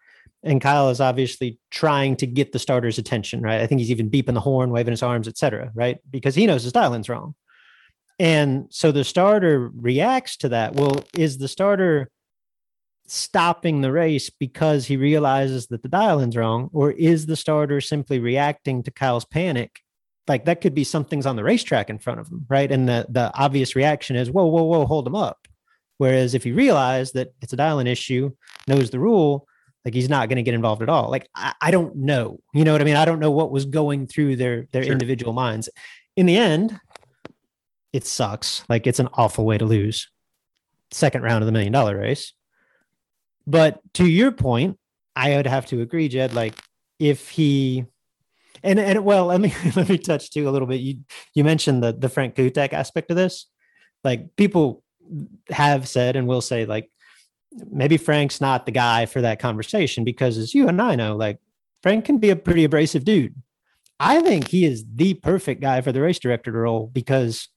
And 0.44 0.62
Kyle 0.62 0.90
is 0.90 1.02
obviously 1.02 1.60
trying 1.72 2.16
to 2.18 2.28
get 2.28 2.52
the 2.52 2.60
starter's 2.60 2.98
attention, 2.98 3.42
right? 3.42 3.62
I 3.62 3.68
think 3.68 3.80
he's 3.80 3.92
even 3.92 4.10
beeping 4.10 4.34
the 4.34 4.40
horn, 4.40 4.70
waving 4.70 4.92
his 4.92 5.04
arms, 5.04 5.28
etc., 5.28 5.72
right? 5.74 5.98
Because 6.10 6.36
he 6.36 6.46
knows 6.46 6.64
his 6.64 6.72
dial-in's 6.74 7.10
wrong. 7.10 7.36
And 8.20 8.68
so 8.70 8.92
the 8.92 9.04
starter 9.04 9.70
reacts 9.76 10.38
to 10.38 10.50
that. 10.50 10.76
Well, 10.76 11.04
is 11.18 11.38
the 11.38 11.48
starter 11.48 12.10
stopping 13.08 13.82
the 13.82 13.92
race 13.92 14.30
because 14.30 14.86
he 14.86 14.98
realizes 14.98 15.68
that 15.68 15.82
the 15.82 15.90
dial-in's 15.90 16.38
wrong, 16.38 16.70
or 16.74 16.92
is 16.92 17.26
the 17.26 17.36
starter 17.36 17.82
simply 17.82 18.20
reacting 18.20 18.84
to 18.84 18.92
Kyle's 18.92 19.26
panic 19.26 19.82
like 20.28 20.46
that 20.46 20.62
could 20.62 20.74
be 20.74 20.84
something's 20.84 21.26
on 21.26 21.36
the 21.36 21.44
racetrack 21.44 21.90
in 21.90 22.00
front 22.00 22.20
of 22.20 22.28
him, 22.28 22.46
right? 22.50 22.72
And 22.72 22.88
the 22.88 23.06
the 23.10 23.32
obvious 23.36 23.76
reaction 23.76 24.16
is, 24.16 24.30
whoa, 24.30 24.46
whoa, 24.46 24.64
whoa, 24.64 24.86
hold 24.86 25.08
him 25.08 25.16
up. 25.16 25.48
Whereas 25.98 26.34
if 26.34 26.44
he 26.44 26.52
realize 26.52 27.14
that 27.14 27.34
it's 27.42 27.54
a 27.54 27.58
dial-in 27.58 27.88
issue, 27.88 28.32
knows 28.68 28.92
the 28.92 29.00
rule, 29.00 29.48
like 29.84 29.94
he's 29.94 30.10
not 30.10 30.30
going 30.30 30.36
to 30.36 30.44
get 30.44 30.54
involved 30.54 30.84
at 30.84 30.90
all. 30.90 31.10
Like 31.10 31.28
I, 31.34 31.54
I, 31.62 31.72
don't 31.72 31.96
know, 31.96 32.40
you 32.54 32.64
know 32.64 32.72
what 32.72 32.82
I 32.82 32.84
mean? 32.84 32.98
I 32.98 33.06
don't 33.06 33.20
know 33.20 33.32
what 33.32 33.52
was 33.52 33.66
going 33.66 34.06
through 34.06 34.36
their 34.36 34.68
their 34.72 34.84
sure. 34.84 34.92
individual 34.92 35.34
minds. 35.34 35.70
In 36.16 36.26
the 36.26 36.38
end, 36.38 36.80
it 37.94 38.06
sucks. 38.06 38.64
Like 38.70 38.86
it's 38.86 39.00
an 39.00 39.10
awful 39.14 39.46
way 39.46 39.58
to 39.58 39.66
lose. 39.66 40.10
Second 40.92 41.24
round 41.24 41.42
of 41.42 41.46
the 41.46 41.52
million 41.52 41.74
dollar 41.74 41.98
race. 41.98 42.34
But 43.48 43.80
to 43.94 44.06
your 44.06 44.32
point, 44.32 44.78
I 45.16 45.38
would 45.38 45.48
have 45.48 45.66
to 45.68 45.82
agree, 45.82 46.10
Jed. 46.10 46.34
Like 46.34 46.54
if 47.00 47.30
he 47.30 47.86
and 48.62 48.80
and 48.80 49.04
well, 49.04 49.28
let 49.28 49.42
me 49.42 49.54
let 49.76 49.90
me 49.90 49.98
touch 49.98 50.30
too 50.30 50.48
a 50.48 50.52
little 50.52 50.68
bit. 50.68 50.82
You 50.82 51.00
you 51.34 51.44
mentioned 51.44 51.82
the 51.82 51.94
the 51.94 52.10
Frank 52.10 52.36
Kutek 52.36 52.74
aspect 52.74 53.10
of 53.10 53.18
this. 53.18 53.48
Like 54.04 54.36
people 54.36 54.84
have 55.50 55.88
said 55.88 56.16
and 56.16 56.28
will 56.28 56.42
say 56.42 56.66
like 56.66 56.92
maybe 57.72 57.98
Frank's 57.98 58.42
not 58.42 58.66
the 58.66 58.72
guy 58.72 59.06
for 59.06 59.22
that 59.22 59.40
conversation 59.40 60.04
because 60.04 60.38
as 60.38 60.54
you 60.54 60.68
and 60.68 60.82
I 60.82 60.96
know, 60.96 61.16
like 61.16 61.40
Frank 61.82 62.06
can 62.06 62.18
be 62.18 62.30
a 62.30 62.36
pretty 62.36 62.66
abrasive 62.66 63.06
dude. 63.06 63.36
I 64.00 64.22
think 64.22 64.50
he 64.50 64.66
is 64.66 64.86
the 64.94 65.16
perfect 65.16 65.62
guy 65.62 65.82
for 65.82 65.92
the 65.92 66.02
race 66.02 66.20
director 66.20 66.52
role 66.52 66.88
because 66.94 67.48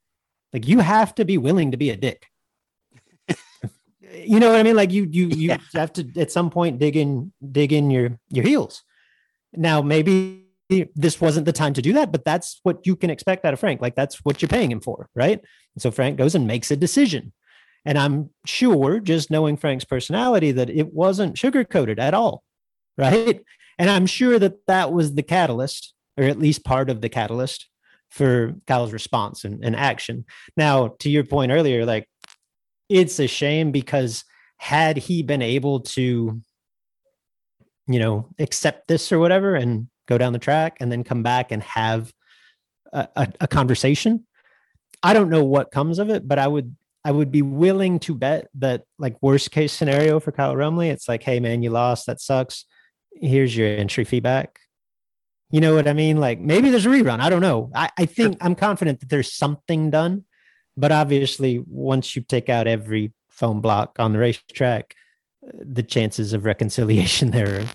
like 0.53 0.67
you 0.67 0.79
have 0.79 1.15
to 1.17 1.25
be 1.25 1.37
willing 1.37 1.73
to 1.73 1.77
be 1.77 1.91
a 1.91 1.97
dick. 1.97 2.27
You 4.13 4.41
know 4.41 4.51
what 4.51 4.59
I 4.59 4.63
mean? 4.63 4.77
Like 4.77 4.93
you 4.93 5.07
you 5.11 5.29
you 5.29 5.49
yeah. 5.49 5.59
have 5.75 5.93
to 5.95 6.09
at 6.17 6.31
some 6.31 6.51
point 6.51 6.79
dig 6.79 6.97
in 6.97 7.33
dig 7.51 7.73
in 7.73 7.91
your 7.91 8.19
your 8.31 8.45
heels. 8.45 8.83
Now 9.53 9.83
maybe 9.83 10.47
this 10.95 11.21
wasn't 11.21 11.47
the 11.47 11.53
time 11.53 11.75
to 11.75 11.83
do 11.83 11.93
that, 11.95 12.13
but 12.13 12.25
that's 12.25 12.61
what 12.63 12.87
you 12.87 12.95
can 12.95 13.11
expect 13.11 13.45
out 13.45 13.53
of 13.53 13.61
Frank. 13.61 13.81
Like 13.81 13.97
that's 13.97 14.25
what 14.25 14.41
you're 14.41 14.49
paying 14.49 14.71
him 14.71 14.81
for, 14.81 15.09
right? 15.15 15.41
And 15.75 15.83
so 15.83 15.91
Frank 15.91 16.17
goes 16.17 16.35
and 16.35 16.47
makes 16.47 16.71
a 16.71 16.77
decision. 16.77 17.33
And 17.85 17.99
I'm 17.99 18.31
sure, 18.45 19.01
just 19.01 19.31
knowing 19.31 19.57
Frank's 19.57 19.85
personality, 19.85 20.53
that 20.53 20.71
it 20.71 20.93
wasn't 20.93 21.39
sugar 21.39 21.65
coated 21.65 21.99
at 21.99 22.15
all, 22.15 22.45
right? 22.99 23.41
And 23.79 23.89
I'm 23.89 24.07
sure 24.07 24.39
that 24.39 24.67
that 24.67 24.93
was 24.93 25.15
the 25.15 25.23
catalyst, 25.23 25.95
or 26.19 26.25
at 26.25 26.39
least 26.39 26.65
part 26.65 26.91
of 26.91 27.01
the 27.01 27.09
catalyst 27.09 27.69
for 28.11 28.55
Kyle's 28.67 28.93
response 28.93 29.45
and, 29.45 29.65
and 29.65 29.75
action. 29.75 30.27
Now, 30.57 30.89
to 30.99 31.09
your 31.09 31.25
point 31.25 31.53
earlier, 31.53 31.87
like 31.87 32.07
it's 32.91 33.19
a 33.21 33.27
shame 33.27 33.71
because 33.71 34.25
had 34.59 34.99
he 34.99 35.23
been 35.23 35.41
able 35.41 35.81
to, 35.81 36.43
you 37.87 37.99
know, 37.99 38.29
accept 38.39 38.89
this 38.89 39.11
or 39.11 39.19
whatever 39.19 39.55
and 39.55 39.89
go 40.07 40.19
down 40.19 40.35
the 40.35 40.39
track 40.39 40.77
and 40.81 40.93
then 40.93 41.05
come 41.05 41.23
back 41.23 41.53
and 41.53 41.63
have 41.63 42.13
a, 42.93 43.09
a, 43.17 43.33
a 43.43 43.49
conversation, 43.49 44.27
I 45.03 45.15
don't 45.15 45.31
know 45.31 45.45
what 45.45 45.71
comes 45.71 45.99
of 45.99 46.11
it, 46.11 46.29
but 46.29 46.39
I 46.39 46.47
would 46.47 46.77
I 47.03 47.13
would 47.13 47.31
be 47.33 47.41
willing 47.41 47.99
to 48.01 48.15
bet 48.15 48.49
that 48.57 48.83
like 48.99 49.17
worst 49.23 49.51
case 49.53 49.73
scenario 49.73 50.21
for 50.21 50.33
Kyle 50.33 50.55
Rumley, 50.55 50.91
it's 50.91 51.09
like, 51.09 51.23
hey 51.23 51.41
man, 51.41 51.63
you 51.63 51.71
lost, 51.71 52.07
that 52.07 52.21
sucks. 52.21 52.67
Here's 53.15 53.57
your 53.57 53.69
entry 53.69 54.05
feedback. 54.05 54.59
You 55.51 55.61
know 55.61 55.75
what 55.75 55.89
I 55.89 55.95
mean? 55.95 56.19
Like 56.19 56.41
maybe 56.41 56.71
there's 56.71 56.87
a 56.87 56.91
rerun. 56.91 57.21
I 57.21 57.31
don't 57.31 57.41
know. 57.41 57.71
I, 57.75 57.89
I 57.97 58.05
think 58.05 58.37
I'm 58.41 58.55
confident 58.55 59.01
that 59.01 59.09
there's 59.09 59.33
something 59.33 59.91
done, 59.91 60.25
but 60.81 60.93
obviously 60.93 61.63
once 61.67 62.17
you 62.17 62.23
take 62.23 62.49
out 62.49 62.67
every 62.67 63.13
foam 63.29 63.61
block 63.61 63.97
on 63.99 64.13
the 64.13 64.19
racetrack, 64.19 64.95
the 65.43 65.83
chances 65.83 66.33
of 66.33 66.45
reconciliation 66.45 67.31
there 67.33 67.61
are 67.61 67.67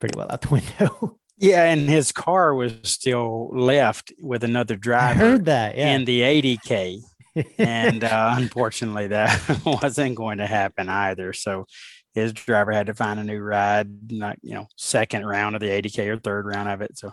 pretty 0.00 0.16
well 0.16 0.30
out 0.30 0.42
the 0.42 0.48
window. 0.48 1.18
Yeah, 1.36 1.64
and 1.64 1.88
his 1.88 2.12
car 2.12 2.54
was 2.54 2.74
still 2.84 3.50
left 3.52 4.12
with 4.20 4.44
another 4.44 4.76
driver. 4.76 5.24
I 5.24 5.28
heard 5.28 5.44
that. 5.46 5.76
Yeah. 5.76 5.94
In 5.94 6.04
the 6.04 6.20
80k, 6.20 7.00
and 7.58 8.04
uh, 8.04 8.34
unfortunately, 8.36 9.08
that 9.08 9.60
wasn't 9.64 10.14
going 10.14 10.38
to 10.38 10.46
happen 10.46 10.88
either. 10.88 11.32
So 11.32 11.66
his 12.14 12.32
driver 12.32 12.70
had 12.70 12.86
to 12.86 12.94
find 12.94 13.18
a 13.18 13.24
new 13.24 13.40
ride, 13.40 14.12
not 14.12 14.38
you 14.42 14.54
know 14.54 14.68
second 14.76 15.26
round 15.26 15.56
of 15.56 15.60
the 15.60 15.68
80k 15.68 16.06
or 16.06 16.18
third 16.18 16.46
round 16.46 16.68
of 16.68 16.80
it. 16.80 16.96
So 16.96 17.10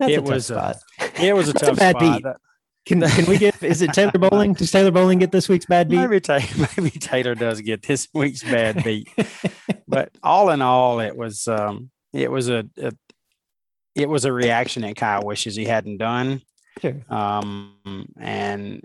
That's 0.00 0.12
it 0.12 0.18
a 0.18 0.22
was 0.22 0.50
a, 0.50 0.74
it 1.22 1.34
was 1.34 1.48
a 1.48 1.52
tough 1.52 1.78
a 1.78 1.90
spot. 1.90 2.22
Beat. 2.22 2.24
Can, 2.90 3.02
can 3.02 3.26
we 3.26 3.38
get 3.38 3.62
is 3.62 3.82
it 3.82 3.92
Taylor 3.92 4.10
Bowling? 4.10 4.52
Does 4.52 4.72
Taylor 4.72 4.90
Bowling 4.90 5.20
get 5.20 5.30
this 5.30 5.48
week's 5.48 5.64
bad 5.64 5.88
beat? 5.88 5.98
Maybe, 5.98 6.20
maybe 6.76 6.90
Taylor 6.90 7.36
does 7.36 7.60
get 7.60 7.82
this 7.86 8.08
week's 8.12 8.42
bad 8.42 8.82
beat. 8.82 9.08
but 9.86 10.10
all 10.24 10.50
in 10.50 10.60
all, 10.60 10.98
it 10.98 11.16
was 11.16 11.46
um, 11.46 11.92
it 12.12 12.32
was 12.32 12.48
a, 12.48 12.68
a 12.78 12.90
it 13.94 14.08
was 14.08 14.24
a 14.24 14.32
reaction 14.32 14.82
that 14.82 14.96
Kyle 14.96 15.24
wishes 15.24 15.54
he 15.54 15.66
hadn't 15.66 15.98
done. 15.98 16.42
Sure. 16.80 16.96
Um, 17.08 18.08
and 18.18 18.82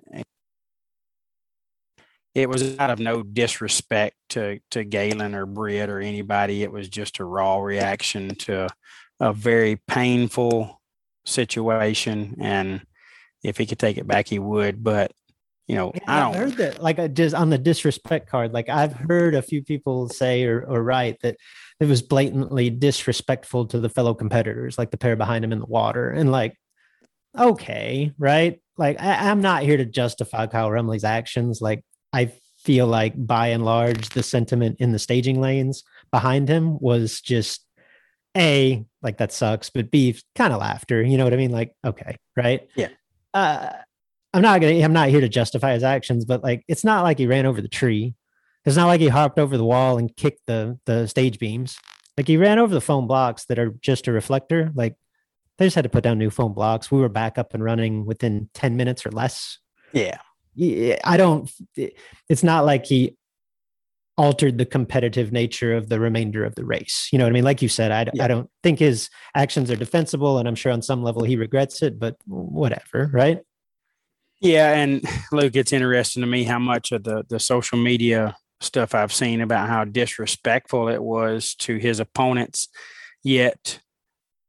it 2.35 2.47
was 2.47 2.77
out 2.77 2.91
of 2.91 2.99
no 2.99 3.23
disrespect 3.23 4.17
to 4.29 4.59
to 4.69 4.83
Galen 4.83 5.33
or 5.33 5.47
Britt 5.47 5.89
or 5.89 5.99
anybody. 5.99 6.61
It 6.61 6.71
was 6.71 6.89
just 6.89 7.17
a 7.17 7.25
raw 7.25 7.57
reaction 7.57 8.35
to 8.35 8.67
a 9.19 9.33
very 9.33 9.81
painful 9.87 10.79
situation, 11.25 12.35
and 12.39 12.85
if 13.45 13.57
he 13.57 13.65
could 13.65 13.79
take 13.79 13.97
it 13.97 14.07
back, 14.07 14.27
he 14.27 14.39
would. 14.39 14.83
But 14.83 15.11
you 15.67 15.75
know, 15.75 15.91
yeah, 15.95 16.01
I 16.07 16.19
don't 16.19 16.35
I've 16.35 16.35
heard 16.35 16.57
that 16.57 16.83
like 16.83 16.99
uh, 16.99 17.07
just 17.07 17.35
on 17.35 17.49
the 17.49 17.57
disrespect 17.57 18.29
card. 18.29 18.53
Like 18.53 18.69
I've 18.69 18.93
heard 18.93 19.35
a 19.35 19.41
few 19.41 19.63
people 19.63 20.09
say 20.09 20.43
or, 20.45 20.61
or 20.61 20.83
write 20.83 21.21
that 21.21 21.37
it 21.79 21.85
was 21.85 22.01
blatantly 22.01 22.69
disrespectful 22.69 23.65
to 23.67 23.79
the 23.79 23.89
fellow 23.89 24.13
competitors, 24.13 24.77
like 24.77 24.91
the 24.91 24.97
pair 24.97 25.15
behind 25.15 25.43
him 25.43 25.51
in 25.51 25.59
the 25.59 25.65
water, 25.65 26.09
and 26.09 26.31
like 26.31 26.55
okay, 27.37 28.11
right? 28.17 28.61
Like 28.77 28.99
I, 29.01 29.29
am 29.29 29.41
not 29.41 29.63
here 29.63 29.77
to 29.77 29.85
justify 29.85 30.47
Kyle 30.47 30.69
Rumley's 30.69 31.03
actions. 31.03 31.61
Like 31.61 31.83
I 32.13 32.31
feel 32.57 32.87
like 32.87 33.13
by 33.15 33.47
and 33.47 33.65
large, 33.65 34.09
the 34.09 34.23
sentiment 34.23 34.77
in 34.79 34.91
the 34.91 34.99
staging 34.99 35.41
lanes 35.41 35.83
behind 36.11 36.47
him 36.47 36.79
was 36.79 37.21
just 37.21 37.65
a 38.37 38.85
like 39.01 39.17
that 39.17 39.31
sucks, 39.31 39.69
but 39.69 39.91
b 39.91 40.15
kind 40.35 40.53
of 40.53 40.59
laughter. 40.59 41.01
You 41.01 41.17
know 41.17 41.23
what 41.23 41.33
I 41.33 41.37
mean? 41.37 41.51
Like 41.51 41.73
okay, 41.83 42.17
right? 42.35 42.67
Yeah. 42.75 42.89
Uh, 43.35 43.69
I'm 44.33 44.41
not 44.41 44.59
gonna. 44.61 44.81
I'm 44.81 44.93
not 44.93 45.09
here 45.09 45.21
to 45.21 45.29
justify 45.29 45.73
his 45.73 45.83
actions, 45.83 46.25
but 46.25 46.43
like 46.43 46.63
it's 46.67 46.83
not 46.83 47.03
like 47.03 47.19
he 47.19 47.27
ran 47.27 47.45
over 47.45 47.61
the 47.61 47.67
tree. 47.67 48.15
It's 48.65 48.75
not 48.75 48.87
like 48.87 49.01
he 49.01 49.09
hopped 49.09 49.37
over 49.37 49.57
the 49.57 49.63
wall 49.63 49.99
and 49.99 50.15
kicked 50.15 50.41
the 50.47 50.79
the 50.85 51.07
stage 51.07 51.37
beams. 51.37 51.77
Like 52.17 52.27
he 52.27 52.37
ran 52.37 52.57
over 52.57 52.73
the 52.73 52.81
foam 52.81 53.07
blocks 53.07 53.45
that 53.45 53.59
are 53.59 53.75
just 53.81 54.07
a 54.07 54.11
reflector. 54.11 54.71
Like 54.73 54.95
they 55.57 55.65
just 55.65 55.75
had 55.75 55.83
to 55.83 55.89
put 55.89 56.03
down 56.03 56.17
new 56.17 56.29
foam 56.29 56.53
blocks. 56.53 56.91
We 56.91 56.99
were 56.99 57.09
back 57.09 57.37
up 57.37 57.53
and 57.53 57.63
running 57.63 58.05
within 58.05 58.49
10 58.53 58.75
minutes 58.75 59.05
or 59.05 59.11
less. 59.11 59.59
Yeah. 59.93 60.17
I 61.03 61.17
don't, 61.17 61.51
it's 62.29 62.43
not 62.43 62.65
like 62.65 62.85
he 62.85 63.17
altered 64.17 64.57
the 64.57 64.65
competitive 64.65 65.31
nature 65.31 65.75
of 65.75 65.89
the 65.89 65.99
remainder 65.99 66.45
of 66.45 66.55
the 66.55 66.63
race. 66.63 67.09
You 67.11 67.17
know 67.17 67.25
what 67.25 67.31
I 67.31 67.33
mean? 67.33 67.43
Like 67.43 67.61
you 67.61 67.67
said, 67.67 67.91
I, 67.91 68.09
yeah. 68.13 68.23
I 68.23 68.27
don't 68.27 68.49
think 68.63 68.79
his 68.79 69.09
actions 69.35 69.69
are 69.69 69.75
defensible, 69.75 70.37
and 70.37 70.47
I'm 70.47 70.55
sure 70.55 70.71
on 70.71 70.81
some 70.81 71.03
level 71.03 71.23
he 71.23 71.35
regrets 71.35 71.81
it, 71.81 71.99
but 71.99 72.15
whatever, 72.25 73.09
right? 73.11 73.39
Yeah. 74.41 74.73
And 74.73 75.03
Luke, 75.31 75.55
it's 75.55 75.73
interesting 75.73 76.21
to 76.21 76.27
me 76.27 76.43
how 76.43 76.59
much 76.59 76.91
of 76.91 77.03
the, 77.03 77.25
the 77.27 77.39
social 77.39 77.77
media 77.77 78.37
stuff 78.61 78.95
I've 78.95 79.13
seen 79.13 79.41
about 79.41 79.69
how 79.69 79.83
disrespectful 79.83 80.87
it 80.87 81.01
was 81.01 81.55
to 81.55 81.77
his 81.77 81.99
opponents. 81.99 82.67
Yet, 83.23 83.79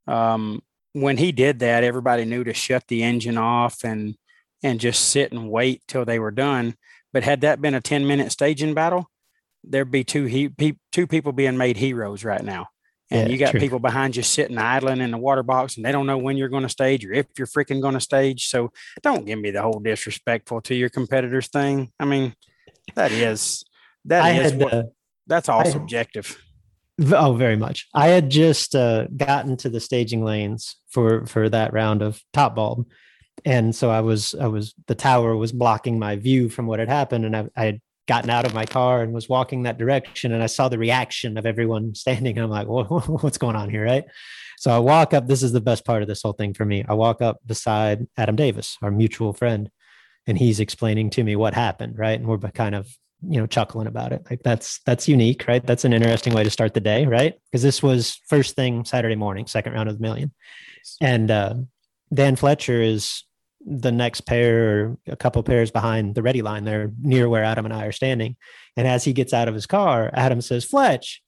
um, 0.07 0.63
when 0.93 1.17
he 1.17 1.33
did 1.33 1.59
that, 1.59 1.85
everybody 1.85 2.25
knew 2.25 2.45
to 2.45 2.55
shut 2.55 2.87
the 2.89 3.03
engine 3.03 3.39
off 3.39 3.85
and 3.85 4.17
and 4.63 4.81
just 4.81 5.11
sit 5.11 5.33
and 5.33 5.51
wait 5.51 5.83
till 5.87 6.05
they 6.05 6.19
were 6.19 6.31
done. 6.31 6.75
But 7.13 7.25
had 7.25 7.43
that 7.43 7.61
been 7.61 7.75
a 7.75 7.81
10 7.81 8.07
minute 8.07 8.33
staging 8.33 8.75
battle, 8.75 9.11
there'd 9.67 9.91
be 9.91 10.05
two 10.05 10.25
he, 10.25 10.49
pe- 10.49 10.79
two 10.93 11.07
people 11.07 11.33
being 11.33 11.57
made 11.57 11.77
heroes 11.77 12.25
right 12.25 12.43
now. 12.43 12.69
And 13.11 13.29
yeah, 13.29 13.33
you 13.33 13.39
got 13.39 13.53
true. 13.53 13.61
people 13.61 13.79
behind 13.79 14.17
you 14.17 14.23
sitting 14.23 14.59
idling 14.59 15.01
in 15.01 15.13
the 15.13 15.19
water 15.19 15.45
box 15.45 15.77
and 15.77 15.87
they 15.87 15.93
don't 15.93 16.07
know 16.07 16.19
when 16.19 16.37
you're 16.37 16.49
going 16.49 16.65
to 16.65 16.69
stage 16.69 17.05
or 17.05 17.13
if 17.13 17.27
you're 17.39 17.47
freaking 17.47 17.81
going 17.81 17.95
to 17.95 18.01
stage. 18.01 18.49
So 18.49 18.73
don't 19.03 19.25
give 19.25 19.39
me 19.39 19.53
the 19.53 19.63
whole 19.63 19.79
disrespectful 19.79 20.61
to 20.63 20.75
your 20.75 20.89
competitors 20.89 21.47
thing. 21.47 21.93
I 22.01 22.05
mean, 22.05 22.35
that 22.97 23.13
is 23.13 23.65
that 24.07 24.25
I 24.25 24.33
is 24.33 24.51
had, 24.53 24.61
what, 24.61 24.73
uh, 24.73 24.83
that's 25.27 25.49
all 25.49 25.61
I, 25.61 25.71
subjective. 25.71 26.37
Oh, 27.13 27.35
very 27.35 27.57
much. 27.57 27.87
I 27.95 28.09
had 28.09 28.31
just 28.31 28.75
uh, 28.75 29.07
gotten 29.09 29.57
to 29.59 29.69
the 29.69 29.81
staging 29.81 30.25
lanes 30.25 30.77
for 30.89 31.27
for 31.27 31.49
that 31.49 31.73
round 31.73 32.03
of 32.03 32.23
top 32.33 32.55
bulb, 32.55 32.89
and 33.45 33.75
so 33.75 33.91
I 33.91 34.01
was 34.01 34.35
I 34.35 34.47
was 34.47 34.75
the 34.87 34.95
tower 34.95 35.37
was 35.37 35.53
blocking 35.53 35.99
my 35.99 36.17
view 36.17 36.49
from 36.49 36.67
what 36.67 36.79
had 36.79 36.89
happened, 36.89 37.27
and 37.27 37.37
I, 37.37 37.49
I 37.55 37.65
had 37.67 37.81
gotten 38.07 38.31
out 38.31 38.47
of 38.47 38.55
my 38.55 38.65
car 38.65 39.03
and 39.03 39.13
was 39.13 39.29
walking 39.29 39.65
that 39.65 39.79
direction, 39.79 40.33
and 40.33 40.43
I 40.43 40.47
saw 40.47 40.69
the 40.69 40.79
reaction 40.79 41.37
of 41.37 41.47
everyone 41.47 41.95
standing. 41.95 42.39
And 42.39 42.45
I'm 42.45 42.51
like, 42.51 42.67
what's 43.23 43.39
going 43.39 43.57
on 43.57 43.71
here, 43.71 43.85
right? 43.85 44.05
So 44.59 44.71
I 44.71 44.79
walk 44.79 45.13
up. 45.13 45.27
This 45.27 45.43
is 45.43 45.53
the 45.53 45.61
best 45.61 45.85
part 45.85 46.03
of 46.03 46.09
this 46.09 46.23
whole 46.23 46.33
thing 46.33 46.55
for 46.55 46.65
me. 46.65 46.85
I 46.89 46.95
walk 46.95 47.21
up 47.21 47.39
beside 47.45 48.07
Adam 48.17 48.37
Davis, 48.37 48.79
our 48.83 48.91
mutual 48.91 49.33
friend, 49.33 49.71
and 50.27 50.39
he's 50.39 50.61
explaining 50.61 51.11
to 51.11 51.25
me 51.25 51.37
what 51.37 51.55
happened, 51.55 51.99
right? 51.99 52.19
And 52.19 52.27
we're 52.27 52.39
kind 52.39 52.75
of 52.75 52.89
you 53.27 53.41
know 53.41 53.47
chuckling 53.47 53.87
about 53.87 54.13
it 54.13 54.23
like 54.29 54.43
that's 54.43 54.81
that's 54.85 55.09
unique 55.09 55.47
right 55.49 55.67
that's 55.67 55.87
an 55.87 55.95
interesting 55.95 56.35
way 56.35 56.45
to 56.45 56.51
start 56.51 56.75
the 56.75 56.81
day 56.81 57.07
right 57.07 57.35
because 57.47 57.63
this 57.63 57.83
was 57.83 58.21
first 58.29 58.55
thing 58.55 58.85
saturday 58.85 59.17
morning 59.17 59.47
second 59.47 59.73
round 59.73 59.89
of 59.89 59.97
the 59.97 60.03
million 60.03 60.31
and 61.01 61.31
uh, 61.31 61.55
dan 62.13 62.37
fletcher 62.37 62.83
is 62.83 63.25
the 63.67 63.93
next 63.93 64.23
pair 64.23 64.87
or 64.87 64.99
a 65.09 65.17
couple 65.17 65.43
pairs 65.43 65.71
behind 65.71 66.15
the 66.15 66.23
ready 66.23 66.41
line 66.41 66.65
there 66.65 66.93
near 67.01 67.29
where 67.29 67.43
adam 67.45 67.65
and 67.65 67.75
i 67.75 67.85
are 67.85 67.93
standing 67.93 68.37
and 68.77 68.87
as 68.87 69.05
he 69.05 69.13
gets 69.13 69.35
out 69.35 69.49
of 69.49 69.55
his 69.55 69.67
car 69.67 70.11
adam 70.15 70.41
says 70.41 70.65
fletch 70.65 71.23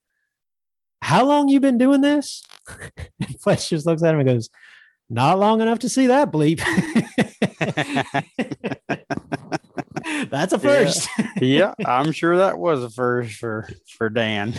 how 1.03 1.25
long 1.27 1.49
you 1.49 1.59
been 1.59 1.79
doing 1.79 2.01
this 2.01 2.43
and 3.21 3.41
fletch 3.41 3.71
just 3.71 3.87
looks 3.87 4.03
at 4.03 4.15
him 4.15 4.21
and 4.21 4.29
goes 4.29 4.49
not 5.11 5.39
long 5.39 5.61
enough 5.61 5.81
to 5.81 5.89
see 5.89 6.07
that 6.07 6.31
bleep 6.31 6.61
That's 10.31 10.53
a 10.53 10.59
first. 10.59 11.09
Yeah. 11.41 11.75
yeah, 11.79 11.87
I'm 11.87 12.13
sure 12.13 12.39
that 12.39 12.59
was 12.59 12.83
a 12.83 12.91
first 12.91 13.37
for 13.37 13.69
for 13.97 14.09
Dan. 14.09 14.55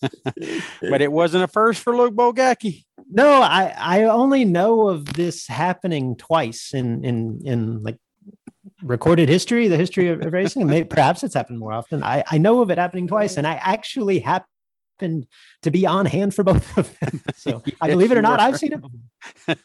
but 0.00 1.00
it 1.00 1.10
wasn't 1.10 1.44
a 1.44 1.48
first 1.48 1.82
for 1.82 1.96
Luke 1.96 2.14
Bogacki. 2.14 2.84
No, 3.10 3.42
I 3.42 3.74
I 3.76 4.02
only 4.04 4.44
know 4.44 4.88
of 4.88 5.04
this 5.14 5.46
happening 5.46 6.16
twice 6.16 6.72
in 6.74 7.04
in 7.04 7.40
in 7.44 7.82
like 7.82 7.98
recorded 8.82 9.28
history, 9.28 9.68
the 9.68 9.76
history 9.76 10.08
of, 10.08 10.20
racing. 10.32 10.66
Maybe, 10.66 10.88
perhaps 10.88 11.22
it's 11.22 11.34
happened 11.34 11.58
more 11.58 11.72
often. 11.72 12.02
I 12.02 12.24
I 12.30 12.38
know 12.38 12.60
of 12.60 12.70
it 12.70 12.78
happening 12.78 13.06
twice, 13.06 13.36
and 13.36 13.46
I 13.46 13.54
actually 13.54 14.20
happened 14.20 15.26
to 15.62 15.70
be 15.70 15.86
on 15.86 16.06
hand 16.06 16.34
for 16.34 16.44
both 16.44 16.76
of 16.78 16.98
them. 16.98 17.20
So 17.36 17.62
yes, 17.66 17.76
I 17.80 17.88
believe 17.88 18.10
it 18.10 18.16
or 18.16 18.22
not, 18.22 18.40
I've 18.40 18.58
seen 18.58 18.72
it. 19.46 19.58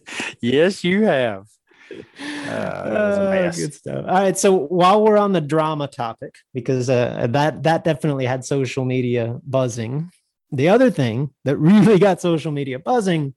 yes, 0.40 0.84
you 0.84 1.04
have. 1.04 1.46
Uh, 2.48 2.50
uh, 2.50 3.52
good 3.52 3.72
stuff. 3.74 4.04
All 4.08 4.14
right, 4.14 4.36
so 4.36 4.56
while 4.66 5.04
we're 5.04 5.16
on 5.16 5.32
the 5.32 5.40
drama 5.40 5.86
topic, 5.86 6.34
because 6.52 6.90
uh, 6.90 7.26
that 7.30 7.62
that 7.62 7.84
definitely 7.84 8.26
had 8.26 8.44
social 8.44 8.84
media 8.84 9.38
buzzing. 9.46 10.10
The 10.52 10.68
other 10.68 10.90
thing 10.90 11.30
that 11.44 11.56
really 11.58 11.98
got 11.98 12.20
social 12.20 12.52
media 12.52 12.78
buzzing 12.78 13.34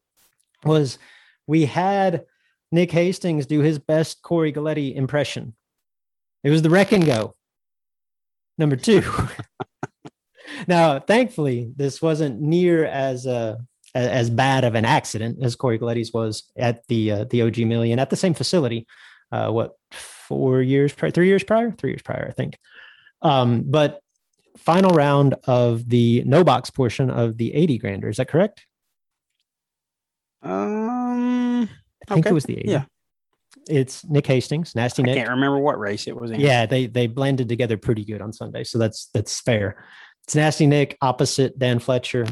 was 0.64 1.00
we 1.46 1.66
had 1.66 2.26
Nick 2.72 2.92
Hastings 2.92 3.46
do 3.46 3.62
his 3.62 3.80
best 3.80 4.22
Corey 4.22 4.52
Galetti 4.52 4.96
impression. 4.96 5.56
It 6.44 6.50
was 6.50 6.62
the 6.62 6.70
wreck 6.70 6.92
and 6.92 7.06
go. 7.06 7.36
Number 8.58 8.76
two. 8.76 9.04
now, 10.68 11.00
thankfully, 11.00 11.72
this 11.76 12.02
wasn't 12.02 12.42
near 12.42 12.86
as 12.86 13.28
uh, 13.28 13.58
as 13.94 14.30
bad 14.30 14.64
of 14.64 14.76
an 14.76 14.86
accident 14.86 15.40
as 15.44 15.56
Corey 15.56 15.80
Galetti's 15.80 16.14
was 16.14 16.52
at 16.58 16.86
the 16.88 17.12
uh, 17.12 17.26
the 17.30 17.42
OG 17.44 17.60
Million 17.60 18.00
at 18.00 18.10
the 18.10 18.16
same 18.16 18.34
facility. 18.34 18.88
Uh, 19.32 19.50
what 19.50 19.74
four 19.92 20.62
years 20.62 20.94
prior, 20.94 21.12
three 21.12 21.28
years 21.28 21.44
prior, 21.44 21.72
three 21.72 21.92
years 21.92 22.02
prior, 22.02 22.28
I 22.28 22.32
think. 22.32 22.58
Um, 23.22 23.64
but 23.66 24.02
final 24.58 24.92
round 24.92 25.36
of 25.46 25.88
the 25.90 26.24
no 26.26 26.44
box 26.44 26.70
portion 26.70 27.10
of 27.10 27.38
the 27.38 27.54
80 27.54 27.78
grander. 27.78 28.10
Is 28.10 28.18
that 28.18 28.28
correct? 28.28 28.66
Um, 30.42 31.64
I 31.64 32.14
think 32.14 32.26
okay. 32.26 32.32
it 32.32 32.34
was 32.34 32.46
the 32.46 32.58
80. 32.60 32.70
Yeah. 32.70 32.84
It's 33.70 34.06
Nick 34.06 34.28
Hastings, 34.28 34.76
Nasty 34.76 35.04
Nick. 35.04 35.14
I 35.14 35.20
can't 35.20 35.30
remember 35.30 35.60
what 35.60 35.80
race 35.80 36.08
it 36.08 36.20
was 36.20 36.32
in. 36.32 36.40
Yeah, 36.40 36.66
they 36.66 36.86
they 36.88 37.08
blended 37.08 37.50
together 37.50 37.76
pretty 37.76 38.06
good 38.06 38.22
on 38.22 38.32
Sunday, 38.32 38.64
so 38.64 38.78
that's 38.78 39.10
that's 39.14 39.42
fair. 39.42 39.84
It's 40.24 40.36
Nasty 40.36 40.68
Nick 40.68 40.98
opposite 41.02 41.58
Dan 41.58 41.80
Fletcher, 41.80 42.26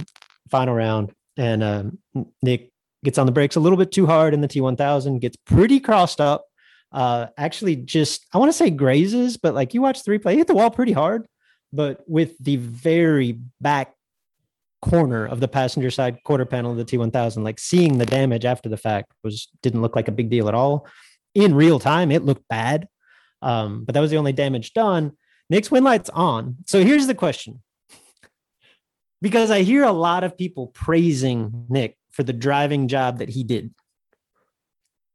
final 0.50 0.74
round, 0.74 1.12
and 1.36 1.64
um, 1.64 1.98
Nick 2.42 2.72
gets 3.04 3.18
on 3.18 3.26
the 3.26 3.32
brakes 3.32 3.56
a 3.56 3.60
little 3.60 3.78
bit 3.78 3.92
too 3.92 4.06
hard 4.06 4.34
in 4.34 4.42
the 4.42 4.48
T1000, 4.48 5.20
gets 5.20 5.38
pretty 5.46 5.80
crossed 5.80 6.22
up. 6.22 6.46
Uh, 6.92 7.28
actually, 7.38 7.76
just 7.76 8.26
I 8.34 8.38
want 8.38 8.50
to 8.50 8.58
say 8.58 8.70
grazes, 8.70 9.38
but 9.38 9.54
like 9.54 9.74
you 9.74 9.82
watch 9.82 10.04
three 10.04 10.18
play, 10.18 10.34
he 10.34 10.38
hit 10.40 10.48
the 10.48 10.54
wall 10.54 10.72
pretty 10.72 10.94
hard, 10.94 11.28
but 11.74 12.04
with 12.08 12.38
the 12.40 12.58
very 12.58 13.40
back 13.60 13.94
corner 14.82 15.26
of 15.26 15.40
the 15.40 15.48
passenger 15.48 15.90
side 15.90 16.18
quarter 16.24 16.46
panel 16.46 16.72
of 16.72 16.78
the 16.78 16.86
T1000, 16.86 17.44
like 17.44 17.60
seeing 17.60 17.98
the 17.98 18.06
damage 18.06 18.46
after 18.46 18.70
the 18.70 18.78
fact 18.78 19.12
was 19.24 19.48
didn't 19.62 19.82
look 19.82 19.96
like 19.96 20.08
a 20.08 20.12
big 20.12 20.30
deal 20.30 20.48
at 20.48 20.54
all. 20.54 20.88
In 21.34 21.56
real 21.56 21.80
time, 21.80 22.12
it 22.12 22.24
looked 22.24 22.48
bad, 22.48 22.88
um, 23.42 23.84
but 23.84 23.94
that 23.94 24.02
was 24.02 24.12
the 24.12 24.18
only 24.18 24.34
damage 24.34 24.74
done. 24.74 25.14
Nick's 25.50 25.72
wind 25.72 25.86
light's 25.86 26.10
on. 26.12 26.58
So 26.66 26.84
here's 26.84 27.08
the 27.08 27.16
question. 27.16 27.62
Because 29.22 29.50
I 29.52 29.62
hear 29.62 29.84
a 29.84 29.92
lot 29.92 30.24
of 30.24 30.38
people 30.38 30.68
praising 30.68 31.66
Nick 31.70 31.98
for 32.12 32.24
the 32.24 32.34
driving 32.34 32.88
job 32.88 33.20
that 33.20 33.30
he 33.30 33.44
did 33.44 33.74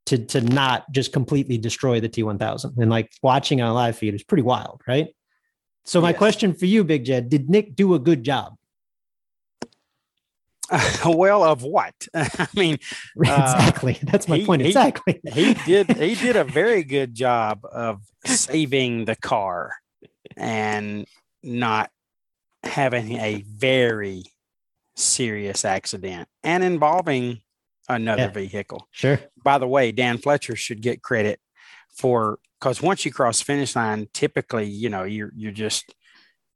to, 0.07 0.19
to 0.19 0.41
not 0.41 0.91
just 0.91 1.13
completely 1.13 1.59
destroy 1.59 2.01
the 2.01 2.09
T1000. 2.09 2.77
And 2.79 2.91
like 2.91 3.13
watching 3.23 3.61
on 3.61 3.71
a 3.71 3.75
live 3.75 3.97
feed 3.97 4.15
is 4.15 4.25
pretty 4.25 4.43
wild, 4.43 4.81
right? 4.87 5.15
So 5.91 6.01
my 6.01 6.11
Yes. 6.11 6.19
question 6.19 6.55
for 6.55 6.67
you, 6.67 6.85
Big 6.85 7.05
Jed, 7.05 7.29
did 7.29 7.51
Nick 7.51 7.75
do 7.75 7.95
a 7.95 7.99
good 7.99 8.23
job? 8.23 8.55
well, 11.05 11.43
of 11.43 11.65
what? 11.65 12.07
I 12.15 12.47
mean, 12.55 12.79
exactly. 13.17 13.97
Uh, 13.97 13.99
That's 14.13 14.29
my 14.29 14.37
he- 14.39 14.47
point. 14.47 14.63
he- 14.63 14.69
exactly. 14.69 15.21
he 15.35 15.55
did 15.55 15.91
he 15.97 16.15
did 16.15 16.37
a 16.37 16.45
very 16.45 16.85
good 16.85 17.13
job 17.17 17.65
of 17.65 18.03
saving 18.25 19.07
the 19.07 19.17
car 19.17 19.73
and 20.37 21.09
not 21.43 21.91
having 22.63 23.17
a 23.17 23.43
very 23.49 24.23
serious 24.95 25.65
accident 25.65 26.29
and 26.45 26.63
involving 26.63 27.41
another 27.89 28.31
Yeah. 28.33 28.47
vehicle. 28.47 28.87
Sure. 28.93 29.19
By 29.43 29.59
the 29.59 29.67
way, 29.67 29.91
Dan 29.91 30.19
Fletcher 30.19 30.55
should 30.55 30.83
get 30.83 31.03
credit 31.03 31.41
for 31.93 32.39
because 32.61 32.83
once 32.83 33.05
you 33.05 33.13
cross 33.13 33.41
finish 33.41 33.75
line, 33.75 34.07
typically, 34.13 34.67
you 34.67 34.89
know, 34.89 35.05
you're 35.05 35.33
you're 35.35 35.53
just 35.53 35.95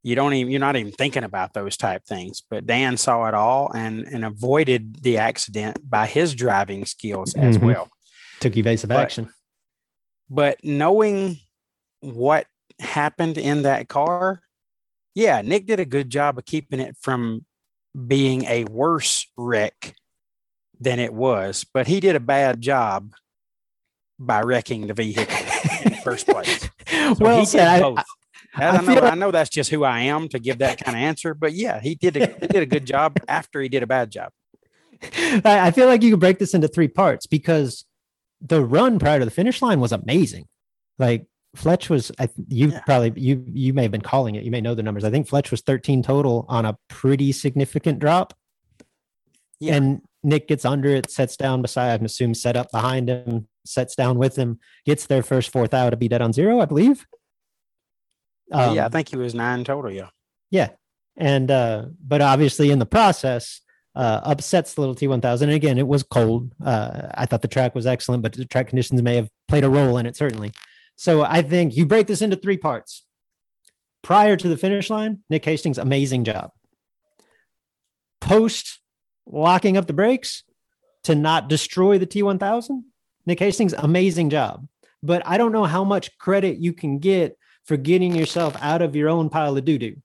you 0.03 0.13
don't 0.15 0.33
even 0.33 0.51
you're 0.51 0.59
not 0.59 0.75
even 0.75 0.91
thinking 0.91 1.23
about 1.23 1.53
those 1.53 1.75
type 1.77 2.03
things. 2.05 2.43
But 2.49 2.65
Dan 2.67 2.97
saw 2.97 3.27
it 3.27 3.33
all 3.33 3.71
and 3.73 4.05
and 4.05 4.23
avoided 4.23 5.01
the 5.01 5.17
accident 5.17 5.79
by 5.89 6.05
his 6.05 6.35
driving 6.35 6.85
skills 6.85 7.33
as 7.35 7.57
Mhm. 7.57 7.61
well 7.65 7.89
Took 8.39 8.55
evasive 8.57 8.89
But- 8.89 8.99
action. 8.99 9.29
but 10.29 10.63
knowing 10.63 11.39
what 12.01 12.45
happened 12.79 13.37
in 13.37 13.63
that 13.63 13.87
car, 13.87 14.41
yeah, 15.15 15.41
Nick 15.41 15.65
did 15.65 15.79
a 15.79 15.85
good 15.85 16.09
job 16.11 16.37
of 16.37 16.45
keeping 16.45 16.79
it 16.79 16.95
from 17.01 17.45
being 18.07 18.43
a 18.45 18.65
worse 18.65 19.25
wreck 19.37 19.95
than 20.79 20.99
it 20.99 21.13
was, 21.13 21.65
but 21.73 21.87
he 21.87 21.99
did 22.01 22.15
a 22.15 22.19
bad 22.19 22.61
job 22.61 23.13
by 24.19 24.41
wrecking 24.41 24.87
the 24.87 24.93
vehicle 24.93 25.25
first 26.05 26.27
place. 26.27 26.69
So 26.87 27.15
well 27.19 27.39
he 27.39 27.45
said. 27.45 27.67
I- 27.67 27.79
both. 27.81 27.97
I- 27.99 28.05
I 28.57 28.81
know, 28.81 29.01
I 29.01 29.15
know 29.15 29.31
that's 29.31 29.49
just 29.49 29.69
who 29.69 29.83
I 29.83 29.99
am 30.01 30.29
to 30.29 30.39
give 30.39 30.59
that 30.59 30.81
kind 30.81 30.95
of 30.95 31.01
answer, 31.03 31.33
but 31.33 31.51
yeah, 31.51 31.81
he 31.81 31.95
did 31.95 32.15
a, 32.15 32.27
he 32.39 32.47
did 32.47 32.63
a 32.63 32.65
good 32.65 32.85
job 32.85 33.17
after 33.27 33.59
he 33.61 33.67
did 33.67 33.83
a 33.83 33.87
bad 33.87 34.11
job. 34.11 34.31
I 35.03 35.41
I 35.67 35.71
feel 35.71 35.87
like 35.87 36.01
you 36.03 36.11
could 36.11 36.21
break 36.21 36.39
this 36.39 36.53
into 36.53 36.69
three 36.69 36.87
parts 36.87 37.25
because 37.27 37.83
the 38.39 38.63
run 38.63 38.97
prior 38.97 39.19
to 39.19 39.25
the 39.25 39.31
finish 39.31 39.61
line 39.61 39.81
was 39.81 39.91
amazing. 39.91 40.47
Like 40.97 41.25
Fletch 41.53 41.89
was, 41.89 42.13
I 42.17 42.29
you 42.47 42.69
Yeah. 42.69 42.79
probably 42.85 43.11
you 43.21 43.43
you 43.51 43.73
may 43.73 43.81
have 43.81 43.91
been 43.91 43.99
calling 44.01 44.35
it. 44.35 44.43
You 44.45 44.51
may 44.51 44.61
know 44.61 44.73
the 44.73 44.83
numbers. 44.83 45.03
I 45.03 45.09
think 45.11 45.27
Fletch 45.27 45.51
was 45.51 45.59
13 45.61 46.01
total 46.03 46.45
on 46.47 46.63
a 46.65 46.77
pretty 46.87 47.33
significant 47.33 47.99
drop. 47.99 48.33
Yeah. 49.59 49.75
And 49.75 50.01
Nick 50.25 50.47
gets 50.47 50.65
under 50.65 50.89
it, 50.89 51.09
sets 51.11 51.37
down 51.37 51.61
beside, 51.61 52.01
I 52.01 52.05
assume 52.05 52.33
set 52.33 52.57
up 52.57 52.71
behind 52.71 53.09
him, 53.09 53.47
sets 53.65 53.95
down 53.95 54.17
with 54.17 54.35
him, 54.35 54.59
gets 54.85 55.05
their 55.05 55.23
first 55.23 55.51
fourth 55.51 55.73
out 55.73 55.91
to 55.91 55.97
be 55.97 56.07
dead 56.07 56.21
on 56.21 56.33
zero, 56.33 56.59
I 56.59 56.65
believe. 56.65 57.05
yeah, 58.49 58.57
I 58.71 58.77
Um, 58.85 58.91
think 58.91 59.09
he 59.09 59.17
was 59.17 59.33
nine 59.35 59.63
total. 59.63 59.91
Yeah. 59.91 60.09
yeah. 60.51 60.69
And 61.17 61.49
uh, 61.49 61.85
but 62.05 62.21
obviously 62.21 62.71
in 62.71 62.79
the 62.79 62.85
process, 62.85 63.61
uh, 63.95 64.19
upsets 64.23 64.73
the 64.73 64.81
little 64.81 64.95
T1000. 64.95 65.43
And 65.43 65.51
again, 65.51 65.77
it 65.77 65.87
was 65.87 66.03
cold. 66.03 66.51
Uh, 66.63 67.07
I 67.13 67.25
thought 67.25 67.41
the 67.41 67.47
track 67.47 67.73
was 67.73 67.87
excellent, 67.87 68.23
but 68.23 68.33
the 68.33 68.43
track 68.45 68.67
conditions 68.67 69.01
may 69.01 69.15
have 69.15 69.29
played 69.47 69.63
a 69.63 69.69
role 69.69 69.97
in 69.97 70.05
it, 70.05 70.17
certainly. 70.17 70.51
So 70.97 71.23
I 71.23 71.41
think 71.41 71.77
you 71.77 71.85
break 71.85 72.07
this 72.07 72.21
into 72.21 72.35
three 72.35 72.57
parts. 72.57 73.05
Prior 74.03 74.35
to 74.35 74.47
the 74.49 74.57
finish 74.57 74.89
line, 74.89 75.19
Nick 75.29 75.45
Hastings, 75.45 75.77
amazing 75.77 76.25
job. 76.25 76.51
Post 78.21 78.79
locking 79.27 79.77
up 79.77 79.87
the 79.87 79.93
brakes 79.93 80.43
to 81.03 81.15
not 81.15 81.47
destroy 81.47 81.97
the 81.97 82.07
T1000, 82.07 82.83
Nick 83.25 83.39
Hastings, 83.39 83.73
amazing 83.73 84.29
job. 84.29 84.67
But 85.03 85.21
I 85.25 85.37
don't 85.37 85.51
know 85.51 85.65
how 85.65 85.83
much 85.83 86.17
credit 86.17 86.57
you 86.57 86.73
can 86.73 86.99
get 86.99 87.37
for 87.65 87.77
getting 87.77 88.15
yourself 88.15 88.55
out 88.61 88.81
of 88.81 88.95
your 88.95 89.09
own 89.09 89.29
pile 89.29 89.57
of 89.57 89.65
doo 89.65 89.77
doo 89.77 89.95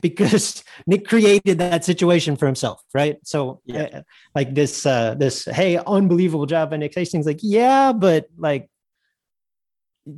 because 0.00 0.64
Nick 0.86 1.06
created 1.06 1.58
that 1.58 1.84
situation 1.84 2.36
for 2.36 2.46
himself, 2.46 2.82
right? 2.94 3.18
So, 3.24 3.60
Yeah. 3.64 3.88
uh, 3.92 4.02
like 4.34 4.54
this, 4.54 4.86
uh, 4.86 5.14
this 5.14 5.44
hey, 5.44 5.78
unbelievable 5.86 6.46
job 6.46 6.70
by 6.70 6.78
Nick 6.78 6.94
Hastings. 6.94 7.26
Like, 7.26 7.40
yeah, 7.42 7.92
but 7.92 8.26
like 8.38 8.69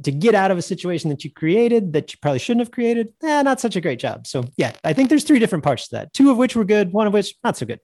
to 0.03 0.11
get 0.11 0.35
out 0.35 0.51
of 0.51 0.59
a 0.59 0.63
situation 0.63 1.11
that 1.11 1.25
you 1.25 1.31
created 1.31 1.93
that 1.93 2.13
you 2.13 2.19
probably 2.21 2.39
shouldn't 2.39 2.61
have 2.61 2.71
created, 2.71 3.13
eh, 3.23 3.43
not 3.43 3.61
such 3.61 3.77
a 3.77 3.81
great 3.81 3.99
job. 3.99 4.27
So, 4.27 4.45
yeah, 4.57 4.73
I 4.85 4.93
think 4.93 5.09
there's 5.09 5.25
three 5.25 5.39
different 5.39 5.65
parts 5.65 5.89
to 5.89 5.97
that. 5.97 6.13
Two 6.13 6.31
of 6.31 6.37
which 6.37 6.57
were 6.57 6.65
good, 6.65 6.93
one 6.93 7.07
of 7.07 7.13
which 7.13 7.35
not 7.45 7.57
so 7.57 7.67
good. 7.67 7.81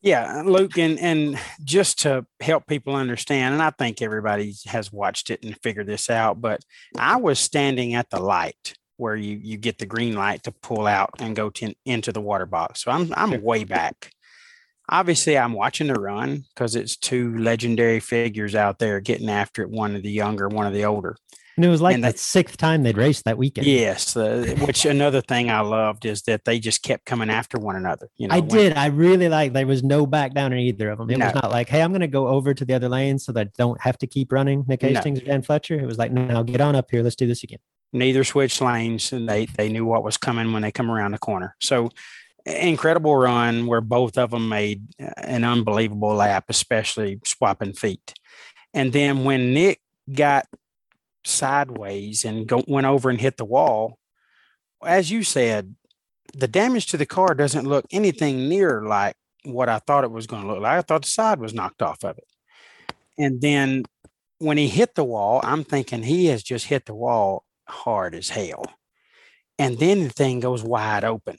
Yeah, 0.00 0.42
Luke, 0.46 0.78
and 0.78 0.96
and 1.00 1.40
just 1.64 2.00
to 2.00 2.24
help 2.40 2.68
people 2.68 2.94
understand, 2.94 3.54
and 3.54 3.62
I 3.62 3.70
think 3.70 4.00
everybody 4.00 4.54
has 4.66 4.92
watched 4.92 5.28
it 5.30 5.42
and 5.42 5.58
figured 5.60 5.88
this 5.88 6.08
out, 6.08 6.40
but 6.40 6.60
I 6.96 7.16
was 7.16 7.40
standing 7.40 7.94
at 7.94 8.08
the 8.08 8.20
light 8.20 8.74
where 8.96 9.16
you 9.16 9.40
you 9.42 9.56
get 9.56 9.78
the 9.78 9.86
green 9.86 10.14
light 10.14 10.44
to 10.44 10.52
pull 10.52 10.86
out 10.86 11.10
and 11.18 11.34
go 11.34 11.50
to, 11.50 11.74
into 11.84 12.12
the 12.12 12.20
water 12.20 12.46
box. 12.46 12.84
So 12.84 12.92
I'm 12.92 13.12
I'm 13.16 13.42
way 13.42 13.64
back. 13.64 14.12
Obviously, 14.88 15.36
I'm 15.36 15.52
watching 15.52 15.88
the 15.88 15.94
run 16.00 16.44
because 16.54 16.74
it's 16.74 16.96
two 16.96 17.36
legendary 17.38 18.00
figures 18.00 18.54
out 18.54 18.78
there 18.78 19.00
getting 19.00 19.28
after 19.28 19.62
it. 19.62 19.70
One 19.70 19.94
of 19.94 20.02
the 20.02 20.10
younger, 20.10 20.48
one 20.48 20.66
of 20.66 20.72
the 20.72 20.84
older. 20.84 21.16
And 21.56 21.64
it 21.64 21.68
was 21.68 21.80
like 21.80 21.96
And 21.96 22.04
the 22.04 22.08
that- 22.08 22.18
sixth 22.20 22.56
time 22.56 22.84
they'd 22.84 22.96
raced 22.96 23.24
that 23.24 23.36
weekend. 23.36 23.66
Yes, 23.66 24.16
uh, 24.16 24.54
which 24.60 24.84
another 24.86 25.20
thing 25.20 25.50
I 25.50 25.58
loved 25.60 26.04
is 26.06 26.22
that 26.22 26.44
they 26.44 26.60
just 26.60 26.84
kept 26.84 27.04
coming 27.04 27.30
after 27.30 27.58
one 27.58 27.74
another. 27.74 28.08
You 28.16 28.28
know, 28.28 28.34
I 28.36 28.38
when- 28.38 28.48
did. 28.48 28.76
I 28.76 28.86
really 28.86 29.28
like. 29.28 29.52
There 29.54 29.66
was 29.66 29.82
no 29.82 30.06
back 30.06 30.34
down 30.34 30.52
in 30.52 30.60
either 30.60 30.88
of 30.90 30.98
them. 30.98 31.10
It 31.10 31.18
was 31.18 31.34
not 31.34 31.50
like, 31.50 31.68
"Hey, 31.68 31.82
I'm 31.82 31.90
going 31.90 32.00
to 32.00 32.06
go 32.06 32.28
over 32.28 32.54
to 32.54 32.64
the 32.64 32.74
other 32.74 32.88
lane 32.88 33.18
so 33.18 33.32
that 33.32 33.48
I 33.48 33.50
don't 33.58 33.80
have 33.80 33.98
to 33.98 34.06
keep 34.06 34.30
running." 34.30 34.64
Nick 34.68 34.84
No. 34.84 34.90
Or 35.00 35.02
Dan 35.02 35.42
Fletcher. 35.42 35.80
It 35.80 35.86
was 35.86 35.98
like, 35.98 36.12
"Now 36.12 36.44
get 36.44 36.60
on 36.60 36.76
up 36.76 36.90
here. 36.92 37.02
Let's 37.02 37.16
do 37.16 37.26
this 37.26 37.42
again." 37.42 37.58
neither 37.90 38.22
switched 38.22 38.60
lanes 38.60 39.14
and 39.14 39.26
they 39.26 39.46
they 39.56 39.66
knew 39.70 39.86
what 39.86 40.04
was 40.04 40.18
coming 40.18 40.52
when 40.52 40.60
they 40.60 40.70
come 40.70 40.90
around 40.90 41.12
the 41.12 41.18
corner 41.18 41.56
so 41.58 41.88
incredible 42.46 43.16
run 43.16 43.66
where 43.66 43.80
both 43.80 44.16
of 44.16 44.30
them 44.30 44.48
made 44.48 44.86
uh, 45.00 45.10
an 45.18 45.44
unbelievable 45.44 46.14
lap 46.14 46.44
especially 46.48 47.20
swapping 47.24 47.72
feet. 47.72 48.14
And 48.74 48.92
then 48.92 49.24
when 49.24 49.52
nick 49.52 49.80
got 50.12 50.46
sideways 51.24 52.24
and 52.24 52.46
go, 52.46 52.62
went 52.66 52.86
over 52.86 53.10
and 53.10 53.20
hit 53.20 53.36
the 53.36 53.44
wall 53.44 53.98
as 54.84 55.10
you 55.10 55.22
said 55.22 55.74
the 56.34 56.48
damage 56.48 56.86
to 56.86 56.96
the 56.96 57.04
car 57.04 57.34
doesn't 57.34 57.66
look 57.66 57.84
anything 57.90 58.48
near 58.48 58.82
like 58.82 59.16
what 59.44 59.68
i 59.68 59.78
thought 59.78 60.04
it 60.04 60.10
was 60.10 60.26
going 60.26 60.42
to 60.42 60.48
look 60.48 60.60
like. 60.60 60.78
I 60.78 60.82
thought 60.82 61.02
the 61.02 61.10
side 61.10 61.40
was 61.40 61.54
knocked 61.54 61.82
off 61.82 62.04
of 62.04 62.18
it. 62.18 62.24
And 63.18 63.40
then 63.40 63.84
when 64.38 64.56
he 64.56 64.68
hit 64.68 64.94
the 64.94 65.04
wall, 65.04 65.40
I'm 65.42 65.64
thinking 65.64 66.02
he 66.02 66.26
has 66.26 66.42
just 66.42 66.66
hit 66.66 66.86
the 66.86 66.94
wall 66.94 67.44
hard 67.68 68.14
as 68.14 68.28
hell. 68.28 68.64
And 69.58 69.78
then 69.78 70.04
the 70.04 70.10
thing 70.10 70.40
goes 70.40 70.62
wide 70.62 71.04
open 71.04 71.38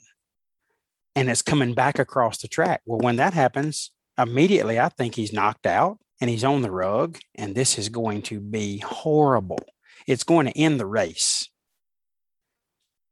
and 1.14 1.28
it's 1.28 1.42
coming 1.42 1.74
back 1.74 1.98
across 1.98 2.38
the 2.38 2.48
track. 2.48 2.82
Well, 2.86 3.00
when 3.00 3.16
that 3.16 3.34
happens, 3.34 3.90
immediately 4.18 4.78
I 4.78 4.88
think 4.88 5.14
he's 5.14 5.32
knocked 5.32 5.66
out 5.66 5.98
and 6.20 6.28
he's 6.30 6.44
on 6.44 6.62
the 6.62 6.70
rug, 6.70 7.18
and 7.34 7.54
this 7.54 7.78
is 7.78 7.88
going 7.88 8.22
to 8.22 8.40
be 8.40 8.78
horrible. 8.78 9.60
It's 10.06 10.24
going 10.24 10.46
to 10.46 10.58
end 10.58 10.78
the 10.78 10.86
race. 10.86 11.48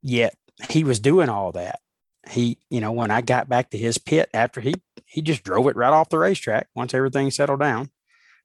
Yet 0.02 0.34
he 0.70 0.84
was 0.84 1.00
doing 1.00 1.28
all 1.28 1.52
that. 1.52 1.80
He, 2.28 2.58
you 2.68 2.80
know, 2.80 2.92
when 2.92 3.10
I 3.10 3.22
got 3.22 3.48
back 3.48 3.70
to 3.70 3.78
his 3.78 3.96
pit 3.96 4.28
after 4.34 4.60
he 4.60 4.74
he 5.06 5.22
just 5.22 5.42
drove 5.42 5.66
it 5.68 5.76
right 5.76 5.92
off 5.92 6.10
the 6.10 6.18
racetrack 6.18 6.68
once 6.74 6.92
everything 6.92 7.30
settled 7.30 7.60
down 7.60 7.90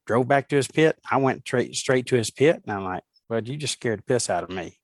drove 0.06 0.28
back 0.28 0.50
to 0.50 0.56
his 0.56 0.68
pit. 0.68 1.00
I 1.10 1.18
went 1.18 1.42
straight 1.42 1.76
straight 1.76 2.06
to 2.08 2.16
his 2.16 2.32
pit, 2.32 2.62
and 2.66 2.76
I'm 2.76 2.84
like, 2.84 3.04
"Well, 3.30 3.44
you 3.44 3.58
just 3.58 3.74
scared 3.74 4.00
the 4.00 4.04
piss 4.04 4.30
out 4.30 4.44
of 4.44 4.50
me." 4.50 4.80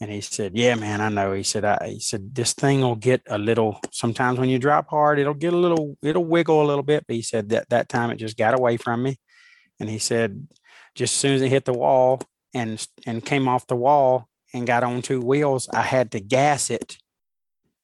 And 0.00 0.10
he 0.10 0.22
said, 0.22 0.56
"Yeah, 0.56 0.76
man, 0.76 1.00
I 1.02 1.10
know." 1.10 1.32
He 1.34 1.42
said, 1.42 1.64
"I," 1.64 1.90
he 1.94 2.00
said, 2.00 2.34
"This 2.34 2.54
thing 2.54 2.80
will 2.80 2.96
get 2.96 3.22
a 3.28 3.36
little. 3.36 3.80
Sometimes 3.92 4.38
when 4.38 4.48
you 4.48 4.58
drop 4.58 4.88
hard, 4.88 5.18
it'll 5.18 5.34
get 5.34 5.52
a 5.52 5.56
little, 5.56 5.98
it'll 6.02 6.24
wiggle 6.24 6.62
a 6.62 6.66
little 6.66 6.82
bit." 6.82 7.04
But 7.06 7.16
he 7.16 7.22
said 7.22 7.50
that 7.50 7.68
that 7.68 7.88
time 7.90 8.10
it 8.10 8.16
just 8.16 8.38
got 8.38 8.58
away 8.58 8.78
from 8.78 9.02
me, 9.02 9.18
and 9.78 9.90
he 9.90 9.98
said, 9.98 10.48
just 10.94 11.14
as 11.14 11.20
soon 11.20 11.34
as 11.34 11.42
it 11.42 11.48
hit 11.48 11.64
the 11.64 11.72
wall 11.72 12.22
and 12.54 12.86
and 13.06 13.24
came 13.24 13.48
off 13.48 13.66
the 13.66 13.76
wall 13.76 14.28
and 14.52 14.66
got 14.66 14.82
on 14.82 15.02
two 15.02 15.20
wheels, 15.20 15.68
I 15.72 15.82
had 15.82 16.10
to 16.12 16.20
gas 16.20 16.70
it 16.70 16.98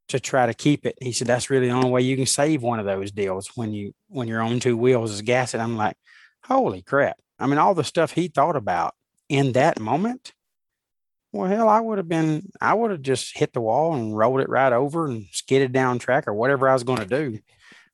to 0.08 0.20
try 0.20 0.46
to 0.46 0.54
keep 0.54 0.86
it. 0.86 0.96
He 1.00 1.12
said, 1.12 1.26
"That's 1.26 1.50
really 1.50 1.66
the 1.68 1.74
only 1.74 1.90
way 1.90 2.00
you 2.02 2.16
can 2.16 2.26
save 2.26 2.62
one 2.62 2.78
of 2.78 2.86
those 2.86 3.10
deals 3.10 3.50
when 3.56 3.72
you 3.72 3.94
when 4.08 4.28
you're 4.28 4.42
on 4.42 4.60
two 4.60 4.76
wheels 4.76 5.12
is 5.12 5.22
gas 5.22 5.54
it." 5.54 5.60
I'm 5.60 5.76
like, 5.76 5.96
"Holy 6.44 6.82
crap!" 6.82 7.18
I 7.38 7.46
mean, 7.46 7.58
all 7.58 7.74
the 7.74 7.84
stuff 7.84 8.12
he 8.12 8.28
thought 8.28 8.56
about 8.56 8.94
in 9.28 9.52
that 9.52 9.80
moment 9.80 10.32
well, 11.36 11.48
hell, 11.48 11.68
I 11.68 11.80
would 11.80 11.98
have 11.98 12.08
been, 12.08 12.50
I 12.60 12.74
would 12.74 12.90
have 12.90 13.02
just 13.02 13.36
hit 13.36 13.52
the 13.52 13.60
wall 13.60 13.94
and 13.94 14.16
rolled 14.16 14.40
it 14.40 14.48
right 14.48 14.72
over 14.72 15.06
and 15.06 15.26
skidded 15.30 15.72
down 15.72 15.98
track 15.98 16.26
or 16.26 16.34
whatever 16.34 16.68
I 16.68 16.72
was 16.72 16.84
going 16.84 17.00
to 17.00 17.06
do. 17.06 17.38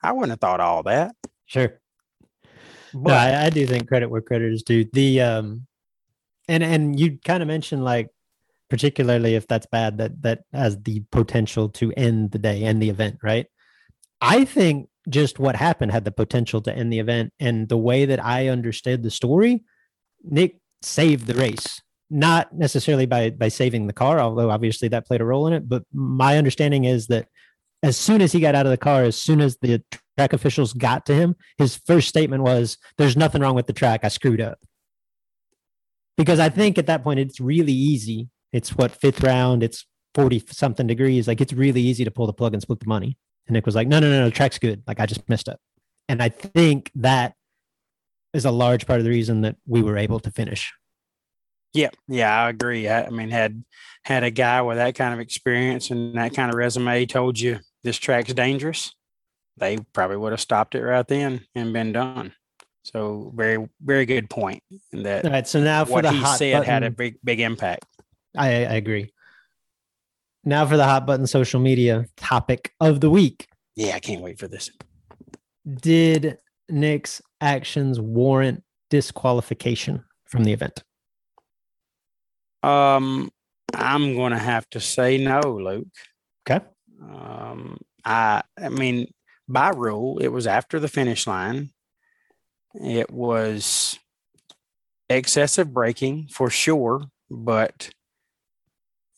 I 0.03 0.12
wouldn't 0.12 0.30
have 0.30 0.40
thought 0.40 0.61
all 0.61 0.82
that. 0.84 1.14
Sure. 1.47 1.80
But 2.95 3.09
no, 3.09 3.14
I, 3.14 3.47
I 3.47 3.51
do 3.51 3.66
think 3.66 3.88
credit 3.88 4.11
where 4.11 4.20
credit 4.20 4.53
is 4.53 4.62
due. 4.62 4.86
The, 4.93 5.20
um, 5.20 5.66
and, 6.49 6.62
and 6.62 6.99
you 6.99 7.18
kind 7.24 7.43
of 7.43 7.47
mentioned 7.47 7.84
like, 7.84 8.09
particularly 8.68 9.34
if 9.34 9.47
that's 9.47 9.66
bad, 9.66 9.99
that, 9.99 10.22
that 10.22 10.45
has 10.53 10.80
the 10.82 11.01
potential 11.11 11.68
to 11.70 11.93
end 11.93 12.30
the 12.30 12.38
day, 12.38 12.62
end 12.62 12.82
the 12.82 12.90
event, 12.90 13.18
right? 13.22 13.47
I 14.20 14.45
think 14.45 14.88
just 15.09 15.38
what 15.38 15.57
happened 15.57 15.93
had 15.93 16.05
the 16.05 16.12
potential 16.12 16.61
to 16.62 16.74
end 16.74 16.93
the 16.93 16.99
event. 16.99 17.32
And 17.40 17.68
the 17.68 17.76
way 17.76 18.07
that 18.07 18.24
I 18.24 18.49
understood 18.49 19.03
the 19.03 19.11
story, 19.11 19.64
Nick 20.22 20.59
saved 20.80 21.26
the 21.26 21.34
race 21.34 21.80
not 22.12 22.54
necessarily 22.54 23.06
by 23.06 23.30
by 23.30 23.48
saving 23.48 23.86
the 23.86 23.92
car, 23.92 24.20
although 24.20 24.50
obviously 24.50 24.88
that 24.88 25.06
played 25.06 25.20
a 25.20 25.24
role 25.24 25.46
in 25.46 25.54
it. 25.54 25.68
But 25.68 25.84
my 25.92 26.36
understanding 26.36 26.84
is 26.84 27.06
that 27.06 27.26
as 27.82 27.96
soon 27.96 28.20
as 28.20 28.32
he 28.32 28.40
got 28.40 28.54
out 28.54 28.66
of 28.66 28.70
the 28.70 28.76
car, 28.76 29.02
as 29.02 29.16
soon 29.16 29.40
as 29.40 29.56
the 29.56 29.82
track 30.16 30.32
officials 30.32 30.72
got 30.72 31.06
to 31.06 31.14
him, 31.14 31.34
his 31.58 31.76
first 31.76 32.08
statement 32.08 32.42
was, 32.42 32.76
"There's 32.98 33.16
nothing 33.16 33.40
wrong 33.40 33.54
with 33.54 33.66
the 33.66 33.72
track. 33.72 34.04
I 34.04 34.08
screwed 34.08 34.40
up." 34.40 34.58
Because 36.16 36.38
I 36.38 36.50
think 36.50 36.76
at 36.76 36.86
that 36.86 37.02
point 37.02 37.18
it's 37.18 37.40
really 37.40 37.72
easy. 37.72 38.28
It's 38.52 38.76
what 38.76 38.92
fifth 38.92 39.22
round. 39.22 39.62
It's 39.62 39.86
forty 40.14 40.38
something 40.50 40.86
degrees. 40.86 41.26
Like 41.26 41.40
it's 41.40 41.54
really 41.54 41.80
easy 41.80 42.04
to 42.04 42.10
pull 42.10 42.26
the 42.26 42.34
plug 42.34 42.52
and 42.52 42.62
split 42.62 42.80
the 42.80 42.86
money. 42.86 43.16
And 43.46 43.54
Nick 43.54 43.64
was 43.64 43.74
like, 43.74 43.88
"No, 43.88 43.98
no, 43.98 44.10
no, 44.10 44.20
no. 44.20 44.24
The 44.26 44.30
track's 44.30 44.58
good. 44.58 44.82
Like 44.86 45.00
I 45.00 45.06
just 45.06 45.26
messed 45.28 45.48
up." 45.48 45.58
And 46.08 46.22
I 46.22 46.28
think 46.28 46.90
that 46.96 47.34
is 48.34 48.44
a 48.44 48.50
large 48.50 48.86
part 48.86 48.98
of 48.98 49.04
the 49.04 49.10
reason 49.10 49.40
that 49.42 49.56
we 49.66 49.82
were 49.82 49.96
able 49.96 50.20
to 50.20 50.30
finish 50.30 50.72
yeah, 51.75 51.91
yeah, 52.09 52.45
I 52.45 52.51
agree. 52.51 52.89
I, 52.89 53.05
I, 53.05 53.11
mean, 53.11 53.31
had 53.31 53.64
had 54.05 54.25
a 54.25 54.31
guy 54.31 54.62
with 54.62 54.77
that 54.77 54.95
kind 54.95 55.14
of 55.14 55.20
experience 55.20 55.91
and 55.91 56.16
that 56.16 56.35
kind 56.35 56.51
of 56.51 56.57
resume 56.57 57.07
told 57.07 57.39
you 57.39 57.61
this 57.83 57.97
track's 57.97 58.35
dangerous, 58.35 58.95
they 59.57 59.79
probably 59.93 60.16
would 60.16 60.33
have 60.33 60.41
stopped 60.41 60.75
it 60.75 60.83
right 60.83 61.07
then 61.07 61.47
and 61.55 61.73
been 61.73 61.93
done. 61.93 62.35
So 62.85 63.33
very, 63.35 63.68
very 63.81 64.07
good 64.07 64.29
point. 64.29 64.62
And 64.93 65.07
that 65.07 65.25
All 65.25 65.31
right. 65.31 65.47
So 65.47 65.62
now 65.62 65.85
for 65.85 65.93
what 65.93 66.03
the 66.03 66.12
he 66.12 66.18
hot 66.18 66.39
said 66.39 66.53
button, 66.53 66.68
had 66.68 66.83
a 66.83 66.91
big, 66.91 67.16
big 67.23 67.41
impact. 67.41 67.87
I, 68.37 68.49
I 68.49 68.75
agree. 68.75 69.12
Now 70.45 70.66
for 70.66 70.77
the 70.77 70.85
hot 70.85 71.07
button 71.07 71.27
social 71.27 71.61
media 71.61 72.07
topic 72.16 72.73
of 72.81 73.01
the 73.01 73.11
week. 73.11 73.49
Yeah, 73.77 73.95
I 73.95 74.01
can't 74.01 74.20
wait 74.20 74.39
for 74.39 74.49
this. 74.49 74.70
Did 75.81 76.39
Nick's 76.68 77.23
actions 77.41 78.01
warrant 78.01 78.64
disqualification 78.91 80.05
from 80.25 80.45
the 80.45 80.53
event? 80.53 80.83
Um, 82.62 83.30
I'm 83.74 84.14
going 84.14 84.32
to 84.32 84.38
have 84.38 84.68
to 84.70 84.80
say 84.80 85.18
no, 85.18 85.40
Luke. 85.40 85.88
Okay. 86.48 86.64
Um, 87.02 87.78
I, 88.04 88.42
I 88.60 88.68
mean, 88.68 89.12
by 89.48 89.70
rule, 89.70 90.18
it 90.18 90.28
was 90.28 90.46
after 90.46 90.78
the 90.78 90.88
finish 90.88 91.26
line. 91.26 91.70
It 92.74 93.10
was 93.10 93.98
excessive 95.08 95.72
braking 95.72 96.28
for 96.30 96.48
sure, 96.48 97.04
but 97.30 97.90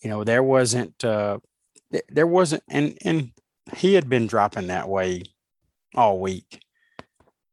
you 0.02 0.10
know 0.10 0.24
there 0.24 0.42
wasn't 0.42 1.04
uh, 1.04 1.38
there 2.08 2.26
wasn't 2.26 2.62
and 2.68 2.98
and 3.04 3.30
he 3.76 3.94
had 3.94 4.08
been 4.08 4.26
dropping 4.26 4.66
that 4.66 4.88
way 4.88 5.22
all 5.94 6.20
week. 6.20 6.60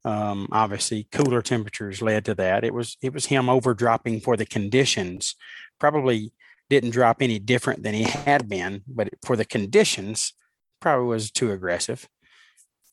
Um, 0.04 0.48
obviously, 0.52 1.08
cooler 1.12 1.44
temperatures 1.44 2.02
led 2.02 2.26
to 2.26 2.36
that. 2.36 2.64
It 2.64 2.74
was 2.74 2.98
it 3.02 3.14
was 3.14 3.28
him 3.28 3.50
over 3.50 3.74
dropping 3.74 4.22
for 4.22 4.36
the 4.36 4.46
conditions 4.46 5.36
probably 5.82 6.32
didn't 6.70 6.92
drop 6.92 7.22
any 7.22 7.40
different 7.40 7.84
than 7.84 7.94
he 7.94 8.04
had 8.04 8.48
been, 8.48 8.84
but 8.88 9.10
for 9.26 9.36
the 9.36 9.44
conditions, 9.44 10.34
probably 10.80 11.08
was 11.08 11.32
too 11.32 11.52
aggressive. 11.52 12.08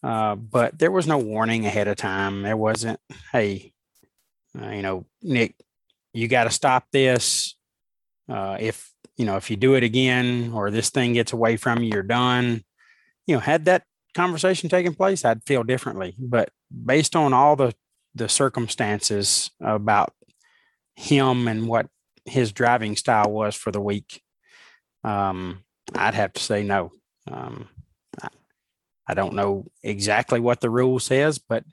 Uh, 0.03 0.35
but 0.35 0.79
there 0.79 0.91
was 0.91 1.07
no 1.07 1.19
warning 1.19 1.67
ahead 1.67 1.87
of 1.87 1.97
time. 1.97 2.43
There 2.43 2.57
wasn't, 2.57 2.99
hey, 3.31 3.73
uh, 4.61 4.71
you 4.71 4.83
know, 4.83 5.05
Nick, 5.23 5.55
you 6.15 6.29
got 6.29 6.45
to 6.45 6.51
stop 6.51 6.87
this. 6.91 7.55
Uh, 8.29 8.57
if 8.59 8.91
you 9.17 9.27
know, 9.27 9.37
if 9.37 9.51
you 9.51 9.57
do 9.57 9.75
it 9.75 9.83
again 9.83 10.53
or 10.55 10.71
this 10.71 10.91
thing 10.91 11.13
gets 11.13 11.33
away 11.33 11.57
from 11.57 11.83
you, 11.83 11.91
you're 11.93 12.03
done. 12.03 12.65
You 13.27 13.35
know, 13.35 13.41
had 13.41 13.67
that 13.67 13.85
conversation 14.15 14.69
taken 14.69 14.95
place, 14.95 15.25
I'd 15.25 15.45
feel 15.45 15.63
differently. 15.63 16.15
But 16.19 16.51
based 16.71 17.15
on 17.15 17.33
all 17.35 17.55
the 17.55 17.75
the 18.15 18.29
circumstances 18.29 19.51
about 19.61 20.15
him 20.95 21.47
and 21.47 21.69
what 21.69 21.87
his 22.29 22.53
driving 22.53 22.97
style 22.97 23.31
was 23.31 23.55
for 23.55 23.71
the 23.71 23.81
week, 23.81 24.23
um, 25.05 25.65
I'd 25.95 26.15
have 26.15 26.33
to 26.35 26.43
say 26.43 26.63
no. 26.63 26.93
Um, 27.31 27.69
I, 28.21 28.29
I 29.09 29.15
don't 29.15 29.35
know 29.35 29.67
exactly 29.83 30.41
what 30.41 30.61
the 30.61 30.71
rule 30.71 30.99
says, 30.99 31.39
but 31.39 31.65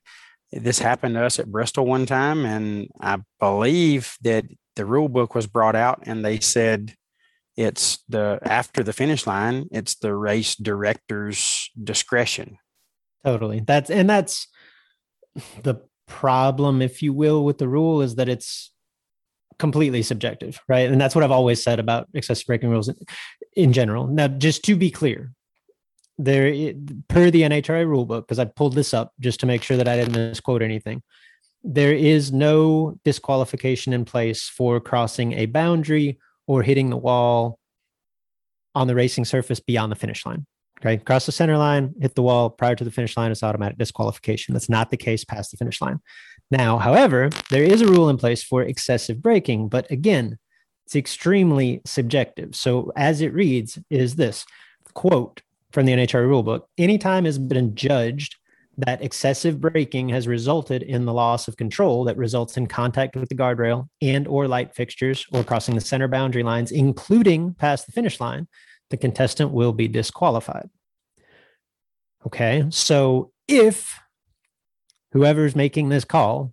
this 0.51 0.79
happened 0.79 1.15
to 1.15 1.23
us 1.23 1.39
at 1.39 1.51
Bristol 1.51 1.85
one 1.85 2.05
time, 2.05 2.45
and 2.45 2.89
I 2.99 3.17
believe 3.39 4.15
that 4.21 4.45
the 4.75 4.85
rule 4.85 5.09
book 5.09 5.35
was 5.35 5.47
brought 5.47 5.75
out, 5.75 6.03
and 6.03 6.23
they 6.23 6.39
said 6.39 6.95
it's 7.57 8.03
the 8.09 8.39
after 8.41 8.83
the 8.83 8.93
finish 8.93 9.25
line, 9.25 9.67
it's 9.71 9.95
the 9.95 10.13
race 10.13 10.55
director's 10.55 11.69
discretion. 11.81 12.57
Totally. 13.23 13.61
That's 13.65 13.89
and 13.89 14.09
that's 14.09 14.47
the 15.63 15.75
problem, 16.07 16.81
if 16.81 17.01
you 17.01 17.13
will, 17.13 17.43
with 17.43 17.57
the 17.57 17.67
rule 17.67 18.01
is 18.01 18.15
that 18.15 18.29
it's 18.29 18.71
completely 19.57 20.01
subjective, 20.03 20.59
right? 20.67 20.89
And 20.89 20.99
that's 20.99 21.15
what 21.15 21.23
I've 21.23 21.31
always 21.31 21.61
said 21.63 21.79
about 21.79 22.07
excessive 22.13 22.47
braking 22.47 22.69
rules 22.69 22.89
in, 23.55 23.73
general. 23.73 24.07
Now, 24.07 24.27
just 24.27 24.63
to 24.65 24.75
be 24.75 24.91
clear, 24.91 25.31
there 26.17 26.73
per 27.07 27.31
the 27.31 27.41
NHRA 27.41 27.85
rulebook, 27.85 28.21
because 28.21 28.39
I 28.39 28.45
pulled 28.45 28.73
this 28.73 28.93
up 28.93 29.13
just 29.19 29.39
to 29.41 29.45
make 29.45 29.63
sure 29.63 29.77
that 29.77 29.87
I 29.87 29.97
didn't 29.97 30.13
misquote 30.13 30.61
anything. 30.61 31.03
There 31.63 31.93
is 31.93 32.31
no 32.31 32.99
disqualification 33.03 33.91
in 33.91 34.05
place 34.05 34.47
for 34.47 34.79
crossing 34.79 35.33
a 35.33 35.47
boundary 35.47 36.19
or 36.47 36.61
hitting 36.61 36.89
the 36.89 36.97
wall 36.97 37.59
on 38.75 38.87
the 38.87 38.95
racing 38.95 39.25
surface 39.25 39.59
beyond 39.59 39.91
the 39.91 39.95
finish 39.95 40.25
line. 40.25 40.45
Okay, 40.81 40.97
cross 40.97 41.25
the 41.25 41.31
center 41.31 41.57
line, 41.57 41.95
hit 42.01 42.15
the 42.15 42.21
wall 42.21 42.49
prior 42.49 42.75
to 42.75 42.83
the 42.83 42.91
finish 42.91 43.15
line, 43.15 43.31
it's 43.31 43.41
automatic 43.41 43.77
disqualification. 43.77 44.53
That's 44.53 44.69
not 44.69 44.89
the 44.89 44.97
case 44.97 45.23
past 45.23 45.51
the 45.51 45.57
finish 45.57 45.81
line. 45.81 45.99
Now, 46.51 46.77
however, 46.77 47.29
there 47.49 47.63
is 47.63 47.81
a 47.81 47.87
rule 47.87 48.09
in 48.09 48.17
place 48.17 48.43
for 48.43 48.61
excessive 48.61 49.21
braking, 49.21 49.67
but 49.69 49.89
again, 49.91 50.37
it's 50.85 50.95
extremely 50.95 51.81
subjective. 51.85 52.55
So, 52.55 52.91
as 52.95 53.21
it 53.21 53.33
reads, 53.33 53.79
is 53.89 54.15
this 54.15 54.45
quote 54.93 55.41
from 55.71 55.85
the 55.85 55.93
NHRA 55.93 56.27
rulebook 56.27 56.61
anytime 56.77 57.25
has 57.25 57.39
been 57.39 57.75
judged 57.75 58.35
that 58.77 59.01
excessive 59.01 59.61
braking 59.61 60.09
has 60.09 60.27
resulted 60.27 60.83
in 60.83 61.05
the 61.05 61.13
loss 61.13 61.47
of 61.47 61.57
control 61.57 62.03
that 62.03 62.17
results 62.17 62.57
in 62.57 62.67
contact 62.67 63.15
with 63.15 63.29
the 63.29 63.35
guardrail 63.35 63.87
and 64.01 64.27
or 64.27 64.47
light 64.47 64.75
fixtures 64.75 65.25
or 65.31 65.43
crossing 65.43 65.75
the 65.75 65.81
center 65.81 66.07
boundary 66.07 66.43
lines 66.43 66.71
including 66.71 67.53
past 67.53 67.85
the 67.85 67.91
finish 67.91 68.19
line 68.19 68.47
the 68.89 68.97
contestant 68.97 69.51
will 69.51 69.71
be 69.71 69.87
disqualified 69.87 70.69
okay 72.25 72.65
so 72.69 73.31
if 73.47 73.97
whoever's 75.15 75.55
making 75.55 75.87
this 75.87 76.03
call 76.03 76.51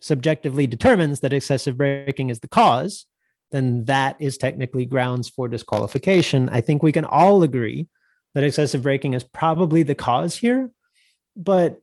subjectively 0.00 0.64
determines 0.64 1.18
that 1.20 1.32
excessive 1.32 1.76
braking 1.76 2.30
is 2.30 2.38
the 2.38 2.46
cause, 2.46 3.04
then 3.50 3.84
that 3.86 4.14
is 4.20 4.38
technically 4.38 4.86
grounds 4.86 5.28
for 5.28 5.48
disqualification. 5.48 6.48
I 6.50 6.60
think 6.60 6.84
we 6.84 6.92
can 6.92 7.04
all 7.04 7.42
agree 7.42 7.88
that 8.34 8.44
excessive 8.44 8.84
braking 8.84 9.14
is 9.14 9.24
probably 9.24 9.82
the 9.82 9.96
cause 9.96 10.36
here, 10.36 10.70
but 11.34 11.80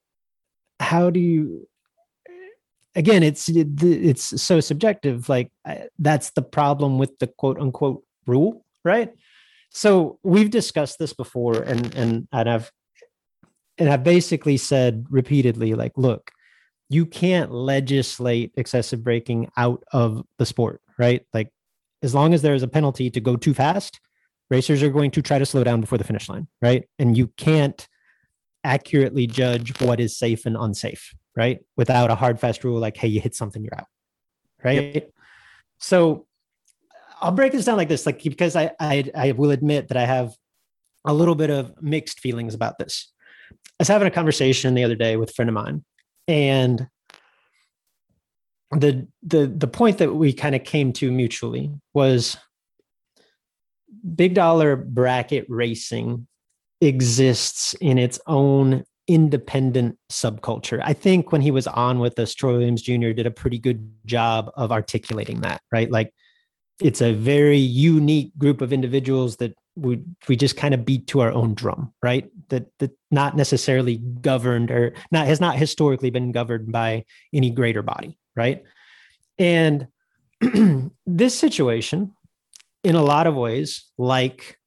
how 0.80 1.10
do 1.10 1.20
you 1.20 1.68
again 2.96 3.22
it's 3.22 3.50
it's 3.50 4.42
so 4.42 4.62
subjective 4.62 5.28
like 5.28 5.52
that's 6.00 6.30
the 6.32 6.42
problem 6.42 7.00
with 7.00 7.20
the 7.20 7.28
quote 7.28 7.60
unquote 7.60 8.04
rule 8.26 8.64
right 8.86 9.12
so 9.72 10.20
we've 10.24 10.52
discussed 10.52 11.00
this 11.00 11.14
before 11.14 11.62
and 11.64 11.94
and 11.96 12.28
and 12.32 12.50
i've 12.50 12.72
and 13.78 13.90
I've 13.90 14.04
basically 14.04 14.58
said 14.58 15.06
repeatedly, 15.10 15.74
like, 15.74 15.94
look, 15.96 16.32
you 16.90 17.06
can't 17.06 17.52
legislate 17.52 18.54
excessive 18.56 19.04
braking 19.04 19.50
out 19.58 19.84
of 19.92 20.24
the 20.38 20.46
sport, 20.46 20.82
right? 20.98 21.26
Like, 21.34 21.52
as 22.02 22.16
long 22.16 22.34
as 22.34 22.42
there 22.42 22.56
is 22.56 22.64
a 22.64 22.68
penalty 22.68 23.10
to 23.10 23.20
go 23.20 23.36
too 23.36 23.54
fast, 23.54 24.00
racers 24.50 24.82
are 24.84 24.90
going 24.90 25.12
to 25.12 25.22
try 25.22 25.40
to 25.40 25.46
slow 25.46 25.64
down 25.64 25.82
before 25.82 25.98
the 25.98 26.04
finish 26.04 26.30
line, 26.30 26.48
right? 26.62 26.88
And 27.00 27.18
you 27.18 27.28
can't 27.38 27.88
accurately 28.64 29.28
judge 29.28 29.80
what 29.82 30.00
is 30.00 30.18
safe 30.18 30.46
and 30.46 30.56
unsafe, 30.58 31.14
right? 31.36 31.60
Without 31.76 32.10
a 32.10 32.16
hard 32.16 32.40
fast 32.40 32.64
rule 32.64 32.80
like, 32.80 32.98
hey, 32.98 33.08
you 33.08 33.20
hit 33.20 33.36
something, 33.36 33.64
you're 33.64 33.78
out, 33.78 33.88
right? 34.64 34.96
Yep. 34.96 35.12
So 35.80 36.26
I'll 37.22 37.32
break 37.32 37.52
this 37.52 37.66
down 37.66 37.78
like 37.78 37.90
this, 37.90 38.06
like 38.06 38.22
because 38.24 38.56
I, 38.56 38.72
I 38.80 39.12
I 39.16 39.32
will 39.32 39.52
admit 39.52 39.88
that 39.90 39.98
I 39.98 40.06
have 40.06 40.36
a 41.06 41.14
little 41.14 41.36
bit 41.36 41.50
of 41.50 41.74
mixed 41.82 42.20
feelings 42.20 42.54
about 42.54 42.78
this. 42.78 43.12
I 43.52 43.56
was 43.80 43.88
having 43.88 44.08
a 44.08 44.12
conversation 44.12 44.74
the 44.74 44.84
other 44.84 44.96
day 44.96 45.18
with 45.18 45.30
a 45.30 45.34
friend 45.34 45.50
of 45.50 45.54
mine, 45.54 45.84
and 46.28 46.88
the 48.72 49.08
the 49.24 49.48
the 49.48 49.68
point 49.68 50.00
that 50.00 50.14
we 50.14 50.34
kind 50.34 50.56
of 50.56 50.64
came 50.64 50.92
to 50.94 51.12
mutually 51.12 51.72
was 51.94 52.38
big 54.16 54.34
dollar 54.34 54.76
bracket 54.76 55.46
racing 55.50 56.28
exists 56.82 57.74
in 57.76 57.98
its 57.98 58.20
own 58.28 58.84
independent 59.08 59.98
subculture. 60.12 60.82
I 60.84 60.94
think 60.94 61.32
when 61.32 61.42
he 61.42 61.52
was 61.52 61.66
on 61.66 62.00
with 62.00 62.20
us, 62.20 62.36
Troy 62.36 62.54
Williams 62.54 62.82
Jr. 62.82 63.12
did 63.12 63.26
a 63.26 63.32
pretty 63.32 63.58
good 63.58 63.90
job 64.06 64.52
of 64.56 64.72
articulating 64.72 65.42
that, 65.42 65.62
right? 65.72 65.90
Like 65.90 66.14
it's 66.82 67.02
a 67.02 67.14
very 67.14 67.58
unique 67.58 68.38
group 68.38 68.62
of 68.62 68.74
individuals 68.74 69.38
that 69.38 69.56
we 69.78 70.02
we 70.28 70.36
just 70.36 70.58
kind 70.58 70.74
of 70.74 70.86
beat 70.86 71.08
to 71.08 71.22
our 71.22 71.32
own 71.32 71.54
drum, 71.54 71.94
right? 72.02 72.30
That 72.50 72.68
that 72.80 72.92
not 73.12 73.36
necessarily 73.36 73.98
governed 73.98 74.72
or 74.72 74.94
not 75.12 75.28
has 75.28 75.40
not 75.40 75.56
historically 75.56 76.10
been 76.10 76.32
governed 76.32 76.72
by 76.72 77.06
any 77.34 77.52
greater 77.52 77.82
body, 77.82 78.18
right? 78.36 78.64
And 79.38 79.88
this 81.06 81.38
situation, 81.38 82.14
in 82.84 82.96
a 82.96 83.04
lot 83.04 83.28
of 83.28 83.36
ways, 83.36 83.86
like 83.98 84.58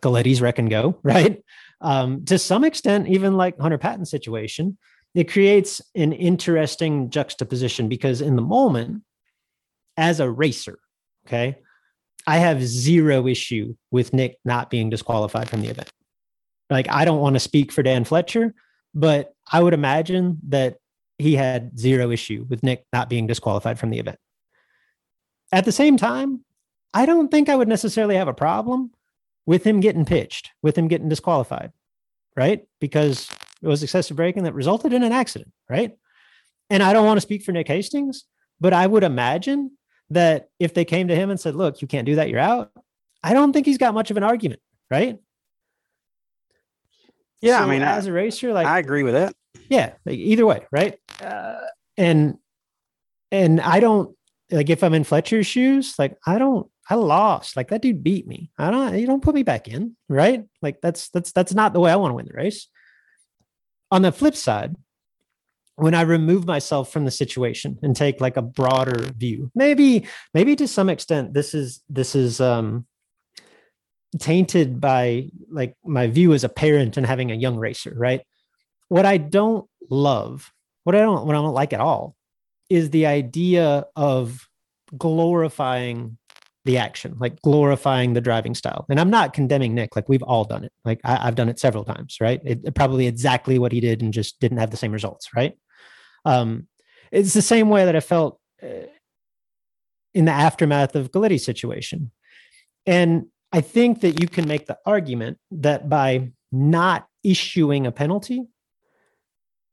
Galetti's 0.00 0.40
Wreck 0.40 0.58
and 0.58 0.70
Go, 0.70 0.98
right? 1.02 1.42
Um, 1.80 2.24
to 2.26 2.38
some 2.38 2.64
extent, 2.64 3.08
even 3.08 3.36
like 3.36 3.58
Hunter 3.58 3.78
Patton's 3.78 4.10
situation, 4.10 4.78
it 5.14 5.30
creates 5.30 5.80
an 5.94 6.12
interesting 6.12 7.10
juxtaposition 7.10 7.88
because 7.88 8.20
in 8.20 8.36
the 8.36 8.42
moment, 8.42 9.02
as 9.96 10.20
a 10.20 10.30
racer, 10.30 10.78
okay, 11.26 11.56
I 12.26 12.38
have 12.38 12.62
zero 12.62 13.26
issue 13.26 13.74
with 13.90 14.12
Nick 14.12 14.38
not 14.44 14.70
being 14.70 14.90
disqualified 14.90 15.48
from 15.48 15.62
the 15.62 15.68
event. 15.68 15.90
Like, 16.68 16.88
I 16.88 17.04
don't 17.04 17.20
want 17.20 17.34
to 17.34 17.40
speak 17.40 17.72
for 17.72 17.82
Dan 17.82 18.04
Fletcher, 18.04 18.54
but 18.94 19.34
I 19.50 19.62
would 19.62 19.74
imagine 19.74 20.38
that 20.48 20.76
he 21.18 21.34
had 21.34 21.78
zero 21.78 22.10
issue 22.10 22.46
with 22.48 22.62
Nick 22.62 22.86
not 22.92 23.08
being 23.08 23.26
disqualified 23.26 23.78
from 23.78 23.90
the 23.90 23.98
event. 23.98 24.18
At 25.52 25.64
the 25.64 25.72
same 25.72 25.96
time, 25.96 26.44
I 26.94 27.06
don't 27.06 27.30
think 27.30 27.48
I 27.48 27.56
would 27.56 27.68
necessarily 27.68 28.16
have 28.16 28.28
a 28.28 28.34
problem 28.34 28.92
with 29.46 29.64
him 29.64 29.80
getting 29.80 30.04
pitched, 30.04 30.50
with 30.62 30.76
him 30.76 30.88
getting 30.88 31.08
disqualified, 31.08 31.72
right? 32.36 32.66
Because 32.80 33.28
it 33.62 33.66
was 33.66 33.82
excessive 33.82 34.16
braking 34.16 34.44
that 34.44 34.54
resulted 34.54 34.92
in 34.92 35.02
an 35.02 35.12
accident, 35.12 35.52
right? 35.68 35.92
And 36.68 36.82
I 36.82 36.92
don't 36.92 37.06
want 37.06 37.16
to 37.18 37.22
speak 37.22 37.42
for 37.42 37.52
Nick 37.52 37.68
Hastings, 37.68 38.24
but 38.60 38.72
I 38.72 38.86
would 38.86 39.02
imagine 39.02 39.72
that 40.10 40.48
if 40.58 40.74
they 40.74 40.84
came 40.84 41.08
to 41.08 41.16
him 41.16 41.30
and 41.30 41.38
said, 41.38 41.54
look, 41.54 41.82
you 41.82 41.88
can't 41.88 42.06
do 42.06 42.16
that, 42.16 42.28
you're 42.28 42.40
out, 42.40 42.72
I 43.22 43.32
don't 43.32 43.52
think 43.52 43.66
he's 43.66 43.78
got 43.78 43.94
much 43.94 44.10
of 44.10 44.16
an 44.16 44.22
argument, 44.22 44.60
right? 44.90 45.18
Yeah, 47.40 47.58
so 47.58 47.64
I 47.64 47.70
mean, 47.70 47.82
as 47.82 48.06
a 48.06 48.12
racer, 48.12 48.52
like 48.52 48.66
I 48.66 48.78
agree 48.78 49.02
with 49.02 49.14
that. 49.14 49.34
Yeah, 49.68 49.94
like 50.04 50.16
either 50.16 50.44
way, 50.44 50.66
right? 50.70 50.98
Uh, 51.22 51.60
and 51.96 52.36
and 53.30 53.60
I 53.60 53.80
don't 53.80 54.14
like 54.50 54.68
if 54.68 54.82
I'm 54.82 54.94
in 54.94 55.04
Fletcher's 55.04 55.46
shoes, 55.46 55.94
like 55.98 56.18
I 56.26 56.38
don't, 56.38 56.68
I 56.88 56.96
lost. 56.96 57.56
Like 57.56 57.68
that 57.68 57.82
dude 57.82 58.02
beat 58.02 58.26
me. 58.26 58.50
I 58.58 58.70
don't, 58.70 58.98
you 58.98 59.06
don't 59.06 59.22
put 59.22 59.34
me 59.34 59.42
back 59.42 59.68
in, 59.68 59.96
right? 60.08 60.44
Like 60.60 60.80
that's 60.82 61.08
that's 61.10 61.32
that's 61.32 61.54
not 61.54 61.72
the 61.72 61.80
way 61.80 61.90
I 61.90 61.96
want 61.96 62.10
to 62.10 62.16
win 62.16 62.26
the 62.26 62.34
race. 62.34 62.68
On 63.90 64.02
the 64.02 64.12
flip 64.12 64.36
side, 64.36 64.76
when 65.80 65.94
I 65.94 66.02
remove 66.02 66.46
myself 66.46 66.92
from 66.92 67.04
the 67.04 67.10
situation 67.10 67.78
and 67.82 67.96
take 67.96 68.20
like 68.20 68.36
a 68.36 68.42
broader 68.42 69.10
view, 69.16 69.50
maybe, 69.54 70.06
maybe 70.34 70.54
to 70.56 70.68
some 70.68 70.90
extent, 70.90 71.32
this 71.32 71.54
is 71.54 71.82
this 71.88 72.14
is 72.14 72.40
um 72.40 72.86
tainted 74.18 74.80
by 74.80 75.30
like 75.50 75.74
my 75.84 76.08
view 76.08 76.32
as 76.34 76.44
a 76.44 76.48
parent 76.48 76.96
and 76.96 77.06
having 77.06 77.30
a 77.30 77.34
young 77.34 77.56
racer, 77.56 77.94
right? 77.96 78.20
What 78.88 79.06
I 79.06 79.16
don't 79.16 79.68
love, 79.88 80.52
what 80.84 80.94
I 80.94 81.00
don't, 81.00 81.26
what 81.26 81.34
I 81.34 81.40
don't 81.40 81.54
like 81.54 81.72
at 81.72 81.80
all 81.80 82.16
is 82.68 82.90
the 82.90 83.06
idea 83.06 83.86
of 83.96 84.48
glorifying 84.96 86.18
the 86.64 86.76
action, 86.76 87.16
like 87.18 87.40
glorifying 87.42 88.12
the 88.12 88.20
driving 88.20 88.54
style. 88.54 88.84
And 88.90 89.00
I'm 89.00 89.10
not 89.10 89.32
condemning 89.32 89.74
Nick, 89.74 89.96
like 89.96 90.08
we've 90.08 90.22
all 90.22 90.44
done 90.44 90.64
it. 90.64 90.72
Like 90.84 91.00
I, 91.04 91.16
have 91.24 91.36
done 91.36 91.48
it 91.48 91.58
several 91.58 91.84
times, 91.84 92.18
right? 92.20 92.40
It, 92.44 92.74
probably 92.74 93.06
exactly 93.06 93.58
what 93.58 93.72
he 93.72 93.80
did 93.80 94.02
and 94.02 94.12
just 94.12 94.38
didn't 94.40 94.58
have 94.58 94.70
the 94.70 94.76
same 94.76 94.92
results, 94.92 95.30
right? 95.34 95.56
Um, 96.24 96.66
it's 97.10 97.34
the 97.34 97.42
same 97.42 97.68
way 97.68 97.84
that 97.84 97.96
I 97.96 98.00
felt 98.00 98.38
uh, 98.62 98.86
in 100.14 100.24
the 100.24 100.32
aftermath 100.32 100.94
of 100.94 101.10
Galetti's 101.12 101.44
situation. 101.44 102.10
And 102.86 103.26
I 103.52 103.60
think 103.60 104.00
that 104.00 104.20
you 104.20 104.28
can 104.28 104.46
make 104.46 104.66
the 104.66 104.78
argument 104.86 105.38
that 105.50 105.88
by 105.88 106.32
not 106.52 107.06
issuing 107.22 107.86
a 107.86 107.92
penalty, 107.92 108.46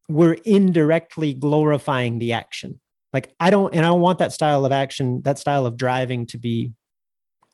we're 0.09 0.33
indirectly 0.45 1.33
glorifying 1.33 2.19
the 2.19 2.33
action. 2.33 2.79
Like 3.13 3.33
I 3.39 3.49
don't, 3.49 3.73
and 3.73 3.85
I 3.85 3.89
don't 3.89 4.01
want 4.01 4.19
that 4.19 4.33
style 4.33 4.65
of 4.65 4.71
action, 4.71 5.21
that 5.23 5.39
style 5.39 5.65
of 5.65 5.77
driving 5.77 6.25
to 6.27 6.37
be 6.37 6.73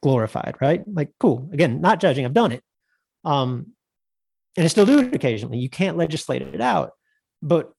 glorified, 0.01 0.55
right? 0.61 0.83
Like, 0.87 1.11
cool. 1.19 1.49
Again, 1.53 1.81
not 1.81 1.99
judging. 1.99 2.25
I've 2.25 2.33
done 2.33 2.51
it. 2.51 2.63
Um, 3.23 3.67
and 4.57 4.65
I 4.65 4.67
still 4.67 4.85
do 4.85 4.99
it 4.99 5.15
occasionally. 5.15 5.57
You 5.57 5.69
can't 5.69 5.97
legislate 5.97 6.41
it 6.41 6.61
out, 6.61 6.91
but 7.41 7.71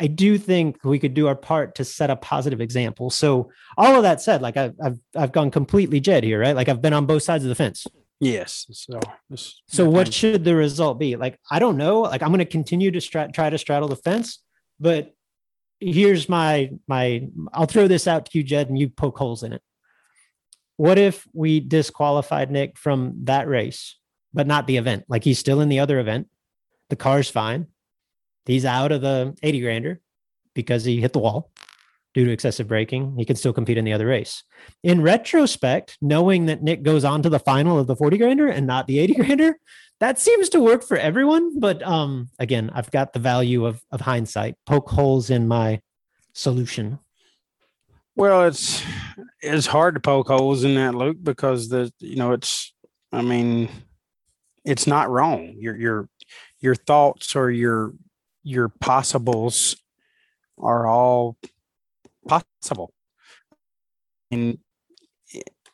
I 0.00 0.06
do 0.06 0.38
think 0.38 0.84
we 0.84 0.98
could 0.98 1.14
do 1.14 1.26
our 1.26 1.34
part 1.34 1.74
to 1.76 1.84
set 1.84 2.10
a 2.10 2.16
positive 2.16 2.60
example. 2.60 3.10
So 3.10 3.50
all 3.76 3.96
of 3.96 4.02
that 4.02 4.20
said, 4.20 4.42
like 4.42 4.56
I've 4.56 4.74
I've 4.82 4.98
I've 5.16 5.32
gone 5.32 5.50
completely 5.50 6.00
Jed 6.00 6.24
here, 6.24 6.40
right? 6.40 6.54
Like 6.54 6.68
I've 6.68 6.82
been 6.82 6.92
on 6.92 7.06
both 7.06 7.22
sides 7.22 7.44
of 7.44 7.48
the 7.48 7.54
fence. 7.54 7.86
Yes. 8.20 8.66
So 8.70 9.00
so 9.66 9.88
what 9.88 10.12
should 10.12 10.44
the 10.44 10.54
result 10.54 10.98
be? 10.98 11.16
Like 11.16 11.38
I 11.50 11.58
don't 11.58 11.76
know. 11.76 12.02
Like 12.02 12.22
I'm 12.22 12.28
going 12.28 12.38
to 12.38 12.44
continue 12.44 12.90
to 12.90 13.00
stra- 13.00 13.30
try 13.32 13.50
to 13.50 13.58
straddle 13.58 13.88
the 13.88 13.96
fence, 13.96 14.42
but 14.78 15.14
here's 15.80 16.28
my 16.28 16.70
my 16.86 17.28
I'll 17.52 17.66
throw 17.66 17.88
this 17.88 18.06
out 18.06 18.26
to 18.26 18.38
you, 18.38 18.44
Jed, 18.44 18.68
and 18.68 18.78
you 18.78 18.88
poke 18.88 19.18
holes 19.18 19.42
in 19.42 19.52
it. 19.52 19.62
What 20.76 20.98
if 20.98 21.26
we 21.32 21.58
disqualified 21.58 22.52
Nick 22.52 22.78
from 22.78 23.24
that 23.24 23.48
race, 23.48 23.96
but 24.32 24.46
not 24.46 24.68
the 24.68 24.76
event? 24.76 25.04
Like 25.08 25.24
he's 25.24 25.40
still 25.40 25.60
in 25.60 25.68
the 25.68 25.80
other 25.80 25.98
event. 25.98 26.28
The 26.88 26.96
car's 26.96 27.28
fine. 27.28 27.66
He's 28.48 28.64
out 28.64 28.92
of 28.92 29.02
the 29.02 29.36
80 29.42 29.60
grander 29.60 30.00
because 30.54 30.82
he 30.82 31.02
hit 31.02 31.12
the 31.12 31.18
wall 31.18 31.52
due 32.14 32.24
to 32.24 32.32
excessive 32.32 32.66
braking. 32.66 33.14
He 33.18 33.26
can 33.26 33.36
still 33.36 33.52
compete 33.52 33.76
in 33.76 33.84
the 33.84 33.92
other 33.92 34.06
race. 34.06 34.42
In 34.82 35.02
retrospect, 35.02 35.98
knowing 36.00 36.46
that 36.46 36.62
Nick 36.62 36.82
goes 36.82 37.04
on 37.04 37.22
to 37.22 37.28
the 37.28 37.38
final 37.38 37.78
of 37.78 37.86
the 37.86 37.94
40 37.94 38.16
grander 38.16 38.48
and 38.48 38.66
not 38.66 38.86
the 38.86 39.00
80 39.00 39.14
grander, 39.18 39.58
that 40.00 40.18
seems 40.18 40.48
to 40.48 40.60
work 40.60 40.82
for 40.82 40.96
everyone. 40.96 41.60
But 41.60 41.82
um, 41.82 42.30
again, 42.38 42.70
I've 42.72 42.90
got 42.90 43.12
the 43.12 43.18
value 43.18 43.66
of 43.66 43.82
of 43.92 44.00
hindsight. 44.00 44.54
Poke 44.64 44.88
holes 44.88 45.28
in 45.28 45.46
my 45.46 45.82
solution. 46.32 47.00
Well, 48.16 48.44
it's 48.44 48.82
it's 49.42 49.66
hard 49.66 49.94
to 49.94 50.00
poke 50.00 50.28
holes 50.28 50.64
in 50.64 50.74
that, 50.76 50.94
Luke, 50.94 51.18
because 51.22 51.68
the 51.68 51.92
you 51.98 52.16
know 52.16 52.32
it's 52.32 52.72
I 53.12 53.20
mean 53.20 53.68
it's 54.64 54.86
not 54.86 55.10
wrong. 55.10 55.54
Your 55.58 55.76
your 55.76 56.08
your 56.60 56.74
thoughts 56.74 57.36
or 57.36 57.50
your 57.50 57.92
your 58.42 58.68
possibles 58.68 59.76
are 60.58 60.86
all 60.86 61.36
possible. 62.26 62.92
And 64.30 64.58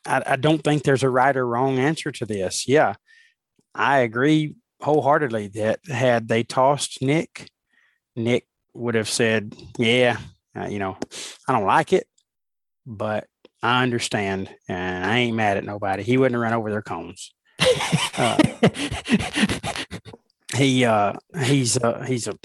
I, 0.05 0.23
I 0.25 0.35
don't 0.35 0.63
think 0.63 0.83
there's 0.83 1.03
a 1.03 1.09
right 1.09 1.35
or 1.35 1.45
wrong 1.45 1.79
answer 1.79 2.11
to 2.11 2.25
this. 2.25 2.67
Yeah, 2.67 2.93
I 3.73 3.99
agree 3.99 4.55
wholeheartedly 4.81 5.47
that 5.49 5.79
had 5.87 6.27
they 6.27 6.43
tossed 6.43 7.01
Nick, 7.01 7.49
Nick 8.15 8.47
would 8.73 8.95
have 8.95 9.09
said, 9.09 9.55
"Yeah, 9.77 10.17
uh, 10.55 10.67
you 10.67 10.79
know, 10.79 10.97
I 11.47 11.53
don't 11.53 11.65
like 11.65 11.93
it, 11.93 12.07
but 12.85 13.27
I 13.63 13.83
understand, 13.83 14.49
and 14.67 15.05
I 15.05 15.17
ain't 15.17 15.35
mad 15.35 15.57
at 15.57 15.65
nobody." 15.65 16.03
He 16.03 16.17
wouldn't 16.17 16.35
have 16.35 16.41
run 16.41 16.53
over 16.53 16.69
their 16.71 16.81
cones. 16.81 17.33
Uh, 18.17 18.37
he 20.55 20.85
uh, 20.85 21.13
he's 21.43 21.77
uh, 21.77 22.03
he's 22.07 22.27
a 22.27 22.37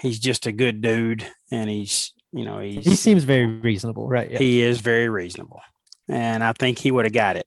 he's 0.00 0.18
just 0.18 0.46
a 0.46 0.52
good 0.52 0.80
dude, 0.80 1.26
and 1.50 1.70
he's 1.70 2.12
you 2.32 2.44
know 2.44 2.58
he's 2.58 2.84
he 2.84 2.96
seems 2.96 3.24
very 3.24 3.46
reasonable, 3.46 4.08
right? 4.08 4.30
Yeah. 4.30 4.38
He 4.38 4.62
is 4.62 4.80
very 4.80 5.08
reasonable, 5.08 5.60
and 6.08 6.42
I 6.42 6.52
think 6.52 6.78
he 6.78 6.90
would 6.90 7.04
have 7.04 7.14
got 7.14 7.36
it 7.36 7.46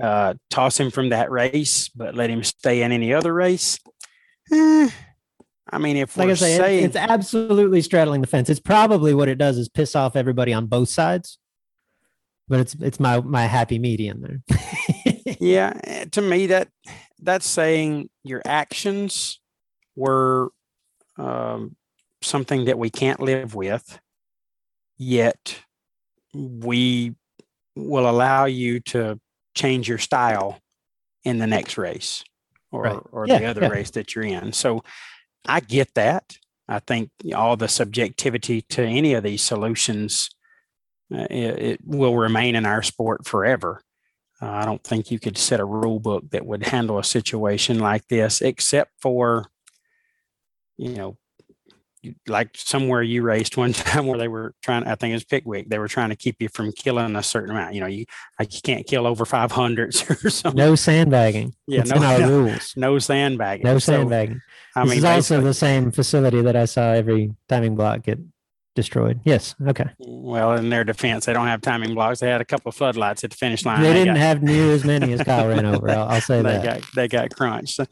uh, 0.00 0.34
toss 0.48 0.78
him 0.78 0.90
from 0.90 1.10
that 1.10 1.30
race, 1.30 1.88
but 1.88 2.14
let 2.14 2.30
him 2.30 2.42
stay 2.42 2.82
in 2.82 2.92
any 2.92 3.12
other 3.12 3.32
race. 3.32 3.78
Eh, 4.52 4.88
I 5.70 5.78
mean, 5.78 5.96
if 5.96 6.16
like 6.16 6.30
I 6.30 6.34
say, 6.34 6.56
saying, 6.56 6.84
it's 6.84 6.96
absolutely 6.96 7.82
straddling 7.82 8.20
the 8.20 8.26
fence. 8.26 8.48
It's 8.48 8.60
probably 8.60 9.14
what 9.14 9.28
it 9.28 9.38
does 9.38 9.58
is 9.58 9.68
piss 9.68 9.94
off 9.94 10.16
everybody 10.16 10.52
on 10.52 10.66
both 10.66 10.88
sides. 10.88 11.38
but 12.48 12.60
it's 12.60 12.74
it's 12.80 12.98
my 12.98 13.20
my 13.20 13.46
happy 13.46 13.78
medium 13.78 14.22
there. 14.22 15.36
yeah, 15.40 15.78
eh, 15.84 16.04
to 16.12 16.20
me 16.22 16.46
that 16.46 16.68
that's 17.22 17.46
saying 17.46 18.10
your 18.24 18.42
actions 18.44 19.40
were 19.96 20.50
um, 21.16 21.76
something 22.22 22.66
that 22.66 22.78
we 22.78 22.90
can't 22.90 23.20
live 23.20 23.54
with, 23.54 23.98
yet 24.96 25.62
we 26.34 27.14
will 27.74 28.08
allow 28.08 28.44
you 28.44 28.80
to 28.80 29.18
change 29.54 29.88
your 29.88 29.98
style 29.98 30.58
in 31.24 31.38
the 31.38 31.46
next 31.46 31.76
race 31.76 32.24
or, 32.72 32.82
right. 32.82 33.00
or 33.12 33.26
yeah, 33.26 33.38
the 33.38 33.46
other 33.46 33.62
yeah. 33.62 33.68
race 33.68 33.90
that 33.90 34.14
you're 34.14 34.24
in. 34.24 34.52
So 34.52 34.82
I 35.46 35.60
get 35.60 35.94
that. 35.94 36.36
I 36.68 36.78
think 36.78 37.10
all 37.34 37.56
the 37.56 37.68
subjectivity 37.68 38.62
to 38.62 38.82
any 38.82 39.14
of 39.14 39.24
these 39.24 39.42
solutions, 39.42 40.30
uh, 41.12 41.26
it, 41.30 41.58
it, 41.58 41.80
will 41.84 42.16
remain 42.16 42.54
in 42.54 42.64
our 42.64 42.82
sport 42.82 43.26
forever. 43.26 43.82
Uh, 44.40 44.50
I 44.50 44.64
don't 44.64 44.82
think 44.82 45.10
you 45.10 45.18
could 45.18 45.36
set 45.36 45.60
a 45.60 45.64
rule 45.64 46.00
book 46.00 46.30
that 46.30 46.46
would 46.46 46.66
handle 46.66 46.98
a 46.98 47.04
situation 47.04 47.78
like 47.78 48.08
this, 48.08 48.40
except 48.40 48.92
for, 49.00 49.46
you 50.78 50.94
know, 50.94 51.18
like 52.26 52.50
somewhere 52.54 53.02
you 53.02 53.22
raced 53.22 53.56
one 53.56 53.72
time 53.74 54.06
where 54.06 54.18
they 54.18 54.28
were 54.28 54.54
trying 54.62 54.84
i 54.84 54.94
think 54.94 55.10
it 55.10 55.14
was 55.14 55.24
pickwick 55.24 55.68
they 55.68 55.78
were 55.78 55.88
trying 55.88 56.08
to 56.08 56.16
keep 56.16 56.36
you 56.40 56.48
from 56.48 56.72
killing 56.72 57.14
a 57.16 57.22
certain 57.22 57.50
amount 57.50 57.74
you 57.74 57.80
know 57.80 57.86
you 57.86 58.06
like 58.38 58.54
you 58.54 58.60
can't 58.62 58.86
kill 58.86 59.06
over 59.06 59.24
500s 59.24 60.08
or 60.24 60.30
something. 60.30 60.58
No 60.58 60.74
sandbagging. 60.74 61.54
Yeah 61.66 61.80
it's 61.80 61.90
no, 61.90 62.00
no 62.18 62.28
rules. 62.28 62.72
no 62.76 62.98
sandbagging. 62.98 63.64
No 63.64 63.78
sandbagging. 63.78 64.40
So, 64.72 64.80
I 64.80 64.84
this 64.84 64.90
mean, 64.90 64.98
is 64.98 65.04
also 65.04 65.40
the 65.40 65.54
same 65.54 65.90
facility 65.90 66.40
that 66.42 66.56
i 66.56 66.64
saw 66.64 66.92
every 66.92 67.34
timing 67.48 67.76
block 67.76 68.04
get 68.04 68.18
destroyed. 68.74 69.20
Yes. 69.24 69.54
Okay. 69.66 69.86
Well, 69.98 70.54
in 70.54 70.70
their 70.70 70.84
defense, 70.84 71.26
they 71.26 71.32
don't 71.32 71.46
have 71.46 71.60
timing 71.60 71.94
blocks. 71.94 72.20
They 72.20 72.28
had 72.28 72.40
a 72.40 72.44
couple 72.44 72.68
of 72.70 72.76
floodlights 72.76 73.24
at 73.24 73.30
the 73.30 73.36
finish 73.36 73.64
line. 73.64 73.82
They, 73.82 73.88
they 73.88 73.94
didn't 73.94 74.14
got, 74.14 74.20
have 74.20 74.42
near 74.42 74.72
as 74.72 74.84
many 74.84 75.12
as 75.12 75.22
Kyle 75.22 75.48
ran 75.48 75.66
over. 75.66 75.90
I'll, 75.90 76.08
I'll 76.08 76.20
say 76.20 76.36
they 76.42 76.58
that. 76.58 76.64
Got, 76.64 76.94
they 76.94 77.08
got 77.08 77.34
crunched. 77.34 77.76
So 77.76 77.86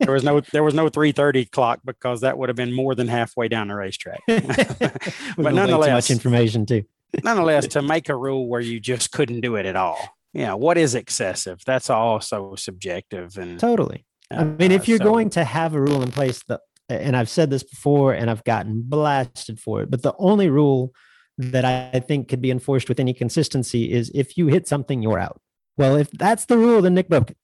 there 0.00 0.12
was 0.12 0.24
no 0.24 0.40
there 0.40 0.62
was 0.62 0.74
no 0.74 0.88
330 0.88 1.46
clock 1.46 1.80
because 1.84 2.20
that 2.20 2.38
would 2.38 2.48
have 2.48 2.56
been 2.56 2.72
more 2.72 2.94
than 2.94 3.08
halfway 3.08 3.48
down 3.48 3.68
the 3.68 3.74
racetrack. 3.74 4.20
but 4.26 5.54
nonetheless, 5.54 5.90
much 5.90 6.10
information 6.10 6.66
too. 6.66 6.84
nonetheless, 7.22 7.66
to 7.68 7.82
make 7.82 8.08
a 8.08 8.16
rule 8.16 8.48
where 8.48 8.60
you 8.60 8.80
just 8.80 9.12
couldn't 9.12 9.40
do 9.40 9.56
it 9.56 9.66
at 9.66 9.76
all. 9.76 9.98
Yeah, 10.32 10.54
what 10.54 10.76
is 10.76 10.94
excessive? 10.94 11.62
That's 11.66 11.90
also 11.90 12.54
subjective 12.54 13.38
and 13.38 13.58
totally. 13.58 14.04
I 14.30 14.44
mean, 14.44 14.72
if 14.72 14.88
you're 14.88 15.00
uh, 15.00 15.04
so, 15.04 15.10
going 15.10 15.30
to 15.30 15.44
have 15.44 15.74
a 15.74 15.80
rule 15.80 16.02
in 16.02 16.10
place, 16.10 16.42
the 16.46 16.60
and 16.88 17.16
I've 17.16 17.28
said 17.28 17.50
this 17.50 17.62
before 17.62 18.14
and 18.14 18.30
I've 18.30 18.44
gotten 18.44 18.82
blasted 18.82 19.60
for 19.60 19.82
it, 19.82 19.90
but 19.90 20.02
the 20.02 20.14
only 20.18 20.48
rule 20.48 20.92
that 21.38 21.64
I 21.64 22.00
think 22.00 22.28
could 22.28 22.42
be 22.42 22.50
enforced 22.50 22.88
with 22.88 22.98
any 22.98 23.14
consistency 23.14 23.92
is 23.92 24.10
if 24.14 24.36
you 24.36 24.48
hit 24.48 24.66
something, 24.66 25.02
you're 25.02 25.18
out. 25.18 25.40
Well, 25.76 25.96
if 25.96 26.10
that's 26.10 26.46
the 26.46 26.58
rule, 26.58 26.82
then 26.82 26.94
Nick 26.94 27.08
broke 27.08 27.30
it. 27.30 27.36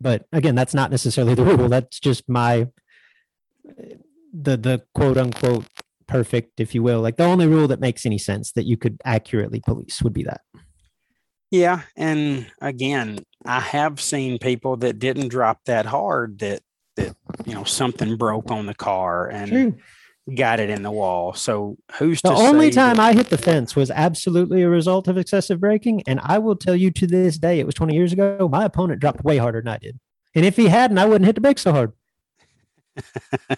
But 0.00 0.26
again, 0.32 0.54
that's 0.54 0.74
not 0.74 0.90
necessarily 0.90 1.34
the 1.34 1.44
rule. 1.44 1.68
That's 1.68 2.00
just 2.00 2.28
my 2.28 2.68
uh, 3.68 3.94
the 4.32 4.56
the 4.56 4.82
quote 4.94 5.16
unquote 5.16 5.66
perfect, 6.06 6.60
if 6.60 6.74
you 6.74 6.82
will. 6.82 7.00
Like 7.00 7.16
the 7.16 7.24
only 7.24 7.46
rule 7.46 7.68
that 7.68 7.80
makes 7.80 8.06
any 8.06 8.18
sense 8.18 8.52
that 8.52 8.64
you 8.64 8.76
could 8.76 9.00
accurately 9.04 9.60
police 9.60 10.02
would 10.02 10.12
be 10.12 10.24
that. 10.24 10.40
Yeah, 11.50 11.82
and 11.96 12.50
again, 12.60 13.20
I 13.44 13.60
have 13.60 14.00
seen 14.00 14.38
people 14.38 14.76
that 14.78 14.98
didn't 14.98 15.28
drop 15.28 15.60
that 15.64 15.86
hard 15.86 16.40
that 16.40 16.60
that 16.98 17.16
you 17.46 17.54
know 17.54 17.64
something 17.64 18.16
broke 18.16 18.50
on 18.50 18.66
the 18.66 18.74
car 18.74 19.28
and 19.28 19.50
True. 19.50 19.74
got 20.34 20.60
it 20.60 20.70
in 20.70 20.82
the 20.82 20.90
wall. 20.90 21.32
So 21.34 21.76
who's 21.98 22.20
the 22.20 22.30
only 22.30 22.70
time 22.70 22.96
that- 22.96 23.08
I 23.08 23.12
hit 23.14 23.30
the 23.30 23.38
fence 23.38 23.74
was 23.74 23.90
absolutely 23.90 24.62
a 24.62 24.68
result 24.68 25.08
of 25.08 25.16
excessive 25.16 25.60
braking, 25.60 26.02
and 26.06 26.20
I 26.22 26.38
will 26.38 26.56
tell 26.56 26.76
you 26.76 26.90
to 26.92 27.06
this 27.06 27.38
day, 27.38 27.60
it 27.60 27.66
was 27.66 27.74
20 27.74 27.94
years 27.94 28.12
ago. 28.12 28.48
My 28.50 28.64
opponent 28.64 29.00
dropped 29.00 29.24
way 29.24 29.38
harder 29.38 29.60
than 29.60 29.68
I 29.68 29.78
did, 29.78 29.98
and 30.34 30.44
if 30.44 30.56
he 30.56 30.66
hadn't, 30.66 30.98
I 30.98 31.06
wouldn't 31.06 31.26
hit 31.26 31.34
the 31.34 31.40
brake 31.40 31.58
so 31.58 31.72
hard. 31.72 31.92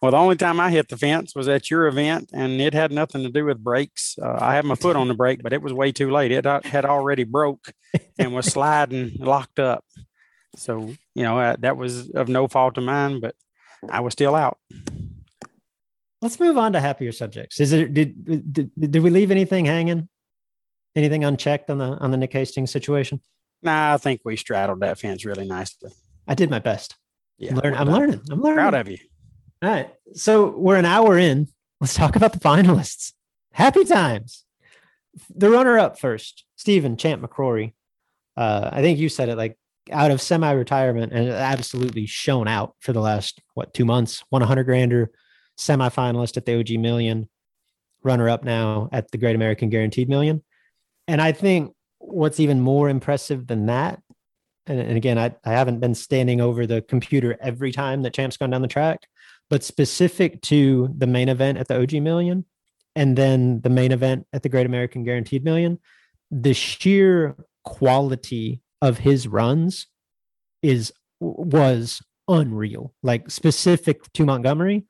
well, 0.00 0.12
the 0.12 0.16
only 0.16 0.36
time 0.36 0.58
I 0.58 0.70
hit 0.70 0.88
the 0.88 0.96
fence 0.96 1.34
was 1.34 1.48
at 1.48 1.70
your 1.70 1.86
event, 1.86 2.30
and 2.32 2.60
it 2.60 2.72
had 2.74 2.92
nothing 2.92 3.22
to 3.22 3.30
do 3.30 3.44
with 3.44 3.62
brakes. 3.62 4.16
Uh, 4.20 4.38
I 4.40 4.54
had 4.54 4.64
my 4.64 4.74
foot 4.74 4.96
on 4.96 5.08
the 5.08 5.14
brake, 5.14 5.42
but 5.42 5.52
it 5.52 5.62
was 5.62 5.72
way 5.72 5.92
too 5.92 6.10
late. 6.10 6.32
It 6.32 6.46
had 6.64 6.84
already 6.84 7.24
broke 7.24 7.72
and 8.18 8.34
was 8.34 8.46
sliding, 8.52 9.16
locked 9.18 9.58
up. 9.58 9.84
So, 10.56 10.92
you 11.14 11.22
know, 11.22 11.38
uh, 11.38 11.56
that 11.60 11.76
was 11.76 12.10
of 12.10 12.28
no 12.28 12.48
fault 12.48 12.78
of 12.78 12.84
mine, 12.84 13.20
but 13.20 13.34
I 13.90 14.00
was 14.00 14.12
still 14.12 14.34
out. 14.34 14.58
Let's 16.20 16.40
move 16.40 16.58
on 16.58 16.72
to 16.72 16.80
happier 16.80 17.12
subjects. 17.12 17.60
Is 17.60 17.72
it 17.72 17.94
did 17.94 18.52
did, 18.52 18.70
did 18.78 19.02
we 19.02 19.10
leave 19.10 19.30
anything 19.30 19.66
hanging? 19.66 20.08
Anything 20.96 21.24
unchecked 21.24 21.70
on 21.70 21.78
the 21.78 21.84
on 21.84 22.10
the 22.10 22.16
Nick 22.16 22.32
Hastings 22.32 22.70
situation? 22.70 23.20
Nah, 23.62 23.94
I 23.94 23.96
think 23.98 24.22
we 24.24 24.36
straddled 24.36 24.80
that 24.80 24.98
fence 24.98 25.24
really 25.24 25.46
nicely. 25.46 25.92
I 26.26 26.34
did 26.34 26.50
my 26.50 26.58
best. 26.58 26.96
Yeah, 27.38 27.54
Learn, 27.54 27.74
I'm 27.74 27.88
learning. 27.88 28.20
I'm 28.30 28.40
learning. 28.40 28.56
Proud 28.56 28.74
of 28.74 28.88
you. 28.88 28.98
All 29.62 29.70
right. 29.70 29.90
So 30.14 30.56
we're 30.56 30.76
an 30.76 30.84
hour 30.84 31.16
in. 31.16 31.48
Let's 31.80 31.94
talk 31.94 32.16
about 32.16 32.32
the 32.32 32.40
finalists. 32.40 33.12
Happy 33.52 33.84
times. 33.84 34.44
The 35.34 35.50
runner 35.50 35.78
up 35.78 35.98
first, 35.98 36.44
Stephen 36.56 36.96
Champ 36.96 37.22
McCrory. 37.22 37.74
Uh, 38.36 38.70
I 38.72 38.82
think 38.82 38.98
you 38.98 39.08
said 39.08 39.28
it 39.28 39.36
like 39.36 39.56
out 39.92 40.10
of 40.10 40.20
semi-retirement 40.20 41.12
and 41.12 41.28
absolutely 41.30 42.06
shown 42.06 42.48
out 42.48 42.74
for 42.80 42.92
the 42.92 43.00
last 43.00 43.40
what 43.54 43.74
two 43.74 43.84
months. 43.84 44.22
Won 44.30 44.42
a 44.42 44.46
hundred 44.46 44.64
grander, 44.64 45.10
semi-finalist 45.56 46.36
at 46.36 46.46
the 46.46 46.58
OG 46.58 46.80
Million, 46.80 47.28
runner-up 48.02 48.44
now 48.44 48.88
at 48.92 49.10
the 49.10 49.18
Great 49.18 49.36
American 49.36 49.70
Guaranteed 49.70 50.08
Million. 50.08 50.42
And 51.06 51.20
I 51.20 51.32
think 51.32 51.74
what's 51.98 52.40
even 52.40 52.60
more 52.60 52.88
impressive 52.88 53.46
than 53.46 53.66
that, 53.66 54.00
and, 54.66 54.78
and 54.78 54.96
again, 54.96 55.18
I, 55.18 55.34
I 55.44 55.50
haven't 55.50 55.80
been 55.80 55.94
standing 55.94 56.40
over 56.40 56.66
the 56.66 56.82
computer 56.82 57.36
every 57.40 57.72
time 57.72 58.02
that 58.02 58.14
Champ's 58.14 58.36
gone 58.36 58.50
down 58.50 58.62
the 58.62 58.68
track, 58.68 59.08
but 59.50 59.64
specific 59.64 60.42
to 60.42 60.92
the 60.96 61.06
main 61.06 61.28
event 61.28 61.58
at 61.58 61.68
the 61.68 61.80
OG 61.80 61.94
Million, 61.94 62.44
and 62.94 63.16
then 63.16 63.60
the 63.62 63.70
main 63.70 63.92
event 63.92 64.26
at 64.32 64.42
the 64.42 64.48
Great 64.48 64.66
American 64.66 65.04
Guaranteed 65.04 65.44
Million, 65.44 65.78
the 66.30 66.52
sheer 66.52 67.36
quality 67.64 68.60
of 68.80 68.98
his 68.98 69.26
runs 69.26 69.86
is 70.62 70.92
was 71.20 72.02
unreal. 72.28 72.94
Like 73.02 73.30
specific 73.30 74.12
to 74.14 74.24
Montgomery, 74.24 74.86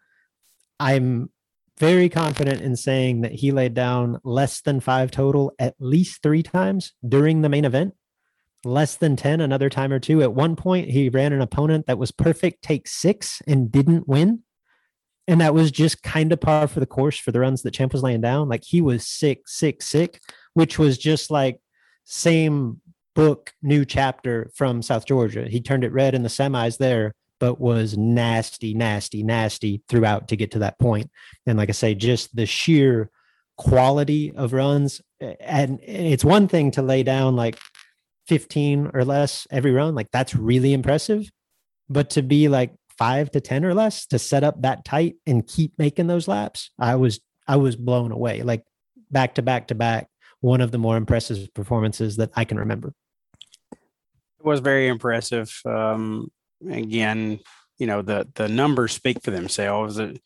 I'm 0.81 1.31
very 1.79 2.09
confident 2.09 2.61
in 2.61 2.77
saying 2.77 3.21
that 3.21 3.33
he 3.33 3.53
laid 3.53 3.75
down 3.75 4.19
less 4.25 4.61
than 4.61 4.81
five 4.81 5.11
total 5.11 5.53
at 5.59 5.75
least 5.79 6.23
three 6.23 6.43
times 6.43 6.93
during 7.09 7.41
the 7.41 7.49
main 7.49 7.65
event, 7.65 7.95
less 8.65 8.97
than 8.97 9.17
10 9.17 9.41
another 9.41 9.71
time 9.71 9.93
or 9.93 10.01
two. 10.01 10.21
At 10.23 10.35
one 10.35 10.57
point, 10.57 10.91
he 10.91 11.09
ran 11.09 11.33
an 11.33 11.41
opponent 11.41 11.87
that 11.87 11.99
was 11.99 12.11
perfect 12.11 12.63
take 12.63 12.89
six 12.89 13.41
and 13.47 13.71
didn't 13.71 14.09
win. 14.09 14.43
And 15.29 15.41
that 15.41 15.55
was 15.55 15.71
just 15.71 16.03
kind 16.03 16.33
of 16.33 16.41
par 16.41 16.67
for 16.69 16.81
the 16.81 16.87
course 16.87 17.19
for 17.19 17.33
the 17.33 17.41
runs 17.41 17.63
that 17.63 17.75
Champ 17.75 17.93
was 17.93 18.03
laying 18.03 18.23
down. 18.23 18.49
Like 18.49 18.65
he 18.65 18.81
was 18.81 19.07
sick, 19.07 19.47
sick, 19.47 19.83
sick, 19.83 20.21
which 20.55 20.79
was 20.79 20.99
just 20.99 21.31
like 21.31 21.61
same 22.05 22.81
book 23.19 23.53
new 23.63 23.85
chapter 23.85 24.49
from 24.55 24.81
South 24.81 25.05
Georgia. 25.05 25.49
He 25.49 25.61
turned 25.61 25.83
it 25.83 25.93
red 25.93 26.15
in 26.15 26.23
the 26.23 26.29
semis 26.29 26.79
there, 26.79 27.17
but 27.41 27.61
was 27.61 27.99
nasty, 27.99 28.75
nasty, 28.75 29.25
nasty 29.25 29.83
throughout 29.89 30.29
to 30.29 30.37
get 30.37 30.53
to 30.53 30.61
that 30.61 30.79
point. 30.79 31.11
And 31.45 31.59
like 31.59 31.69
I 31.69 31.73
say, 31.73 31.97
just 31.97 32.37
the 32.37 32.47
sheer 32.47 33.11
quality 33.57 34.33
of 34.37 34.53
runs. 34.53 35.01
And 35.41 35.81
it's 35.83 36.25
one 36.25 36.47
thing 36.47 36.71
to 36.71 36.83
lay 36.83 37.03
down 37.03 37.35
like 37.35 37.59
15 38.29 38.93
or 38.95 39.05
less 39.05 39.49
every 39.51 39.73
run, 39.73 39.97
like 39.97 40.13
that's 40.13 40.37
really 40.37 40.73
impressive. 40.73 41.29
But 41.89 42.11
to 42.11 42.23
be 42.23 42.47
like 42.47 42.73
five 42.99 43.33
to 43.33 43.41
10 43.41 43.65
or 43.65 43.75
less 43.75 44.07
to 44.07 44.21
set 44.21 44.45
up 44.45 44.63
that 44.63 44.85
tight 44.85 45.17
and 45.27 45.45
keep 45.45 45.73
making 45.77 46.07
those 46.07 46.29
laps, 46.29 46.71
I 46.79 46.95
was 46.95 47.19
I 47.49 47.57
was 47.57 47.75
blown 47.75 48.13
away. 48.13 48.43
Like 48.43 48.63
back 49.11 49.35
to 49.35 49.43
back 49.43 49.67
to 49.69 49.75
back, 49.75 50.07
one 50.39 50.61
of 50.61 50.71
the 50.71 50.79
more 50.79 50.97
impressive 50.97 51.53
performances 51.53 52.19
that 52.19 52.31
I 52.37 52.45
can 52.45 52.61
remember. 52.61 52.93
Was 54.49 54.61
very 54.61 54.89
impressive. 54.89 55.55
Um, 55.67 56.31
again, 56.71 57.41
you 57.77 57.87
know 57.87 58.01
the 58.01 58.27
the 58.35 58.49
numbers 58.49 58.93
speak 58.93 59.23
for 59.23 59.31
themselves. 59.31 59.99
you 59.99 60.19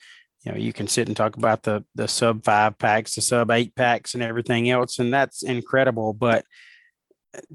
know, 0.47 0.55
you 0.57 0.73
can 0.73 0.87
sit 0.87 1.09
and 1.09 1.17
talk 1.17 1.37
about 1.37 1.65
the 1.65 1.85
the 1.97 2.07
sub 2.07 2.45
five 2.45 2.79
packs, 2.79 3.17
the 3.17 3.21
sub 3.21 3.51
eight 3.51 3.75
packs, 3.75 4.15
and 4.15 4.23
everything 4.23 4.71
else, 4.71 5.01
and 5.01 5.13
that's 5.13 5.43
incredible. 5.43 6.13
But 6.13 6.45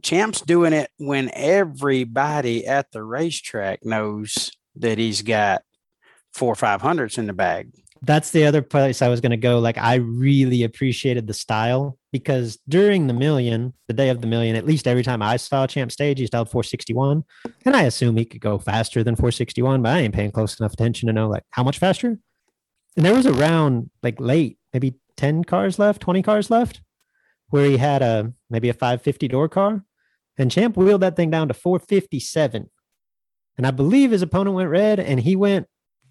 Champ's 0.04 0.42
doing 0.42 0.74
it 0.74 0.90
when 0.98 1.32
everybody 1.34 2.68
at 2.68 2.92
the 2.92 3.02
racetrack 3.02 3.86
knows 3.86 4.52
that 4.76 4.98
he's 4.98 5.22
got 5.22 5.62
four 6.34 6.52
or 6.52 6.56
five 6.56 6.82
hundreds 6.82 7.18
in 7.18 7.28
the 7.28 7.34
bag 7.34 7.72
that's 8.02 8.32
the 8.32 8.46
other 8.46 8.62
place 8.62 9.02
I 9.02 9.08
was 9.08 9.22
going 9.22 9.32
to 9.32 9.38
go. 9.38 9.60
Like, 9.60 9.78
I 9.78 9.96
really 9.96 10.64
appreciated 10.64 11.28
the 11.28 11.34
style 11.34 11.98
because 12.12 12.58
during 12.68 13.08
the 13.08 13.14
million, 13.14 13.74
the 13.88 13.94
day 13.94 14.10
of 14.10 14.22
the 14.22 14.28
million, 14.28 14.56
at 14.56 14.66
least 14.66 14.88
every 14.88 15.04
time 15.04 15.22
I 15.22 15.38
saw 15.38 15.68
Champ 15.68 15.92
stage, 15.92 16.20
he 16.20 16.28
styled 16.28 16.50
461. 16.50 17.24
And 17.66 17.76
I 17.76 17.84
assume 17.84 18.18
he 18.18 18.26
could 18.26 18.42
go 18.42 18.58
faster 18.60 19.04
than 19.04 19.16
461, 19.16 19.82
but 19.82 19.96
I 19.96 20.00
ain't 20.00 20.14
paying 20.14 20.32
close 20.32 20.60
enough 20.60 20.74
attention 20.74 21.08
to 21.08 21.14
know 21.14 21.28
like 21.28 21.44
how 21.52 21.64
much 21.64 21.80
faster. 21.80 22.20
And 22.96 23.06
there 23.06 23.16
was 23.16 23.26
a 23.26 23.34
round 23.34 23.90
like 24.02 24.20
late, 24.20 24.58
maybe 24.74 24.96
10 25.18 25.44
cars 25.44 25.78
left, 25.78 26.02
20 26.02 26.22
cars 26.24 26.50
left, 26.50 26.82
where 27.50 27.66
he 27.66 27.78
had 27.78 28.02
a 28.02 28.34
maybe 28.50 28.70
a 28.70 28.74
550 28.74 29.28
door 29.28 29.48
car, 29.48 29.84
and 30.38 30.52
Champ 30.52 30.78
wheeled 30.78 31.02
that 31.02 31.16
thing 31.16 31.30
down 31.30 31.48
to 31.48 31.54
457. 31.54 32.70
And 33.58 33.66
I 33.66 33.72
believe 33.72 34.12
his 34.12 34.22
opponent 34.22 34.56
went 34.56 34.70
red 34.70 35.00
and 35.00 35.20
he 35.20 35.36
went 35.36 35.68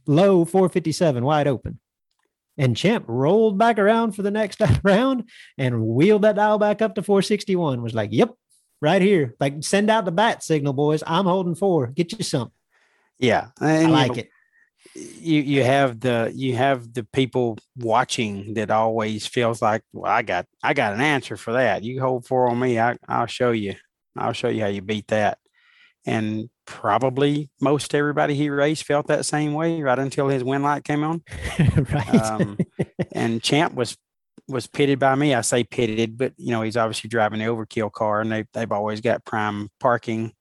low 0.06 0.44
457 0.44 1.24
wide 1.24 1.48
open. 1.48 1.78
And 2.58 2.76
Champ 2.76 3.04
rolled 3.06 3.58
back 3.58 3.78
around 3.78 4.12
for 4.12 4.22
the 4.22 4.30
next 4.30 4.60
round 4.82 5.28
and 5.58 5.82
wheeled 5.82 6.22
that 6.22 6.36
dial 6.36 6.58
back 6.58 6.80
up 6.80 6.94
to 6.94 7.02
461. 7.02 7.82
Was 7.82 7.94
like, 7.94 8.10
yep, 8.12 8.30
right 8.80 9.02
here. 9.02 9.34
Like, 9.38 9.62
send 9.62 9.90
out 9.90 10.04
the 10.04 10.12
bat 10.12 10.42
signal, 10.42 10.72
boys. 10.72 11.02
I'm 11.06 11.26
holding 11.26 11.54
four. 11.54 11.88
Get 11.88 12.12
you 12.12 12.24
some. 12.24 12.52
Yeah. 13.18 13.48
And, 13.60 13.88
I 13.88 13.90
like 13.90 14.12
know, 14.12 14.18
it. 14.18 14.30
You 14.94 15.42
you 15.42 15.62
have 15.62 16.00
the 16.00 16.32
you 16.34 16.54
have 16.54 16.94
the 16.94 17.04
people 17.04 17.58
watching 17.76 18.54
that 18.54 18.70
always 18.70 19.26
feels 19.26 19.60
like, 19.60 19.82
well, 19.92 20.10
I 20.10 20.22
got 20.22 20.46
I 20.62 20.72
got 20.72 20.94
an 20.94 21.02
answer 21.02 21.36
for 21.36 21.52
that. 21.52 21.82
You 21.82 22.00
hold 22.00 22.24
four 22.26 22.48
on 22.48 22.58
me, 22.58 22.78
I, 22.78 22.96
I'll 23.06 23.26
show 23.26 23.50
you. 23.50 23.74
I'll 24.16 24.32
show 24.32 24.48
you 24.48 24.62
how 24.62 24.68
you 24.68 24.80
beat 24.80 25.08
that. 25.08 25.38
And 26.06 26.48
probably 26.66 27.50
most 27.60 27.94
everybody 27.94 28.34
he 28.34 28.48
raced 28.48 28.84
felt 28.84 29.08
that 29.08 29.26
same 29.26 29.54
way 29.54 29.82
right 29.82 29.98
until 29.98 30.28
his 30.28 30.44
win 30.44 30.62
light 30.62 30.84
came 30.84 31.02
on. 31.02 31.22
right. 31.90 32.14
Um, 32.14 32.58
and 33.12 33.42
Champ 33.42 33.74
was 33.74 33.96
was 34.48 34.66
pitted 34.66 34.98
by 34.98 35.14
me. 35.14 35.34
I 35.34 35.40
say 35.40 35.64
pitted, 35.64 36.16
but 36.16 36.32
you 36.36 36.52
know 36.52 36.62
he's 36.62 36.76
obviously 36.76 37.08
driving 37.08 37.40
the 37.40 37.46
overkill 37.46 37.92
car, 37.92 38.20
and 38.20 38.30
they 38.30 38.44
they've 38.52 38.70
always 38.70 39.00
got 39.00 39.24
prime 39.24 39.68
parking 39.80 40.32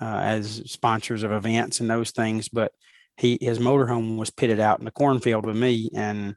uh, 0.00 0.20
as 0.22 0.62
sponsors 0.66 1.22
of 1.22 1.32
events 1.32 1.80
and 1.80 1.88
those 1.88 2.10
things. 2.10 2.48
But 2.48 2.72
he 3.16 3.38
his 3.40 3.58
motorhome 3.58 4.16
was 4.16 4.30
pitted 4.30 4.60
out 4.60 4.78
in 4.78 4.84
the 4.84 4.90
cornfield 4.90 5.46
with 5.46 5.56
me, 5.56 5.90
and 5.94 6.36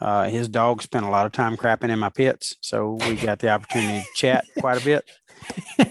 uh, 0.00 0.28
his 0.28 0.48
dog 0.48 0.82
spent 0.82 1.06
a 1.06 1.10
lot 1.10 1.26
of 1.26 1.32
time 1.32 1.56
crapping 1.56 1.90
in 1.90 1.98
my 1.98 2.10
pits, 2.10 2.56
so 2.60 2.98
we 3.06 3.16
got 3.16 3.38
the 3.38 3.50
opportunity 3.50 4.00
to 4.00 4.06
chat 4.14 4.44
quite 4.58 4.80
a 4.80 4.84
bit. 4.84 5.08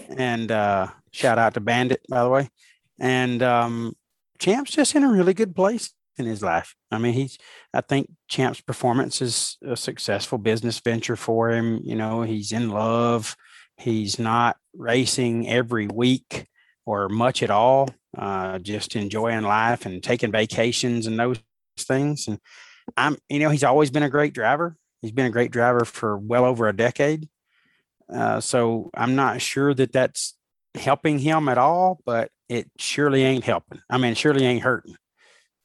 and 0.16 0.50
uh, 0.50 0.88
shout 1.12 1.38
out 1.38 1.54
to 1.54 1.60
Bandit, 1.60 2.02
by 2.08 2.22
the 2.22 2.28
way. 2.28 2.48
And 3.00 3.42
um, 3.42 3.94
Champ's 4.38 4.70
just 4.70 4.94
in 4.94 5.04
a 5.04 5.12
really 5.12 5.34
good 5.34 5.54
place 5.54 5.92
in 6.16 6.26
his 6.26 6.42
life. 6.42 6.74
I 6.90 6.98
mean, 6.98 7.12
he's, 7.12 7.38
I 7.72 7.80
think 7.80 8.10
Champ's 8.28 8.60
performance 8.60 9.22
is 9.22 9.56
a 9.66 9.76
successful 9.76 10.38
business 10.38 10.80
venture 10.80 11.16
for 11.16 11.50
him. 11.50 11.80
You 11.84 11.94
know, 11.94 12.22
he's 12.22 12.52
in 12.52 12.70
love. 12.70 13.36
He's 13.76 14.18
not 14.18 14.56
racing 14.74 15.48
every 15.48 15.86
week 15.86 16.46
or 16.84 17.08
much 17.08 17.42
at 17.42 17.50
all, 17.50 17.88
uh, 18.16 18.58
just 18.58 18.96
enjoying 18.96 19.42
life 19.42 19.86
and 19.86 20.02
taking 20.02 20.32
vacations 20.32 21.06
and 21.06 21.18
those 21.18 21.38
things. 21.78 22.26
And 22.26 22.40
I'm, 22.96 23.16
you 23.28 23.38
know, 23.38 23.50
he's 23.50 23.64
always 23.64 23.90
been 23.90 24.02
a 24.02 24.10
great 24.10 24.34
driver. 24.34 24.76
He's 25.02 25.12
been 25.12 25.26
a 25.26 25.30
great 25.30 25.52
driver 25.52 25.84
for 25.84 26.16
well 26.16 26.44
over 26.44 26.66
a 26.66 26.76
decade. 26.76 27.28
Uh, 28.12 28.40
so 28.40 28.90
I'm 28.94 29.14
not 29.14 29.42
sure 29.42 29.74
that 29.74 29.92
that's 29.92 30.34
helping 30.74 31.18
him 31.18 31.48
at 31.48 31.58
all, 31.58 32.00
but 32.04 32.30
it 32.48 32.70
surely 32.78 33.24
ain't 33.24 33.44
helping. 33.44 33.80
I 33.90 33.98
mean, 33.98 34.14
surely 34.14 34.44
ain't 34.44 34.62
hurting. 34.62 34.96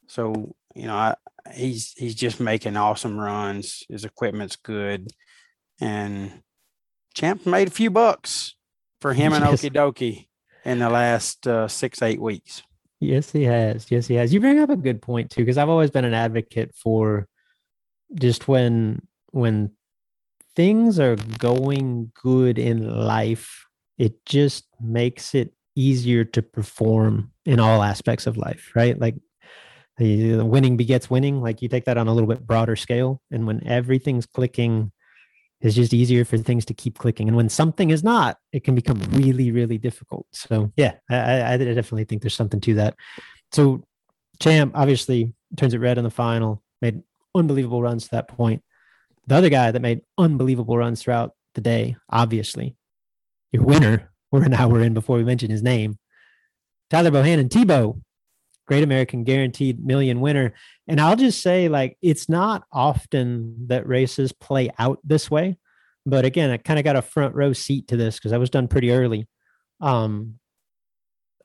So 0.07 0.55
you 0.75 0.87
know, 0.87 0.95
I, 0.95 1.15
he's 1.53 1.93
he's 1.93 2.15
just 2.15 2.39
making 2.39 2.77
awesome 2.77 3.19
runs. 3.19 3.83
His 3.89 4.05
equipment's 4.05 4.55
good, 4.55 5.11
and 5.79 6.41
Champ 7.13 7.45
made 7.45 7.67
a 7.67 7.71
few 7.71 7.89
bucks 7.89 8.55
for 9.01 9.13
him 9.13 9.33
and 9.33 9.45
yes. 9.49 9.61
Okie 9.61 9.73
Dokie 9.73 10.27
in 10.65 10.79
the 10.79 10.89
last 10.89 11.47
uh, 11.47 11.67
six 11.67 12.01
eight 12.01 12.21
weeks. 12.21 12.63
Yes, 12.99 13.31
he 13.31 13.43
has. 13.43 13.91
Yes, 13.91 14.07
he 14.07 14.15
has. 14.15 14.33
You 14.33 14.39
bring 14.39 14.59
up 14.59 14.69
a 14.69 14.77
good 14.77 15.01
point 15.01 15.29
too, 15.29 15.41
because 15.41 15.57
I've 15.57 15.69
always 15.69 15.91
been 15.91 16.05
an 16.05 16.13
advocate 16.13 16.73
for 16.75 17.27
just 18.15 18.47
when 18.47 19.01
when 19.31 19.71
things 20.55 20.99
are 20.99 21.15
going 21.15 22.11
good 22.21 22.57
in 22.57 22.87
life, 23.05 23.65
it 23.97 24.25
just 24.25 24.65
makes 24.83 25.33
it 25.33 25.53
easier 25.75 26.23
to 26.23 26.41
perform 26.41 27.31
in 27.45 27.59
all 27.59 27.81
aspects 27.81 28.27
of 28.27 28.37
life, 28.37 28.71
right? 28.75 28.99
Like 28.99 29.15
the, 29.97 30.41
winning 30.41 30.77
begets 30.77 31.09
winning. 31.09 31.41
Like 31.41 31.61
you 31.61 31.69
take 31.69 31.85
that 31.85 31.97
on 31.97 32.07
a 32.07 32.13
little 32.13 32.29
bit 32.29 32.45
broader 32.45 32.75
scale. 32.75 33.21
And 33.31 33.47
when 33.47 33.65
everything's 33.67 34.25
clicking, 34.25 34.91
it's 35.61 35.75
just 35.75 35.93
easier 35.93 36.25
for 36.25 36.37
things 36.37 36.65
to 36.65 36.73
keep 36.73 36.97
clicking. 36.97 37.27
And 37.27 37.37
when 37.37 37.49
something 37.49 37.89
is 37.89 38.03
not, 38.03 38.37
it 38.51 38.63
can 38.63 38.75
become 38.75 38.99
really, 39.11 39.51
really 39.51 39.77
difficult. 39.77 40.27
So 40.31 40.71
yeah, 40.75 40.95
I, 41.09 41.53
I 41.53 41.57
definitely 41.57 42.03
think 42.05 42.21
there's 42.21 42.35
something 42.35 42.59
to 42.61 42.73
that. 42.75 42.95
So 43.51 43.83
Champ 44.39 44.73
obviously 44.75 45.33
turns 45.57 45.73
it 45.73 45.79
red 45.79 45.97
in 45.97 46.03
the 46.03 46.09
final, 46.09 46.61
made 46.81 47.01
unbelievable 47.33 47.81
runs 47.81 48.05
to 48.05 48.11
that 48.11 48.27
point. 48.27 48.61
The 49.27 49.35
other 49.35 49.49
guy 49.49 49.71
that 49.71 49.81
made 49.81 50.01
unbelievable 50.17 50.77
runs 50.77 51.01
throughout 51.01 51.31
the 51.55 51.61
day, 51.61 51.95
obviously, 52.09 52.75
your 53.51 53.63
winner, 53.63 54.11
we're 54.33 54.43
an 54.43 54.53
hour 54.55 54.81
in 54.81 54.95
before 54.95 55.15
we 55.17 55.23
mention 55.23 55.51
his 55.51 55.61
name, 55.61 55.99
Tyler 56.89 57.11
Bohannon, 57.11 57.49
Tebow, 57.49 58.01
Great 58.67 58.83
American 58.83 59.23
Guaranteed 59.23 59.85
Million 59.85 60.21
winner. 60.21 60.55
And 60.87 60.99
I'll 60.99 61.15
just 61.15 61.41
say, 61.41 61.69
like, 61.69 61.97
it's 62.01 62.27
not 62.27 62.63
often 62.71 63.67
that 63.67 63.87
races 63.87 64.31
play 64.31 64.71
out 64.79 64.97
this 65.03 65.29
way. 65.29 65.57
But 66.07 66.25
again, 66.25 66.49
I 66.49 66.57
kind 66.57 66.79
of 66.79 66.83
got 66.83 66.95
a 66.95 67.01
front 67.03 67.35
row 67.35 67.53
seat 67.53 67.87
to 67.89 67.95
this 67.95 68.15
because 68.15 68.33
I 68.33 68.37
was 68.39 68.49
done 68.49 68.67
pretty 68.67 68.89
early. 68.89 69.27
Um, 69.79 70.39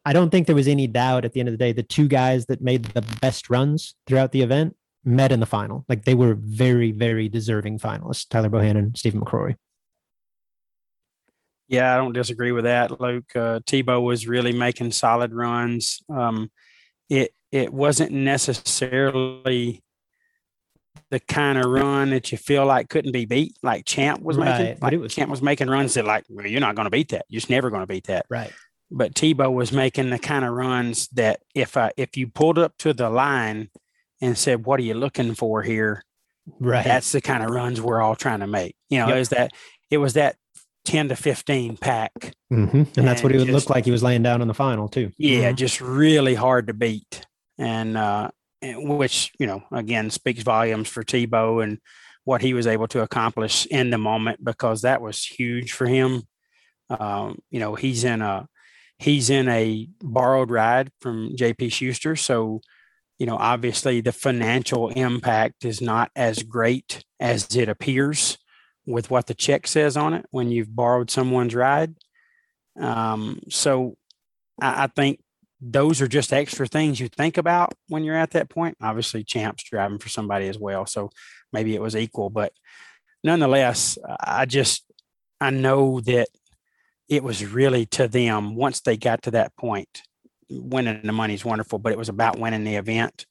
I 0.07 0.15
don't 0.15 0.31
think 0.31 0.47
there 0.47 0.57
was 0.57 0.67
any 0.67 0.87
doubt 0.87 1.27
at 1.27 1.35
the 1.35 1.41
end 1.41 1.51
of 1.51 1.53
the 1.53 1.59
day. 1.59 1.73
The 1.73 1.83
two 1.83 2.09
guys 2.09 2.47
that 2.47 2.63
made 2.63 2.85
the 2.87 3.03
best 3.21 3.51
runs 3.51 3.95
throughout 4.07 4.33
the 4.33 4.41
event 4.41 4.75
met 5.05 5.31
in 5.31 5.41
the 5.41 5.47
final. 5.47 5.85
Like 5.91 6.07
they 6.07 6.15
were 6.15 6.37
very, 6.39 6.93
very 6.93 7.29
deserving 7.29 7.81
finalists, 7.81 8.27
Tyler 8.27 8.49
Bohannon, 8.49 8.79
and 8.79 8.97
Stephen 8.97 9.21
McCrory. 9.21 9.57
Yeah, 11.69 11.93
I 11.93 11.99
don't 11.99 12.15
disagree 12.15 12.53
with 12.53 12.65
that, 12.65 13.01
Luke. 13.01 13.31
Uh, 13.35 13.61
Tebow 13.61 14.03
was 14.03 14.27
really 14.27 14.53
making 14.53 14.93
solid 14.93 15.35
runs. 15.35 16.03
Um, 16.09 16.51
it 17.11 17.33
it 17.53 17.73
wasn't 17.73 18.13
necessarily 18.13 19.83
the 21.11 21.21
kind 21.21 21.59
of 21.59 21.65
run 21.67 22.11
that 22.11 22.31
you 22.31 22.39
feel 22.39 22.67
like 22.67 22.89
couldn't 22.89 23.13
be 23.13 23.25
beat, 23.25 23.57
like 23.63 23.85
Champ 23.85 24.23
was 24.23 24.37
right. 24.37 24.59
making. 24.59 24.79
Like 24.83 25.01
was, 25.01 25.15
Champ 25.15 25.31
was 25.31 25.43
making 25.43 25.69
runs 25.69 25.95
that, 25.95 26.05
like, 26.05 26.25
well, 26.29 26.47
you're 26.47 26.61
not 26.61 26.75
going 26.75 26.87
to 26.87 26.91
beat 26.91 27.11
that. 27.11 27.25
You're 27.29 27.41
just 27.41 27.51
never 27.51 27.71
going 27.71 27.83
to 27.83 27.87
beat 27.87 28.07
that. 28.09 28.27
Right. 28.29 28.53
But 28.91 29.15
Tebow 29.15 29.53
was 29.53 29.73
making 29.73 30.11
the 30.11 30.19
kind 30.19 30.45
of 30.45 30.53
runs 30.53 31.09
that 31.09 31.41
if 31.55 31.77
I, 31.77 31.93
if 31.97 32.17
you 32.17 32.27
pulled 32.27 32.59
up 32.59 32.77
to 32.79 32.93
the 32.93 33.11
line 33.11 33.71
and 34.21 34.37
said, 34.37 34.65
"What 34.65 34.81
are 34.81 34.85
you 34.85 34.95
looking 34.95 35.35
for 35.35 35.63
here?" 35.63 36.03
Right. 36.59 36.85
That's 36.85 37.13
the 37.13 37.21
kind 37.21 37.43
of 37.43 37.51
runs 37.51 37.81
we're 37.81 38.01
all 38.01 38.17
trying 38.17 38.41
to 38.41 38.47
make. 38.47 38.77
You 38.89 39.01
know, 39.01 39.09
yep. 39.09 39.19
is 39.19 39.29
that 39.31 39.53
it 39.91 39.99
was 39.99 40.15
that 40.15 40.37
10 40.89 41.11
to 41.11 41.17
15 41.17 41.77
pack. 41.77 42.13
Mm-hmm. 42.51 42.77
And, 42.77 42.99
and, 42.99 43.07
that's 43.07 43.23
what 43.23 43.31
he 43.31 43.39
would 43.39 43.49
just, 43.49 43.67
look 43.67 43.75
like 43.75 43.85
he 43.85 43.91
was 43.91 44.03
laying 44.03 44.23
down 44.23 44.41
in 44.41 44.49
the 44.49 44.55
final, 44.55 44.89
too. 44.89 45.13
Yeah, 45.19 45.49
mm-hmm. 45.49 45.57
just 45.57 45.83
really 45.83 46.35
hard 46.35 46.69
to 46.69 46.75
beat. 46.75 47.27
And, 47.59 47.97
uh, 47.97 48.31
which, 48.63 49.31
you 49.39 49.47
know, 49.47 49.63
again, 49.71 50.09
speaks 50.09 50.43
volumes 50.43 50.89
for 50.89 51.05
Tebow 51.05 51.63
and 51.63 51.79
what 52.25 52.41
he 52.41 52.55
was 52.55 52.67
able 52.67 52.89
to 52.89 53.03
accomplish 53.03 53.67
in 53.67 53.91
the 53.91 53.99
moment 53.99 54.43
because 54.43 54.81
that 54.83 55.03
was 55.03 55.23
huge 55.23 55.73
for 55.73 55.87
him. 55.87 56.23
Um, 56.89 57.39
you 57.51 57.61
know, 57.61 57.75
he's 57.75 58.05
in 58.05 58.23
a, 58.23 58.49
he's 58.99 59.29
in 59.29 59.47
a 59.49 59.89
borrowed 60.03 60.51
ride 60.51 60.91
from 61.03 61.37
JP 61.37 61.71
Schuster. 61.71 62.17
So, 62.17 62.63
you 63.19 63.27
know, 63.27 63.37
obviously 63.37 64.01
the 64.01 64.13
financial 64.13 64.89
impact 64.89 65.67
is 65.67 65.83
not 65.83 66.11
as 66.17 66.43
great 66.43 67.05
as 67.21 67.55
it 67.55 67.69
appears 67.69 68.39
with 68.89 69.11
what 69.11 69.27
the 69.27 69.35
check 69.35 69.67
says 69.67 69.97
on 69.97 70.15
it 70.15 70.27
when 70.31 70.51
you've 70.51 70.75
borrowed 70.75 71.11
someone's 71.11 71.55
ride. 71.55 71.95
Um, 72.81 73.41
so 73.49 73.97
I, 74.61 74.85
I, 74.85 74.87
think 74.87 75.21
those 75.61 76.01
are 76.01 76.09
just 76.09 76.33
extra 76.33 76.67
things 76.67 77.01
you 77.01 77.09
think 77.09 77.37
about 77.37 77.75
when 77.89 78.05
you're 78.05 78.17
at 78.17 78.31
that 78.31 78.49
point. 78.49 78.77
Obviously, 78.81 79.25
Champ's 79.25 79.65
driving 79.65 79.99
for 79.99 80.09
somebody 80.09 80.49
as 80.49 80.59
well, 80.59 80.87
so 80.87 81.11
maybe 81.53 81.75
it 81.75 81.83
was 81.83 81.97
equal, 81.97 82.31
but 82.31 82.53
nonetheless, 83.25 83.99
I 84.21 84.47
just 84.47 84.85
I 85.41 85.51
know 85.51 86.01
that 86.03 86.29
it 87.09 87.25
was 87.25 87.45
really 87.45 87.87
to 87.87 88.07
them 88.07 88.55
once 88.55 88.81
they 88.81 88.97
got 88.97 89.23
to 89.23 89.33
that 89.33 89.57
point 89.57 90.03
winning 90.51 91.01
the 91.03 91.13
money 91.13 91.35
is 91.35 91.45
wonderful, 91.45 91.79
but 91.79 91.93
it 91.93 91.99
was 91.99 92.09
about 92.09 92.39
winning 92.39 92.65
the 92.65 92.77
event. 92.77 93.27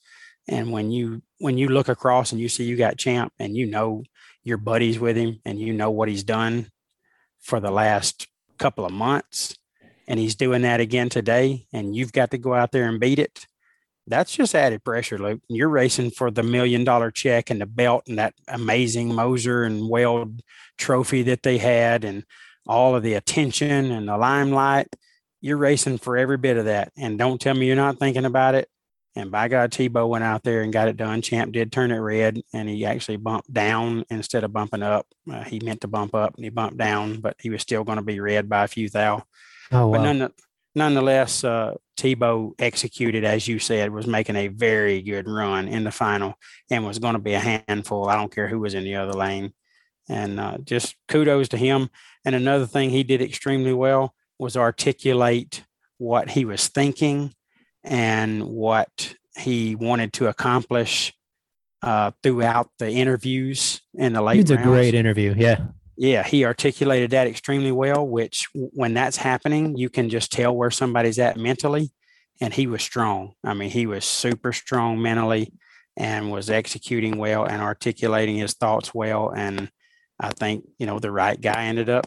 And 0.47 0.71
when 0.71 0.91
you 0.91 1.21
when 1.39 1.57
you 1.57 1.67
look 1.67 1.89
across 1.89 2.31
and 2.31 2.39
you 2.39 2.49
see 2.49 2.63
you 2.63 2.77
got 2.77 2.97
champ 2.97 3.34
and 3.39 3.55
you 3.55 3.65
know 3.65 4.03
you're 4.48 4.57
buddies 4.57 4.98
with 4.98 5.18
him 5.18 5.41
and 5.44 5.60
you 5.60 5.74
know 5.74 5.91
what 5.91 6.07
he's 6.07 6.24
done 6.24 6.72
for 7.40 7.60
the 7.60 7.69
last 7.69 8.28
couple 8.57 8.86
of 8.86 8.94
months 8.94 9.57
and 10.07 10.19
he's 10.19 10.36
doing 10.36 10.61
that 10.61 10.80
again 10.80 11.10
today 11.10 11.68
and 11.74 11.94
you've 11.94 12.14
got 12.14 12.32
to 12.32 12.38
go 12.38 12.53
out 12.53 12.72
there 12.72 12.88
and 12.88 12.99
beat 12.99 13.19
it 13.19 13.45
that's 14.07 14.34
just 14.34 14.56
added 14.56 14.86
pressure 14.86 15.18
luke. 15.18 15.41
You're 15.49 15.68
racing 15.68 16.11
for 16.11 16.32
the 16.32 16.44
million 16.44 16.86
dollar 16.86 17.11
check 17.11 17.49
and 17.49 17.60
the 17.60 17.65
belt 17.65 18.03
and 18.07 18.18
that 18.18 18.34
amazing 18.48 19.14
moser 19.14 19.64
and 19.64 19.90
weld 19.90 20.41
trophy 20.78 21.24
that 21.24 21.44
they 21.44 21.57
had 21.57 22.06
and 22.06 22.24
all 22.65 22.95
of 22.95 23.03
the 23.03 23.15
attention 23.15 23.91
and 23.91 24.07
the 24.07 24.18
limelight. 24.18 24.88
You're 25.41 25.57
racing 25.57 25.98
for 25.98 26.15
every 26.15 26.38
bit 26.38 26.56
of 26.56 26.65
that. 26.65 26.94
And 26.98 27.19
don't 27.19 27.40
tell 27.40 27.53
me 27.53 27.68
you're 27.68 27.76
not 27.76 27.99
thinking 27.99 28.26
about 28.26 28.56
it 28.56 28.69
And 29.18 29.31
by 29.31 29.48
God, 29.48 29.72
Tebow 29.72 30.07
went 30.07 30.23
out 30.23 30.44
there 30.44 30.61
and 30.61 30.72
got 30.72 30.88
it 30.88 30.95
done. 30.95 31.23
Champ 31.23 31.52
did 31.52 31.72
turn 31.72 31.91
it 31.91 31.98
red, 31.98 32.39
and 32.53 32.69
he 32.69 32.85
actually 32.85 33.18
bumped 33.18 33.52
down 33.52 34.06
instead 34.11 34.44
of 34.44 34.53
bumping 34.53 34.84
up. 34.84 35.07
Uh, 35.30 35.44
he 35.44 35.60
meant 35.60 35.81
to 35.81 35.88
bump 35.88 36.14
up, 36.14 36.35
and 36.35 36.44
he 36.44 36.52
bumped 36.52 36.77
down, 36.77 37.19
but 37.19 37.35
he 37.39 37.49
was 37.49 37.64
still 37.64 37.84
going 37.84 37.95
to 37.95 38.03
be 38.03 38.19
red 38.19 38.48
by 38.48 38.64
a 38.64 38.68
few 38.68 38.89
thou. 38.89 39.23
Oh, 39.72 39.88
wow. 39.88 39.91
But 39.98 40.03
none, 40.03 40.31
nonetheless, 40.76 41.44
uh, 41.44 41.73
Tebow 41.98 42.53
executed, 42.60 43.26
as 43.26 43.48
you 43.48 43.57
said, 43.57 43.91
was 43.91 44.06
making 44.06 44.35
a 44.35 44.49
very 44.49 45.02
good 45.02 45.27
run 45.27 45.68
in 45.68 45.84
the 45.84 45.91
final 45.91 46.35
and 46.69 46.85
was 46.85 46.99
going 46.99 47.14
to 47.14 47.19
be 47.19 47.34
a 47.34 47.39
handful. 47.39 48.07
I 48.07 48.15
don't 48.15 48.34
care 48.34 48.48
who 48.48 48.60
was 48.60 48.76
in 48.76 48.84
the 48.84 48.98
other 48.98 49.14
lane. 49.14 49.52
And 50.07 50.39
uh, 50.39 50.60
just 50.64 50.95
kudos 51.07 51.49
to 51.49 51.57
him. 51.57 51.89
And 52.23 52.35
another 52.35 52.68
thing 52.68 52.91
he 52.91 53.02
did 53.02 53.23
extremely 53.23 53.73
well 53.73 54.14
was 54.38 54.56
articulate 54.56 55.64
what 55.98 56.30
he 56.30 56.45
was 56.45 56.68
thinking 56.68 57.34
and 57.88 58.43
what 58.43 59.15
he 59.38 59.76
wanted 59.76 60.14
to 60.14 60.27
accomplish 60.27 61.14
uh, 61.81 62.11
throughout 62.22 62.69
the 62.80 62.89
interviews 62.89 63.81
in 63.93 64.14
the 64.14 64.22
late. 64.22 64.39
It's 64.39 64.51
a 64.51 64.57
great 64.57 64.93
interview. 64.93 65.34
Yeah. 65.38 65.68
Yeah, 65.99 66.23
he 66.23 66.45
articulated 66.45 67.09
that 67.11 67.26
extremely 67.26 67.72
well, 67.72 68.07
which 68.07 68.47
when 68.53 68.93
that's 68.93 69.18
happening, 69.18 69.77
you 69.77 69.89
can 69.89 70.09
just 70.09 70.31
tell 70.31 70.55
where 70.55 70.69
somebody's 70.69 71.18
at 71.18 71.38
mentally. 71.38 71.91
And 72.39 72.53
he 72.53 72.68
was 72.68 72.84
strong. 72.84 73.34
I 73.43 73.55
mean, 73.55 73.72
he 73.72 73.88
was 73.88 74.05
super 74.05 74.53
strong 74.53 75.01
mentally 75.01 75.53
and 75.95 76.31
was 76.31 76.51
executing 76.51 77.18
well 77.18 77.45
and 77.45 77.64
articulating 77.64 78.35
his 78.35 78.53
thoughts 78.53 78.93
well. 78.93 79.34
And 79.35 79.72
I 80.19 80.30
think, 80.30 80.65
you 80.77 80.85
know, 80.85 80.99
the 80.99 81.11
right 81.11 81.39
guy 81.39 81.65
ended 81.65 81.89
up 81.89 82.05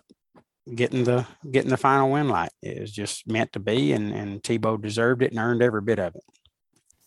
getting 0.75 1.05
the 1.05 1.27
getting 1.51 1.71
the 1.71 1.77
final 1.77 2.11
win 2.11 2.29
like 2.29 2.51
it 2.63 2.81
was 2.81 2.93
just 2.93 3.27
meant 3.29 3.53
to 3.53 3.61
be 3.61 3.93
and 3.93 4.13
and 4.13 4.43
Tebow 4.43 4.81
deserved 4.81 5.23
it 5.23 5.31
and 5.33 5.41
earned 5.41 5.63
every 5.63 5.83
bit 5.83 5.99
of 5.99 6.15
it. 6.15 6.23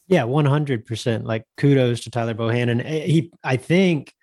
Yeah, 0.08 0.24
100%. 0.24 1.24
Like 1.24 1.46
kudos 1.58 2.02
to 2.02 2.10
Tyler 2.10 2.34
Bohannon. 2.34 2.84
Eh, 2.84 3.06
he 3.06 3.32
I 3.44 3.58
think 3.58 4.14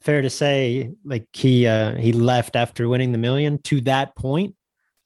fair 0.00 0.22
to 0.22 0.30
say 0.30 0.92
like 1.04 1.26
he 1.32 1.66
uh 1.66 1.96
he 1.96 2.12
left 2.12 2.56
after 2.56 2.88
winning 2.88 3.12
the 3.12 3.18
million 3.18 3.60
to 3.62 3.80
that 3.82 4.14
point 4.16 4.54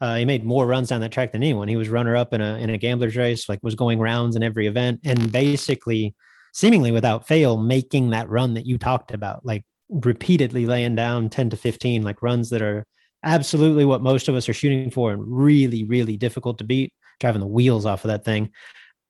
uh, 0.01 0.17
he 0.17 0.25
made 0.25 0.45
more 0.45 0.67
runs 0.67 0.89
down 0.89 1.01
that 1.03 1.13
track 1.13 1.33
than 1.33 1.43
anyone. 1.43 1.69
He 1.69 1.77
was 1.77 1.89
runner 1.89 2.17
up 2.17 2.33
in 2.33 2.41
a 2.41 2.57
in 2.57 2.71
a 2.71 2.79
gambler's 2.79 3.17
race, 3.17 3.49
like 3.49 3.61
was 3.63 3.75
going 3.75 3.99
rounds 3.99 4.35
in 4.35 4.43
every 4.43 4.67
event, 4.67 5.01
and 5.05 5.31
basically, 5.31 6.15
seemingly 6.55 6.91
without 6.91 7.27
fail, 7.27 7.59
making 7.59 8.11
that 8.11 8.29
run 8.29 8.55
that 8.55 8.67
you 8.67 8.79
talked 8.79 9.13
about, 9.13 9.45
like 9.45 9.65
repeatedly 9.91 10.65
laying 10.65 10.95
down 10.95 11.29
ten 11.29 11.51
to 11.51 11.57
fifteen, 11.57 12.03
like 12.03 12.23
runs 12.23 12.49
that 12.51 12.63
are 12.63 12.87
absolutely 13.23 13.85
what 13.85 14.03
most 14.03 14.29
of 14.29 14.35
us 14.35 14.49
are 14.49 14.55
shooting 14.55 14.91
for, 14.91 15.13
and 15.13 15.23
really, 15.27 15.85
really 15.85 16.17
difficult 16.17 16.59
to 16.59 16.65
beat, 16.65 16.93
driving 17.19 17.41
the 17.41 17.47
wheels 17.47 17.87
off 17.87 18.05
of 18.05 18.09
that 18.09 18.25
thing. 18.25 18.51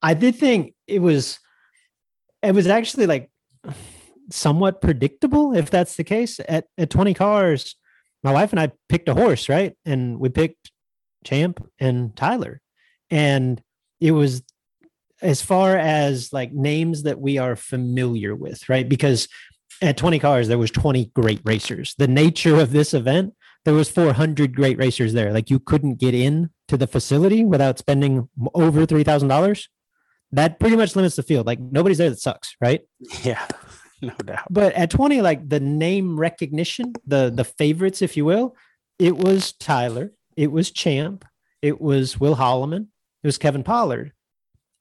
I 0.02 0.14
did 0.14 0.36
think 0.36 0.74
it 0.86 1.00
was, 1.00 1.38
it 2.42 2.54
was 2.54 2.66
actually 2.66 3.06
like 3.06 3.30
somewhat 4.30 4.80
predictable 4.80 5.54
if 5.54 5.70
that's 5.70 5.96
the 5.96 6.04
case. 6.04 6.40
At 6.48 6.66
at 6.78 6.90
20 6.90 7.14
cars, 7.14 7.76
my 8.22 8.32
wife 8.32 8.52
and 8.52 8.60
I 8.60 8.72
picked 8.88 9.08
a 9.08 9.14
horse, 9.14 9.48
right? 9.48 9.76
And 9.84 10.18
we 10.18 10.28
picked 10.28 10.70
Champ 11.24 11.66
and 11.78 12.14
Tyler. 12.16 12.60
And 13.10 13.62
it 14.00 14.12
was 14.12 14.42
as 15.22 15.42
far 15.42 15.76
as 15.76 16.32
like 16.32 16.52
names 16.52 17.02
that 17.02 17.20
we 17.20 17.38
are 17.38 17.56
familiar 17.56 18.34
with, 18.34 18.68
right? 18.68 18.88
Because 18.88 19.28
at 19.82 19.96
20 19.96 20.18
cars 20.18 20.48
there 20.48 20.58
was 20.58 20.70
20 20.70 21.06
great 21.14 21.40
racers. 21.44 21.94
The 21.98 22.08
nature 22.08 22.58
of 22.58 22.72
this 22.72 22.94
event, 22.94 23.34
there 23.64 23.74
was 23.74 23.90
400 23.90 24.54
great 24.54 24.78
racers 24.78 25.12
there. 25.12 25.32
Like 25.32 25.50
you 25.50 25.58
couldn't 25.58 25.96
get 25.96 26.14
in 26.14 26.50
to 26.68 26.76
the 26.76 26.86
facility 26.86 27.44
without 27.44 27.78
spending 27.78 28.28
over 28.54 28.86
$3,000. 28.86 29.68
That 30.32 30.60
pretty 30.60 30.76
much 30.76 30.96
limits 30.96 31.16
the 31.16 31.22
field. 31.22 31.46
Like 31.46 31.60
nobody's 31.60 31.98
there 31.98 32.10
that 32.10 32.20
sucks, 32.20 32.56
right? 32.60 32.82
Yeah. 33.22 33.46
no 34.02 34.14
doubt. 34.24 34.46
But 34.48 34.72
at 34.74 34.90
20, 34.90 35.20
like 35.22 35.48
the 35.48 35.60
name 35.60 36.18
recognition, 36.18 36.92
the 37.06 37.32
the 37.34 37.44
favorites, 37.44 38.00
if 38.00 38.16
you 38.16 38.24
will, 38.24 38.56
it 38.98 39.16
was 39.16 39.52
Tyler, 39.52 40.12
it 40.36 40.52
was 40.52 40.70
Champ, 40.70 41.24
it 41.62 41.80
was 41.80 42.18
Will 42.20 42.36
Holloman, 42.36 42.82
it 43.22 43.26
was 43.26 43.38
Kevin 43.38 43.64
Pollard. 43.64 44.12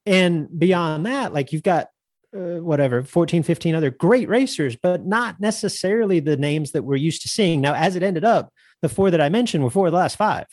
And 0.06 0.48
beyond 0.58 1.06
that, 1.06 1.34
like 1.34 1.52
you've 1.52 1.64
got 1.64 1.88
uh, 2.36 2.62
whatever 2.62 3.02
14 3.02 3.42
15 3.42 3.74
other 3.74 3.90
great 3.90 4.30
racers 4.30 4.76
but 4.76 5.04
not 5.04 5.40
necessarily 5.40 6.20
the 6.20 6.38
names 6.38 6.74
that 6.74 6.84
we're 6.84 6.96
used 6.96 7.24
to 7.24 7.28
seeing 7.28 7.60
now 7.60 7.74
as 7.74 7.96
it 7.96 8.04
ended 8.04 8.24
up 8.24 8.54
the 8.82 8.90
four 8.90 9.12
that 9.12 9.22
i 9.22 9.30
mentioned 9.30 9.64
were 9.64 9.70
four 9.70 9.88
of 9.88 9.92
the 9.92 9.98
last 9.98 10.16
five 10.16 10.46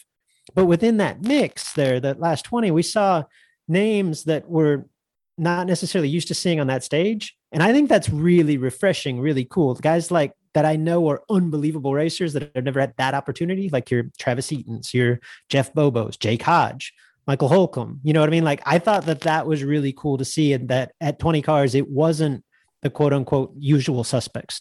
but 0.55 0.66
within 0.66 0.97
that 0.98 1.23
mix 1.23 1.73
there 1.73 2.01
that 2.01 2.20
last 2.20 2.44
20 2.44 2.70
we 2.70 2.82
saw 2.82 3.23
names 3.69 4.24
that 4.24 4.48
were 4.48 4.86
not 5.39 5.66
necessarily 5.66 6.09
used 6.09 6.28
to 6.28 6.35
seeing 6.35 6.61
on 6.61 6.66
that 6.66 6.85
stage 6.85 7.36
and 7.53 7.62
I 7.62 7.73
think 7.73 7.89
that's 7.89 8.11
really 8.11 8.59
refreshing, 8.59 9.20
really 9.20 9.44
cool. 9.44 9.74
Guys 9.77 10.11
like 10.11 10.32
that 10.55 10.66
I 10.66 10.77
know 10.77 11.09
are 11.09 11.23
unbelievable 11.31 11.94
racers 11.94 12.32
that 12.32 12.51
have 12.55 12.65
never 12.65 12.81
had 12.81 12.94
that 12.98 13.15
opportunity, 13.15 13.69
like 13.69 13.90
your 13.90 14.11
Travis 14.19 14.53
Eatons, 14.53 14.93
your 14.93 15.20
Jeff 15.48 15.73
Bobos, 15.73 16.19
Jake 16.19 16.43
Hodge, 16.43 16.93
Michael 17.27 17.48
Holcomb. 17.48 18.01
You 18.03 18.12
know 18.12 18.20
what 18.20 18.28
I 18.28 18.32
mean? 18.32 18.44
Like 18.44 18.62
I 18.66 18.78
thought 18.78 19.07
that 19.07 19.23
that 19.23 19.47
was 19.47 19.65
really 19.65 19.93
cool 19.93 20.19
to 20.19 20.24
see, 20.24 20.53
and 20.53 20.69
that 20.69 20.93
at 21.01 21.19
20 21.19 21.40
cars, 21.43 21.74
it 21.74 21.89
wasn't 21.89 22.44
the 22.82 22.90
quote 22.90 23.12
unquote 23.12 23.53
usual 23.57 24.05
suspects. 24.05 24.61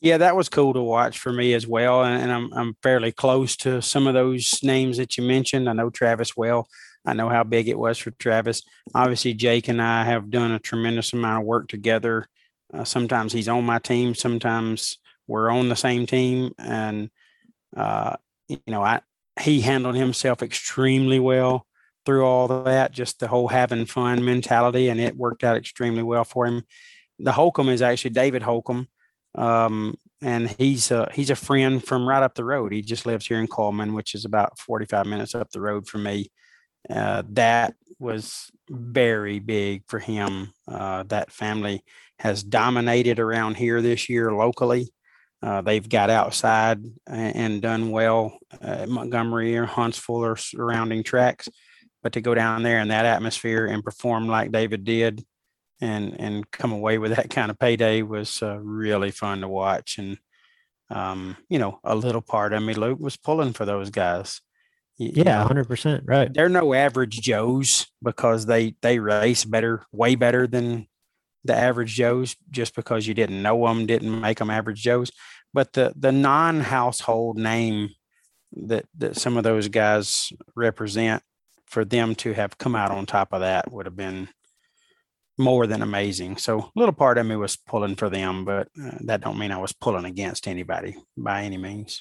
Yeah, 0.00 0.16
that 0.18 0.34
was 0.36 0.48
cool 0.48 0.72
to 0.72 0.80
watch 0.82 1.18
for 1.18 1.32
me 1.32 1.52
as 1.52 1.66
well, 1.66 2.02
and, 2.04 2.22
and 2.22 2.32
I'm 2.32 2.52
I'm 2.54 2.76
fairly 2.82 3.12
close 3.12 3.54
to 3.58 3.82
some 3.82 4.06
of 4.06 4.14
those 4.14 4.58
names 4.62 4.96
that 4.96 5.18
you 5.18 5.24
mentioned. 5.24 5.68
I 5.68 5.74
know 5.74 5.90
Travis 5.90 6.36
well. 6.36 6.68
I 7.04 7.12
know 7.12 7.28
how 7.28 7.44
big 7.44 7.68
it 7.68 7.78
was 7.78 7.98
for 7.98 8.10
Travis. 8.12 8.62
Obviously, 8.94 9.34
Jake 9.34 9.68
and 9.68 9.80
I 9.80 10.04
have 10.04 10.30
done 10.30 10.52
a 10.52 10.58
tremendous 10.58 11.12
amount 11.12 11.42
of 11.42 11.46
work 11.46 11.68
together. 11.68 12.26
Uh, 12.72 12.84
sometimes 12.84 13.32
he's 13.32 13.48
on 13.48 13.64
my 13.64 13.78
team, 13.78 14.14
sometimes 14.14 14.98
we're 15.26 15.50
on 15.50 15.68
the 15.68 15.76
same 15.76 16.06
team, 16.06 16.52
and 16.58 17.10
uh, 17.76 18.16
you 18.48 18.58
know, 18.66 18.82
I 18.82 19.02
he 19.40 19.60
handled 19.60 19.96
himself 19.96 20.42
extremely 20.42 21.18
well 21.20 21.66
through 22.06 22.24
all 22.24 22.48
that. 22.64 22.92
Just 22.92 23.20
the 23.20 23.28
whole 23.28 23.48
having 23.48 23.84
fun 23.86 24.24
mentality, 24.24 24.88
and 24.88 24.98
it 25.00 25.16
worked 25.16 25.44
out 25.44 25.58
extremely 25.58 26.02
well 26.02 26.24
for 26.24 26.46
him. 26.46 26.62
The 27.18 27.32
Holcomb 27.32 27.68
is 27.68 27.82
actually 27.82 28.10
David 28.12 28.42
Holcomb. 28.42 28.88
Um, 29.34 29.96
and 30.22 30.50
he's 30.50 30.90
a 30.90 31.08
he's 31.14 31.30
a 31.30 31.36
friend 31.36 31.82
from 31.82 32.06
right 32.06 32.22
up 32.22 32.34
the 32.34 32.44
road. 32.44 32.72
He 32.72 32.82
just 32.82 33.06
lives 33.06 33.26
here 33.26 33.38
in 33.38 33.46
Cullman, 33.46 33.94
which 33.94 34.14
is 34.14 34.24
about 34.24 34.58
45 34.58 35.06
minutes 35.06 35.34
up 35.34 35.50
the 35.50 35.60
road 35.60 35.86
from 35.86 36.02
me 36.02 36.30
uh, 36.88 37.22
that 37.30 37.74
was 37.98 38.50
very 38.70 39.38
big 39.38 39.82
for 39.86 39.98
him. 39.98 40.52
Uh, 40.66 41.02
that 41.04 41.30
family 41.30 41.84
has 42.18 42.42
dominated 42.42 43.18
around 43.18 43.56
here 43.56 43.82
this 43.82 44.08
year 44.08 44.32
locally. 44.32 44.90
Uh, 45.42 45.60
they've 45.62 45.88
got 45.88 46.10
outside 46.10 46.82
and 47.06 47.62
done 47.62 47.90
well 47.90 48.38
at 48.60 48.88
Montgomery 48.88 49.56
or 49.56 49.64
Huntsville 49.64 50.24
or 50.24 50.36
surrounding 50.36 51.02
tracks. 51.02 51.48
But 52.02 52.12
to 52.14 52.20
go 52.20 52.34
down 52.34 52.62
there 52.62 52.80
in 52.80 52.88
that 52.88 53.06
atmosphere 53.06 53.66
and 53.66 53.84
perform 53.84 54.26
like 54.26 54.52
David 54.52 54.84
did 54.84 55.24
and 55.80 56.18
and 56.20 56.50
come 56.50 56.72
away 56.72 56.98
with 56.98 57.14
that 57.16 57.30
kind 57.30 57.50
of 57.50 57.58
payday 57.58 58.02
was 58.02 58.42
uh, 58.42 58.58
really 58.58 59.10
fun 59.10 59.40
to 59.40 59.48
watch. 59.48 59.98
And, 59.98 60.18
um, 60.90 61.36
you 61.48 61.58
know, 61.58 61.80
a 61.84 61.94
little 61.94 62.20
part 62.20 62.52
of 62.52 62.62
me, 62.62 62.74
Luke, 62.74 63.00
was 63.00 63.16
pulling 63.16 63.52
for 63.52 63.64
those 63.64 63.90
guys. 63.90 64.40
Yeah, 64.98 65.42
hundred 65.44 65.66
percent. 65.66 66.04
Right. 66.06 66.32
They're 66.32 66.50
no 66.50 66.74
average 66.74 67.20
Joes 67.20 67.86
because 68.02 68.46
they 68.46 68.74
they 68.82 68.98
race 68.98 69.44
better, 69.44 69.84
way 69.92 70.14
better 70.14 70.46
than 70.46 70.86
the 71.44 71.56
average 71.56 71.94
Joes. 71.94 72.36
Just 72.50 72.74
because 72.74 73.06
you 73.06 73.14
didn't 73.14 73.42
know 73.42 73.66
them 73.66 73.86
didn't 73.86 74.20
make 74.20 74.38
them 74.38 74.50
average 74.50 74.82
Joes. 74.82 75.10
But 75.54 75.72
the 75.72 75.94
the 75.96 76.12
non 76.12 76.60
household 76.60 77.38
name 77.38 77.90
that 78.52 78.84
that 78.98 79.16
some 79.16 79.38
of 79.38 79.44
those 79.44 79.68
guys 79.68 80.32
represent 80.54 81.22
for 81.66 81.84
them 81.84 82.14
to 82.16 82.32
have 82.32 82.58
come 82.58 82.74
out 82.76 82.90
on 82.90 83.06
top 83.06 83.32
of 83.32 83.40
that 83.40 83.72
would 83.72 83.86
have 83.86 83.96
been 83.96 84.28
more 85.40 85.66
than 85.66 85.82
amazing. 85.82 86.36
So 86.36 86.58
a 86.60 86.70
little 86.76 86.92
part 86.92 87.18
of 87.18 87.26
me 87.26 87.34
was 87.34 87.56
pulling 87.56 87.96
for 87.96 88.08
them, 88.08 88.44
but 88.44 88.68
uh, 88.80 88.98
that 89.00 89.22
don't 89.22 89.38
mean 89.38 89.50
I 89.50 89.58
was 89.58 89.72
pulling 89.72 90.04
against 90.04 90.46
anybody 90.46 90.96
by 91.16 91.42
any 91.42 91.58
means. 91.58 92.00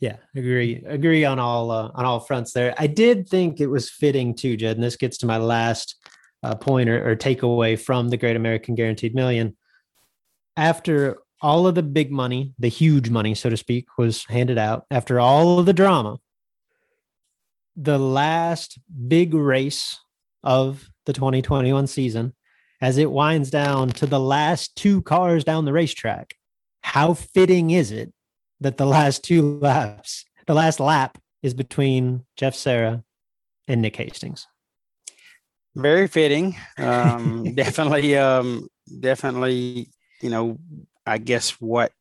Yeah, 0.00 0.16
agree. 0.34 0.82
Agree 0.86 1.24
on 1.24 1.38
all 1.38 1.70
uh, 1.70 1.90
on 1.94 2.04
all 2.04 2.20
fronts 2.20 2.52
there. 2.52 2.72
I 2.78 2.86
did 2.86 3.28
think 3.28 3.60
it 3.60 3.66
was 3.66 3.90
fitting 3.90 4.34
too, 4.34 4.56
Jed, 4.56 4.76
and 4.76 4.84
this 4.84 4.96
gets 4.96 5.18
to 5.18 5.26
my 5.26 5.38
last 5.38 5.96
uh, 6.42 6.54
point 6.54 6.88
or, 6.88 7.10
or 7.10 7.16
takeaway 7.16 7.78
from 7.78 8.08
the 8.08 8.16
Great 8.16 8.36
American 8.36 8.74
Guaranteed 8.74 9.14
Million. 9.14 9.56
After 10.56 11.18
all 11.40 11.66
of 11.66 11.74
the 11.74 11.82
big 11.82 12.10
money, 12.10 12.54
the 12.58 12.68
huge 12.68 13.10
money, 13.10 13.34
so 13.34 13.50
to 13.50 13.56
speak, 13.56 13.86
was 13.98 14.24
handed 14.24 14.58
out, 14.58 14.86
after 14.90 15.20
all 15.20 15.58
of 15.58 15.66
the 15.66 15.72
drama, 15.72 16.18
the 17.76 17.98
last 17.98 18.78
big 19.08 19.34
race 19.34 19.98
of 20.42 20.88
the 21.08 21.14
2021 21.14 21.86
season, 21.86 22.34
as 22.82 22.98
it 22.98 23.10
winds 23.10 23.50
down 23.50 23.88
to 23.88 24.04
the 24.04 24.20
last 24.20 24.76
two 24.76 25.00
cars 25.02 25.42
down 25.42 25.64
the 25.64 25.72
racetrack, 25.72 26.34
how 26.82 27.14
fitting 27.14 27.70
is 27.70 27.90
it 27.90 28.12
that 28.60 28.76
the 28.76 28.84
last 28.84 29.24
two 29.24 29.58
laps, 29.58 30.26
the 30.46 30.52
last 30.52 30.80
lap 30.80 31.16
is 31.42 31.54
between 31.54 32.26
Jeff 32.36 32.54
Serra 32.54 33.02
and 33.66 33.80
Nick 33.80 33.96
Hastings. 33.96 34.46
Very 35.74 36.08
fitting. 36.08 36.56
Um, 36.76 37.44
definitely, 37.54 38.14
um, 38.14 38.68
definitely, 39.00 39.88
you 40.20 40.28
know, 40.28 40.58
I 41.06 41.16
guess 41.16 41.52
what 41.52 41.92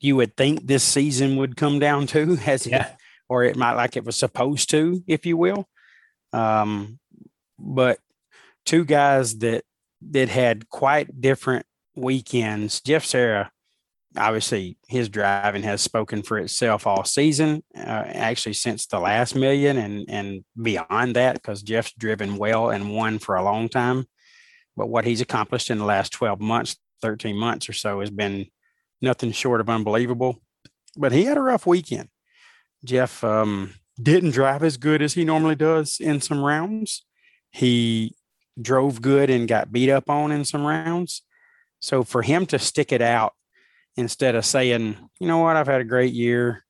you 0.00 0.16
would 0.16 0.36
think 0.36 0.66
this 0.66 0.82
season 0.82 1.36
would 1.36 1.56
come 1.56 1.78
down 1.78 2.08
to 2.08 2.34
has 2.34 2.66
yeah. 2.66 2.88
it, 2.88 2.96
or 3.28 3.44
it 3.44 3.54
might 3.54 3.74
like 3.74 3.96
it 3.96 4.04
was 4.04 4.16
supposed 4.16 4.70
to, 4.70 5.04
if 5.06 5.24
you 5.24 5.36
will. 5.36 5.68
Um, 6.32 6.98
but 7.60 8.00
two 8.64 8.84
guys 8.84 9.38
that 9.38 9.64
that 10.10 10.28
had 10.28 10.68
quite 10.68 11.20
different 11.20 11.66
weekends. 11.96 12.80
Jeff 12.80 13.04
Serra, 13.04 13.50
obviously, 14.16 14.76
his 14.86 15.08
driving 15.08 15.62
has 15.62 15.80
spoken 15.80 16.22
for 16.22 16.38
itself 16.38 16.86
all 16.86 17.04
season. 17.04 17.62
Uh, 17.76 18.04
actually, 18.06 18.52
since 18.52 18.86
the 18.86 18.98
last 18.98 19.34
million 19.34 19.76
and 19.76 20.04
and 20.08 20.44
beyond 20.60 21.16
that, 21.16 21.34
because 21.34 21.62
Jeff's 21.62 21.92
driven 21.92 22.36
well 22.36 22.70
and 22.70 22.94
won 22.94 23.18
for 23.18 23.36
a 23.36 23.44
long 23.44 23.68
time. 23.68 24.06
But 24.76 24.88
what 24.88 25.04
he's 25.04 25.20
accomplished 25.20 25.70
in 25.70 25.78
the 25.78 25.84
last 25.84 26.12
twelve 26.12 26.40
months, 26.40 26.76
thirteen 27.00 27.36
months 27.36 27.68
or 27.68 27.72
so, 27.72 28.00
has 28.00 28.10
been 28.10 28.46
nothing 29.00 29.32
short 29.32 29.60
of 29.60 29.70
unbelievable. 29.70 30.42
But 30.96 31.12
he 31.12 31.24
had 31.24 31.36
a 31.36 31.42
rough 31.42 31.66
weekend. 31.66 32.08
Jeff 32.84 33.24
um, 33.24 33.74
didn't 34.00 34.32
drive 34.32 34.62
as 34.62 34.76
good 34.76 35.02
as 35.02 35.14
he 35.14 35.24
normally 35.24 35.54
does 35.54 35.98
in 36.00 36.20
some 36.20 36.42
rounds. 36.42 37.04
He 37.50 38.14
drove 38.60 39.02
good 39.02 39.30
and 39.30 39.48
got 39.48 39.72
beat 39.72 39.90
up 39.90 40.08
on 40.08 40.32
in 40.32 40.44
some 40.44 40.66
rounds. 40.66 41.22
So 41.80 42.02
for 42.02 42.22
him 42.22 42.46
to 42.46 42.58
stick 42.58 42.92
it 42.92 43.02
out 43.02 43.34
instead 43.96 44.34
of 44.34 44.44
saying, 44.44 44.96
you 45.20 45.26
know 45.26 45.38
what, 45.38 45.56
I've 45.56 45.66
had 45.66 45.80
a 45.80 45.84
great 45.84 46.12
year. 46.12 46.64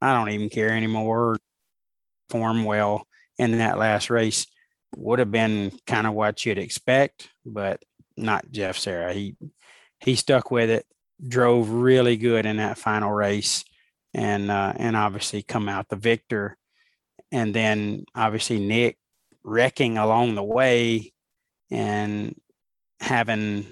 I 0.00 0.14
don't 0.14 0.30
even 0.30 0.48
care 0.48 0.70
anymore. 0.70 1.38
Form 2.30 2.64
well 2.64 3.06
in 3.38 3.58
that 3.58 3.78
last 3.78 4.10
race 4.10 4.46
would 4.96 5.18
have 5.18 5.30
been 5.30 5.72
kind 5.86 6.06
of 6.06 6.14
what 6.14 6.44
you'd 6.44 6.58
expect, 6.58 7.28
but 7.44 7.82
not 8.16 8.50
Jeff 8.50 8.78
Serra. 8.78 9.12
He 9.12 9.36
he 10.00 10.14
stuck 10.16 10.50
with 10.50 10.70
it, 10.70 10.86
drove 11.26 11.70
really 11.70 12.16
good 12.16 12.46
in 12.46 12.58
that 12.58 12.78
final 12.78 13.12
race, 13.12 13.64
and 14.12 14.50
uh, 14.50 14.72
and 14.76 14.96
obviously 14.96 15.42
come 15.42 15.68
out 15.68 15.88
the 15.88 15.96
victor. 15.96 16.56
And 17.32 17.54
then 17.54 18.04
obviously 18.14 18.58
Nick 18.58 18.98
wrecking 19.42 19.98
along 19.98 20.34
the 20.34 20.42
way 20.42 21.12
and 21.74 22.40
having 23.00 23.66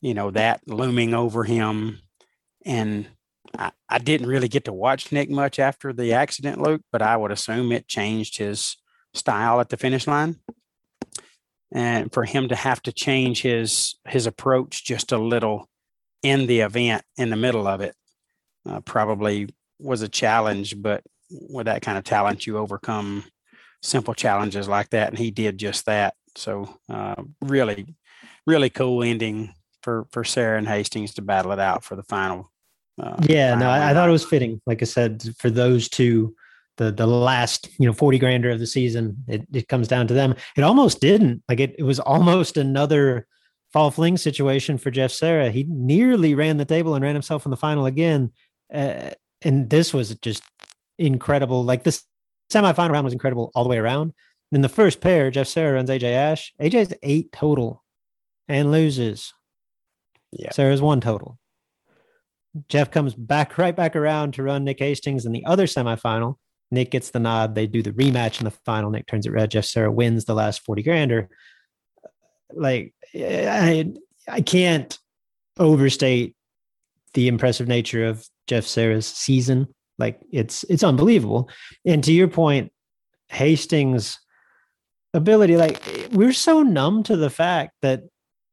you 0.00 0.14
know 0.14 0.30
that 0.32 0.60
looming 0.66 1.14
over 1.14 1.44
him. 1.44 2.00
And 2.66 3.06
I, 3.56 3.70
I, 3.88 3.98
didn't 3.98 4.26
really 4.26 4.48
get 4.48 4.64
to 4.66 4.72
watch 4.72 5.12
nick 5.12 5.30
much 5.30 5.58
after 5.58 5.92
the 5.92 6.12
accident 6.12 6.60
luke 6.60 6.82
but 6.92 7.02
i 7.02 7.16
would 7.16 7.32
assume 7.32 7.72
it 7.72 7.88
changed 7.88 8.36
his 8.36 8.76
style 9.14 9.60
at 9.60 9.70
the 9.70 9.76
finish 9.76 10.06
line. 10.06 10.36
And 11.72 12.12
for 12.12 12.24
him 12.24 12.48
to 12.48 12.56
have 12.56 12.82
to 12.82 12.92
change 12.92 13.42
his 13.42 13.94
his 14.06 14.26
approach 14.26 14.84
just 14.84 15.12
a 15.12 15.18
little 15.18 15.68
in 16.22 16.46
the 16.46 16.60
event 16.60 17.02
in 17.16 17.30
the 17.30 17.36
middle 17.36 17.66
of 17.66 17.80
it 17.80 17.94
uh, 18.68 18.80
probably 18.80 19.48
was 19.78 20.02
a 20.02 20.08
challenge 20.08 20.74
but 20.82 21.02
with 21.30 21.66
that 21.66 21.80
kind 21.80 21.96
of 21.96 22.04
talent 22.04 22.46
you 22.46 22.58
overcome 22.58 23.24
simple 23.82 24.14
challenges 24.14 24.68
like 24.68 24.90
that? 24.90 25.08
And 25.08 25.18
he 25.18 25.30
did 25.30 25.58
just 25.58 25.86
that 25.86 26.14
so 26.36 26.78
uh, 26.88 27.16
really, 27.40 27.94
really 28.46 28.70
cool 28.70 29.02
ending 29.02 29.54
for 29.82 30.06
for 30.10 30.24
Serra 30.24 30.58
and 30.58 30.68
Hastings 30.68 31.14
to 31.14 31.22
battle 31.22 31.52
it 31.52 31.58
out 31.58 31.84
for 31.84 31.96
the 31.96 32.02
final. 32.02 32.50
Uh, 33.00 33.16
yeah, 33.22 33.52
final 33.52 33.66
no, 33.66 33.70
I, 33.70 33.90
I, 33.90 33.94
thought 33.94 34.08
it 34.08 34.12
was 34.12 34.24
fitting. 34.24 34.60
Like 34.66 34.82
I 34.82 34.84
said, 34.84 35.22
for 35.38 35.50
those 35.50 35.88
two, 35.88 36.34
the 36.76 36.90
the 36.92 37.06
last 37.06 37.68
you 37.78 37.86
know 37.86 37.92
forty 37.92 38.18
grander 38.18 38.50
of 38.50 38.58
the 38.58 38.66
season, 38.66 39.16
it, 39.26 39.46
it 39.52 39.68
comes 39.68 39.88
down 39.88 40.06
to 40.08 40.14
them. 40.14 40.34
It 40.56 40.62
almost 40.62 41.00
didn't. 41.00 41.42
Like 41.48 41.60
it, 41.60 41.74
it 41.78 41.84
was 41.84 42.00
almost 42.00 42.56
another 42.56 43.26
fall 43.72 43.90
fling 43.90 44.16
situation 44.16 44.78
for 44.78 44.90
Jeff 44.90 45.12
Serra. 45.12 45.50
He 45.50 45.64
nearly 45.68 46.34
ran 46.34 46.56
the 46.56 46.64
table 46.64 46.94
and 46.94 47.04
ran 47.04 47.14
himself 47.14 47.44
in 47.44 47.50
the 47.50 47.56
final 47.56 47.86
again. 47.86 48.32
Uh, 48.72 49.10
and 49.42 49.70
this 49.70 49.94
was 49.94 50.14
just 50.16 50.42
incredible. 50.98 51.64
Like 51.64 51.84
this 51.84 52.04
semifinal 52.52 52.90
round 52.90 53.04
was 53.04 53.12
incredible 53.12 53.50
all 53.54 53.62
the 53.62 53.70
way 53.70 53.78
around. 53.78 54.12
In 54.52 54.62
the 54.62 54.68
first 54.68 55.00
pair, 55.00 55.30
Jeff 55.30 55.46
Serra 55.46 55.74
runs 55.74 55.90
AJ 55.90 56.12
Ash. 56.12 56.52
AJ's 56.60 56.94
eight 57.02 57.30
total 57.32 57.84
and 58.48 58.72
loses. 58.72 59.32
Yeah. 60.32 60.50
Serra's 60.50 60.82
one 60.82 61.00
total. 61.00 61.38
Jeff 62.68 62.90
comes 62.90 63.14
back 63.14 63.58
right 63.58 63.76
back 63.76 63.94
around 63.94 64.34
to 64.34 64.42
run 64.42 64.64
Nick 64.64 64.80
Hastings 64.80 65.24
in 65.24 65.32
the 65.32 65.44
other 65.44 65.66
semifinal. 65.66 66.34
Nick 66.72 66.90
gets 66.90 67.10
the 67.10 67.20
nod. 67.20 67.54
They 67.54 67.66
do 67.66 67.82
the 67.82 67.92
rematch 67.92 68.40
in 68.40 68.44
the 68.44 68.50
final. 68.50 68.90
Nick 68.90 69.06
turns 69.06 69.26
it 69.26 69.32
red. 69.32 69.50
Jeff 69.50 69.64
Serra 69.64 69.90
wins 69.90 70.24
the 70.24 70.34
last 70.34 70.64
40 70.64 70.82
grander. 70.82 71.28
Like 72.52 72.94
I 73.14 73.92
I 74.28 74.40
can't 74.40 74.98
overstate 75.58 76.34
the 77.14 77.28
impressive 77.28 77.68
nature 77.68 78.06
of 78.06 78.26
Jeff 78.46 78.64
Serra's 78.64 79.06
season. 79.06 79.68
Like 79.98 80.20
it's 80.32 80.64
it's 80.64 80.82
unbelievable. 80.82 81.48
And 81.84 82.02
to 82.04 82.12
your 82.12 82.28
point, 82.28 82.72
Hastings 83.28 84.18
ability. 85.14 85.56
Like 85.56 85.82
we're 86.12 86.32
so 86.32 86.62
numb 86.62 87.02
to 87.04 87.16
the 87.16 87.30
fact 87.30 87.74
that 87.82 88.02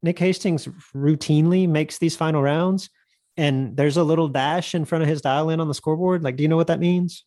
Nick 0.03 0.19
Hastings 0.19 0.67
routinely 0.95 1.67
makes 1.67 1.97
these 1.97 2.15
final 2.15 2.41
rounds 2.41 2.89
and 3.37 3.77
there's 3.77 3.97
a 3.97 4.03
little 4.03 4.27
dash 4.27 4.73
in 4.73 4.85
front 4.85 5.03
of 5.03 5.09
his 5.09 5.21
dial 5.21 5.49
in 5.49 5.59
on 5.59 5.67
the 5.67 5.73
scoreboard. 5.73 6.23
Like, 6.23 6.35
do 6.35 6.43
you 6.43 6.49
know 6.49 6.55
what 6.55 6.67
that 6.67 6.79
means? 6.79 7.23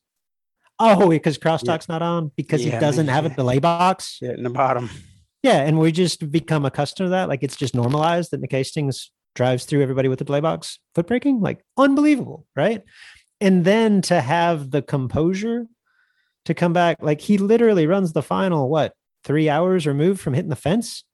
Oh, 0.79 1.09
because 1.09 1.39
crosstalk's 1.39 1.87
yeah. 1.89 1.95
not 1.95 2.03
on 2.03 2.33
because 2.37 2.65
yeah, 2.65 2.75
he 2.75 2.81
doesn't 2.81 3.09
have 3.09 3.27
a 3.27 3.29
delay 3.37 3.59
box. 3.59 4.19
Yeah, 4.21 4.33
in 4.33 4.43
the 4.43 4.51
bottom. 4.51 4.91
Yeah, 5.43 5.63
and 5.63 5.79
we 5.79 5.93
just 5.93 6.31
become 6.31 6.65
accustomed 6.65 7.07
to 7.07 7.11
that. 7.11 7.29
Like 7.29 7.43
it's 7.43 7.57
just 7.57 7.75
normalized 7.75 8.31
that 8.31 8.41
Nick 8.41 8.53
Hastings 8.53 9.11
drives 9.35 9.65
through 9.65 9.83
everybody 9.83 10.09
with 10.09 10.19
the 10.19 10.25
delay 10.25 10.41
box 10.41 10.79
foot 10.95 11.07
braking. 11.07 11.41
Like 11.41 11.65
unbelievable, 11.77 12.47
right? 12.57 12.83
And 13.41 13.65
then 13.65 14.03
to 14.03 14.21
have 14.21 14.71
the 14.71 14.83
composure 14.83 15.67
to 16.47 16.55
come 16.55 16.73
back, 16.73 16.99
like 17.01 17.21
he 17.21 17.39
literally 17.39 17.87
runs 17.87 18.13
the 18.13 18.23
final, 18.23 18.69
what, 18.69 18.93
three 19.25 19.49
hours 19.49 19.87
removed 19.87 20.21
from 20.21 20.35
hitting 20.35 20.51
the 20.51 20.57
fence 20.57 21.05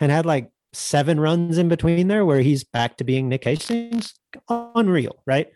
and 0.00 0.10
had 0.10 0.26
like 0.26 0.50
seven 0.72 1.20
runs 1.20 1.58
in 1.58 1.68
between 1.68 2.08
there 2.08 2.24
where 2.24 2.40
he's 2.40 2.64
back 2.64 2.96
to 2.96 3.04
being 3.04 3.28
Nick 3.28 3.44
Hastings. 3.44 4.14
Unreal, 4.48 5.22
right? 5.26 5.48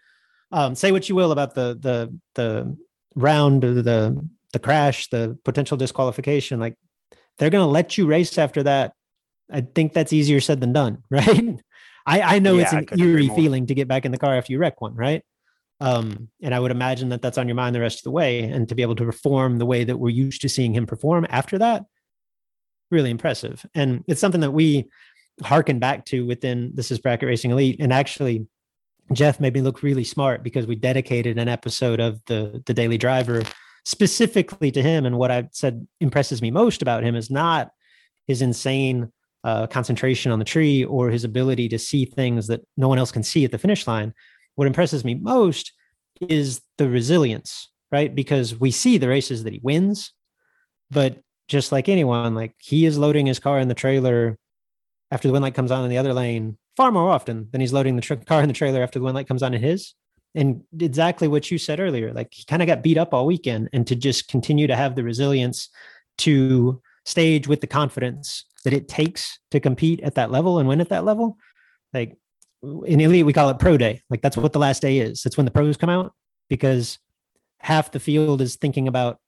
Um, 0.53 0.75
say 0.75 0.93
what 0.93 1.09
you 1.09 1.15
will 1.15 1.33
about 1.33 1.55
the 1.55 1.79
the 1.81 2.17
the 2.35 2.77
round, 3.15 3.63
the 3.63 4.29
the 4.53 4.59
crash, 4.59 5.09
the 5.09 5.39
potential 5.45 5.77
disqualification. 5.77 6.61
Like 6.61 6.77
they're 7.39 7.51
gonna 7.51 7.67
let 7.67 7.99
you 7.99 8.07
race 8.07 8.39
after 8.39 8.63
that. 8.63 8.93
I 9.51 9.63
think 9.63 9.93
that's 9.93 10.13
easier 10.13 10.41
said 10.41 10.61
than 10.61 10.73
done, 10.73 11.03
right? 11.11 11.61
I, 12.07 12.37
I 12.37 12.39
know 12.39 12.55
yeah, 12.55 12.79
it's 12.79 12.93
an 12.93 13.01
eerie 13.01 13.29
feeling 13.29 13.67
to 13.67 13.75
get 13.75 13.89
back 13.89 14.05
in 14.05 14.13
the 14.13 14.19
car 14.19 14.37
after 14.37 14.53
you 14.53 14.59
wreck 14.59 14.81
one, 14.81 14.95
right? 14.95 15.23
Um, 15.81 16.29
and 16.41 16.55
I 16.55 16.61
would 16.61 16.71
imagine 16.71 17.11
that 17.11 17.21
that's 17.21 17.37
on 17.37 17.49
your 17.49 17.57
mind 17.57 17.75
the 17.75 17.81
rest 17.81 17.99
of 17.99 18.05
the 18.05 18.11
way. 18.11 18.41
And 18.41 18.69
to 18.69 18.75
be 18.75 18.83
able 18.83 18.97
to 18.97 19.05
perform 19.05 19.59
the 19.59 19.67
way 19.67 19.85
that 19.85 19.99
we're 19.99 20.11
used 20.11 20.41
to 20.43 20.49
seeing 20.49 20.73
him 20.73 20.87
perform 20.87 21.27
after 21.29 21.59
that, 21.59 21.85
really 22.91 23.11
impressive. 23.11 23.65
And 23.75 24.05
it's 24.07 24.21
something 24.21 24.41
that 24.41 24.53
we 24.53 24.89
harken 25.43 25.79
back 25.79 26.05
to 26.07 26.27
within 26.27 26.71
this 26.75 26.91
is 26.91 26.99
bracket 26.99 27.29
racing 27.29 27.51
elite. 27.51 27.77
And 27.81 27.93
actually, 27.93 28.47
Jeff 29.13 29.39
made 29.41 29.55
me 29.55 29.61
look 29.61 29.83
really 29.83 30.05
smart 30.05 30.43
because 30.43 30.67
we 30.67 30.75
dedicated 30.75 31.39
an 31.39 31.49
episode 31.49 32.01
of 32.01 32.21
the 32.27 32.63
the 32.67 32.75
Daily 32.75 32.99
Driver 32.99 33.43
specifically 33.85 34.73
to 34.73 34.83
him. 34.83 35.07
And 35.07 35.17
what 35.17 35.31
I 35.31 35.49
said 35.53 35.87
impresses 36.01 36.43
me 36.43 36.51
most 36.51 36.83
about 36.83 37.05
him 37.05 37.15
is 37.15 37.31
not 37.31 37.71
his 38.27 38.43
insane 38.43 39.13
uh, 39.45 39.69
concentration 39.69 40.33
on 40.33 40.41
the 40.41 40.45
tree 40.45 40.85
or 40.85 41.09
his 41.09 41.23
ability 41.23 41.69
to 41.69 41.79
see 41.79 42.05
things 42.05 42.49
that 42.49 42.63
no 42.77 42.89
one 42.89 42.99
else 42.99 43.13
can 43.13 43.23
see 43.23 43.45
at 43.45 43.53
the 43.53 43.59
finish 43.59 43.87
line. 43.87 44.13
What 44.57 44.67
impresses 44.67 45.05
me 45.05 45.15
most 45.15 45.73
is 46.21 46.61
the 46.79 46.89
resilience, 46.89 47.71
right? 47.93 48.13
Because 48.13 48.59
we 48.59 48.73
see 48.73 48.99
the 48.99 49.09
races 49.09 49.45
that 49.45 49.53
he 49.53 49.61
wins, 49.63 50.13
but 50.91 51.21
just 51.49 51.73
like 51.73 51.89
anyone, 51.89 52.35
like 52.35 52.55
he 52.59 52.87
is 52.87 52.99
loading 52.99 53.27
his 53.27 53.39
car 53.39 53.59
in 53.59 53.69
the 53.69 53.75
trailer 53.75 54.37
after 55.11 55.29
the 55.29 55.33
win 55.33 55.43
light 55.43 55.55
comes 55.55 55.71
on 55.71 55.85
in 55.85 55.91
the 55.91 55.99
other 55.99 56.13
lane 56.13 56.59
far 56.77 56.93
more 56.93 57.11
often 57.11 57.49
than 57.51 57.61
he's 57.61 57.73
loading 57.73 57.97
the 57.97 58.03
tr- 58.03 58.15
car 58.15 58.43
in 58.43 58.49
the 58.49 58.55
trailer 58.55 58.83
after 58.83 58.99
the 58.99 59.05
win 59.05 59.15
light 59.15 59.29
comes 59.29 59.43
on 59.43 59.55
in 59.55 59.63
his. 59.63 59.95
And 60.35 60.63
exactly 60.79 61.29
what 61.29 61.51
you 61.51 61.57
said 61.57 61.81
earlier, 61.81 62.13
like 62.13 62.29
he 62.31 62.45
kind 62.45 62.61
of 62.61 62.69
got 62.69 62.83
beat 62.83 62.99
up 62.99 63.15
all 63.15 63.25
weekend, 63.25 63.71
and 63.73 63.87
to 63.87 63.97
just 63.97 64.29
continue 64.29 64.67
to 64.67 64.77
have 64.77 64.95
the 64.95 65.03
resilience 65.03 65.71
to 66.19 66.83
stage 67.07 67.49
with 67.49 67.63
the 67.63 67.67
confidence 67.67 68.45
that 68.65 68.75
it 68.75 68.89
takes 68.89 69.39
to 69.53 69.61
compete 69.61 70.01
at 70.01 70.17
that 70.17 70.31
level 70.31 70.59
and 70.59 70.69
win 70.69 70.81
at 70.81 70.91
that 70.91 71.05
level. 71.05 71.39
Like 71.95 72.19
in 72.63 73.01
elite, 73.01 73.25
we 73.25 73.33
call 73.33 73.49
it 73.49 73.59
pro 73.59 73.79
day. 73.79 74.03
Like 74.11 74.21
that's 74.21 74.37
what 74.37 74.53
the 74.53 74.59
last 74.59 74.83
day 74.83 74.99
is. 74.99 75.25
It's 75.25 75.39
when 75.39 75.47
the 75.47 75.51
pros 75.51 75.79
come 75.79 75.89
out 75.89 76.13
because 76.51 76.99
half 77.61 77.91
the 77.91 78.01
field 78.01 78.43
is 78.43 78.57
thinking 78.57 78.89
about 78.89 79.19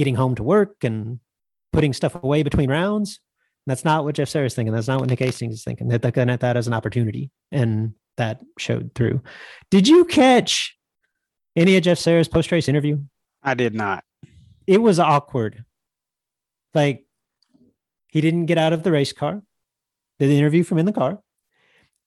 getting 0.00 0.14
home 0.14 0.34
to 0.34 0.42
work 0.42 0.82
and 0.82 1.20
putting 1.74 1.92
stuff 1.92 2.14
away 2.14 2.42
between 2.42 2.70
rounds. 2.70 3.20
That's 3.66 3.84
not 3.84 4.02
what 4.02 4.14
Jeff 4.14 4.30
Serra's 4.30 4.54
thinking. 4.54 4.72
That's 4.72 4.88
not 4.88 4.98
what 4.98 5.10
Nick 5.10 5.18
Hastings 5.18 5.56
is 5.56 5.62
thinking. 5.62 5.88
They're 5.88 6.00
looking 6.02 6.30
at 6.30 6.40
that 6.40 6.56
as 6.56 6.66
an 6.66 6.72
opportunity, 6.72 7.30
and 7.52 7.92
that 8.16 8.40
showed 8.58 8.92
through. 8.94 9.20
Did 9.70 9.86
you 9.86 10.06
catch 10.06 10.74
any 11.54 11.76
of 11.76 11.82
Jeff 11.82 11.98
Serra's 11.98 12.28
post 12.28 12.50
race 12.50 12.66
interview? 12.66 12.98
I 13.42 13.52
did 13.52 13.74
not. 13.74 14.02
It 14.66 14.78
was 14.78 14.98
awkward. 14.98 15.66
Like 16.72 17.04
He 18.08 18.22
didn't 18.22 18.46
get 18.46 18.56
out 18.56 18.72
of 18.72 18.82
the 18.82 18.92
race 18.92 19.12
car. 19.12 19.42
Did 20.18 20.30
the 20.30 20.38
interview 20.38 20.64
from 20.64 20.78
in 20.78 20.86
the 20.86 20.92
car. 20.92 21.20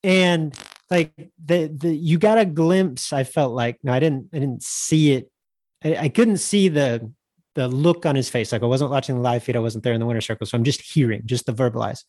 And 0.03 0.57
like 0.89 1.13
the 1.45 1.67
the 1.67 1.95
you 1.95 2.17
got 2.17 2.39
a 2.39 2.45
glimpse, 2.45 3.13
I 3.13 3.23
felt 3.23 3.53
like 3.53 3.77
no, 3.83 3.93
I 3.93 3.99
didn't 3.99 4.29
I 4.33 4.39
didn't 4.39 4.63
see 4.63 5.13
it. 5.13 5.31
I, 5.83 5.95
I 5.95 6.09
couldn't 6.09 6.37
see 6.37 6.69
the 6.69 7.11
the 7.55 7.67
look 7.67 8.05
on 8.05 8.15
his 8.15 8.29
face. 8.29 8.51
Like 8.51 8.63
I 8.63 8.67
wasn't 8.67 8.91
watching 8.91 9.15
the 9.15 9.21
live 9.21 9.43
feed, 9.43 9.55
I 9.55 9.59
wasn't 9.59 9.83
there 9.83 9.93
in 9.93 9.99
the 9.99 10.05
winner 10.05 10.21
circle. 10.21 10.45
So 10.47 10.57
I'm 10.57 10.63
just 10.63 10.81
hearing, 10.81 11.21
just 11.25 11.45
the 11.45 11.53
verbalize. 11.53 12.03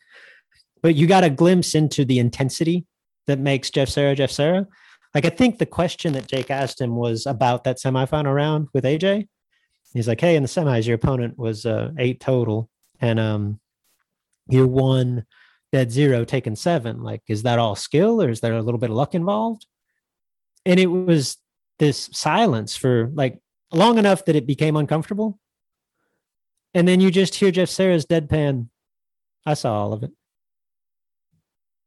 But 0.82 0.94
you 0.94 1.06
got 1.06 1.24
a 1.24 1.30
glimpse 1.30 1.74
into 1.74 2.04
the 2.04 2.18
intensity 2.18 2.86
that 3.26 3.38
makes 3.38 3.70
Jeff 3.70 3.88
Serra 3.88 4.14
Jeff 4.14 4.30
Serra. 4.30 4.66
Like 5.14 5.24
I 5.24 5.30
think 5.30 5.58
the 5.58 5.66
question 5.66 6.12
that 6.14 6.26
Jake 6.26 6.50
asked 6.50 6.80
him 6.80 6.96
was 6.96 7.26
about 7.26 7.64
that 7.64 7.78
semifinal 7.78 8.34
round 8.34 8.68
with 8.74 8.84
AJ. 8.84 9.28
He's 9.92 10.08
like, 10.08 10.20
"Hey, 10.20 10.34
in 10.34 10.42
the 10.42 10.48
semis, 10.48 10.86
your 10.86 10.96
opponent 10.96 11.38
was 11.38 11.64
uh, 11.64 11.92
eight 11.98 12.18
total, 12.18 12.68
and 13.00 13.20
um, 13.20 13.60
you're 14.48 14.66
one 14.66 15.24
dead 15.72 15.92
zero, 15.92 16.24
taking 16.24 16.56
seven. 16.56 17.02
Like, 17.02 17.22
is 17.28 17.44
that 17.44 17.60
all 17.60 17.76
skill, 17.76 18.20
or 18.20 18.28
is 18.28 18.40
there 18.40 18.54
a 18.54 18.62
little 18.62 18.80
bit 18.80 18.90
of 18.90 18.96
luck 18.96 19.14
involved?" 19.14 19.66
And 20.66 20.80
it 20.80 20.86
was 20.86 21.36
this 21.78 22.10
silence 22.12 22.76
for 22.76 23.10
like 23.14 23.40
long 23.74 23.98
enough 23.98 24.24
that 24.24 24.36
it 24.36 24.46
became 24.46 24.76
uncomfortable. 24.76 25.38
And 26.74 26.88
then 26.88 27.01
you 27.01 27.10
just 27.10 27.36
hear 27.36 27.51
Jeff 27.51 27.68
Serra's 27.68 28.06
deadpan. 28.06 28.68
I 29.46 29.55
saw 29.55 29.74
all 29.74 29.92
of 29.92 30.02
it. 30.02 30.10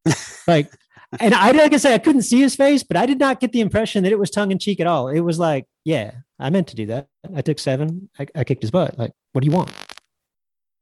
like 0.48 0.72
and 1.20 1.34
I 1.34 1.52
like 1.52 1.74
I 1.74 1.78
say, 1.78 1.94
I 1.94 2.00
couldn't 2.00 2.24
see 2.24 2.42
his 2.42 2.56
face, 2.56 2.84
but 2.84 2.98
I 2.98 3.06
did 3.06 3.20
not 3.20 3.40
get 3.40 3.54
the 3.54 3.62
impression 3.62 4.04
that 4.04 4.12
it 4.12 4.20
was 4.20 4.30
tongue 4.30 4.52
in 4.52 4.60
cheek 4.60 4.82
at 4.82 4.88
all. 4.88 5.08
It 5.08 5.22
was 5.22 5.40
like, 5.40 5.66
yeah, 5.86 6.12
I 6.38 6.50
meant 6.50 6.68
to 6.68 6.76
do 6.76 6.88
that. 6.88 7.08
I 7.34 7.42
took 7.42 7.60
seven. 7.60 8.10
I, 8.20 8.28
I 8.36 8.44
kicked 8.44 8.62
his 8.62 8.72
butt. 8.72 8.98
Like, 9.00 9.14
what 9.32 9.42
do 9.42 9.48
you 9.48 9.56
want? 9.56 9.72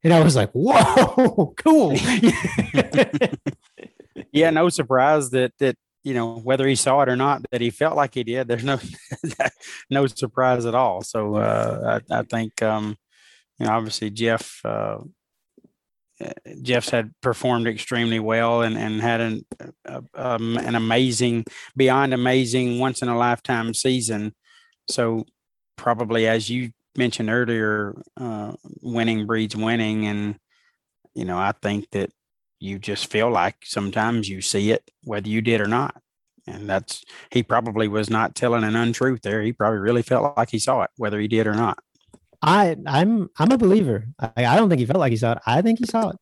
And 0.03 0.13
I 0.13 0.23
was 0.23 0.35
like, 0.35 0.51
whoa, 0.53 1.53
cool. 1.57 1.93
yeah, 4.31 4.49
no 4.49 4.69
surprise 4.69 5.29
that 5.31 5.53
that 5.59 5.75
you 6.05 6.13
know 6.13 6.37
whether 6.37 6.67
he 6.67 6.75
saw 6.75 7.01
it 7.01 7.09
or 7.09 7.15
not 7.15 7.43
that 7.51 7.61
he 7.61 7.71
felt 7.71 7.95
like 7.95 8.13
he 8.13 8.23
did. 8.23 8.47
There's 8.47 8.63
no 8.63 8.79
no 9.89 10.05
surprise 10.05 10.65
at 10.65 10.75
all. 10.75 11.01
So 11.01 11.35
uh, 11.35 11.99
I, 12.09 12.19
I 12.19 12.21
think 12.21 12.61
um, 12.61 12.95
you 13.59 13.65
know 13.65 13.73
obviously 13.73 14.11
Jeff 14.11 14.61
uh, 14.63 14.99
Jeff's 16.61 16.91
had 16.91 17.11
performed 17.21 17.67
extremely 17.67 18.19
well 18.19 18.61
and, 18.61 18.77
and 18.77 19.01
had 19.01 19.19
an 19.19 19.45
um, 20.13 20.57
an 20.57 20.75
amazing, 20.75 21.45
beyond 21.75 22.13
amazing, 22.13 22.79
once 22.79 23.01
in 23.01 23.09
a 23.09 23.17
lifetime 23.17 23.73
season. 23.73 24.33
So 24.87 25.25
probably 25.75 26.27
as 26.27 26.49
you 26.49 26.69
mentioned 26.95 27.31
earlier, 27.31 27.99
uh, 28.15 28.53
winning 28.81 29.25
breeds 29.25 29.55
winning, 29.55 30.05
and 30.05 30.37
you 31.15 31.25
know 31.25 31.39
I 31.39 31.51
think 31.63 31.89
that 31.91 32.11
you 32.59 32.79
just 32.79 33.11
feel 33.11 33.29
like 33.29 33.57
sometimes 33.63 34.29
you 34.29 34.41
see 34.41 34.71
it 34.71 34.89
whether 35.03 35.29
you 35.29 35.41
did 35.41 35.61
or 35.61 35.67
not, 35.67 36.01
and 36.47 36.69
that's 36.69 37.03
he 37.31 37.43
probably 37.43 37.87
was 37.87 38.09
not 38.09 38.35
telling 38.35 38.63
an 38.63 38.75
untruth 38.75 39.21
there. 39.21 39.41
He 39.41 39.53
probably 39.53 39.79
really 39.79 40.01
felt 40.01 40.37
like 40.37 40.49
he 40.49 40.59
saw 40.59 40.83
it 40.83 40.89
whether 40.97 41.19
he 41.19 41.27
did 41.27 41.47
or 41.47 41.53
not. 41.53 41.79
I 42.41 42.75
I'm 42.85 43.29
I'm 43.37 43.51
a 43.51 43.57
believer. 43.57 44.07
I, 44.19 44.45
I 44.45 44.55
don't 44.55 44.69
think 44.69 44.79
he 44.79 44.85
felt 44.85 44.99
like 44.99 45.11
he 45.11 45.17
saw 45.17 45.33
it. 45.33 45.39
I 45.45 45.61
think 45.61 45.79
he 45.79 45.85
saw 45.85 46.09
it. 46.09 46.17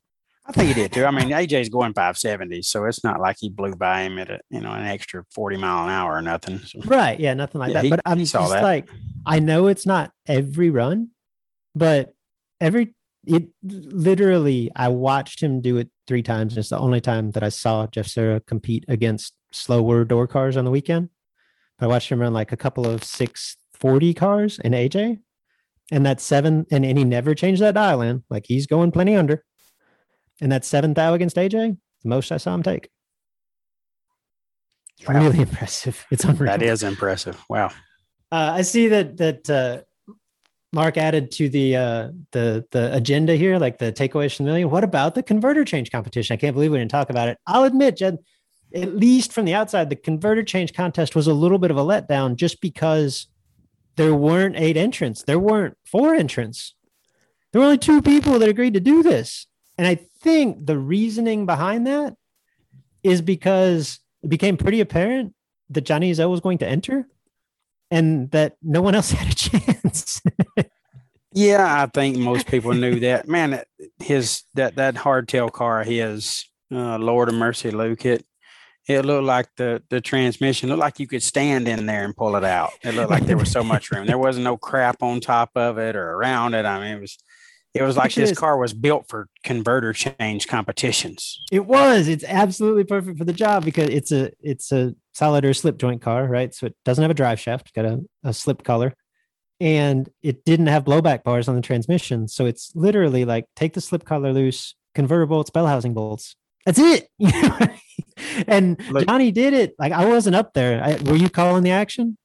I 0.45 0.51
think 0.51 0.67
he 0.69 0.73
did 0.73 0.91
too. 0.91 1.05
I 1.05 1.11
mean, 1.11 1.29
AJ's 1.29 1.69
going 1.69 1.93
570, 1.93 2.63
so 2.63 2.83
it's 2.85 3.03
not 3.03 3.21
like 3.21 3.37
he 3.39 3.49
blew 3.49 3.75
by 3.75 4.01
him 4.01 4.19
at 4.19 4.29
a 4.29 4.39
you 4.49 4.59
know 4.59 4.71
an 4.71 4.85
extra 4.85 5.23
40 5.31 5.57
mile 5.57 5.85
an 5.85 5.89
hour 5.89 6.13
or 6.13 6.21
nothing. 6.21 6.59
So, 6.59 6.79
right? 6.85 7.19
Yeah, 7.19 7.33
nothing 7.33 7.59
like 7.59 7.69
yeah, 7.69 7.73
that. 7.75 7.83
He, 7.83 7.89
but 7.89 8.01
I'm 8.05 8.19
just 8.19 8.33
that. 8.33 8.63
like, 8.63 8.89
I 9.25 9.39
know 9.39 9.67
it's 9.67 9.85
not 9.85 10.11
every 10.27 10.69
run, 10.69 11.09
but 11.75 12.13
every 12.59 12.93
it 13.25 13.49
literally, 13.63 14.69
I 14.75 14.89
watched 14.89 15.41
him 15.41 15.61
do 15.61 15.77
it 15.77 15.89
three 16.07 16.23
times. 16.23 16.53
And 16.53 16.59
it's 16.59 16.69
the 16.69 16.77
only 16.79 17.01
time 17.01 17.31
that 17.31 17.43
I 17.43 17.49
saw 17.49 17.87
Jeff 17.87 18.07
Serra 18.07 18.39
compete 18.39 18.85
against 18.87 19.33
slower 19.51 20.03
door 20.03 20.27
cars 20.27 20.57
on 20.57 20.65
the 20.65 20.71
weekend. 20.71 21.09
I 21.79 21.87
watched 21.87 22.11
him 22.11 22.19
run 22.19 22.33
like 22.33 22.51
a 22.51 22.57
couple 22.57 22.87
of 22.87 23.03
640 23.03 24.13
cars 24.13 24.59
in 24.59 24.73
AJ, 24.73 25.19
and 25.91 26.05
that 26.05 26.21
seven, 26.21 26.65
and, 26.71 26.85
and 26.85 26.97
he 26.97 27.03
never 27.03 27.35
changed 27.35 27.61
that 27.61 27.73
dial 27.73 28.01
in. 28.01 28.23
Like 28.29 28.45
he's 28.47 28.67
going 28.67 28.91
plenty 28.91 29.15
under. 29.15 29.43
And 30.41 30.51
that 30.51 30.65
seventh 30.65 30.95
thou 30.95 31.13
against 31.13 31.35
AJ, 31.35 31.77
the 32.03 32.09
most 32.09 32.31
I 32.31 32.37
saw 32.37 32.55
him 32.55 32.63
take. 32.63 32.89
Wow. 35.07 35.23
Really 35.23 35.39
impressive. 35.41 36.05
It's 36.11 36.23
unreal. 36.23 36.51
That 36.51 36.61
is 36.61 36.83
impressive. 36.83 37.43
Wow. 37.49 37.71
Uh, 38.31 38.53
I 38.55 38.61
see 38.63 38.87
that 38.87 39.17
that 39.17 39.49
uh, 39.49 39.81
Mark 40.73 40.97
added 40.97 41.31
to 41.31 41.49
the 41.49 41.75
uh, 41.75 42.09
the 42.31 42.65
the 42.71 42.93
agenda 42.95 43.35
here, 43.35 43.59
like 43.59 43.77
the 43.77 43.93
takeaways 43.93 44.35
from 44.35 44.45
the 44.45 44.51
million. 44.51 44.71
What 44.71 44.83
about 44.83 45.13
the 45.13 45.21
converter 45.21 45.63
change 45.63 45.91
competition? 45.91 46.33
I 46.33 46.37
can't 46.37 46.55
believe 46.55 46.71
we 46.71 46.79
didn't 46.79 46.91
talk 46.91 47.11
about 47.11 47.29
it. 47.29 47.37
I'll 47.45 47.63
admit, 47.63 47.97
Jed, 47.97 48.17
at 48.73 48.95
least 48.95 49.31
from 49.31 49.45
the 49.45 49.53
outside, 49.53 49.91
the 49.91 49.95
converter 49.95 50.41
change 50.41 50.73
contest 50.73 51.15
was 51.15 51.27
a 51.27 51.33
little 51.33 51.59
bit 51.59 51.69
of 51.69 51.77
a 51.77 51.83
letdown 51.83 52.35
just 52.35 52.59
because 52.59 53.27
there 53.97 54.15
weren't 54.15 54.55
eight 54.57 54.75
entrants. 54.75 55.23
There 55.23 55.37
weren't 55.37 55.77
four 55.85 56.15
entrants. 56.15 56.73
There 57.51 57.59
were 57.61 57.65
only 57.65 57.77
two 57.77 58.01
people 58.01 58.39
that 58.39 58.49
agreed 58.49 58.73
to 58.73 58.79
do 58.79 59.03
this. 59.03 59.45
And 59.77 59.85
I 59.85 59.93
think 59.95 60.65
the 60.65 60.79
reasoning 60.79 61.45
behind 61.45 61.85
that 61.85 62.15
is 63.03 63.21
because 63.21 63.99
it 64.23 64.29
became 64.29 64.57
pretty 64.57 64.79
apparent 64.79 65.35
that 65.69 65.81
Johnny 65.81 66.11
Ezell 66.11 66.31
was 66.31 66.39
going 66.39 66.57
to 66.59 66.67
enter 66.67 67.07
and 67.93 68.31
that 68.31 68.57
no 68.63 68.81
one 68.81 68.95
else 68.95 69.11
had 69.19 69.31
a 69.31 69.35
chance. 69.35 70.21
yeah, 71.31 71.83
I 71.83 71.85
think 71.85 72.17
most 72.17 72.47
people 72.47 72.73
knew 72.73 72.99
that. 73.01 73.27
Man, 73.37 73.61
his 73.99 74.43
that 74.55 74.75
that 74.75 74.95
hardtail 74.95 75.51
car, 75.51 75.83
his 75.83 76.45
uh, 76.71 76.97
Lord 76.97 77.29
of 77.29 77.35
Mercy, 77.35 77.71
Luke, 77.71 78.05
it 78.05 78.25
it 78.87 79.05
looked 79.05 79.25
like 79.25 79.47
the 79.55 79.81
the 79.89 80.01
transmission 80.01 80.69
looked 80.69 80.79
like 80.79 80.99
you 80.99 81.07
could 81.07 81.23
stand 81.23 81.67
in 81.67 81.85
there 81.85 82.03
and 82.03 82.17
pull 82.17 82.35
it 82.35 82.43
out. 82.43 82.71
It 82.83 82.95
looked 82.95 83.11
like 83.11 83.25
there 83.25 83.37
was 83.37 83.51
so 83.51 83.63
much 83.63 83.91
room. 83.91 84.07
There 84.07 84.17
wasn't 84.17 84.43
no 84.43 84.57
crap 84.57 85.01
on 85.03 85.21
top 85.21 85.51
of 85.55 85.77
it 85.77 85.95
or 85.95 86.11
around 86.13 86.55
it. 86.55 86.65
I 86.65 86.79
mean, 86.79 86.97
it 86.97 87.01
was 87.01 87.17
it 87.73 87.81
was 87.81 87.97
like 87.97 88.13
this 88.13 88.37
car 88.37 88.57
was 88.57 88.73
built 88.73 89.07
for 89.07 89.27
converter 89.43 89.93
change 89.93 90.47
competitions. 90.47 91.39
It 91.51 91.65
was. 91.65 92.07
It's 92.07 92.23
absolutely 92.23 92.83
perfect 92.83 93.17
for 93.17 93.25
the 93.25 93.33
job 93.33 93.65
because 93.65 93.89
it's 93.89 94.11
a 94.11 94.31
it's 94.41 94.71
a 94.71 94.95
solid 95.13 95.43
or 95.43 95.53
slip 95.53 95.77
joint 95.77 96.01
car, 96.01 96.27
right? 96.27 96.53
So 96.53 96.67
it 96.67 96.75
doesn't 96.85 97.01
have 97.01 97.11
a 97.11 97.15
drive 97.15 97.39
shaft, 97.39 97.73
got 97.73 97.85
a, 97.85 98.01
a 98.23 98.33
slip 98.33 98.63
collar, 98.63 98.93
and 99.59 100.07
it 100.21 100.45
didn't 100.45 100.67
have 100.67 100.83
blowback 100.83 101.23
bars 101.23 101.47
on 101.47 101.55
the 101.55 101.61
transmission. 101.61 102.27
So 102.27 102.45
it's 102.45 102.71
literally 102.75 103.25
like 103.25 103.45
take 103.55 103.73
the 103.73 103.81
slip 103.81 104.05
collar 104.05 104.33
loose, 104.33 104.75
converter 104.93 105.25
bolts, 105.25 105.49
bell 105.49 105.67
housing 105.67 105.95
bolts. 105.95 106.35
That's 106.65 106.79
it. 106.79 107.07
and 108.47 108.79
Look, 108.89 109.07
Johnny 109.07 109.31
did 109.31 109.53
it. 109.53 109.73
Like 109.79 109.93
I 109.93 110.05
wasn't 110.05 110.35
up 110.35 110.53
there. 110.53 110.83
I, 110.83 111.01
were 111.09 111.15
you 111.15 111.29
calling 111.29 111.63
the 111.63 111.71
action? 111.71 112.17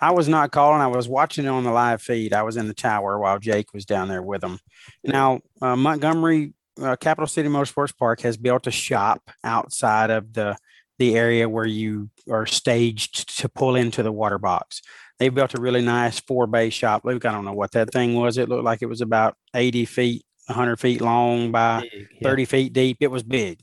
I 0.00 0.12
was 0.12 0.28
not 0.28 0.52
calling. 0.52 0.80
I 0.80 0.86
was 0.86 1.08
watching 1.08 1.46
it 1.46 1.48
on 1.48 1.64
the 1.64 1.70
live 1.70 2.02
feed. 2.02 2.32
I 2.32 2.42
was 2.42 2.56
in 2.56 2.68
the 2.68 2.74
tower 2.74 3.18
while 3.18 3.38
Jake 3.38 3.72
was 3.72 3.84
down 3.84 4.08
there 4.08 4.22
with 4.22 4.44
him. 4.44 4.58
Now, 5.04 5.40
uh, 5.62 5.76
Montgomery 5.76 6.52
uh, 6.80 6.96
Capital 6.96 7.26
City 7.26 7.48
Motorsports 7.48 7.96
Park 7.96 8.20
has 8.20 8.36
built 8.36 8.66
a 8.66 8.70
shop 8.70 9.30
outside 9.44 10.10
of 10.10 10.32
the 10.32 10.56
the 10.98 11.14
area 11.14 11.46
where 11.46 11.66
you 11.66 12.08
are 12.30 12.46
staged 12.46 13.38
to 13.38 13.48
pull 13.48 13.76
into 13.76 14.02
the 14.02 14.12
water 14.12 14.38
box. 14.38 14.80
They 15.18 15.28
built 15.28 15.54
a 15.54 15.60
really 15.60 15.82
nice 15.82 16.20
four 16.20 16.46
bay 16.46 16.70
shop. 16.70 17.04
Luke, 17.04 17.24
I 17.24 17.32
don't 17.32 17.44
know 17.44 17.52
what 17.52 17.72
that 17.72 17.92
thing 17.92 18.14
was. 18.14 18.38
It 18.38 18.48
looked 18.48 18.64
like 18.64 18.82
it 18.82 18.86
was 18.86 19.02
about 19.02 19.36
80 19.54 19.84
feet, 19.84 20.24
100 20.46 20.76
feet 20.76 21.00
long 21.00 21.52
by 21.52 21.82
big, 21.82 22.08
yeah. 22.20 22.28
30 22.28 22.44
feet 22.46 22.72
deep. 22.72 22.98
It 23.00 23.10
was 23.10 23.22
big, 23.22 23.60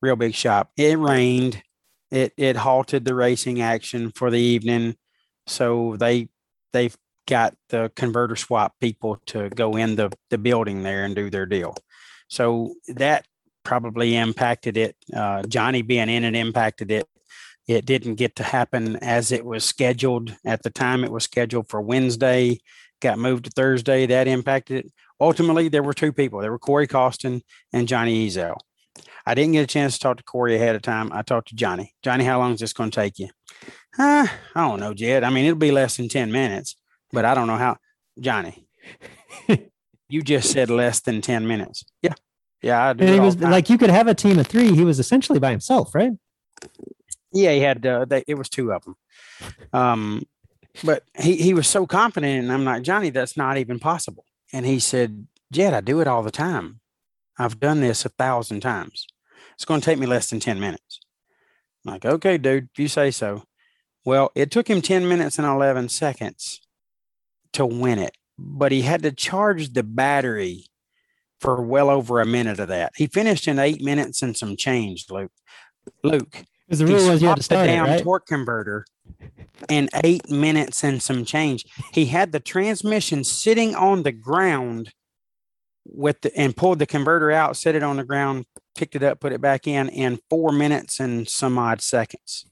real 0.00 0.16
big 0.16 0.34
shop. 0.34 0.70
It 0.76 0.98
rained. 0.98 1.62
It 2.10 2.32
it 2.36 2.56
halted 2.56 3.04
the 3.04 3.14
racing 3.14 3.60
action 3.60 4.10
for 4.10 4.30
the 4.30 4.40
evening. 4.40 4.96
So 5.46 5.96
they 5.96 6.28
they've 6.72 6.96
got 7.26 7.54
the 7.70 7.90
converter 7.96 8.36
swap 8.36 8.74
people 8.80 9.18
to 9.26 9.48
go 9.50 9.76
in 9.76 9.96
the, 9.96 10.12
the 10.30 10.38
building 10.38 10.82
there 10.82 11.04
and 11.04 11.14
do 11.14 11.30
their 11.30 11.46
deal. 11.46 11.74
So 12.28 12.74
that 12.88 13.26
probably 13.64 14.16
impacted 14.16 14.76
it. 14.76 14.96
Uh, 15.14 15.42
Johnny 15.44 15.82
being 15.82 16.10
in 16.10 16.24
it 16.24 16.34
impacted 16.34 16.90
it. 16.90 17.08
It 17.66 17.86
didn't 17.86 18.16
get 18.16 18.36
to 18.36 18.42
happen 18.42 18.96
as 18.96 19.32
it 19.32 19.44
was 19.44 19.64
scheduled 19.64 20.36
at 20.44 20.62
the 20.62 20.70
time. 20.70 21.02
It 21.02 21.10
was 21.10 21.24
scheduled 21.24 21.68
for 21.68 21.80
Wednesday, 21.80 22.58
got 23.00 23.18
moved 23.18 23.46
to 23.46 23.50
Thursday. 23.50 24.04
That 24.06 24.28
impacted 24.28 24.84
it. 24.84 24.92
Ultimately, 25.18 25.68
there 25.68 25.82
were 25.82 25.94
two 25.94 26.12
people. 26.12 26.40
There 26.40 26.50
were 26.50 26.58
Corey 26.58 26.86
Costin 26.86 27.42
and 27.72 27.88
Johnny 27.88 28.28
Ezell. 28.28 28.58
I 29.26 29.34
didn't 29.34 29.52
get 29.52 29.64
a 29.64 29.66
chance 29.66 29.94
to 29.94 30.00
talk 30.00 30.16
to 30.18 30.22
Corey 30.22 30.56
ahead 30.56 30.76
of 30.76 30.82
time. 30.82 31.10
I 31.12 31.22
talked 31.22 31.48
to 31.48 31.54
Johnny. 31.54 31.94
Johnny, 32.02 32.24
how 32.24 32.38
long 32.38 32.52
is 32.52 32.60
this 32.60 32.72
going 32.72 32.90
to 32.90 32.94
take 32.94 33.18
you? 33.18 33.28
Uh, 33.98 34.26
I 34.54 34.68
don't 34.68 34.80
know, 34.80 34.92
Jed. 34.92 35.24
I 35.24 35.30
mean, 35.30 35.46
it'll 35.46 35.56
be 35.56 35.70
less 35.70 35.96
than 35.96 36.08
10 36.08 36.30
minutes, 36.30 36.76
but 37.12 37.24
I 37.24 37.34
don't 37.34 37.46
know 37.46 37.56
how. 37.56 37.76
Johnny, 38.20 38.68
you 40.08 40.22
just 40.22 40.52
said 40.52 40.70
less 40.70 41.00
than 41.00 41.20
10 41.20 41.46
minutes. 41.46 41.84
Yeah. 42.02 42.14
Yeah. 42.62 42.88
I 42.88 42.92
do 42.92 43.04
and 43.04 43.14
he 43.14 43.20
was 43.20 43.38
like, 43.38 43.68
you 43.70 43.78
could 43.78 43.90
have 43.90 44.06
a 44.06 44.14
team 44.14 44.38
of 44.38 44.46
three. 44.46 44.74
He 44.74 44.84
was 44.84 44.98
essentially 44.98 45.38
by 45.38 45.50
himself, 45.50 45.94
right? 45.94 46.12
Yeah. 47.32 47.52
He 47.52 47.60
had, 47.60 47.84
uh, 47.84 48.04
they, 48.04 48.24
it 48.28 48.34
was 48.34 48.48
two 48.48 48.72
of 48.72 48.84
them. 48.84 48.96
Um, 49.72 50.22
but 50.84 51.04
he, 51.18 51.36
he 51.36 51.54
was 51.54 51.66
so 51.66 51.86
confident. 51.86 52.44
And 52.44 52.52
I'm 52.52 52.64
like, 52.64 52.82
Johnny, 52.82 53.10
that's 53.10 53.36
not 53.36 53.58
even 53.58 53.78
possible. 53.78 54.24
And 54.52 54.66
he 54.66 54.78
said, 54.78 55.26
Jed, 55.52 55.74
I 55.74 55.80
do 55.80 56.00
it 56.00 56.06
all 56.06 56.22
the 56.22 56.30
time. 56.30 56.80
I've 57.38 57.58
done 57.58 57.80
this 57.80 58.04
a 58.04 58.08
thousand 58.10 58.60
times. 58.60 59.06
It's 59.54 59.64
going 59.64 59.80
to 59.80 59.84
take 59.84 59.98
me 59.98 60.06
less 60.06 60.30
than 60.30 60.40
10 60.40 60.60
minutes. 60.60 61.00
I'm 61.84 61.92
like, 61.92 62.04
okay, 62.04 62.38
dude, 62.38 62.68
if 62.72 62.78
you 62.78 62.88
say 62.88 63.10
so. 63.10 63.44
Well, 64.04 64.30
it 64.34 64.50
took 64.50 64.68
him 64.68 64.82
10 64.82 65.08
minutes 65.08 65.38
and 65.38 65.46
11 65.46 65.88
seconds 65.88 66.60
to 67.52 67.64
win 67.64 67.98
it, 67.98 68.16
but 68.38 68.72
he 68.72 68.82
had 68.82 69.02
to 69.02 69.12
charge 69.12 69.72
the 69.72 69.82
battery 69.82 70.66
for 71.40 71.62
well 71.62 71.90
over 71.90 72.20
a 72.20 72.26
minute 72.26 72.58
of 72.58 72.68
that. 72.68 72.92
He 72.96 73.06
finished 73.06 73.48
in 73.48 73.58
eight 73.58 73.82
minutes 73.82 74.22
and 74.22 74.36
some 74.36 74.56
change, 74.56 75.06
Luke. 75.10 75.32
Luke. 76.02 76.44
Because 76.66 76.78
the 76.78 76.86
rule 76.86 77.10
was 77.10 77.22
you 77.22 77.28
had 77.28 77.36
to 77.36 77.42
start 77.42 77.66
the 77.66 77.72
damn 77.72 77.86
it, 77.86 77.90
right? 77.90 78.02
torque 78.02 78.26
converter 78.26 78.86
in 79.68 79.88
eight 80.02 80.30
minutes 80.30 80.82
and 80.82 81.02
some 81.02 81.24
change. 81.24 81.66
He 81.92 82.06
had 82.06 82.32
the 82.32 82.40
transmission 82.40 83.24
sitting 83.24 83.74
on 83.74 84.02
the 84.02 84.12
ground 84.12 84.92
with 85.86 86.20
the 86.22 86.36
and 86.36 86.56
pulled 86.56 86.78
the 86.78 86.86
converter 86.86 87.30
out, 87.30 87.56
set 87.56 87.74
it 87.74 87.82
on 87.82 87.96
the 87.96 88.04
ground, 88.04 88.46
picked 88.74 88.96
it 88.96 89.02
up, 89.02 89.20
put 89.20 89.32
it 89.32 89.40
back 89.40 89.66
in 89.66 89.88
in 89.88 90.18
four 90.30 90.52
minutes 90.52 91.00
and 91.00 91.28
some 91.28 91.58
odd 91.58 91.80
seconds. 91.80 92.46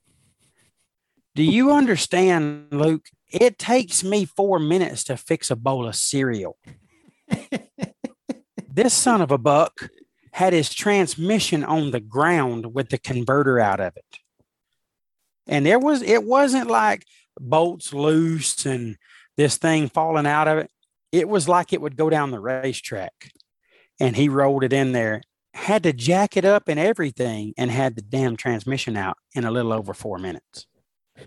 Do 1.34 1.42
you 1.42 1.72
understand, 1.72 2.68
Luke? 2.70 3.06
It 3.30 3.58
takes 3.58 4.04
me 4.04 4.26
four 4.26 4.58
minutes 4.58 5.04
to 5.04 5.16
fix 5.16 5.50
a 5.50 5.56
bowl 5.56 5.88
of 5.88 5.96
cereal. 5.96 6.58
this 8.68 8.92
son 8.92 9.22
of 9.22 9.30
a 9.30 9.38
buck 9.38 9.90
had 10.32 10.52
his 10.52 10.72
transmission 10.72 11.64
on 11.64 11.90
the 11.90 12.00
ground 12.00 12.74
with 12.74 12.90
the 12.90 12.98
converter 12.98 13.58
out 13.58 13.80
of 13.80 13.96
it. 13.96 14.18
And 15.46 15.64
there 15.64 15.78
was, 15.78 16.02
it 16.02 16.24
wasn't 16.24 16.70
like 16.70 17.04
bolts 17.40 17.92
loose 17.92 18.66
and 18.66 18.96
this 19.36 19.56
thing 19.56 19.88
falling 19.88 20.26
out 20.26 20.48
of 20.48 20.58
it. 20.58 20.70
It 21.12 21.28
was 21.28 21.48
like 21.48 21.72
it 21.72 21.80
would 21.80 21.96
go 21.96 22.10
down 22.10 22.30
the 22.30 22.40
racetrack. 22.40 23.30
And 24.00 24.16
he 24.16 24.28
rolled 24.28 24.64
it 24.64 24.72
in 24.72 24.92
there, 24.92 25.20
had 25.54 25.82
to 25.84 25.92
jack 25.92 26.36
it 26.36 26.44
up 26.44 26.68
and 26.68 26.80
everything, 26.80 27.52
and 27.56 27.70
had 27.70 27.94
the 27.94 28.02
damn 28.02 28.36
transmission 28.36 28.96
out 28.96 29.18
in 29.34 29.44
a 29.44 29.50
little 29.50 29.72
over 29.72 29.94
four 29.94 30.18
minutes. 30.18 30.66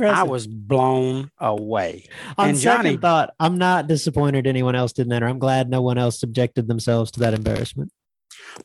I 0.00 0.24
was 0.24 0.46
blown 0.46 1.30
away. 1.38 2.04
On 2.36 2.50
and 2.50 2.58
second 2.58 2.84
Johnny, 2.84 2.96
thought, 2.96 3.30
I'm 3.40 3.56
not 3.56 3.86
disappointed 3.86 4.46
anyone 4.46 4.74
else 4.74 4.92
didn't 4.92 5.12
enter. 5.12 5.28
I'm 5.28 5.38
glad 5.38 5.70
no 5.70 5.80
one 5.80 5.96
else 5.96 6.20
subjected 6.20 6.68
themselves 6.68 7.10
to 7.12 7.20
that 7.20 7.32
embarrassment. 7.32 7.90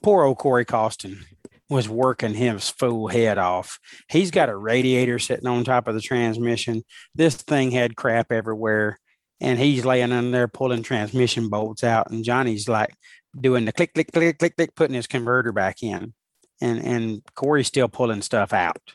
Poor 0.02 0.24
old 0.24 0.38
Corey 0.38 0.66
Costin 0.66 1.24
was 1.70 1.88
working 1.88 2.34
his 2.34 2.70
full 2.70 3.08
head 3.08 3.38
off. 3.38 3.80
He's 4.10 4.32
got 4.32 4.50
a 4.50 4.56
radiator 4.56 5.18
sitting 5.20 5.48
on 5.48 5.64
top 5.64 5.88
of 5.88 5.96
the 5.96 6.02
transmission. 6.02 6.84
This 7.16 7.36
thing 7.36 7.72
had 7.72 7.96
crap 7.96 8.32
everywhere. 8.32 9.00
And 9.44 9.60
he's 9.60 9.86
laying 9.86 10.12
in 10.12 10.32
there 10.32 10.48
pulling 10.48 10.84
transmission 10.84 11.50
bolts 11.50 11.84
out. 11.84 12.10
And 12.10 12.24
Johnny's 12.24 12.70
like 12.70 12.96
doing 13.40 13.66
the 13.66 13.74
click, 13.74 13.94
click, 13.94 14.12
click, 14.12 14.40
click, 14.40 14.56
click, 14.56 14.76
putting 14.76 14.96
his 14.96 15.06
converter 15.06 15.52
back 15.52 15.84
in. 15.84 16.14
And 16.62 16.82
and 16.82 17.22
Corey's 17.36 17.68
still 17.68 17.90
pulling 17.90 18.22
stuff 18.22 18.54
out. 18.54 18.94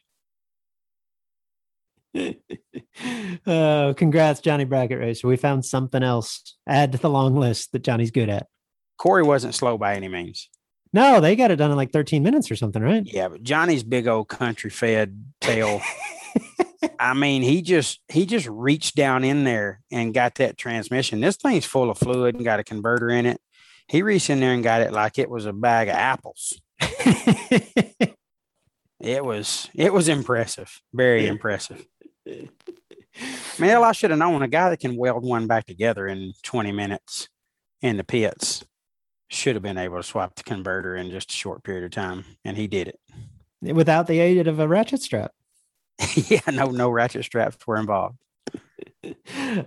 uh, 3.46 3.92
congrats, 3.96 4.40
Johnny 4.40 4.64
Bracket 4.64 4.98
Racer. 4.98 5.28
We 5.28 5.36
found 5.36 5.66
something 5.66 6.02
else. 6.02 6.56
Add 6.66 6.92
to 6.92 6.98
the 6.98 7.10
long 7.10 7.36
list 7.36 7.72
that 7.72 7.82
Johnny's 7.82 8.10
good 8.10 8.30
at. 8.30 8.46
Corey 8.96 9.22
wasn't 9.22 9.54
slow 9.54 9.76
by 9.76 9.94
any 9.94 10.08
means. 10.08 10.48
No, 10.92 11.20
they 11.20 11.36
got 11.36 11.50
it 11.50 11.56
done 11.56 11.70
in 11.70 11.76
like 11.76 11.92
13 11.92 12.22
minutes 12.22 12.50
or 12.50 12.56
something, 12.56 12.82
right? 12.82 13.02
Yeah, 13.04 13.28
but 13.28 13.42
Johnny's 13.42 13.82
big 13.82 14.08
old 14.08 14.28
country 14.28 14.70
fed 14.70 15.26
tail. 15.40 15.82
I 16.98 17.14
mean, 17.14 17.42
he 17.42 17.62
just 17.62 18.00
he 18.08 18.26
just 18.26 18.46
reached 18.46 18.94
down 18.94 19.24
in 19.24 19.44
there 19.44 19.80
and 19.90 20.14
got 20.14 20.36
that 20.36 20.56
transmission. 20.56 21.20
This 21.20 21.36
thing's 21.36 21.64
full 21.64 21.90
of 21.90 21.98
fluid 21.98 22.36
and 22.36 22.44
got 22.44 22.60
a 22.60 22.64
converter 22.64 23.08
in 23.08 23.26
it. 23.26 23.40
He 23.88 24.02
reached 24.02 24.30
in 24.30 24.40
there 24.40 24.52
and 24.52 24.62
got 24.62 24.82
it 24.82 24.92
like 24.92 25.18
it 25.18 25.30
was 25.30 25.46
a 25.46 25.52
bag 25.52 25.88
of 25.88 25.94
apples. 25.94 26.60
it 26.80 28.14
was 29.24 29.68
it 29.74 29.92
was 29.92 30.08
impressive, 30.08 30.80
very 30.92 31.26
impressive. 31.26 31.84
Man, 33.58 33.82
I 33.82 33.92
should 33.92 34.10
have 34.10 34.18
known 34.18 34.42
a 34.42 34.48
guy 34.48 34.70
that 34.70 34.80
can 34.80 34.96
weld 34.96 35.24
one 35.24 35.46
back 35.46 35.66
together 35.66 36.06
in 36.06 36.32
20 36.44 36.70
minutes 36.70 37.28
in 37.82 37.96
the 37.96 38.04
pits 38.04 38.64
should 39.28 39.54
have 39.56 39.62
been 39.62 39.78
able 39.78 39.96
to 39.96 40.02
swap 40.02 40.34
the 40.34 40.42
converter 40.42 40.96
in 40.96 41.10
just 41.10 41.30
a 41.30 41.34
short 41.34 41.62
period 41.62 41.84
of 41.84 41.90
time, 41.90 42.24
and 42.44 42.56
he 42.56 42.66
did 42.66 42.88
it 42.88 43.00
without 43.60 44.06
the 44.06 44.20
aid 44.20 44.46
of 44.46 44.58
a 44.58 44.68
ratchet 44.68 45.02
strap. 45.02 45.32
yeah, 46.14 46.40
no, 46.52 46.66
no 46.66 46.90
ratchet 46.90 47.24
straps 47.24 47.66
were 47.66 47.76
involved. 47.76 48.16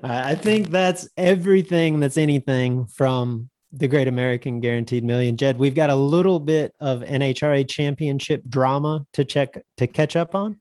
I 0.03 0.35
think 0.35 0.69
that's 0.69 1.07
everything 1.17 1.99
that's 1.99 2.17
anything 2.17 2.85
from 2.85 3.49
the 3.71 3.87
Great 3.87 4.07
American 4.07 4.59
Guaranteed 4.59 5.03
Million. 5.03 5.37
Jed, 5.37 5.57
we've 5.57 5.75
got 5.75 5.89
a 5.89 5.95
little 5.95 6.39
bit 6.39 6.73
of 6.79 7.01
NHRA 7.01 7.67
championship 7.67 8.43
drama 8.47 9.05
to 9.13 9.23
check 9.23 9.61
to 9.77 9.87
catch 9.87 10.15
up 10.15 10.35
on. 10.35 10.59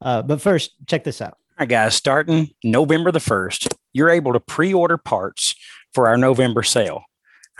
Uh, 0.00 0.22
but 0.22 0.40
first, 0.40 0.72
check 0.86 1.04
this 1.04 1.20
out. 1.20 1.32
All 1.32 1.60
right, 1.60 1.68
guys, 1.68 1.94
starting 1.94 2.50
November 2.64 3.12
the 3.12 3.20
1st, 3.20 3.74
you're 3.92 4.10
able 4.10 4.32
to 4.32 4.40
pre 4.40 4.74
order 4.74 4.98
parts 4.98 5.54
for 5.94 6.08
our 6.08 6.16
November 6.16 6.62
sale. 6.62 7.04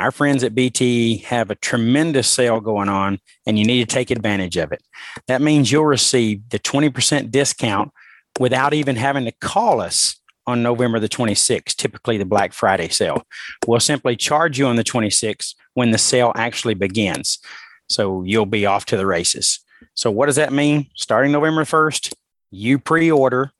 Our 0.02 0.10
friends 0.10 0.42
at 0.42 0.56
BT 0.56 1.18
have 1.18 1.48
a 1.52 1.54
tremendous 1.54 2.28
sale 2.28 2.58
going 2.58 2.88
on, 2.88 3.20
and 3.46 3.56
you 3.56 3.64
need 3.64 3.88
to 3.88 3.94
take 3.94 4.10
advantage 4.10 4.56
of 4.56 4.72
it. 4.72 4.82
That 5.28 5.40
means 5.40 5.70
you'll 5.70 5.84
receive 5.84 6.48
the 6.48 6.58
20% 6.58 7.30
discount 7.30 7.92
without 8.40 8.74
even 8.74 8.96
having 8.96 9.26
to 9.26 9.30
call 9.30 9.80
us 9.80 10.18
on 10.44 10.60
November 10.60 10.98
the 10.98 11.08
26th, 11.08 11.76
typically 11.76 12.18
the 12.18 12.24
Black 12.24 12.52
Friday 12.52 12.88
sale. 12.88 13.22
We'll 13.64 13.78
simply 13.78 14.16
charge 14.16 14.58
you 14.58 14.66
on 14.66 14.74
the 14.74 14.82
26th 14.82 15.54
when 15.74 15.92
the 15.92 15.98
sale 15.98 16.32
actually 16.34 16.74
begins. 16.74 17.38
So 17.88 18.24
you'll 18.24 18.44
be 18.44 18.66
off 18.66 18.84
to 18.86 18.96
the 18.96 19.06
races. 19.06 19.60
So, 19.94 20.10
what 20.10 20.26
does 20.26 20.34
that 20.34 20.52
mean? 20.52 20.88
Starting 20.96 21.30
November 21.30 21.62
1st, 21.62 22.12
you 22.50 22.80
pre 22.80 23.08
order 23.08 23.52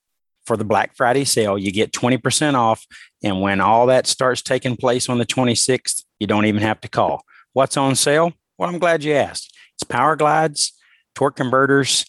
for 0.45 0.57
the 0.57 0.65
Black 0.65 0.97
Friday 0.97 1.25
sale. 1.25 1.57
You 1.57 1.71
get 1.71 1.93
20% 1.93 2.55
off. 2.55 2.85
And 3.23 3.41
when 3.41 3.61
all 3.61 3.87
that 3.87 4.09
starts 4.09 4.43
taking 4.43 4.77
place 4.77 5.09
on 5.09 5.19
the 5.19 5.27
26th, 5.27 6.03
you 6.23 6.29
don't 6.29 6.47
even 6.47 6.63
have 6.63 6.81
to 6.83 6.89
call. 6.89 7.25
What's 7.53 7.77
on 7.77 7.97
sale? 7.97 8.33
Well, 8.57 8.69
I'm 8.69 8.79
glad 8.79 9.03
you 9.03 9.13
asked. 9.13 9.53
It's 9.75 9.83
power 9.83 10.15
glides, 10.15 10.73
torque 11.17 11.35
converters, 11.35 12.07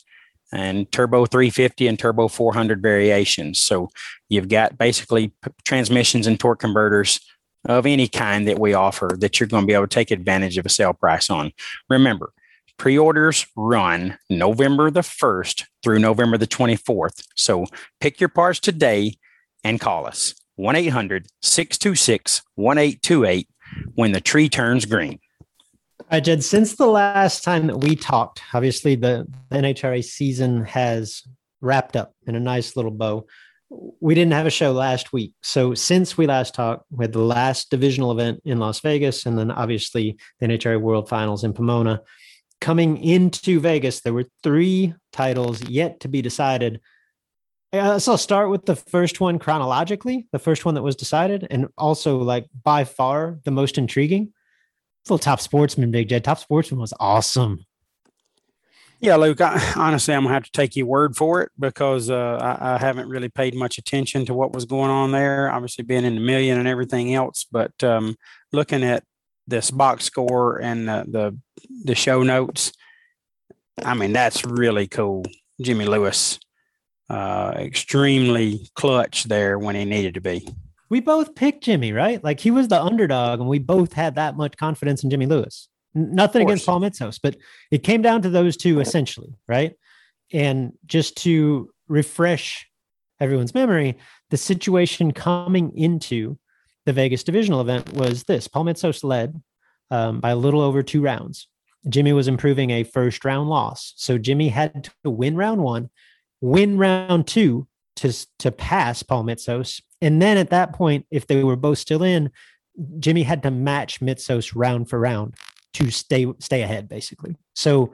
and 0.51 0.89
turbo 0.91 1.25
350 1.25 1.87
and 1.87 1.97
turbo 1.97 2.27
400 2.27 2.79
variations. 2.79 3.59
So 3.59 3.89
you've 4.29 4.49
got 4.49 4.77
basically 4.77 5.33
transmissions 5.65 6.27
and 6.27 6.39
torque 6.39 6.59
converters 6.59 7.19
of 7.65 7.87
any 7.87 8.07
kind 8.07 8.47
that 8.47 8.59
we 8.59 8.75
offer 8.75 9.17
that 9.17 9.39
you're 9.39 9.47
going 9.47 9.63
to 9.63 9.67
be 9.67 9.73
able 9.73 9.87
to 9.87 9.95
take 9.95 10.11
advantage 10.11 10.59
of 10.59 10.67
a 10.67 10.69
sale 10.69 10.93
price 10.93 11.31
on. 11.31 11.51
Remember, 11.89 12.33
Pre 12.77 12.97
orders 12.97 13.47
run 13.55 14.17
November 14.29 14.91
the 14.91 15.01
1st 15.01 15.63
through 15.81 15.99
November 15.99 16.37
the 16.37 16.47
24th. 16.47 17.23
So 17.35 17.65
pick 17.99 18.19
your 18.19 18.29
parts 18.29 18.59
today 18.59 19.15
and 19.63 19.79
call 19.79 20.05
us 20.05 20.35
1 20.55 20.75
800 20.75 21.27
626 21.41 22.41
1828 22.55 23.47
when 23.95 24.11
the 24.11 24.21
tree 24.21 24.49
turns 24.49 24.85
green. 24.85 25.19
Right, 26.11 26.23
Jed, 26.23 26.43
since 26.43 26.75
the 26.75 26.87
last 26.87 27.43
time 27.43 27.67
that 27.67 27.77
we 27.77 27.95
talked, 27.95 28.41
obviously 28.53 28.95
the, 28.95 29.27
the 29.49 29.57
NHRA 29.57 30.03
season 30.03 30.65
has 30.65 31.23
wrapped 31.61 31.95
up 31.95 32.13
in 32.27 32.35
a 32.35 32.39
nice 32.39 32.75
little 32.75 32.91
bow. 32.91 33.25
We 33.99 34.13
didn't 34.13 34.33
have 34.33 34.45
a 34.45 34.51
show 34.51 34.71
last 34.71 35.13
week. 35.13 35.33
So 35.41 35.73
since 35.73 36.17
we 36.17 36.27
last 36.27 36.53
talked, 36.53 36.85
we 36.91 37.05
had 37.05 37.13
the 37.13 37.19
last 37.19 37.71
divisional 37.71 38.11
event 38.11 38.41
in 38.45 38.59
Las 38.59 38.81
Vegas 38.81 39.25
and 39.25 39.37
then 39.37 39.49
obviously 39.49 40.17
the 40.39 40.47
NHRA 40.47 40.79
World 40.79 41.09
Finals 41.09 41.43
in 41.43 41.53
Pomona 41.53 42.01
coming 42.63 43.03
into 43.03 43.59
Vegas, 43.59 43.99
there 43.99 44.13
were 44.13 44.23
three 44.41 44.93
titles 45.11 45.61
yet 45.67 45.99
to 45.99 46.07
be 46.07 46.21
decided. 46.21 46.79
Uh, 47.73 47.97
so 47.97 48.11
I'll 48.11 48.17
start 48.19 48.51
with 48.51 48.65
the 48.65 48.75
first 48.75 49.19
one 49.19 49.39
chronologically, 49.39 50.27
the 50.31 50.37
first 50.37 50.63
one 50.63 50.75
that 50.75 50.83
was 50.83 50.95
decided, 50.95 51.47
and 51.49 51.69
also 51.75 52.19
like 52.19 52.45
by 52.63 52.83
far 52.83 53.39
the 53.45 53.51
most 53.51 53.79
intriguing. 53.79 54.31
Little 55.05 55.17
top 55.17 55.41
sportsman, 55.41 55.89
Big 55.89 56.07
Jed. 56.07 56.23
Top 56.23 56.37
sportsman 56.37 56.79
was 56.79 56.93
awesome. 56.99 57.65
Yeah, 58.99 59.15
Luke. 59.15 59.41
I, 59.41 59.73
honestly, 59.75 60.13
I'm 60.13 60.23
gonna 60.23 60.35
have 60.35 60.43
to 60.43 60.51
take 60.51 60.75
your 60.75 60.85
word 60.85 61.17
for 61.17 61.41
it 61.41 61.51
because 61.57 62.11
uh, 62.11 62.37
I, 62.61 62.75
I, 62.75 62.77
haven't 62.77 63.09
really 63.09 63.27
paid 63.27 63.55
much 63.55 63.77
attention 63.79 64.25
to 64.27 64.35
what 64.35 64.53
was 64.53 64.65
going 64.65 64.91
on 64.91 65.11
there. 65.11 65.51
Obviously, 65.51 65.83
being 65.83 66.05
in 66.05 66.15
the 66.15 66.21
million 66.21 66.59
and 66.59 66.67
everything 66.67 67.13
else, 67.13 67.45
but 67.51 67.83
um, 67.83 68.15
looking 68.53 68.83
at 68.83 69.03
this 69.47 69.71
box 69.71 70.05
score 70.05 70.61
and 70.61 70.87
the 70.87 71.37
the 71.83 71.95
show 71.95 72.21
notes. 72.21 72.71
I 73.83 73.95
mean, 73.95 74.13
that's 74.13 74.45
really 74.45 74.87
cool. 74.87 75.25
Jimmy 75.59 75.85
Lewis, 75.85 76.39
uh, 77.13 77.53
extremely 77.57 78.67
clutch 78.73 79.25
there 79.25 79.59
when 79.59 79.75
he 79.75 79.85
needed 79.85 80.15
to 80.15 80.21
be. 80.21 80.47
We 80.89 80.99
both 80.99 81.35
picked 81.35 81.63
Jimmy, 81.63 81.93
right? 81.93 82.23
Like 82.23 82.39
he 82.39 82.49
was 82.49 82.69
the 82.69 82.81
underdog, 82.81 83.39
and 83.39 83.47
we 83.47 83.59
both 83.59 83.93
had 83.93 84.15
that 84.15 84.35
much 84.35 84.57
confidence 84.57 85.03
in 85.03 85.11
Jimmy 85.11 85.27
Lewis. 85.27 85.69
Nothing 85.93 86.41
against 86.41 86.65
Paul 86.65 86.79
Mitsos, 86.79 87.19
but 87.21 87.37
it 87.69 87.83
came 87.83 88.01
down 88.01 88.23
to 88.23 88.29
those 88.31 88.57
two 88.57 88.79
essentially, 88.79 89.35
right? 89.47 89.75
And 90.31 90.73
just 90.87 91.15
to 91.17 91.69
refresh 91.87 92.67
everyone's 93.19 93.53
memory, 93.53 93.99
the 94.31 94.37
situation 94.37 95.11
coming 95.11 95.71
into 95.77 96.39
the 96.87 96.93
Vegas 96.93 97.23
divisional 97.23 97.61
event 97.61 97.93
was 97.93 98.23
this 98.23 98.47
Paul 98.47 98.65
Mitsos 98.65 99.03
led 99.03 99.39
um, 99.91 100.19
by 100.19 100.31
a 100.31 100.35
little 100.35 100.61
over 100.61 100.81
two 100.81 101.03
rounds. 101.03 101.47
Jimmy 101.87 102.13
was 102.13 102.27
improving 102.27 102.71
a 102.71 102.83
first 102.83 103.23
round 103.23 103.49
loss. 103.49 103.93
So 103.97 104.17
Jimmy 104.17 104.49
had 104.49 104.89
to 105.03 105.11
win 105.11 105.35
round 105.35 105.61
one, 105.61 105.91
win 106.43 106.77
round 106.77 107.25
two 107.25 107.65
to, 107.95 108.13
to 108.39 108.51
pass 108.51 109.01
Paul 109.01 109.23
Mitsos. 109.23 109.81
And 110.01 110.21
then 110.21 110.37
at 110.37 110.49
that 110.49 110.73
point, 110.73 111.05
if 111.09 111.25
they 111.25 111.41
were 111.41 111.55
both 111.55 111.77
still 111.77 112.03
in, 112.03 112.31
Jimmy 112.99 113.23
had 113.23 113.43
to 113.43 113.51
match 113.51 114.01
Mitsos 114.01 114.51
round 114.53 114.89
for 114.89 114.99
round 114.99 115.35
to 115.75 115.89
stay 115.89 116.27
stay 116.39 116.61
ahead, 116.61 116.89
basically. 116.89 117.35
So 117.55 117.93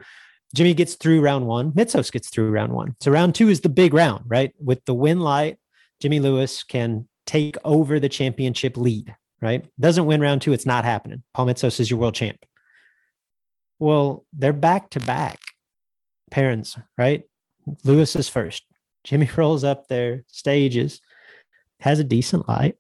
Jimmy 0.56 0.74
gets 0.74 0.96
through 0.96 1.22
round 1.22 1.46
one, 1.46 1.72
Mitsos 1.74 2.12
gets 2.12 2.30
through 2.30 2.50
round 2.50 2.74
one. 2.74 2.96
So 3.02 3.12
round 3.12 3.36
two 3.36 3.50
is 3.50 3.62
the 3.62 3.70
big 3.70 3.94
round, 3.94 4.24
right? 4.28 4.52
With 4.60 4.84
the 4.86 4.96
win 4.96 5.20
light, 5.20 5.58
Jimmy 6.02 6.20
Lewis 6.20 6.64
can 6.64 7.08
take 7.28 7.56
over 7.64 8.00
the 8.00 8.10
championship 8.10 8.78
lead, 8.78 9.16
right? 9.42 9.64
Doesn't 9.80 10.08
win 10.08 10.22
round 10.22 10.42
two, 10.42 10.54
it's 10.54 10.66
not 10.66 10.86
happening. 10.86 11.24
Paul 11.36 11.46
Mitsos 11.46 11.80
is 11.80 11.92
your 11.92 12.00
world 12.00 12.16
champ. 12.16 12.44
Well, 13.78 14.26
they're 14.34 14.54
back 14.54 14.90
to 14.92 15.00
back 15.00 15.40
parents, 16.32 16.78
right? 16.98 17.29
Lewis 17.84 18.16
is 18.16 18.30
first. 18.30 18.64
Jimmy 19.04 19.30
rolls 19.38 19.64
up 19.64 19.88
there, 19.88 20.24
stages, 20.28 21.02
has 21.80 22.00
a 22.00 22.04
decent 22.04 22.48
light, 22.48 22.76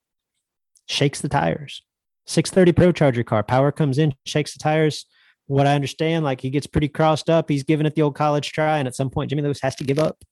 shakes 0.87 1.21
the 1.21 1.29
tires. 1.29 1.81
630 2.27 2.73
Pro 2.73 2.91
Charger 2.91 3.23
car, 3.23 3.43
power 3.43 3.71
comes 3.71 3.97
in, 3.97 4.13
shakes 4.25 4.53
the 4.53 4.59
tires. 4.59 5.05
What 5.47 5.65
I 5.65 5.73
understand, 5.73 6.23
like 6.23 6.41
he 6.41 6.51
gets 6.51 6.67
pretty 6.67 6.87
crossed 6.87 7.27
up. 7.27 7.49
He's 7.49 7.63
giving 7.63 7.87
it 7.87 7.95
the 7.95 8.03
old 8.03 8.15
college 8.15 8.51
try, 8.51 8.77
and 8.77 8.87
at 8.87 8.95
some 8.95 9.09
point, 9.09 9.31
Jimmy 9.31 9.41
Lewis 9.41 9.61
has 9.61 9.75
to 9.77 9.83
give 9.83 9.97
up. 9.97 10.23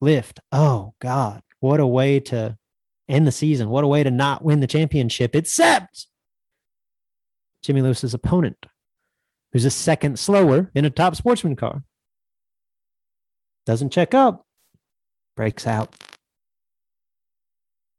Lift. 0.00 0.40
Oh, 0.52 0.94
God. 1.00 1.42
What 1.58 1.80
a 1.80 1.86
way 1.86 2.20
to 2.20 2.56
end 3.08 3.26
the 3.26 3.32
season. 3.32 3.70
What 3.70 3.84
a 3.84 3.88
way 3.88 4.04
to 4.04 4.10
not 4.10 4.44
win 4.44 4.60
the 4.60 4.66
championship, 4.68 5.34
except 5.34 6.06
Jimmy 7.62 7.82
Lewis's 7.82 8.14
opponent, 8.14 8.66
who's 9.52 9.64
a 9.64 9.70
second 9.70 10.18
slower 10.18 10.70
in 10.74 10.84
a 10.84 10.90
top 10.90 11.16
sportsman 11.16 11.56
car. 11.56 11.82
Doesn't 13.66 13.90
check 13.90 14.14
up, 14.14 14.44
breaks 15.36 15.66
out. 15.66 15.94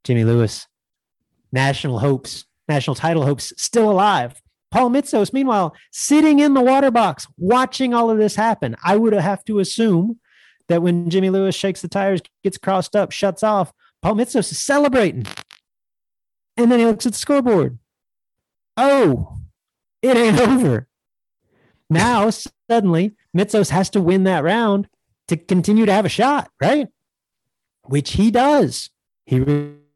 Jimmy 0.04 0.24
Lewis, 0.24 0.66
national 1.52 1.98
hopes, 2.00 2.44
national 2.68 2.94
title 2.94 3.24
hopes 3.24 3.52
still 3.56 3.90
alive. 3.90 4.40
Paul 4.70 4.90
Mitsos, 4.90 5.32
meanwhile, 5.32 5.74
sitting 5.92 6.40
in 6.40 6.54
the 6.54 6.60
water 6.60 6.90
box, 6.90 7.26
watching 7.38 7.94
all 7.94 8.10
of 8.10 8.18
this 8.18 8.34
happen. 8.34 8.76
I 8.84 8.96
would 8.96 9.12
have 9.12 9.44
to 9.44 9.60
assume 9.60 10.18
that 10.68 10.82
when 10.82 11.08
Jimmy 11.08 11.30
Lewis 11.30 11.54
shakes 11.54 11.80
the 11.80 11.88
tires, 11.88 12.20
gets 12.42 12.58
crossed 12.58 12.96
up, 12.96 13.12
shuts 13.12 13.42
off, 13.42 13.72
Paul 14.02 14.16
Mitsos 14.16 14.50
is 14.50 14.58
celebrating. 14.58 15.26
And 16.56 16.70
then 16.70 16.78
he 16.78 16.86
looks 16.86 17.06
at 17.06 17.12
the 17.12 17.18
scoreboard. 17.18 17.78
Oh, 18.76 19.38
it 20.02 20.16
ain't 20.16 20.40
over. 20.48 20.88
Now, 21.88 22.30
suddenly, 22.68 23.14
Mitsos 23.36 23.70
has 23.70 23.90
to 23.90 24.00
win 24.00 24.24
that 24.24 24.42
round 24.42 24.88
to 25.28 25.36
continue 25.36 25.86
to 25.86 25.92
have 25.92 26.04
a 26.04 26.10
shot, 26.10 26.50
right? 26.60 26.88
Which 27.82 28.12
he 28.12 28.30
does. 28.30 28.90
He 29.26 29.40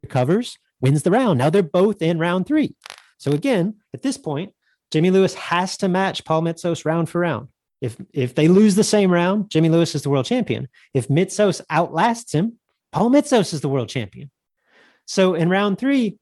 recovers, 0.02 0.58
wins 0.80 1.02
the 1.02 1.10
round. 1.10 1.38
Now 1.38 1.50
they're 1.50 1.62
both 1.62 2.02
in 2.02 2.18
round 2.18 2.46
three. 2.46 2.74
So 3.18 3.32
again, 3.32 3.76
at 3.92 4.02
this 4.02 4.16
point, 4.16 4.52
Jimmy 4.90 5.10
Lewis 5.10 5.34
has 5.34 5.76
to 5.78 5.88
match 5.88 6.24
Paul 6.24 6.42
Mitsos 6.42 6.84
round 6.84 7.08
for 7.10 7.20
round. 7.20 7.48
If 7.80 7.96
if 8.12 8.34
they 8.34 8.48
lose 8.48 8.74
the 8.74 8.84
same 8.84 9.10
round, 9.10 9.50
Jimmy 9.50 9.68
Lewis 9.68 9.94
is 9.94 10.02
the 10.02 10.10
world 10.10 10.26
champion. 10.26 10.68
If 10.94 11.08
Mitsos 11.08 11.60
outlasts 11.70 12.32
him, 12.32 12.58
Paul 12.92 13.10
Mitsos 13.10 13.52
is 13.52 13.60
the 13.60 13.68
world 13.68 13.88
champion. 13.88 14.30
So 15.04 15.34
in 15.34 15.48
round 15.48 15.78
three, 15.78 16.18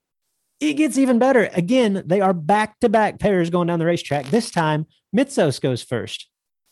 it 0.59 0.73
gets 0.73 0.97
even 0.97 1.19
better. 1.19 1.49
Again, 1.53 2.03
they 2.05 2.21
are 2.21 2.33
back 2.33 2.79
to 2.79 2.89
back 2.89 3.19
pairs 3.19 3.49
going 3.49 3.67
down 3.67 3.79
the 3.79 3.85
racetrack. 3.85 4.27
This 4.27 4.51
time, 4.51 4.85
Mitsos 5.15 5.61
goes 5.61 5.83
first. 5.83 6.29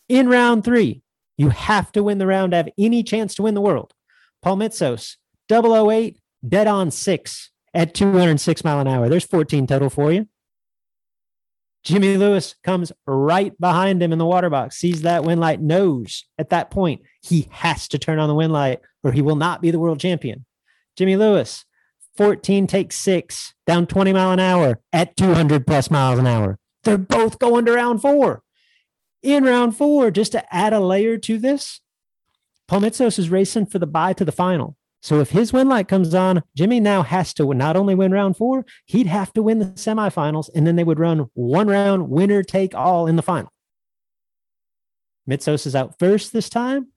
In 0.07 0.27
round 0.27 0.63
three, 0.63 1.01
you 1.37 1.49
have 1.49 1.91
to 1.93 2.03
win 2.03 2.17
the 2.17 2.27
round 2.27 2.51
to 2.51 2.57
have 2.57 2.69
any 2.77 3.03
chance 3.03 3.35
to 3.35 3.43
win 3.43 3.53
the 3.53 3.61
world. 3.61 3.93
Paul 4.41 4.57
Mitsos, 4.57 5.15
008, 5.49 6.19
dead 6.47 6.67
on 6.67 6.91
six 6.91 7.51
at 7.73 7.93
206 7.93 8.63
mile 8.63 8.79
an 8.79 8.87
hour. 8.87 9.09
There's 9.09 9.25
14 9.25 9.67
total 9.67 9.89
for 9.89 10.11
you. 10.11 10.27
Jimmy 11.83 12.17
Lewis 12.17 12.55
comes 12.63 12.91
right 13.05 13.59
behind 13.59 14.01
him 14.01 14.11
in 14.11 14.17
the 14.17 14.25
water 14.25 14.49
box, 14.49 14.77
sees 14.77 15.03
that 15.03 15.23
win 15.23 15.39
light, 15.39 15.61
knows 15.61 16.25
at 16.39 16.49
that 16.49 16.71
point 16.71 17.01
he 17.21 17.47
has 17.51 17.87
to 17.89 17.99
turn 17.99 18.17
on 18.17 18.27
the 18.27 18.33
win 18.33 18.49
light 18.49 18.79
or 19.03 19.11
he 19.11 19.21
will 19.21 19.35
not 19.35 19.61
be 19.61 19.69
the 19.69 19.77
world 19.77 19.99
champion. 19.99 20.45
Jimmy 20.97 21.15
Lewis, 21.15 21.63
14 22.17 22.65
takes 22.65 22.97
six, 22.97 23.53
down 23.67 23.85
20 23.85 24.13
mile 24.13 24.31
an 24.31 24.39
hour 24.39 24.79
at 24.91 25.15
200 25.15 25.67
plus 25.67 25.91
miles 25.91 26.17
an 26.17 26.25
hour. 26.25 26.57
They're 26.83 26.97
both 26.97 27.37
going 27.37 27.65
to 27.65 27.73
round 27.73 28.01
four. 28.01 28.41
In 29.25 29.43
round 29.43 29.75
four, 29.75 30.11
just 30.11 30.33
to 30.33 30.55
add 30.55 30.71
a 30.71 30.79
layer 30.79 31.17
to 31.17 31.39
this, 31.39 31.81
Paul 32.67 32.81
Mitsos 32.81 33.17
is 33.17 33.31
racing 33.31 33.65
for 33.65 33.79
the 33.79 33.87
bye 33.87 34.13
to 34.13 34.23
the 34.23 34.31
final. 34.31 34.77
So 35.01 35.19
if 35.19 35.31
his 35.31 35.51
win 35.51 35.67
light 35.67 35.87
comes 35.87 36.13
on, 36.13 36.43
Jimmy 36.55 36.79
now 36.79 37.01
has 37.01 37.33
to 37.35 37.51
not 37.55 37.75
only 37.75 37.95
win 37.95 38.11
round 38.11 38.37
four, 38.37 38.67
he'd 38.85 39.07
have 39.07 39.33
to 39.33 39.41
win 39.41 39.57
the 39.57 39.65
semifinals, 39.65 40.51
and 40.53 40.67
then 40.67 40.75
they 40.75 40.83
would 40.83 40.99
run 40.99 41.25
one 41.33 41.67
round, 41.67 42.07
winner 42.07 42.43
take 42.43 42.75
all 42.75 43.07
in 43.07 43.15
the 43.15 43.23
final. 43.23 43.51
Mitsos 45.27 45.65
is 45.65 45.75
out 45.75 45.97
first 45.97 46.31
this 46.31 46.47
time, 46.47 46.89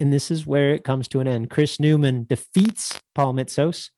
and 0.00 0.10
this 0.10 0.30
is 0.30 0.46
where 0.46 0.72
it 0.72 0.84
comes 0.84 1.06
to 1.08 1.20
an 1.20 1.28
end. 1.28 1.50
Chris 1.50 1.78
Newman 1.78 2.24
defeats 2.24 2.98
Paul 3.14 3.34
Mitsos 3.34 3.90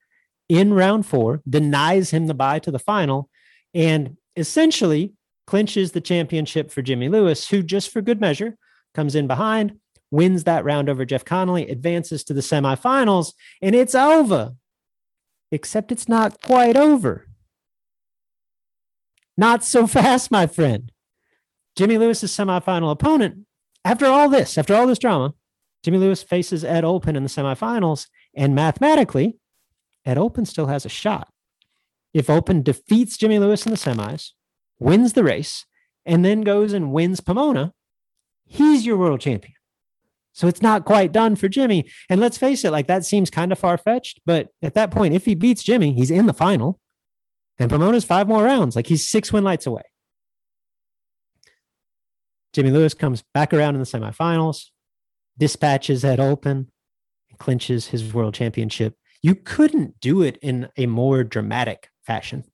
in 0.48 0.74
round 0.74 1.06
four, 1.06 1.40
denies 1.48 2.10
him 2.10 2.26
the 2.26 2.34
bye 2.34 2.58
to 2.58 2.72
the 2.72 2.80
final, 2.80 3.30
and 3.72 4.16
essentially 4.34 5.12
clinches 5.47 5.93
the 5.93 6.01
championship 6.01 6.70
for 6.70 6.82
Jimmy 6.82 7.09
Lewis, 7.09 7.48
who, 7.48 7.62
just 7.62 7.90
for 7.90 8.01
good 8.01 8.20
measure, 8.20 8.56
comes 8.94 9.14
in 9.14 9.27
behind 9.27 9.78
wins 10.10 10.44
that 10.44 10.64
round 10.64 10.89
over 10.89 11.05
Jeff 11.05 11.24
Connolly, 11.24 11.68
advances 11.68 12.23
to 12.24 12.35
the 12.35 12.40
semifinals, 12.40 13.32
and 13.60 13.74
it's 13.74 13.94
over. 13.94 14.55
Except 15.51 15.93
it's 15.93 16.09
not 16.09 16.43
quite 16.43 16.77
over. 16.77 17.27
Not 19.36 19.64
so 19.64 19.86
fast, 19.86 20.31
my 20.31 20.47
friend. 20.47 20.90
Jimmy 21.77 21.98
Lewis's 21.98 22.35
semifinal 22.35 22.90
opponent, 22.90 23.47
after 23.85 24.06
all 24.06 24.28
this, 24.28 24.56
after 24.56 24.74
all 24.74 24.86
this 24.86 24.98
drama, 24.98 25.35
Jimmy 25.85 25.98
Lewis 25.98 26.23
faces 26.23 26.64
Ed 26.64 26.85
Olpen 26.85 27.16
in 27.16 27.23
the 27.23 27.28
semifinals, 27.28 28.09
and 28.35 28.55
mathematically, 28.55 29.36
Ed 30.05 30.16
Olpen 30.16 30.47
still 30.47 30.66
has 30.66 30.86
a 30.86 30.89
shot. 30.89 31.28
If 32.14 32.28
Olpen 32.28 32.64
defeats 32.64 33.18
Jimmy 33.18 33.39
Lewis 33.39 33.66
in 33.66 33.70
the 33.70 33.77
semis, 33.77 34.31
wins 34.78 35.12
the 35.12 35.24
race, 35.24 35.64
and 36.04 36.24
then 36.24 36.42
goes 36.42 36.72
and 36.72 36.92
wins 36.92 37.20
Pomona, 37.20 37.72
he's 38.44 38.86
your 38.86 38.96
world 38.96 39.20
champion. 39.20 39.54
So 40.32 40.48
it's 40.48 40.60
not 40.60 40.84
quite 40.84 41.12
done 41.12 41.34
for 41.34 41.48
Jimmy. 41.48 41.88
And 42.10 42.20
let's 42.20 42.36
face 42.36 42.62
it, 42.64 42.70
like 42.70 42.86
that 42.88 43.06
seems 43.06 43.30
kind 43.30 43.52
of 43.52 43.58
far 43.58 43.78
fetched. 43.78 44.20
But 44.26 44.48
at 44.62 44.74
that 44.74 44.90
point, 44.90 45.14
if 45.14 45.24
he 45.24 45.34
beats 45.34 45.62
Jimmy, 45.62 45.94
he's 45.94 46.10
in 46.10 46.26
the 46.26 46.34
final. 46.34 46.78
And 47.58 47.70
Pomona's 47.70 48.04
five 48.04 48.28
more 48.28 48.44
rounds. 48.44 48.76
Like 48.76 48.86
he's 48.86 49.08
six 49.08 49.32
win 49.32 49.44
lights 49.44 49.66
away. 49.66 49.82
Jimmy 52.52 52.70
Lewis 52.70 52.92
comes 52.92 53.24
back 53.32 53.54
around 53.54 53.76
in 53.76 53.80
the 53.80 53.86
semifinals, 53.86 54.66
dispatches 55.38 56.04
Ed 56.04 56.18
Olpen, 56.18 56.66
clinches 57.38 57.88
his 57.88 58.12
world 58.12 58.34
championship. 58.34 58.94
You 59.22 59.34
couldn't 59.34 60.00
do 60.00 60.22
it 60.22 60.38
in 60.42 60.68
a 60.76 60.86
more 60.86 61.24
dramatic 61.24 61.88
fashion. 62.06 62.44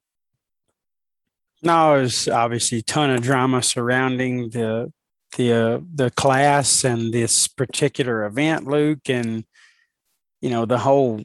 No, 1.62 1.96
there's 1.96 2.28
obviously 2.28 2.78
a 2.78 2.82
ton 2.82 3.10
of 3.10 3.22
drama 3.22 3.62
surrounding 3.62 4.50
the 4.50 4.92
the 5.36 5.52
uh, 5.52 5.80
the 5.94 6.10
class 6.10 6.84
and 6.84 7.12
this 7.12 7.48
particular 7.48 8.24
event, 8.24 8.66
Luke, 8.66 9.08
and 9.08 9.44
you 10.40 10.50
know 10.50 10.64
the 10.64 10.78
whole 10.78 11.22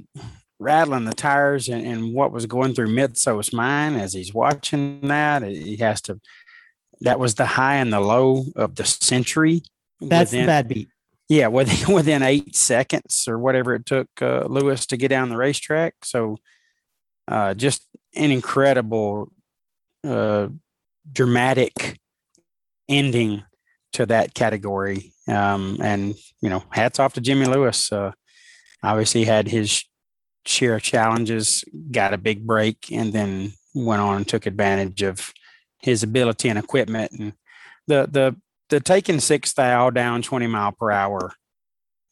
rattling 0.59 1.05
the 1.05 1.13
tires 1.13 1.69
and, 1.69 1.85
and 1.85 2.13
what 2.13 2.31
was 2.31 2.45
going 2.45 2.73
through 2.73 2.93
Mitso's 2.93 3.53
mind 3.53 3.99
as 3.99 4.13
he's 4.13 4.33
watching 4.33 5.01
that. 5.07 5.43
He 5.43 5.77
has 5.77 6.01
to. 6.03 6.19
That 7.01 7.19
was 7.19 7.35
the 7.35 7.45
high 7.45 7.75
and 7.75 7.93
the 7.93 7.99
low 7.99 8.45
of 8.55 8.75
the 8.75 8.85
century. 8.85 9.61
That's 10.01 10.31
within, 10.31 10.45
the 10.45 10.47
bad 10.47 10.67
beat. 10.67 10.89
Yeah, 11.29 11.47
within 11.47 11.93
within 11.93 12.23
eight 12.23 12.55
seconds 12.55 13.25
or 13.27 13.37
whatever 13.37 13.75
it 13.75 13.85
took 13.85 14.07
uh, 14.21 14.45
Lewis 14.47 14.85
to 14.87 14.97
get 14.97 15.09
down 15.09 15.29
the 15.29 15.37
racetrack. 15.37 15.95
So, 16.03 16.37
uh, 17.27 17.53
just 17.53 17.85
an 18.15 18.31
incredible, 18.31 19.31
uh, 20.03 20.47
dramatic 21.11 21.99
ending 22.89 23.43
to 23.93 24.05
that 24.05 24.33
category. 24.33 25.13
Um, 25.27 25.77
and 25.81 26.15
you 26.41 26.49
know, 26.49 26.63
hats 26.71 26.99
off 26.99 27.13
to 27.13 27.21
Jimmy 27.21 27.45
Lewis. 27.45 27.91
Uh, 27.91 28.11
obviously, 28.83 29.25
had 29.25 29.47
his 29.47 29.83
share 30.45 30.75
of 30.75 30.83
challenges, 30.83 31.63
got 31.91 32.13
a 32.13 32.17
big 32.17 32.45
break, 32.45 32.91
and 32.91 33.11
then 33.11 33.53
went 33.73 34.01
on 34.01 34.17
and 34.17 34.27
took 34.27 34.45
advantage 34.45 35.01
of 35.01 35.33
his 35.79 36.03
ability 36.03 36.49
and 36.49 36.59
equipment. 36.59 37.11
And 37.11 37.33
the 37.87 38.07
the 38.09 38.35
the 38.69 38.79
taking 38.79 39.19
six 39.19 39.53
thou 39.53 39.89
down 39.89 40.21
twenty 40.21 40.47
mile 40.47 40.71
per 40.71 40.91
hour. 40.91 41.33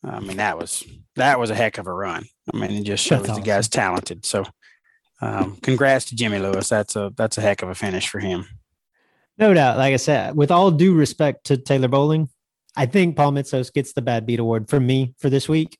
I 0.03 0.19
mean, 0.19 0.37
that 0.37 0.57
was 0.57 0.83
that 1.15 1.39
was 1.39 1.49
a 1.49 1.55
heck 1.55 1.77
of 1.77 1.87
a 1.87 1.93
run. 1.93 2.25
I 2.53 2.57
mean, 2.57 2.71
it 2.71 2.83
just 2.83 3.03
shows 3.03 3.21
awesome. 3.21 3.35
the 3.35 3.41
guy's 3.41 3.67
talented. 3.67 4.25
So, 4.25 4.45
um, 5.21 5.57
congrats 5.57 6.05
to 6.05 6.15
Jimmy 6.15 6.39
Lewis. 6.39 6.69
That's 6.69 6.95
a 6.95 7.11
that's 7.15 7.37
a 7.37 7.41
heck 7.41 7.61
of 7.61 7.69
a 7.69 7.75
finish 7.75 8.09
for 8.09 8.19
him. 8.19 8.45
No 9.37 9.53
doubt. 9.53 9.77
Like 9.77 9.93
I 9.93 9.97
said, 9.97 10.35
with 10.35 10.51
all 10.51 10.71
due 10.71 10.93
respect 10.93 11.45
to 11.45 11.57
Taylor 11.57 11.87
Bowling, 11.87 12.29
I 12.75 12.85
think 12.85 13.15
Paul 13.15 13.33
Mitsos 13.33 13.73
gets 13.73 13.93
the 13.93 14.01
bad 14.01 14.25
beat 14.25 14.39
award 14.39 14.69
from 14.69 14.85
me 14.85 15.13
for 15.17 15.29
this 15.29 15.49
week, 15.49 15.77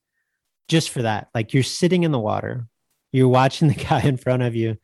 just 0.68 0.90
for 0.90 1.02
that. 1.02 1.30
Like 1.34 1.54
you're 1.54 1.64
sitting 1.64 2.04
in 2.04 2.12
the 2.12 2.20
water, 2.20 2.68
you're 3.12 3.28
watching 3.28 3.68
the 3.70 3.76
guy 3.76 4.02
in 4.02 4.18
front 4.18 4.44
of 4.44 4.56
you 4.56 4.78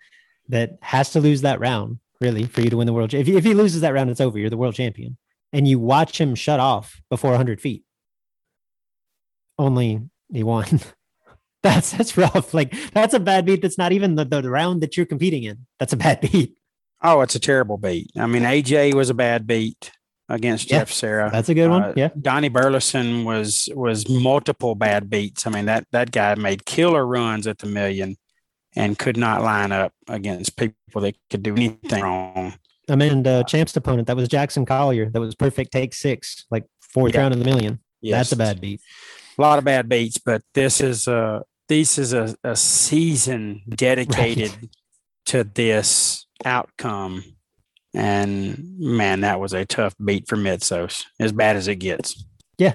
that 0.49 0.77
has 0.81 1.11
to 1.11 1.21
lose 1.21 1.41
that 1.41 1.59
round, 1.59 1.99
really, 2.19 2.45
for 2.45 2.61
you 2.61 2.69
to 2.69 2.77
win 2.77 2.87
the 2.87 2.93
world. 2.93 3.13
If, 3.13 3.27
if 3.27 3.43
he 3.43 3.53
loses 3.53 3.81
that 3.81 3.93
round, 3.93 4.09
it's 4.09 4.21
over. 4.21 4.37
You're 4.37 4.49
the 4.49 4.57
world 4.57 4.75
champion. 4.75 5.17
And 5.53 5.67
you 5.67 5.79
watch 5.79 6.19
him 6.19 6.35
shut 6.35 6.61
off 6.61 7.01
before 7.09 7.31
100 7.31 7.59
feet. 7.59 7.83
Only 9.57 10.01
he 10.31 10.43
won. 10.43 10.79
that's 11.63 11.91
that's 11.91 12.17
rough. 12.17 12.53
Like 12.53 12.73
that's 12.91 13.13
a 13.13 13.19
bad 13.19 13.45
beat. 13.45 13.61
That's 13.61 13.77
not 13.77 13.91
even 13.91 14.15
the, 14.15 14.25
the 14.25 14.49
round 14.49 14.81
that 14.81 14.97
you're 14.97 15.05
competing 15.05 15.43
in. 15.43 15.65
That's 15.79 15.93
a 15.93 15.97
bad 15.97 16.21
beat. 16.31 16.55
Oh, 17.03 17.21
it's 17.21 17.35
a 17.35 17.39
terrible 17.39 17.77
beat. 17.77 18.11
I 18.17 18.25
mean, 18.27 18.43
AJ 18.43 18.93
was 18.93 19.09
a 19.09 19.13
bad 19.13 19.47
beat 19.47 19.91
against 20.29 20.69
yeah, 20.69 20.79
Jeff 20.79 20.91
Serra. 20.91 21.29
That's 21.31 21.49
a 21.49 21.53
good 21.53 21.69
one. 21.69 21.83
Uh, 21.83 21.93
yeah. 21.95 22.09
Donnie 22.19 22.49
Burleson 22.49 23.25
was 23.25 23.69
was 23.75 24.09
multiple 24.09 24.75
bad 24.75 25.09
beats. 25.09 25.45
I 25.45 25.51
mean, 25.51 25.65
that 25.65 25.85
that 25.91 26.11
guy 26.11 26.33
made 26.35 26.65
killer 26.65 27.05
runs 27.05 27.45
at 27.45 27.59
the 27.59 27.67
million 27.67 28.17
and 28.75 28.97
could 28.97 29.17
not 29.17 29.41
line 29.41 29.71
up 29.71 29.93
against 30.07 30.55
people 30.55 31.01
that 31.01 31.15
could 31.29 31.43
do 31.43 31.55
anything 31.55 32.01
wrong. 32.01 32.53
Amanda 32.87 33.29
uh, 33.29 33.43
Champ's 33.43 33.75
opponent, 33.75 34.07
that 34.07 34.15
was 34.15 34.27
Jackson 34.27 34.65
Collier. 34.65 35.09
That 35.09 35.21
was 35.21 35.35
perfect 35.35 35.71
take 35.71 35.93
six, 35.93 36.45
like 36.49 36.65
fourth 36.81 37.13
yeah. 37.13 37.21
round 37.21 37.33
of 37.33 37.39
the 37.39 37.45
million. 37.45 37.79
Yes. 38.01 38.17
That's 38.17 38.31
a 38.31 38.37
bad 38.37 38.61
beat. 38.61 38.81
A 39.37 39.41
lot 39.41 39.59
of 39.59 39.65
bad 39.65 39.87
beats, 39.87 40.17
but 40.17 40.41
this 40.53 40.81
is 40.81 41.07
a 41.07 41.43
this 41.71 41.97
is 41.97 42.11
a, 42.11 42.35
a 42.43 42.53
season 42.53 43.61
dedicated 43.69 44.51
right. 44.51 44.69
to 45.25 45.45
this 45.45 46.25
outcome. 46.43 47.23
And 47.93 48.75
man, 48.77 49.21
that 49.21 49.39
was 49.39 49.53
a 49.53 49.65
tough 49.65 49.95
beat 50.03 50.27
for 50.27 50.35
Mitsos, 50.35 51.05
as 51.17 51.31
bad 51.31 51.55
as 51.55 51.69
it 51.69 51.77
gets. 51.77 52.25
Yeah. 52.57 52.73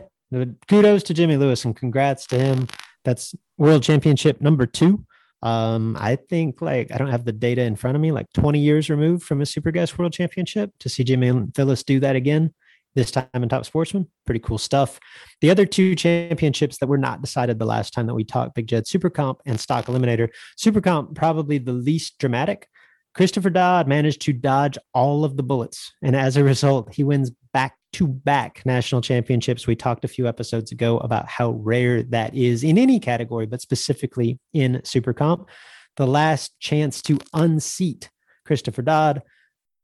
Kudos 0.67 1.03
to 1.05 1.15
Jimmy 1.15 1.37
Lewis 1.37 1.67
and 1.67 1.77
congrats 1.77 2.27
to 2.29 2.39
him. 2.39 2.69
That's 3.05 3.35
world 3.59 3.83
championship 3.83 4.41
number 4.41 4.65
two. 4.65 5.05
Um, 5.43 5.99
I 6.01 6.17
think 6.17 6.63
like 6.63 6.91
I 6.91 6.97
don't 6.97 7.11
have 7.11 7.27
the 7.27 7.33
data 7.33 7.65
in 7.65 7.77
front 7.77 7.97
of 7.97 8.01
me, 8.01 8.13
like 8.13 8.33
20 8.33 8.59
years 8.59 8.89
removed 8.89 9.25
from 9.25 9.43
a 9.43 9.47
Super 9.47 9.73
Gas 9.73 9.99
world 9.99 10.15
championship 10.15 10.73
to 10.81 10.89
see 10.89 11.05
Jimmy 11.05 11.29
and 11.29 11.55
Phyllis 11.55 11.83
do 11.83 12.01
that 12.01 12.17
again 12.17 12.55
this 12.97 13.13
time 13.13 13.29
in 13.35 13.49
Top 13.49 13.65
Sportsman. 13.65 14.09
Pretty 14.25 14.41
cool 14.41 14.59
stuff. 14.59 14.99
The 15.41 15.51
other 15.51 15.67
two 15.67 15.95
championships 15.95 16.79
that 16.79 16.89
were 16.89 16.99
not 16.99 17.21
decided 17.21 17.61
the 17.61 17.67
last 17.67 17.93
time 17.93 18.07
that 18.07 18.15
we 18.15 18.25
talked, 18.25 18.57
Big 18.57 18.67
Jed 18.67 18.89
Super 18.89 19.11
Comp 19.11 19.41
and 19.47 19.61
Stock 19.61 19.87
Eliminator. 19.87 20.31
Super 20.57 20.81
Comp, 20.81 21.15
probably 21.15 21.59
the 21.59 21.73
least 21.73 22.19
dramatic. 22.19 22.69
Christopher 23.15 23.51
Dodd 23.51 23.87
managed 23.87 24.23
to 24.23 24.33
dodge 24.33 24.77
all 24.93 25.25
of 25.25 25.37
the 25.37 25.43
bullets. 25.43 25.93
And 26.03 26.17
as 26.17 26.37
a 26.37 26.45
result, 26.45 26.93
he 26.93 27.05
wins 27.05 27.31
back 27.53 27.77
to 27.95 28.07
back 28.07 28.63
national 28.67 29.01
championships. 29.01 29.67
We 29.67 29.77
talked 29.77 30.05
a 30.05 30.09
few 30.09 30.27
episodes 30.27 30.73
ago 30.73 30.99
about 30.99 31.29
how 31.29 31.53
rare 31.53 32.03
that 32.03 32.35
is 32.35 32.65
in 32.65 32.77
any 32.77 32.99
category, 32.99 33.47
but 33.47 33.63
specifically 33.63 34.39
in 34.53 34.83
Super 34.85 35.15
Comp. 35.15 35.49
The 35.97 36.07
last 36.07 36.59
chance 36.61 37.01
to 37.03 37.19
unseat 37.33 38.11
Christopher 38.45 38.83
Dodd 38.83 39.23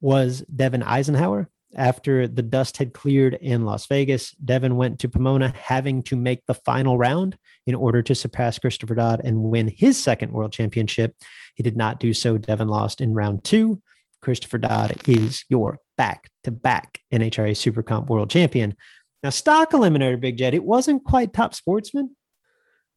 was 0.02 0.44
Devin 0.55 0.82
Eisenhower. 0.82 1.48
After 1.74 2.28
the 2.28 2.43
dust 2.43 2.77
had 2.77 2.93
cleared 2.93 3.35
in 3.35 3.65
Las 3.65 3.86
Vegas, 3.86 4.32
Devin 4.32 4.77
went 4.77 4.99
to 4.99 5.09
Pomona 5.09 5.55
having 5.57 6.03
to 6.05 6.16
make 6.16 6.44
the 6.47 6.55
final 6.55 6.99
round 6.99 7.39
in 7.66 7.74
order 7.74 8.03
to 8.03 8.15
surpass 8.15 8.59
Christopher 8.59 8.94
Dodd 8.94 9.23
and 9.24 9.43
win 9.43 9.69
his 9.69 10.03
second 10.03 10.32
world 10.32 10.53
championship. 10.53 11.16
He 11.55 11.62
did 11.62 11.77
not 11.77 11.99
do 11.99 12.12
so. 12.12 12.36
Devin 12.36 12.69
lost 12.69 13.01
in 13.01 13.15
round 13.15 13.44
two. 13.44 13.81
Christopher 14.20 14.59
Dodd 14.59 15.09
is 15.09 15.44
your 15.49 15.78
back 15.97 16.31
to 16.44 16.51
back 16.51 17.01
NHRA 17.12 17.57
Super 17.57 17.82
Comp 17.82 18.09
world 18.09 18.31
champion. 18.31 18.77
Now, 19.23 19.31
Stock 19.31 19.70
Eliminator, 19.70 20.20
Big 20.20 20.36
Jed, 20.36 20.55
it 20.55 20.65
wasn't 20.65 21.05
quite 21.05 21.32
top 21.32 21.55
sportsman. 21.55 22.16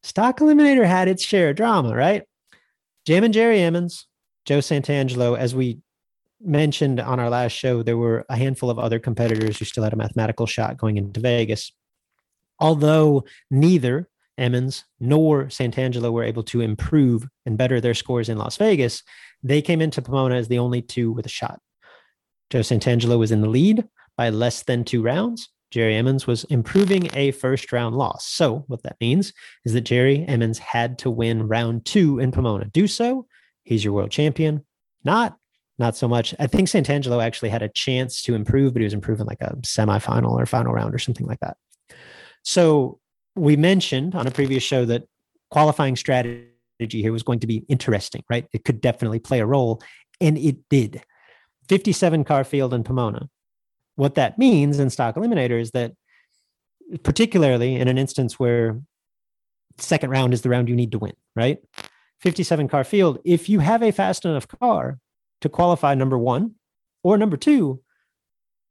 Stock 0.02 0.38
Eliminator 0.38 0.86
had 0.86 1.08
its 1.08 1.24
share 1.24 1.50
of 1.50 1.56
drama, 1.56 1.94
right? 1.94 2.24
Jim 3.06 3.24
and 3.24 3.32
Jerry 3.32 3.60
Emmons, 3.60 4.06
Joe 4.44 4.58
Santangelo, 4.58 5.38
as 5.38 5.54
we 5.54 5.78
mentioned 6.40 7.00
on 7.00 7.18
our 7.18 7.30
last 7.30 7.52
show, 7.52 7.82
there 7.82 7.96
were 7.96 8.24
a 8.28 8.36
handful 8.36 8.70
of 8.70 8.78
other 8.78 8.98
competitors 8.98 9.58
who 9.58 9.64
still 9.64 9.84
had 9.84 9.92
a 9.92 9.96
mathematical 9.96 10.46
shot 10.46 10.76
going 10.76 10.96
into 10.96 11.20
Vegas. 11.20 11.72
Although 12.58 13.24
neither 13.50 14.08
Emmons 14.38 14.84
nor 15.00 15.46
Santangelo 15.46 16.12
were 16.12 16.24
able 16.24 16.42
to 16.44 16.60
improve 16.60 17.26
and 17.46 17.56
better 17.56 17.80
their 17.80 17.94
scores 17.94 18.28
in 18.28 18.38
Las 18.38 18.56
Vegas, 18.56 19.02
they 19.42 19.62
came 19.62 19.80
into 19.80 20.02
Pomona 20.02 20.36
as 20.36 20.48
the 20.48 20.58
only 20.58 20.82
two 20.82 21.12
with 21.12 21.26
a 21.26 21.30
shot. 21.30 21.60
Joe 22.50 22.60
Santangelo 22.60 23.18
was 23.18 23.32
in 23.32 23.40
the 23.40 23.48
lead 23.48 23.84
by 24.16 24.30
less 24.30 24.62
than 24.62 24.84
two 24.84 25.02
rounds. 25.02 25.48
Jerry 25.70 25.96
Emmons 25.96 26.26
was 26.26 26.44
improving 26.44 27.10
a 27.14 27.32
first 27.32 27.72
round 27.72 27.96
loss. 27.96 28.26
So, 28.26 28.64
what 28.68 28.82
that 28.84 28.96
means 29.00 29.32
is 29.64 29.72
that 29.72 29.80
Jerry 29.80 30.24
Emmons 30.26 30.58
had 30.58 30.98
to 31.00 31.10
win 31.10 31.48
round 31.48 31.84
two 31.84 32.18
in 32.18 32.30
Pomona. 32.30 32.66
Do 32.66 32.86
so, 32.86 33.26
he's 33.64 33.84
your 33.84 33.92
world 33.92 34.10
champion. 34.10 34.64
Not, 35.04 35.36
not 35.78 35.96
so 35.96 36.08
much. 36.08 36.34
I 36.38 36.46
think 36.46 36.68
Santangelo 36.68 37.22
actually 37.22 37.50
had 37.50 37.62
a 37.62 37.68
chance 37.68 38.22
to 38.22 38.34
improve, 38.34 38.72
but 38.72 38.80
he 38.80 38.84
was 38.84 38.94
improving 38.94 39.26
like 39.26 39.40
a 39.40 39.56
semifinal 39.56 40.32
or 40.32 40.46
final 40.46 40.72
round 40.72 40.94
or 40.94 40.98
something 40.98 41.26
like 41.26 41.40
that. 41.40 41.56
So, 42.42 43.00
we 43.34 43.56
mentioned 43.56 44.14
on 44.14 44.26
a 44.26 44.30
previous 44.30 44.62
show 44.62 44.86
that 44.86 45.04
qualifying 45.50 45.94
strategy 45.94 46.50
here 46.88 47.12
was 47.12 47.22
going 47.22 47.40
to 47.40 47.46
be 47.46 47.64
interesting, 47.68 48.24
right? 48.30 48.46
It 48.52 48.64
could 48.64 48.80
definitely 48.80 49.18
play 49.18 49.40
a 49.40 49.46
role, 49.46 49.82
and 50.20 50.38
it 50.38 50.56
did. 50.70 51.02
57 51.68 52.24
car 52.24 52.44
field 52.44 52.72
in 52.72 52.82
Pomona. 52.82 53.28
What 53.96 54.14
that 54.14 54.38
means 54.38 54.78
in 54.78 54.90
Stock 54.90 55.16
Eliminator 55.16 55.60
is 55.60 55.72
that, 55.72 55.92
particularly 57.02 57.76
in 57.76 57.88
an 57.88 57.98
instance 57.98 58.38
where 58.38 58.80
second 59.78 60.10
round 60.10 60.32
is 60.32 60.42
the 60.42 60.48
round 60.48 60.68
you 60.68 60.76
need 60.76 60.92
to 60.92 60.98
win, 60.98 61.14
right? 61.34 61.58
57 62.20 62.68
car 62.68 62.84
field, 62.84 63.18
if 63.24 63.48
you 63.48 63.60
have 63.60 63.82
a 63.82 63.92
fast 63.92 64.24
enough 64.24 64.48
car 64.48 64.98
to 65.40 65.48
qualify 65.48 65.94
number 65.94 66.18
one 66.18 66.54
or 67.02 67.18
number 67.18 67.36
two, 67.36 67.82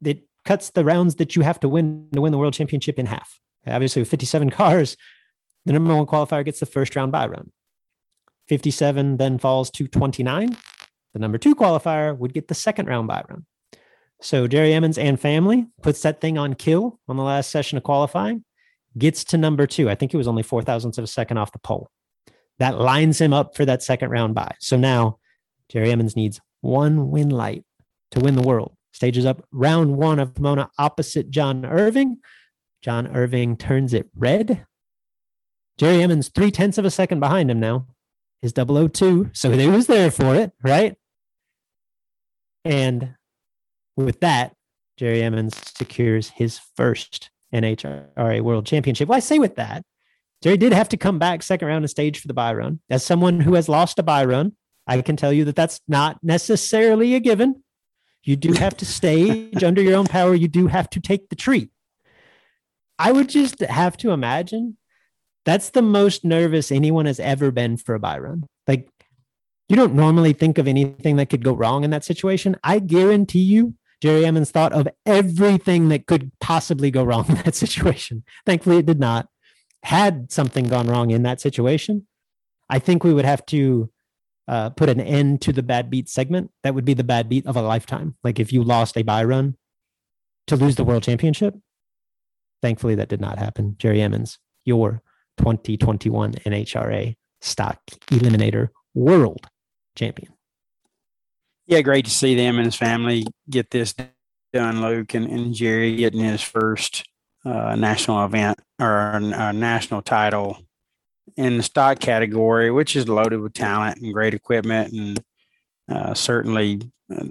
it 0.03 0.23
cuts 0.43 0.69
the 0.69 0.85
rounds 0.85 1.15
that 1.15 1.35
you 1.35 1.41
have 1.41 1.59
to 1.61 1.69
win 1.69 2.09
to 2.13 2.21
win 2.21 2.31
the 2.31 2.37
world 2.37 2.53
championship 2.53 2.99
in 2.99 3.05
half. 3.05 3.39
Obviously, 3.67 4.01
with 4.01 4.09
57 4.09 4.49
cars, 4.51 4.97
the 5.65 5.73
number 5.73 5.95
one 5.95 6.05
qualifier 6.05 6.45
gets 6.45 6.59
the 6.59 6.65
first 6.65 6.95
round 6.95 7.11
bye 7.11 7.27
run. 7.27 7.51
57 8.47 9.17
then 9.17 9.39
falls 9.39 9.71
to 9.71 9.87
29 9.87 10.55
the 11.15 11.19
number 11.19 11.37
two 11.37 11.55
qualifier 11.55 12.15
would 12.15 12.33
get 12.33 12.49
the 12.49 12.53
second 12.53 12.87
round 12.87 13.07
bye 13.07 13.23
run. 13.29 13.45
So 14.21 14.47
Jerry 14.47 14.73
Emmons 14.73 14.97
and 14.97 15.17
family 15.17 15.65
puts 15.81 16.01
that 16.01 16.19
thing 16.19 16.37
on 16.37 16.55
kill 16.55 16.99
on 17.07 17.15
the 17.15 17.23
last 17.23 17.49
session 17.49 17.77
of 17.77 17.85
qualifying, 17.85 18.43
gets 18.97 19.23
to 19.25 19.37
number 19.37 19.65
two. 19.65 19.89
I 19.89 19.95
think 19.95 20.13
it 20.13 20.17
was 20.17 20.27
only 20.27 20.43
four 20.43 20.61
thousandths 20.61 20.97
of 20.97 21.05
a 21.05 21.07
second 21.07 21.37
off 21.37 21.53
the 21.53 21.59
pole. 21.59 21.89
That 22.59 22.79
lines 22.79 23.21
him 23.21 23.31
up 23.31 23.55
for 23.55 23.63
that 23.63 23.81
second 23.81 24.09
round 24.09 24.35
bye. 24.35 24.55
So 24.59 24.75
now 24.75 25.19
Jerry 25.69 25.89
Emmons 25.89 26.17
needs 26.17 26.41
one 26.65 27.11
win 27.11 27.29
light 27.29 27.63
to 28.11 28.19
win 28.19 28.35
the 28.35 28.41
world. 28.41 28.75
Stages 28.91 29.25
up 29.25 29.45
round 29.51 29.97
one 29.97 30.19
of 30.19 30.33
Pomona 30.33 30.69
opposite 30.77 31.29
John 31.29 31.65
Irving. 31.65 32.17
John 32.81 33.07
Irving 33.15 33.57
turns 33.57 33.93
it 33.93 34.09
red. 34.15 34.65
Jerry 35.77 36.01
Emmons, 36.01 36.29
three 36.29 36.51
tenths 36.51 36.77
of 36.77 36.85
a 36.85 36.91
second 36.91 37.19
behind 37.19 37.51
him 37.51 37.59
now, 37.59 37.87
is 38.41 38.53
002. 38.53 39.31
So 39.33 39.51
he 39.51 39.67
was 39.67 39.87
there 39.87 40.09
for 40.09 40.35
it, 40.35 40.51
right? 40.63 40.95
And 42.63 43.15
with 43.97 44.21
that, 44.21 44.53
Jerry 44.97 45.21
Emmons 45.21 45.55
secures 45.75 46.29
his 46.29 46.59
first 46.75 47.29
NHRA 47.53 48.41
World 48.41 48.65
Championship. 48.65 49.09
Well, 49.09 49.17
I 49.17 49.19
say 49.19 49.39
with 49.39 49.55
that, 49.55 49.83
Jerry 50.41 50.57
did 50.57 50.73
have 50.73 50.89
to 50.89 50.97
come 50.97 51.19
back 51.19 51.43
second 51.43 51.67
round 51.67 51.83
of 51.83 51.91
stage 51.91 52.19
for 52.19 52.27
the 52.27 52.33
bye 52.33 52.53
run. 52.53 52.79
As 52.89 53.03
someone 53.03 53.41
who 53.41 53.55
has 53.55 53.67
lost 53.67 53.99
a 53.99 54.03
bye 54.03 54.25
run, 54.25 54.53
I 54.87 55.01
can 55.01 55.15
tell 55.15 55.33
you 55.33 55.45
that 55.45 55.55
that's 55.55 55.81
not 55.87 56.19
necessarily 56.23 57.15
a 57.15 57.19
given. 57.19 57.63
You 58.23 58.35
do 58.35 58.53
have 58.53 58.75
to 58.77 58.85
stage 58.85 59.63
under 59.63 59.81
your 59.81 59.95
own 59.95 60.07
power. 60.07 60.33
You 60.33 60.47
do 60.47 60.67
have 60.67 60.89
to 60.91 60.99
take 60.99 61.29
the 61.29 61.35
treat. 61.35 61.69
I 62.97 63.11
would 63.11 63.29
just 63.29 63.59
have 63.59 63.97
to 63.97 64.11
imagine 64.11 64.77
that's 65.45 65.69
the 65.69 65.81
most 65.81 66.25
nervous 66.25 66.71
anyone 66.71 67.05
has 67.05 67.19
ever 67.19 67.51
been 67.51 67.77
for 67.77 67.93
a 67.93 67.99
bye 67.99 68.17
run. 68.17 68.45
Like 68.67 68.89
you 69.69 69.75
don't 69.75 69.95
normally 69.95 70.33
think 70.33 70.57
of 70.57 70.67
anything 70.67 71.15
that 71.17 71.29
could 71.29 71.43
go 71.43 71.53
wrong 71.53 71.83
in 71.83 71.91
that 71.91 72.03
situation. 72.03 72.55
I 72.63 72.79
guarantee 72.79 73.39
you, 73.39 73.75
Jerry 74.01 74.25
Emmons 74.25 74.51
thought 74.51 74.73
of 74.73 74.87
everything 75.05 75.89
that 75.89 76.05
could 76.05 76.31
possibly 76.39 76.91
go 76.91 77.03
wrong 77.03 77.25
in 77.29 77.35
that 77.35 77.55
situation. 77.55 78.23
Thankfully, 78.45 78.77
it 78.77 78.85
did 78.85 78.99
not. 78.99 79.27
Had 79.83 80.31
something 80.31 80.65
gone 80.65 80.87
wrong 80.87 81.11
in 81.11 81.23
that 81.23 81.39
situation, 81.39 82.07
I 82.69 82.79
think 82.79 83.03
we 83.03 83.13
would 83.13 83.25
have 83.25 83.45
to 83.47 83.91
uh, 84.47 84.69
put 84.71 84.89
an 84.89 84.99
end 84.99 85.41
to 85.41 85.53
the 85.53 85.63
bad 85.63 85.89
beat 85.89 86.09
segment. 86.09 86.51
That 86.63 86.75
would 86.75 86.85
be 86.85 86.93
the 86.93 87.03
bad 87.03 87.29
beat 87.29 87.45
of 87.47 87.55
a 87.55 87.61
lifetime. 87.61 88.15
Like 88.23 88.39
if 88.39 88.53
you 88.53 88.63
lost 88.63 88.97
a 88.97 89.03
bye 89.03 89.23
run 89.23 89.55
to 90.47 90.55
lose 90.55 90.75
the 90.75 90.83
world 90.83 91.03
championship. 91.03 91.55
Thankfully, 92.61 92.95
that 92.95 93.09
did 93.09 93.21
not 93.21 93.37
happen. 93.37 93.75
Jerry 93.77 94.01
Emmons, 94.01 94.39
your 94.63 95.01
2021 95.37 96.33
NHRA 96.33 97.15
Stock 97.41 97.79
Eliminator 98.07 98.69
World 98.93 99.47
champion. 99.95 100.33
Yeah, 101.67 101.81
great 101.81 102.05
to 102.05 102.11
see 102.11 102.35
them 102.35 102.57
and 102.57 102.65
his 102.65 102.75
family 102.75 103.25
get 103.49 103.71
this 103.71 103.95
done, 104.53 104.81
Luke, 104.81 105.13
and, 105.15 105.27
and 105.27 105.53
Jerry 105.53 105.95
getting 105.95 106.19
his 106.19 106.41
first 106.41 107.03
uh, 107.43 107.75
national 107.75 108.23
event 108.25 108.59
or 108.79 109.11
a 109.13 109.53
national 109.53 110.01
title 110.01 110.64
in 111.37 111.57
the 111.57 111.63
stock 111.63 111.99
category, 111.99 112.71
which 112.71 112.95
is 112.95 113.07
loaded 113.07 113.39
with 113.39 113.53
talent 113.53 113.99
and 114.01 114.13
great 114.13 114.33
equipment, 114.33 114.93
and 114.93 115.23
uh, 115.89 116.13
certainly 116.13 116.81
uh, 117.15 117.25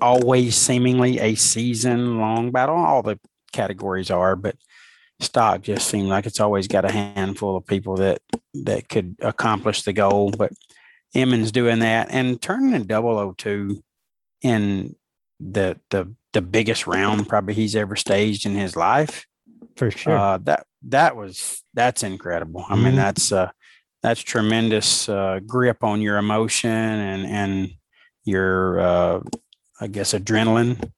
always 0.00 0.56
seemingly 0.56 1.18
a 1.18 1.34
season 1.34 2.18
long 2.18 2.50
battle. 2.50 2.76
All 2.76 3.02
the 3.02 3.18
categories 3.52 4.10
are, 4.10 4.36
but 4.36 4.56
stock 5.20 5.62
just 5.62 5.88
seemed 5.88 6.08
like 6.08 6.26
it's 6.26 6.40
always 6.40 6.68
got 6.68 6.84
a 6.84 6.92
handful 6.92 7.56
of 7.56 7.66
people 7.66 7.96
that 7.96 8.20
that 8.54 8.88
could 8.88 9.16
accomplish 9.20 9.82
the 9.82 9.92
goal. 9.92 10.30
But 10.30 10.52
Emmons 11.14 11.52
doing 11.52 11.80
that 11.80 12.08
and 12.10 12.40
turning 12.40 12.74
in 12.74 12.86
002 12.86 13.82
in 14.42 14.94
the 15.40 15.78
the 15.90 16.14
the 16.32 16.42
biggest 16.42 16.86
round 16.86 17.28
probably 17.28 17.54
he's 17.54 17.74
ever 17.74 17.96
staged 17.96 18.46
in 18.46 18.54
his 18.54 18.76
life. 18.76 19.26
For 19.80 19.90
sure. 19.90 20.18
Uh, 20.18 20.36
that 20.44 20.66
that 20.88 21.16
was 21.16 21.64
that's 21.72 22.02
incredible. 22.02 22.66
I 22.68 22.74
mm-hmm. 22.74 22.84
mean, 22.84 22.96
that's 22.96 23.32
uh 23.32 23.50
that's 24.02 24.20
tremendous 24.20 25.08
uh, 25.08 25.40
grip 25.46 25.82
on 25.82 26.02
your 26.02 26.18
emotion 26.18 26.68
and 26.68 27.26
and 27.26 27.70
your 28.22 28.78
uh, 28.78 29.20
I 29.80 29.86
guess 29.86 30.12
adrenaline, 30.12 30.92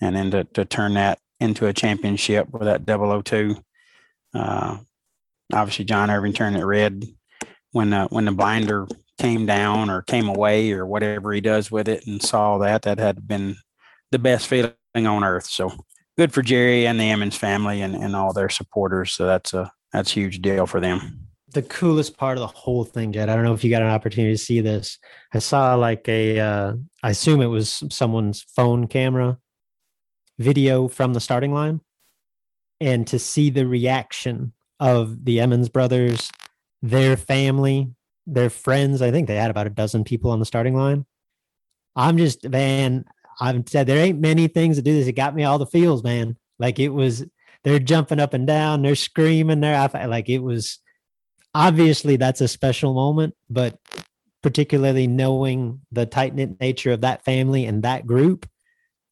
and 0.00 0.16
then 0.16 0.32
to, 0.32 0.42
to 0.54 0.64
turn 0.64 0.94
that 0.94 1.20
into 1.38 1.68
a 1.68 1.72
championship 1.72 2.48
with 2.50 2.62
that 2.62 2.84
002. 2.84 3.54
Uh, 4.34 4.78
obviously, 5.52 5.84
John 5.84 6.10
Irving 6.10 6.32
turned 6.32 6.56
it 6.56 6.64
red 6.64 7.04
when 7.70 7.92
uh, 7.92 8.08
when 8.08 8.24
the 8.24 8.32
binder 8.32 8.88
came 9.16 9.46
down 9.46 9.90
or 9.90 10.02
came 10.02 10.28
away 10.28 10.72
or 10.72 10.84
whatever 10.86 11.32
he 11.32 11.40
does 11.40 11.70
with 11.70 11.86
it, 11.86 12.04
and 12.08 12.20
saw 12.20 12.58
that 12.58 12.82
that 12.82 12.98
had 12.98 13.28
been 13.28 13.54
the 14.10 14.18
best 14.18 14.48
feeling 14.48 14.74
on 14.96 15.22
earth. 15.22 15.46
So 15.46 15.72
good 16.16 16.32
for 16.32 16.42
Jerry 16.42 16.86
and 16.86 16.98
the 16.98 17.04
Emmons 17.04 17.36
family 17.36 17.82
and, 17.82 17.94
and 17.94 18.14
all 18.14 18.32
their 18.32 18.48
supporters. 18.48 19.12
So 19.12 19.26
that's 19.26 19.52
a 19.54 19.72
that's 19.92 20.10
a 20.10 20.14
huge 20.14 20.42
deal 20.42 20.66
for 20.66 20.80
them. 20.80 21.20
The 21.52 21.62
coolest 21.62 22.16
part 22.16 22.36
of 22.36 22.40
the 22.40 22.48
whole 22.48 22.82
thing, 22.82 23.12
Jed. 23.12 23.28
I 23.28 23.36
don't 23.36 23.44
know 23.44 23.54
if 23.54 23.62
you 23.62 23.70
got 23.70 23.82
an 23.82 23.88
opportunity 23.88 24.34
to 24.34 24.38
see 24.38 24.60
this. 24.60 24.98
I 25.32 25.38
saw 25.38 25.76
like 25.76 26.08
a, 26.08 26.40
uh, 26.40 26.72
I 27.04 27.10
assume 27.10 27.40
it 27.40 27.46
was 27.46 27.84
someone's 27.90 28.42
phone 28.42 28.88
camera 28.88 29.38
video 30.36 30.88
from 30.88 31.14
the 31.14 31.20
starting 31.20 31.54
line, 31.54 31.80
and 32.80 33.06
to 33.06 33.20
see 33.20 33.50
the 33.50 33.68
reaction 33.68 34.52
of 34.80 35.24
the 35.24 35.38
Emmons 35.38 35.68
brothers, 35.68 36.28
their 36.82 37.16
family, 37.16 37.92
their 38.26 38.50
friends. 38.50 39.00
I 39.00 39.12
think 39.12 39.28
they 39.28 39.36
had 39.36 39.52
about 39.52 39.68
a 39.68 39.70
dozen 39.70 40.02
people 40.02 40.32
on 40.32 40.40
the 40.40 40.46
starting 40.46 40.74
line. 40.74 41.06
I'm 41.94 42.18
just 42.18 42.48
man. 42.48 43.04
I've 43.40 43.68
said 43.68 43.86
there 43.86 44.04
ain't 44.04 44.20
many 44.20 44.48
things 44.48 44.76
to 44.76 44.82
do 44.82 44.94
this. 44.94 45.06
It 45.06 45.12
got 45.12 45.34
me 45.34 45.44
all 45.44 45.58
the 45.58 45.66
feels, 45.66 46.02
man. 46.02 46.36
Like 46.58 46.78
it 46.78 46.90
was, 46.90 47.24
they're 47.62 47.78
jumping 47.78 48.20
up 48.20 48.34
and 48.34 48.46
down, 48.46 48.82
they're 48.82 48.94
screaming, 48.94 49.60
they're 49.60 49.88
like 50.06 50.28
it 50.28 50.40
was. 50.40 50.78
Obviously, 51.56 52.16
that's 52.16 52.40
a 52.40 52.48
special 52.48 52.94
moment, 52.94 53.34
but 53.48 53.78
particularly 54.42 55.06
knowing 55.06 55.80
the 55.92 56.04
tight 56.04 56.34
knit 56.34 56.60
nature 56.60 56.90
of 56.90 57.02
that 57.02 57.24
family 57.24 57.64
and 57.64 57.84
that 57.84 58.06
group, 58.06 58.48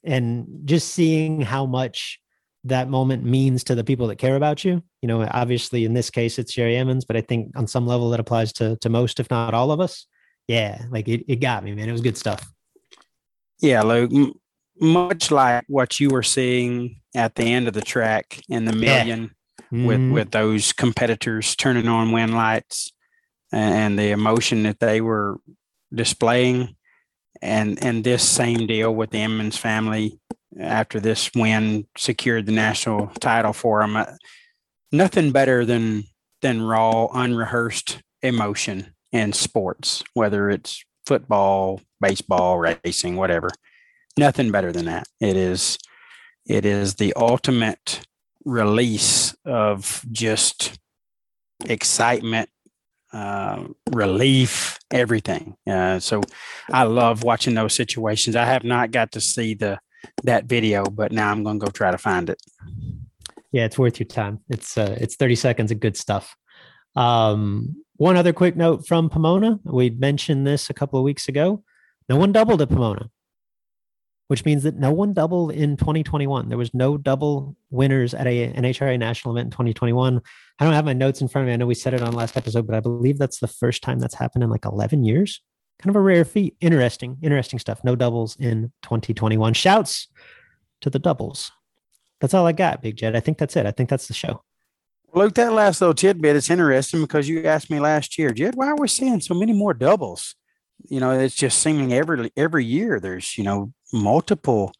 and 0.02 0.46
just 0.64 0.92
seeing 0.92 1.40
how 1.40 1.66
much 1.66 2.20
that 2.64 2.88
moment 2.88 3.24
means 3.24 3.64
to 3.64 3.74
the 3.74 3.84
people 3.84 4.06
that 4.08 4.18
care 4.18 4.36
about 4.36 4.64
you. 4.64 4.82
You 5.00 5.08
know, 5.08 5.26
obviously 5.30 5.84
in 5.84 5.94
this 5.94 6.10
case 6.10 6.38
it's 6.38 6.52
Jerry 6.52 6.76
Emmons, 6.76 7.04
but 7.04 7.16
I 7.16 7.20
think 7.20 7.56
on 7.56 7.66
some 7.66 7.86
level 7.86 8.10
that 8.10 8.20
applies 8.20 8.52
to 8.54 8.76
to 8.78 8.88
most, 8.88 9.20
if 9.20 9.30
not 9.30 9.54
all 9.54 9.72
of 9.72 9.80
us. 9.80 10.06
Yeah, 10.48 10.82
like 10.90 11.08
it, 11.08 11.24
it 11.28 11.36
got 11.36 11.64
me, 11.64 11.74
man. 11.74 11.88
It 11.88 11.92
was 11.92 12.00
good 12.00 12.16
stuff. 12.16 12.52
Yeah, 13.62 13.82
Luke. 13.82 14.12
M- 14.12 14.34
much 14.80 15.30
like 15.30 15.64
what 15.68 16.00
you 16.00 16.10
were 16.10 16.22
seeing 16.22 17.00
at 17.14 17.36
the 17.36 17.44
end 17.44 17.68
of 17.68 17.74
the 17.74 17.80
track 17.80 18.40
in 18.48 18.64
the 18.64 18.72
million 18.72 19.30
yeah. 19.70 19.86
with 19.86 20.00
mm-hmm. 20.00 20.12
with 20.12 20.30
those 20.32 20.72
competitors 20.72 21.54
turning 21.54 21.86
on 21.86 22.10
win 22.10 22.32
lights 22.32 22.92
and 23.52 23.98
the 23.98 24.10
emotion 24.10 24.64
that 24.64 24.80
they 24.80 25.00
were 25.00 25.38
displaying 25.94 26.74
and 27.40 27.82
and 27.84 28.02
this 28.02 28.28
same 28.28 28.66
deal 28.66 28.94
with 28.94 29.10
the 29.10 29.18
Emmons 29.18 29.56
family 29.56 30.18
after 30.58 31.00
this 31.00 31.30
win 31.34 31.86
secured 31.96 32.46
the 32.46 32.52
national 32.52 33.08
title 33.20 33.52
for 33.52 33.80
them. 33.80 33.96
Uh, 33.96 34.06
nothing 34.90 35.32
better 35.32 35.64
than 35.64 36.04
than 36.40 36.62
raw, 36.62 37.06
unrehearsed 37.12 38.00
emotion 38.22 38.94
in 39.12 39.32
sports, 39.32 40.02
whether 40.14 40.50
it's 40.50 40.84
football, 41.06 41.80
baseball, 42.02 42.58
racing, 42.58 43.16
whatever. 43.16 43.48
Nothing 44.18 44.50
better 44.50 44.72
than 44.72 44.84
that. 44.84 45.06
It 45.20 45.36
is 45.36 45.78
it 46.46 46.66
is 46.66 46.96
the 46.96 47.14
ultimate 47.14 48.04
release 48.44 49.34
of 49.44 50.04
just 50.10 50.78
excitement, 51.64 52.50
uh, 53.12 53.64
relief, 53.92 54.78
everything. 54.90 55.56
Uh, 55.66 55.98
so 56.00 56.22
I 56.70 56.82
love 56.84 57.22
watching 57.22 57.54
those 57.54 57.74
situations. 57.74 58.36
I 58.36 58.44
have 58.44 58.64
not 58.64 58.90
got 58.90 59.12
to 59.12 59.20
see 59.20 59.54
the 59.54 59.78
that 60.24 60.46
video, 60.46 60.84
but 60.84 61.12
now 61.12 61.30
I'm 61.30 61.44
going 61.44 61.60
to 61.60 61.66
go 61.66 61.70
try 61.70 61.92
to 61.92 61.98
find 61.98 62.28
it. 62.28 62.42
Yeah, 63.52 63.66
it's 63.66 63.78
worth 63.78 64.00
your 64.00 64.08
time. 64.08 64.40
It's 64.48 64.76
uh, 64.76 64.96
it's 65.00 65.16
30 65.16 65.36
seconds 65.36 65.70
of 65.70 65.80
good 65.80 65.96
stuff. 65.96 66.34
Um, 66.96 67.76
one 67.96 68.16
other 68.16 68.32
quick 68.32 68.56
note 68.56 68.86
from 68.86 69.08
Pomona. 69.08 69.60
We 69.64 69.90
mentioned 69.90 70.46
this 70.46 70.70
a 70.70 70.74
couple 70.74 70.98
of 70.98 71.04
weeks 71.04 71.28
ago. 71.28 71.62
No 72.08 72.16
one 72.16 72.32
doubled 72.32 72.62
at 72.62 72.68
Pomona, 72.68 73.10
which 74.28 74.44
means 74.44 74.62
that 74.62 74.76
no 74.76 74.92
one 74.92 75.12
doubled 75.12 75.52
in 75.52 75.76
2021. 75.76 76.48
There 76.48 76.58
was 76.58 76.74
no 76.74 76.96
double 76.96 77.56
winners 77.70 78.14
at 78.14 78.26
a, 78.26 78.52
NHRA 78.52 78.98
national 78.98 79.36
event 79.36 79.46
in 79.46 79.50
2021. 79.50 80.20
I 80.58 80.64
don't 80.64 80.74
have 80.74 80.84
my 80.84 80.92
notes 80.92 81.20
in 81.20 81.28
front 81.28 81.44
of 81.44 81.46
me. 81.48 81.54
I 81.54 81.56
know 81.56 81.66
we 81.66 81.74
said 81.74 81.94
it 81.94 82.02
on 82.02 82.12
last 82.12 82.36
episode, 82.36 82.66
but 82.66 82.76
I 82.76 82.80
believe 82.80 83.18
that's 83.18 83.40
the 83.40 83.48
first 83.48 83.82
time 83.82 83.98
that's 83.98 84.14
happened 84.14 84.44
in 84.44 84.50
like 84.50 84.64
11 84.64 85.04
years. 85.04 85.40
Kind 85.78 85.90
of 85.90 85.96
a 85.96 86.00
rare 86.00 86.24
feat. 86.24 86.56
Interesting, 86.60 87.18
interesting 87.22 87.58
stuff. 87.58 87.82
No 87.82 87.96
doubles 87.96 88.36
in 88.36 88.72
2021. 88.82 89.54
Shouts 89.54 90.08
to 90.80 90.90
the 90.90 90.98
doubles. 90.98 91.50
That's 92.20 92.34
all 92.34 92.46
I 92.46 92.52
got, 92.52 92.82
Big 92.82 92.96
Jed. 92.96 93.16
I 93.16 93.20
think 93.20 93.38
that's 93.38 93.56
it. 93.56 93.66
I 93.66 93.72
think 93.72 93.88
that's 93.88 94.06
the 94.06 94.14
show. 94.14 94.44
Luke, 95.14 95.34
that 95.34 95.52
last 95.52 95.80
little 95.80 95.94
tidbit 95.94 96.36
is 96.36 96.48
interesting 96.48 97.00
because 97.02 97.28
you 97.28 97.44
asked 97.44 97.68
me 97.68 97.80
last 97.80 98.16
year, 98.16 98.30
Jed, 98.30 98.54
why 98.54 98.68
are 98.68 98.76
we 98.76 98.88
seeing 98.88 99.20
so 99.20 99.34
many 99.34 99.52
more 99.52 99.74
doubles? 99.74 100.36
You 100.88 101.00
know, 101.00 101.10
it's 101.12 101.34
just 101.34 101.58
seeming 101.58 101.92
every 101.92 102.30
every 102.36 102.64
year 102.64 103.00
there's 103.00 103.36
you 103.36 103.44
know 103.44 103.72
multiple 103.92 104.72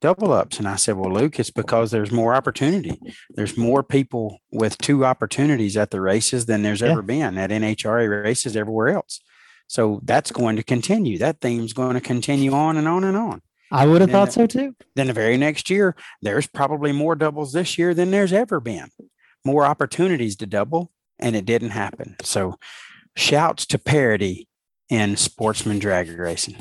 double 0.00 0.32
ups, 0.32 0.58
and 0.58 0.68
I 0.68 0.76
said, 0.76 0.96
well, 0.96 1.12
Luke, 1.12 1.38
it's 1.38 1.50
because 1.50 1.90
there's 1.90 2.12
more 2.12 2.34
opportunity. 2.34 3.00
There's 3.30 3.56
more 3.56 3.82
people 3.82 4.38
with 4.52 4.78
two 4.78 5.04
opportunities 5.04 5.76
at 5.76 5.90
the 5.90 6.00
races 6.00 6.46
than 6.46 6.62
there's 6.62 6.80
yeah. 6.80 6.88
ever 6.88 7.02
been 7.02 7.38
at 7.38 7.50
NHRA 7.50 8.24
races 8.24 8.56
everywhere 8.56 8.88
else. 8.88 9.20
So 9.68 10.00
that's 10.04 10.30
going 10.30 10.56
to 10.56 10.62
continue. 10.62 11.18
That 11.18 11.40
theme's 11.40 11.72
going 11.72 11.94
to 11.94 12.00
continue 12.00 12.52
on 12.52 12.76
and 12.76 12.86
on 12.86 13.04
and 13.04 13.16
on. 13.16 13.42
I 13.72 13.86
would 13.86 14.00
have 14.00 14.10
thought 14.10 14.26
the, 14.26 14.32
so 14.32 14.46
too. 14.46 14.76
Then 14.94 15.08
the 15.08 15.12
very 15.12 15.36
next 15.36 15.70
year, 15.70 15.96
there's 16.22 16.46
probably 16.46 16.92
more 16.92 17.16
doubles 17.16 17.52
this 17.52 17.76
year 17.76 17.94
than 17.94 18.10
there's 18.10 18.32
ever 18.32 18.60
been 18.60 18.90
more 19.44 19.64
opportunities 19.64 20.36
to 20.36 20.46
double, 20.46 20.92
and 21.18 21.34
it 21.34 21.46
didn't 21.46 21.70
happen. 21.70 22.16
So, 22.22 22.58
shouts 23.16 23.66
to 23.66 23.78
parity 23.78 24.48
in 24.88 25.16
sportsman 25.16 25.78
drag 25.78 26.08
racing. 26.18 26.56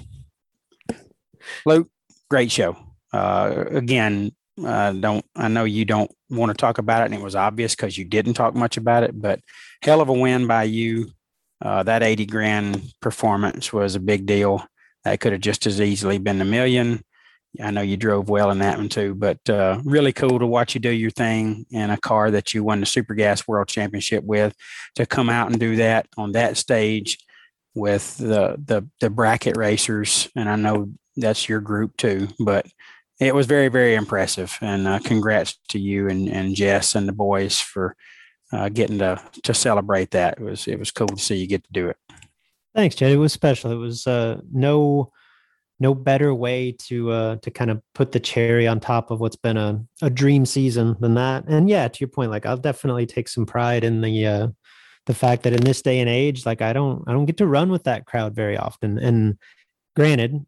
Luke, 1.65 1.89
great 2.29 2.51
show. 2.51 2.77
Uh, 3.13 3.65
again, 3.71 4.31
uh, 4.63 4.91
don't 4.93 5.25
I 5.35 5.47
know 5.47 5.65
you 5.65 5.85
don't 5.85 6.11
want 6.29 6.49
to 6.49 6.57
talk 6.57 6.77
about 6.77 7.01
it, 7.01 7.05
and 7.05 7.13
it 7.13 7.21
was 7.21 7.35
obvious 7.35 7.75
because 7.75 7.97
you 7.97 8.05
didn't 8.05 8.35
talk 8.35 8.55
much 8.55 8.77
about 8.77 9.03
it. 9.03 9.19
But 9.19 9.39
hell 9.81 10.01
of 10.01 10.09
a 10.09 10.13
win 10.13 10.47
by 10.47 10.63
you. 10.63 11.11
Uh, 11.61 11.83
that 11.83 12.03
80 12.03 12.25
grand 12.25 12.83
performance 13.01 13.71
was 13.71 13.95
a 13.95 13.99
big 13.99 14.25
deal. 14.25 14.65
That 15.03 15.19
could 15.19 15.31
have 15.31 15.41
just 15.41 15.65
as 15.65 15.79
easily 15.79 16.17
been 16.17 16.41
a 16.41 16.45
million. 16.45 17.03
I 17.61 17.71
know 17.71 17.81
you 17.81 17.95
drove 17.95 18.27
well 18.27 18.51
in 18.51 18.59
that 18.59 18.77
one 18.77 18.89
too, 18.89 19.15
but 19.15 19.49
uh, 19.49 19.79
really 19.85 20.11
cool 20.11 20.39
to 20.39 20.45
watch 20.45 20.73
you 20.73 20.81
do 20.81 20.89
your 20.89 21.11
thing 21.11 21.65
in 21.71 21.89
a 21.89 21.97
car 21.97 22.31
that 22.31 22.53
you 22.53 22.63
won 22.63 22.81
the 22.81 22.85
Super 22.85 23.13
Gas 23.13 23.47
World 23.47 23.69
Championship 23.69 24.23
with. 24.25 24.53
To 24.95 25.05
come 25.05 25.29
out 25.29 25.49
and 25.49 25.59
do 25.59 25.77
that 25.77 26.07
on 26.17 26.33
that 26.33 26.57
stage 26.57 27.17
with 27.75 28.17
the 28.17 28.55
the 28.63 28.87
the 29.01 29.09
bracket 29.09 29.57
racers, 29.57 30.29
and 30.35 30.49
I 30.49 30.55
know 30.55 30.91
that's 31.17 31.47
your 31.47 31.61
group 31.61 31.97
too, 31.97 32.29
but 32.39 32.65
it 33.19 33.35
was 33.35 33.45
very 33.45 33.67
very 33.67 33.93
impressive. 33.93 34.57
And 34.61 34.87
uh, 34.87 34.99
congrats 34.99 35.59
to 35.69 35.79
you 35.79 36.07
and 36.09 36.27
and 36.27 36.55
Jess 36.55 36.95
and 36.95 37.07
the 37.07 37.13
boys 37.13 37.59
for 37.59 37.95
uh, 38.51 38.69
getting 38.69 38.99
to 38.99 39.21
to 39.43 39.53
celebrate 39.53 40.11
that. 40.11 40.39
It 40.39 40.43
was 40.43 40.67
it 40.67 40.79
was 40.79 40.91
cool 40.91 41.07
to 41.07 41.17
see 41.17 41.35
you 41.35 41.47
get 41.47 41.63
to 41.65 41.71
do 41.71 41.89
it. 41.89 41.97
Thanks, 42.73 42.95
Jed. 42.95 43.11
It 43.11 43.17
was 43.17 43.33
special. 43.33 43.71
It 43.71 43.75
was 43.75 44.07
uh, 44.07 44.41
no 44.51 45.11
no 45.79 45.93
better 45.93 46.33
way 46.33 46.71
to 46.71 47.11
uh 47.11 47.35
to 47.37 47.51
kind 47.51 47.69
of 47.69 47.81
put 47.93 48.11
the 48.11 48.19
cherry 48.19 48.67
on 48.67 48.79
top 48.79 49.11
of 49.11 49.19
what's 49.19 49.35
been 49.35 49.57
a, 49.57 49.83
a 50.01 50.09
dream 50.09 50.45
season 50.45 50.95
than 50.99 51.15
that 51.15 51.43
and 51.47 51.69
yeah 51.69 51.87
to 51.87 51.99
your 51.99 52.07
point 52.07 52.31
like 52.31 52.45
i'll 52.45 52.57
definitely 52.57 53.05
take 53.05 53.27
some 53.27 53.45
pride 53.45 53.83
in 53.83 54.01
the 54.01 54.25
uh 54.25 54.47
the 55.05 55.13
fact 55.13 55.43
that 55.43 55.53
in 55.53 55.63
this 55.63 55.81
day 55.81 55.99
and 55.99 56.09
age 56.09 56.45
like 56.45 56.61
i 56.61 56.73
don't 56.73 57.03
i 57.07 57.11
don't 57.11 57.25
get 57.25 57.37
to 57.37 57.47
run 57.47 57.69
with 57.69 57.83
that 57.83 58.05
crowd 58.05 58.33
very 58.33 58.57
often 58.57 58.97
and 58.97 59.37
granted 59.95 60.45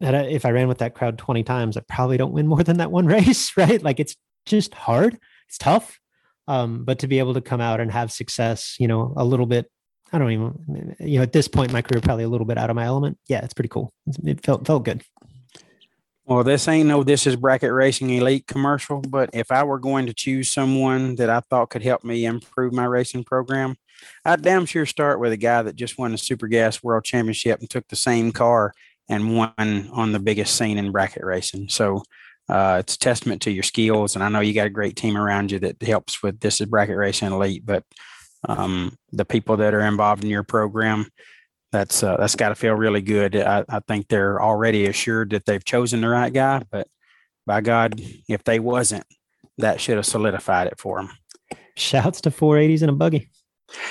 if 0.00 0.44
I 0.44 0.50
ran 0.50 0.68
with 0.68 0.78
that 0.78 0.94
crowd 0.94 1.18
20 1.18 1.42
times, 1.42 1.76
I 1.76 1.80
probably 1.80 2.16
don't 2.16 2.32
win 2.32 2.46
more 2.46 2.62
than 2.62 2.78
that 2.78 2.90
one 2.90 3.06
race, 3.16 3.56
right? 3.56 3.82
Like 3.82 4.00
it's 4.00 4.16
just 4.46 4.74
hard. 4.74 5.18
It's 5.48 5.58
tough. 5.58 5.98
Um, 6.46 6.84
but 6.84 7.00
to 7.00 7.08
be 7.08 7.18
able 7.18 7.34
to 7.34 7.40
come 7.40 7.60
out 7.60 7.80
and 7.80 7.92
have 7.92 8.10
success, 8.10 8.76
you 8.78 8.88
know, 8.88 9.12
a 9.16 9.24
little 9.24 9.46
bit, 9.46 9.70
I 10.12 10.18
don't 10.18 10.32
even, 10.32 10.96
you 11.00 11.18
know, 11.18 11.22
at 11.22 11.32
this 11.32 11.48
point 11.48 11.70
in 11.70 11.74
my 11.74 11.82
career, 11.82 12.00
probably 12.00 12.24
a 12.24 12.28
little 12.28 12.46
bit 12.46 12.56
out 12.56 12.70
of 12.70 12.76
my 12.76 12.84
element. 12.84 13.18
Yeah, 13.28 13.44
it's 13.44 13.52
pretty 13.52 13.68
cool. 13.68 13.92
It 14.24 14.42
felt 14.42 14.66
felt 14.66 14.84
good. 14.84 15.02
Well, 16.24 16.44
this 16.44 16.66
ain't 16.68 16.88
no 16.88 17.02
this 17.02 17.26
is 17.26 17.36
bracket 17.36 17.72
racing 17.72 18.08
elite 18.10 18.46
commercial, 18.46 19.00
but 19.02 19.28
if 19.34 19.50
I 19.50 19.62
were 19.64 19.78
going 19.78 20.06
to 20.06 20.14
choose 20.14 20.50
someone 20.50 21.16
that 21.16 21.28
I 21.28 21.40
thought 21.40 21.68
could 21.68 21.82
help 21.82 22.04
me 22.04 22.24
improve 22.24 22.72
my 22.72 22.84
racing 22.84 23.24
program, 23.24 23.76
I'd 24.24 24.42
damn 24.42 24.66
sure 24.66 24.86
start 24.86 25.20
with 25.20 25.32
a 25.32 25.36
guy 25.36 25.62
that 25.62 25.76
just 25.76 25.98
won 25.98 26.12
the 26.12 26.18
Super 26.18 26.46
Gas 26.46 26.82
World 26.82 27.04
Championship 27.04 27.60
and 27.60 27.68
took 27.68 27.88
the 27.88 27.96
same 27.96 28.32
car 28.32 28.72
and 29.08 29.36
won 29.36 29.88
on 29.92 30.12
the 30.12 30.18
biggest 30.18 30.56
scene 30.56 30.78
in 30.78 30.92
bracket 30.92 31.24
racing. 31.24 31.68
So 31.68 32.02
uh, 32.48 32.78
it's 32.80 32.94
a 32.94 32.98
testament 32.98 33.42
to 33.42 33.50
your 33.50 33.62
skills, 33.62 34.14
and 34.14 34.24
I 34.24 34.28
know 34.28 34.40
you 34.40 34.54
got 34.54 34.66
a 34.66 34.70
great 34.70 34.96
team 34.96 35.16
around 35.16 35.50
you 35.50 35.58
that 35.60 35.82
helps 35.82 36.22
with 36.22 36.40
this 36.40 36.60
is 36.60 36.66
bracket 36.66 36.96
racing 36.96 37.32
elite. 37.32 37.64
But 37.64 37.84
um, 38.48 38.96
the 39.12 39.24
people 39.24 39.58
that 39.58 39.74
are 39.74 39.80
involved 39.80 40.24
in 40.24 40.30
your 40.30 40.44
program, 40.44 41.06
that's 41.72 42.02
uh, 42.02 42.16
that's 42.16 42.36
got 42.36 42.48
to 42.48 42.54
feel 42.54 42.74
really 42.74 43.02
good. 43.02 43.36
I, 43.36 43.64
I 43.68 43.80
think 43.86 44.08
they're 44.08 44.42
already 44.42 44.86
assured 44.86 45.30
that 45.30 45.44
they've 45.44 45.64
chosen 45.64 46.00
the 46.00 46.08
right 46.08 46.32
guy, 46.32 46.62
but 46.70 46.88
by 47.46 47.60
God, 47.60 48.00
if 48.28 48.44
they 48.44 48.60
wasn't, 48.60 49.04
that 49.58 49.80
should 49.80 49.96
have 49.96 50.06
solidified 50.06 50.68
it 50.68 50.78
for 50.78 50.98
them. 51.00 51.10
Shouts 51.76 52.20
to 52.22 52.30
480s 52.30 52.82
and 52.82 52.90
a 52.90 52.94
buggy. 52.94 53.30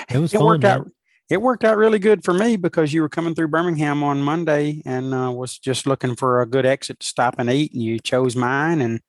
It 0.10 0.18
was 0.18 0.34
it 0.34 0.38
fun, 0.38 0.45
worked 0.45 0.64
out. 0.64 0.90
It 1.30 1.41
worked 1.41 1.66
out 1.66 1.78
really 1.78 1.99
good 1.99 2.24
for 2.24 2.34
me 2.34 2.56
because 2.56 2.94
you 2.94 3.02
were 3.02 3.10
coming 3.10 3.36
through 3.36 3.49
Birmingham 3.49 4.02
on 4.02 4.22
Monday 4.22 4.82
and 4.86 5.14
uh, 5.14 5.30
was 5.30 5.58
just 5.58 5.86
looking 5.86 6.16
for 6.16 6.41
a 6.41 6.45
good 6.45 6.66
exit 6.66 7.02
to 7.02 7.06
stop 7.06 7.36
and 7.38 7.49
eat, 7.49 7.74
and 7.74 7.84
you 7.84 7.99
chose 7.99 8.36
mine, 8.36 8.80
and 8.82 9.02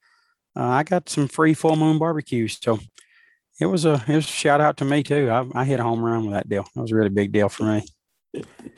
uh, 0.56 0.66
I 0.66 0.82
got 0.82 1.08
some 1.08 1.28
free 1.28 1.54
full 1.54 1.76
moon 1.76 1.98
barbecues. 1.98 2.58
So 2.60 2.80
it 3.60 3.66
was 3.66 3.84
a 3.84 4.04
it 4.08 4.16
was 4.16 4.24
a 4.24 4.32
shout 4.32 4.60
out 4.60 4.76
to 4.78 4.84
me 4.84 5.02
too. 5.02 5.30
I, 5.30 5.46
I 5.54 5.64
hit 5.64 5.80
a 5.80 5.84
home 5.84 6.04
run 6.04 6.24
with 6.24 6.34
that 6.34 6.48
deal. 6.48 6.66
It 6.74 6.80
was 6.80 6.92
a 6.92 6.96
really 6.96 7.08
big 7.08 7.32
deal 7.32 7.48
for 7.48 7.64
me. 7.64 7.84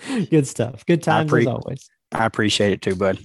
Good 0.30 0.46
stuff. 0.46 0.84
Good 0.86 1.02
times 1.02 1.30
pre- 1.30 1.42
as 1.42 1.46
always. 1.46 1.88
I 2.12 2.26
appreciate 2.26 2.72
it 2.72 2.82
too, 2.82 2.96
bud. 2.96 3.18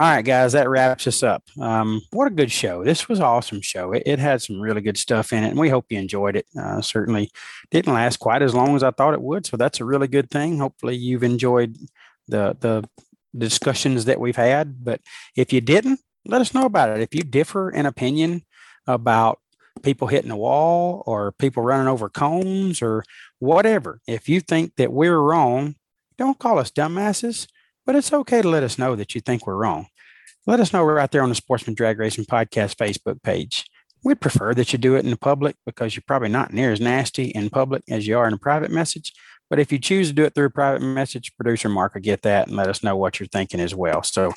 All 0.00 0.08
right, 0.08 0.24
guys, 0.24 0.52
that 0.52 0.68
wraps 0.68 1.06
us 1.06 1.22
up. 1.22 1.44
Um, 1.60 2.02
what 2.10 2.26
a 2.26 2.34
good 2.34 2.50
show. 2.50 2.82
This 2.82 3.08
was 3.08 3.20
awesome 3.20 3.60
show. 3.60 3.92
It, 3.92 4.02
it, 4.06 4.18
had 4.18 4.42
some 4.42 4.60
really 4.60 4.80
good 4.80 4.96
stuff 4.96 5.32
in 5.32 5.44
it, 5.44 5.50
and 5.50 5.58
we 5.58 5.68
hope 5.68 5.86
you 5.88 5.98
enjoyed 5.98 6.36
it. 6.36 6.46
Uh, 6.58 6.80
certainly 6.80 7.30
didn't 7.70 7.94
last 7.94 8.16
quite 8.16 8.42
as 8.42 8.54
long 8.54 8.74
as 8.74 8.82
I 8.82 8.90
thought 8.90 9.14
it 9.14 9.22
would, 9.22 9.46
so 9.46 9.56
that's 9.56 9.80
a 9.80 9.84
really 9.84 10.08
good 10.08 10.30
thing. 10.30 10.58
Hopefully, 10.58 10.96
you've 10.96 11.22
enjoyed 11.22 11.76
the 12.26 12.56
the 12.58 12.84
discussions 13.36 14.04
that 14.06 14.18
we've 14.20 14.36
had. 14.36 14.84
But 14.84 15.00
if 15.36 15.52
you 15.52 15.60
didn't, 15.60 16.00
let 16.24 16.40
us 16.40 16.54
know 16.54 16.64
about 16.64 16.90
it. 16.90 17.02
If 17.02 17.14
you 17.14 17.22
differ 17.22 17.70
in 17.70 17.86
opinion 17.86 18.42
about 18.86 19.38
people 19.82 20.08
hitting 20.08 20.30
the 20.30 20.36
wall 20.36 21.02
or 21.06 21.32
people 21.32 21.62
running 21.62 21.88
over 21.88 22.08
cones 22.08 22.82
or 22.82 23.04
whatever. 23.38 24.00
If 24.06 24.28
you 24.28 24.40
think 24.40 24.76
that 24.76 24.92
we're 24.92 25.18
wrong, 25.18 25.76
don't 26.16 26.38
call 26.38 26.58
us 26.58 26.70
dumbasses, 26.70 27.46
but 27.86 27.96
it's 27.96 28.12
okay 28.12 28.42
to 28.42 28.48
let 28.48 28.62
us 28.62 28.78
know 28.78 28.96
that 28.96 29.14
you 29.14 29.20
think 29.20 29.46
we're 29.46 29.56
wrong. 29.56 29.86
Let 30.46 30.60
us 30.60 30.72
know 30.72 30.82
right 30.84 31.10
there 31.10 31.22
on 31.22 31.30
the 31.30 31.34
Sportsman 31.34 31.74
Drag 31.74 31.98
Racing 31.98 32.26
Podcast 32.26 32.76
Facebook 32.76 33.22
page. 33.22 33.64
We'd 34.04 34.20
prefer 34.20 34.52
that 34.54 34.72
you 34.72 34.78
do 34.78 34.96
it 34.96 35.04
in 35.04 35.10
the 35.10 35.16
public 35.16 35.56
because 35.64 35.96
you're 35.96 36.04
probably 36.06 36.28
not 36.28 36.52
near 36.52 36.72
as 36.72 36.80
nasty 36.80 37.26
in 37.26 37.48
public 37.48 37.82
as 37.88 38.06
you 38.06 38.18
are 38.18 38.28
in 38.28 38.34
a 38.34 38.38
private 38.38 38.70
message. 38.70 39.12
But 39.48 39.58
if 39.58 39.72
you 39.72 39.78
choose 39.78 40.08
to 40.08 40.14
do 40.14 40.24
it 40.24 40.34
through 40.34 40.46
a 40.46 40.50
private 40.50 40.82
message, 40.82 41.34
producer 41.36 41.68
Mark 41.68 41.94
will 41.94 42.02
get 42.02 42.22
that 42.22 42.48
and 42.48 42.56
let 42.56 42.68
us 42.68 42.82
know 42.82 42.96
what 42.96 43.18
you're 43.18 43.26
thinking 43.26 43.60
as 43.60 43.74
well. 43.74 44.02
So 44.02 44.32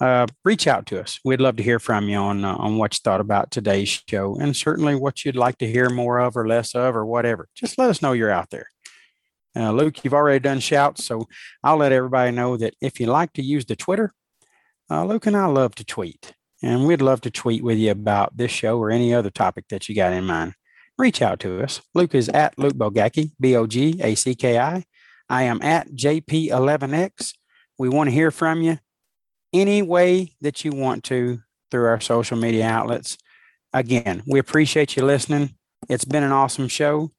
uh, 0.00 0.26
reach 0.44 0.66
out 0.66 0.86
to 0.86 1.00
us. 1.00 1.20
We'd 1.24 1.40
love 1.40 1.56
to 1.56 1.62
hear 1.62 1.78
from 1.78 2.08
you 2.08 2.16
on 2.16 2.44
uh, 2.44 2.56
on 2.56 2.76
what 2.76 2.94
you 2.94 2.98
thought 3.04 3.20
about 3.20 3.50
today's 3.50 4.02
show, 4.08 4.36
and 4.36 4.56
certainly 4.56 4.96
what 4.96 5.24
you'd 5.24 5.36
like 5.36 5.58
to 5.58 5.70
hear 5.70 5.90
more 5.90 6.18
of 6.18 6.36
or 6.36 6.48
less 6.48 6.74
of 6.74 6.96
or 6.96 7.06
whatever. 7.06 7.48
Just 7.54 7.78
let 7.78 7.88
us 7.88 8.02
know 8.02 8.12
you're 8.12 8.30
out 8.30 8.50
there. 8.50 8.66
Uh, 9.54 9.72
Luke, 9.72 10.02
you've 10.02 10.14
already 10.14 10.40
done 10.40 10.60
shouts, 10.60 11.04
so 11.04 11.28
I'll 11.62 11.76
let 11.76 11.92
everybody 11.92 12.30
know 12.30 12.56
that 12.56 12.74
if 12.80 12.98
you 12.98 13.06
like 13.06 13.32
to 13.34 13.42
use 13.42 13.66
the 13.66 13.76
Twitter, 13.76 14.12
uh, 14.90 15.04
Luke 15.04 15.26
and 15.26 15.36
I 15.36 15.46
love 15.46 15.74
to 15.76 15.84
tweet, 15.84 16.34
and 16.62 16.86
we'd 16.86 17.02
love 17.02 17.20
to 17.22 17.30
tweet 17.30 17.62
with 17.62 17.78
you 17.78 17.90
about 17.90 18.36
this 18.36 18.50
show 18.50 18.78
or 18.78 18.90
any 18.90 19.14
other 19.14 19.30
topic 19.30 19.66
that 19.68 19.88
you 19.88 19.94
got 19.94 20.12
in 20.12 20.24
mind. 20.24 20.54
Reach 20.98 21.22
out 21.22 21.40
to 21.40 21.62
us. 21.62 21.80
Luke 21.94 22.14
is 22.14 22.28
at 22.30 22.58
Luke 22.58 22.74
Bogacki, 22.74 23.32
B 23.40 23.56
O 23.56 23.66
G 23.66 23.98
A 24.02 24.14
C 24.14 24.34
K 24.34 24.58
I. 24.58 24.84
I 25.28 25.44
am 25.44 25.62
at 25.62 25.88
JP11X. 25.92 27.32
We 27.78 27.88
want 27.88 28.10
to 28.10 28.14
hear 28.14 28.30
from 28.30 28.60
you 28.62 28.78
any 29.52 29.82
way 29.82 30.34
that 30.40 30.64
you 30.64 30.72
want 30.72 31.04
to 31.04 31.40
through 31.70 31.86
our 31.86 32.00
social 32.00 32.36
media 32.36 32.66
outlets. 32.66 33.16
Again, 33.72 34.22
we 34.26 34.38
appreciate 34.38 34.96
you 34.96 35.04
listening. 35.04 35.56
It's 35.88 36.04
been 36.04 36.22
an 36.22 36.32
awesome 36.32 36.68
show, 36.68 37.10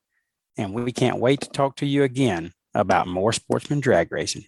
and 0.58 0.74
we 0.74 0.92
can't 0.92 1.20
wait 1.20 1.42
to 1.42 1.50
talk 1.50 1.76
to 1.78 1.86
you 1.86 2.04
again 2.04 2.54
about 2.74 3.08
more 3.08 3.34
sportsman 3.34 3.80
drag 3.80 4.12
racing. 4.12 4.46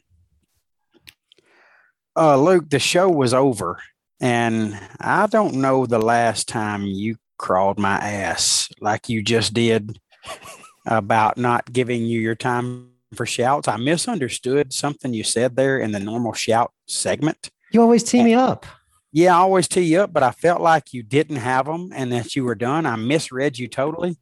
Uh, 2.18 2.38
Luke, 2.38 2.70
the 2.70 2.80
show 2.80 3.10
was 3.10 3.34
over, 3.34 3.80
and 4.22 4.80
I 5.00 5.28
don't 5.28 5.56
know 5.56 5.86
the 5.86 6.00
last 6.00 6.48
time 6.48 6.84
you 6.84 7.18
crawled 7.38 7.78
my 7.78 7.98
ass 7.98 8.70
like 8.80 9.10
you 9.10 9.22
just 9.22 9.54
did 9.54 10.00
about 10.86 11.38
not 11.38 11.72
giving 11.74 12.06
you 12.06 12.20
your 12.20 12.36
time 12.36 12.92
for 13.14 13.26
shouts. 13.26 13.68
I 13.68 13.78
misunderstood 13.78 14.74
something 14.74 15.14
you 15.14 15.24
said 15.24 15.56
there 15.56 15.80
in 15.80 15.92
the 15.92 16.00
normal 16.00 16.34
shout 16.34 16.72
segment. 16.88 17.50
You 17.72 17.82
always 17.82 18.04
tee 18.04 18.24
me 18.24 18.34
up. 18.34 18.66
Yeah, 19.12 19.36
I 19.36 19.40
always 19.40 19.68
tee 19.68 19.82
you 19.82 20.02
up, 20.02 20.14
but 20.14 20.24
I 20.24 20.32
felt 20.32 20.62
like 20.62 20.94
you 20.94 21.04
didn't 21.04 21.38
have 21.38 21.66
them 21.66 21.92
and 21.94 22.12
that 22.12 22.36
you 22.36 22.44
were 22.44 22.56
done. 22.56 22.86
I 22.86 22.96
misread 22.96 23.58
you 23.58 23.68
totally. 23.68 24.18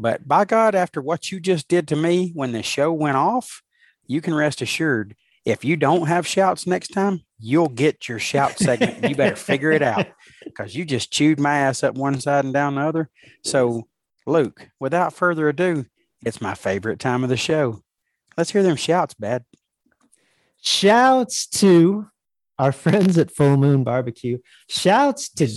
But 0.00 0.28
by 0.28 0.44
God, 0.44 0.76
after 0.76 1.02
what 1.02 1.32
you 1.32 1.40
just 1.40 1.66
did 1.66 1.88
to 1.88 1.96
me 1.96 2.30
when 2.32 2.52
the 2.52 2.62
show 2.62 2.92
went 2.92 3.16
off, 3.16 3.62
you 4.06 4.20
can 4.20 4.32
rest 4.32 4.62
assured 4.62 5.16
if 5.44 5.64
you 5.64 5.76
don't 5.76 6.06
have 6.06 6.24
shouts 6.24 6.68
next 6.68 6.88
time, 6.88 7.22
you'll 7.40 7.68
get 7.68 8.08
your 8.08 8.20
shout 8.20 8.56
segment. 8.58 9.08
you 9.08 9.16
better 9.16 9.34
figure 9.34 9.72
it 9.72 9.82
out 9.82 10.06
because 10.44 10.76
you 10.76 10.84
just 10.84 11.10
chewed 11.10 11.40
my 11.40 11.58
ass 11.58 11.82
up 11.82 11.96
one 11.96 12.20
side 12.20 12.44
and 12.44 12.54
down 12.54 12.76
the 12.76 12.82
other. 12.82 13.10
So, 13.42 13.88
Luke, 14.24 14.68
without 14.78 15.14
further 15.14 15.48
ado, 15.48 15.84
it's 16.24 16.40
my 16.40 16.54
favorite 16.54 17.00
time 17.00 17.24
of 17.24 17.28
the 17.28 17.36
show. 17.36 17.82
Let's 18.36 18.52
hear 18.52 18.62
them 18.62 18.76
shouts, 18.76 19.14
bad. 19.14 19.44
Shouts 20.62 21.48
to 21.48 22.06
our 22.56 22.70
friends 22.70 23.18
at 23.18 23.32
Full 23.32 23.56
Moon 23.56 23.82
Barbecue. 23.82 24.38
Shouts 24.68 25.28
to 25.30 25.48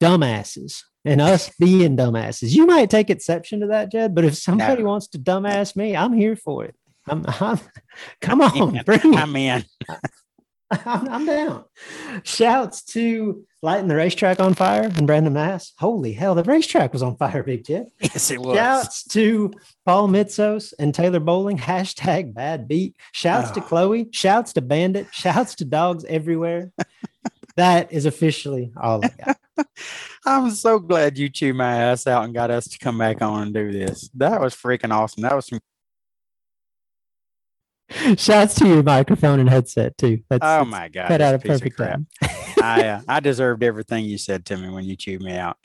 dumbasses 0.00 0.84
and 1.04 1.20
us 1.20 1.50
being 1.58 1.96
dumbasses. 1.96 2.50
You 2.50 2.66
might 2.66 2.90
take 2.90 3.10
exception 3.10 3.60
to 3.60 3.68
that, 3.68 3.90
Jed, 3.90 4.14
but 4.14 4.24
if 4.24 4.36
somebody 4.36 4.82
no. 4.82 4.88
wants 4.88 5.08
to 5.08 5.18
dumbass 5.18 5.76
me, 5.76 5.96
I'm 5.96 6.12
here 6.12 6.36
for 6.36 6.64
it. 6.64 6.74
I'm, 7.06 7.24
I'm 7.26 7.58
come 8.20 8.40
on, 8.40 8.82
bring 8.84 9.16
I'm 9.16 9.34
in. 9.36 9.64
I'm, 10.70 11.08
I'm, 11.08 11.26
down. 11.26 11.64
Shouts 12.22 12.82
to 12.92 13.44
lighting 13.60 13.88
the 13.88 13.96
racetrack 13.96 14.38
on 14.38 14.54
fire 14.54 14.84
and 14.84 15.04
Brandon 15.04 15.32
Mass. 15.32 15.72
Holy 15.78 16.12
hell, 16.12 16.36
the 16.36 16.44
racetrack 16.44 16.92
was 16.92 17.02
on 17.02 17.16
fire, 17.16 17.42
Big 17.42 17.64
Jed. 17.64 17.90
Yes, 18.00 18.30
it 18.30 18.38
was. 18.38 18.56
Shouts 18.56 19.04
to 19.08 19.52
Paul 19.84 20.08
Mitsos 20.08 20.72
and 20.78 20.94
Taylor 20.94 21.18
Bowling. 21.18 21.58
Hashtag 21.58 22.34
bad 22.34 22.68
beat. 22.68 22.94
Shouts 23.10 23.50
oh. 23.50 23.54
to 23.54 23.60
ah. 23.60 23.64
Chloe. 23.64 24.08
Shouts 24.12 24.52
to 24.52 24.60
Bandit. 24.60 25.08
Shouts 25.12 25.56
to 25.56 25.64
dogs 25.64 26.04
everywhere. 26.04 26.70
that 27.56 27.92
is 27.92 28.06
officially 28.06 28.72
all 28.80 29.04
I 29.04 29.08
got. 29.08 29.38
I'm 30.26 30.50
so 30.50 30.78
glad 30.78 31.18
you 31.18 31.28
chewed 31.28 31.56
my 31.56 31.76
ass 31.76 32.06
out 32.06 32.24
and 32.24 32.34
got 32.34 32.50
us 32.50 32.68
to 32.68 32.78
come 32.78 32.98
back 32.98 33.22
on 33.22 33.42
and 33.42 33.54
do 33.54 33.72
this. 33.72 34.10
That 34.14 34.40
was 34.40 34.54
freaking 34.54 34.92
awesome. 34.92 35.22
That 35.22 35.34
was 35.34 35.46
some 35.46 35.60
Shouts 38.16 38.54
to 38.56 38.68
your 38.68 38.82
microphone 38.82 39.40
and 39.40 39.48
headset 39.48 39.98
too. 39.98 40.20
That's, 40.28 40.44
oh 40.44 40.64
my 40.64 40.88
god, 40.88 41.08
cut 41.08 41.20
out 41.20 41.34
a 41.34 41.38
perfect 41.38 41.76
time. 41.76 42.06
I 42.62 42.86
uh, 42.88 43.00
I 43.08 43.20
deserved 43.20 43.64
everything 43.64 44.04
you 44.04 44.16
said 44.16 44.44
to 44.46 44.56
me 44.56 44.68
when 44.68 44.84
you 44.84 44.96
chewed 44.96 45.22
me 45.22 45.36
out. 45.36 45.56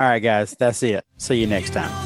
All 0.00 0.08
right, 0.08 0.20
guys, 0.20 0.56
that's 0.58 0.82
it. 0.82 1.04
See 1.18 1.40
you 1.40 1.46
next 1.46 1.70
time. 1.70 2.05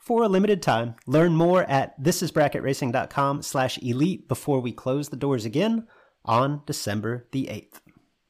for 0.00 0.22
a 0.22 0.28
limited 0.28 0.62
time. 0.62 0.96
Learn 1.06 1.34
more 1.34 1.62
at 1.64 2.02
thisisbracketracing.com 2.02 3.42
slash 3.42 3.78
elite 3.78 4.26
before 4.28 4.60
we 4.60 4.72
close 4.72 5.10
the 5.10 5.16
doors 5.16 5.44
again 5.44 5.86
on 6.24 6.62
December 6.66 7.26
the 7.32 7.44
8th. 7.46 7.89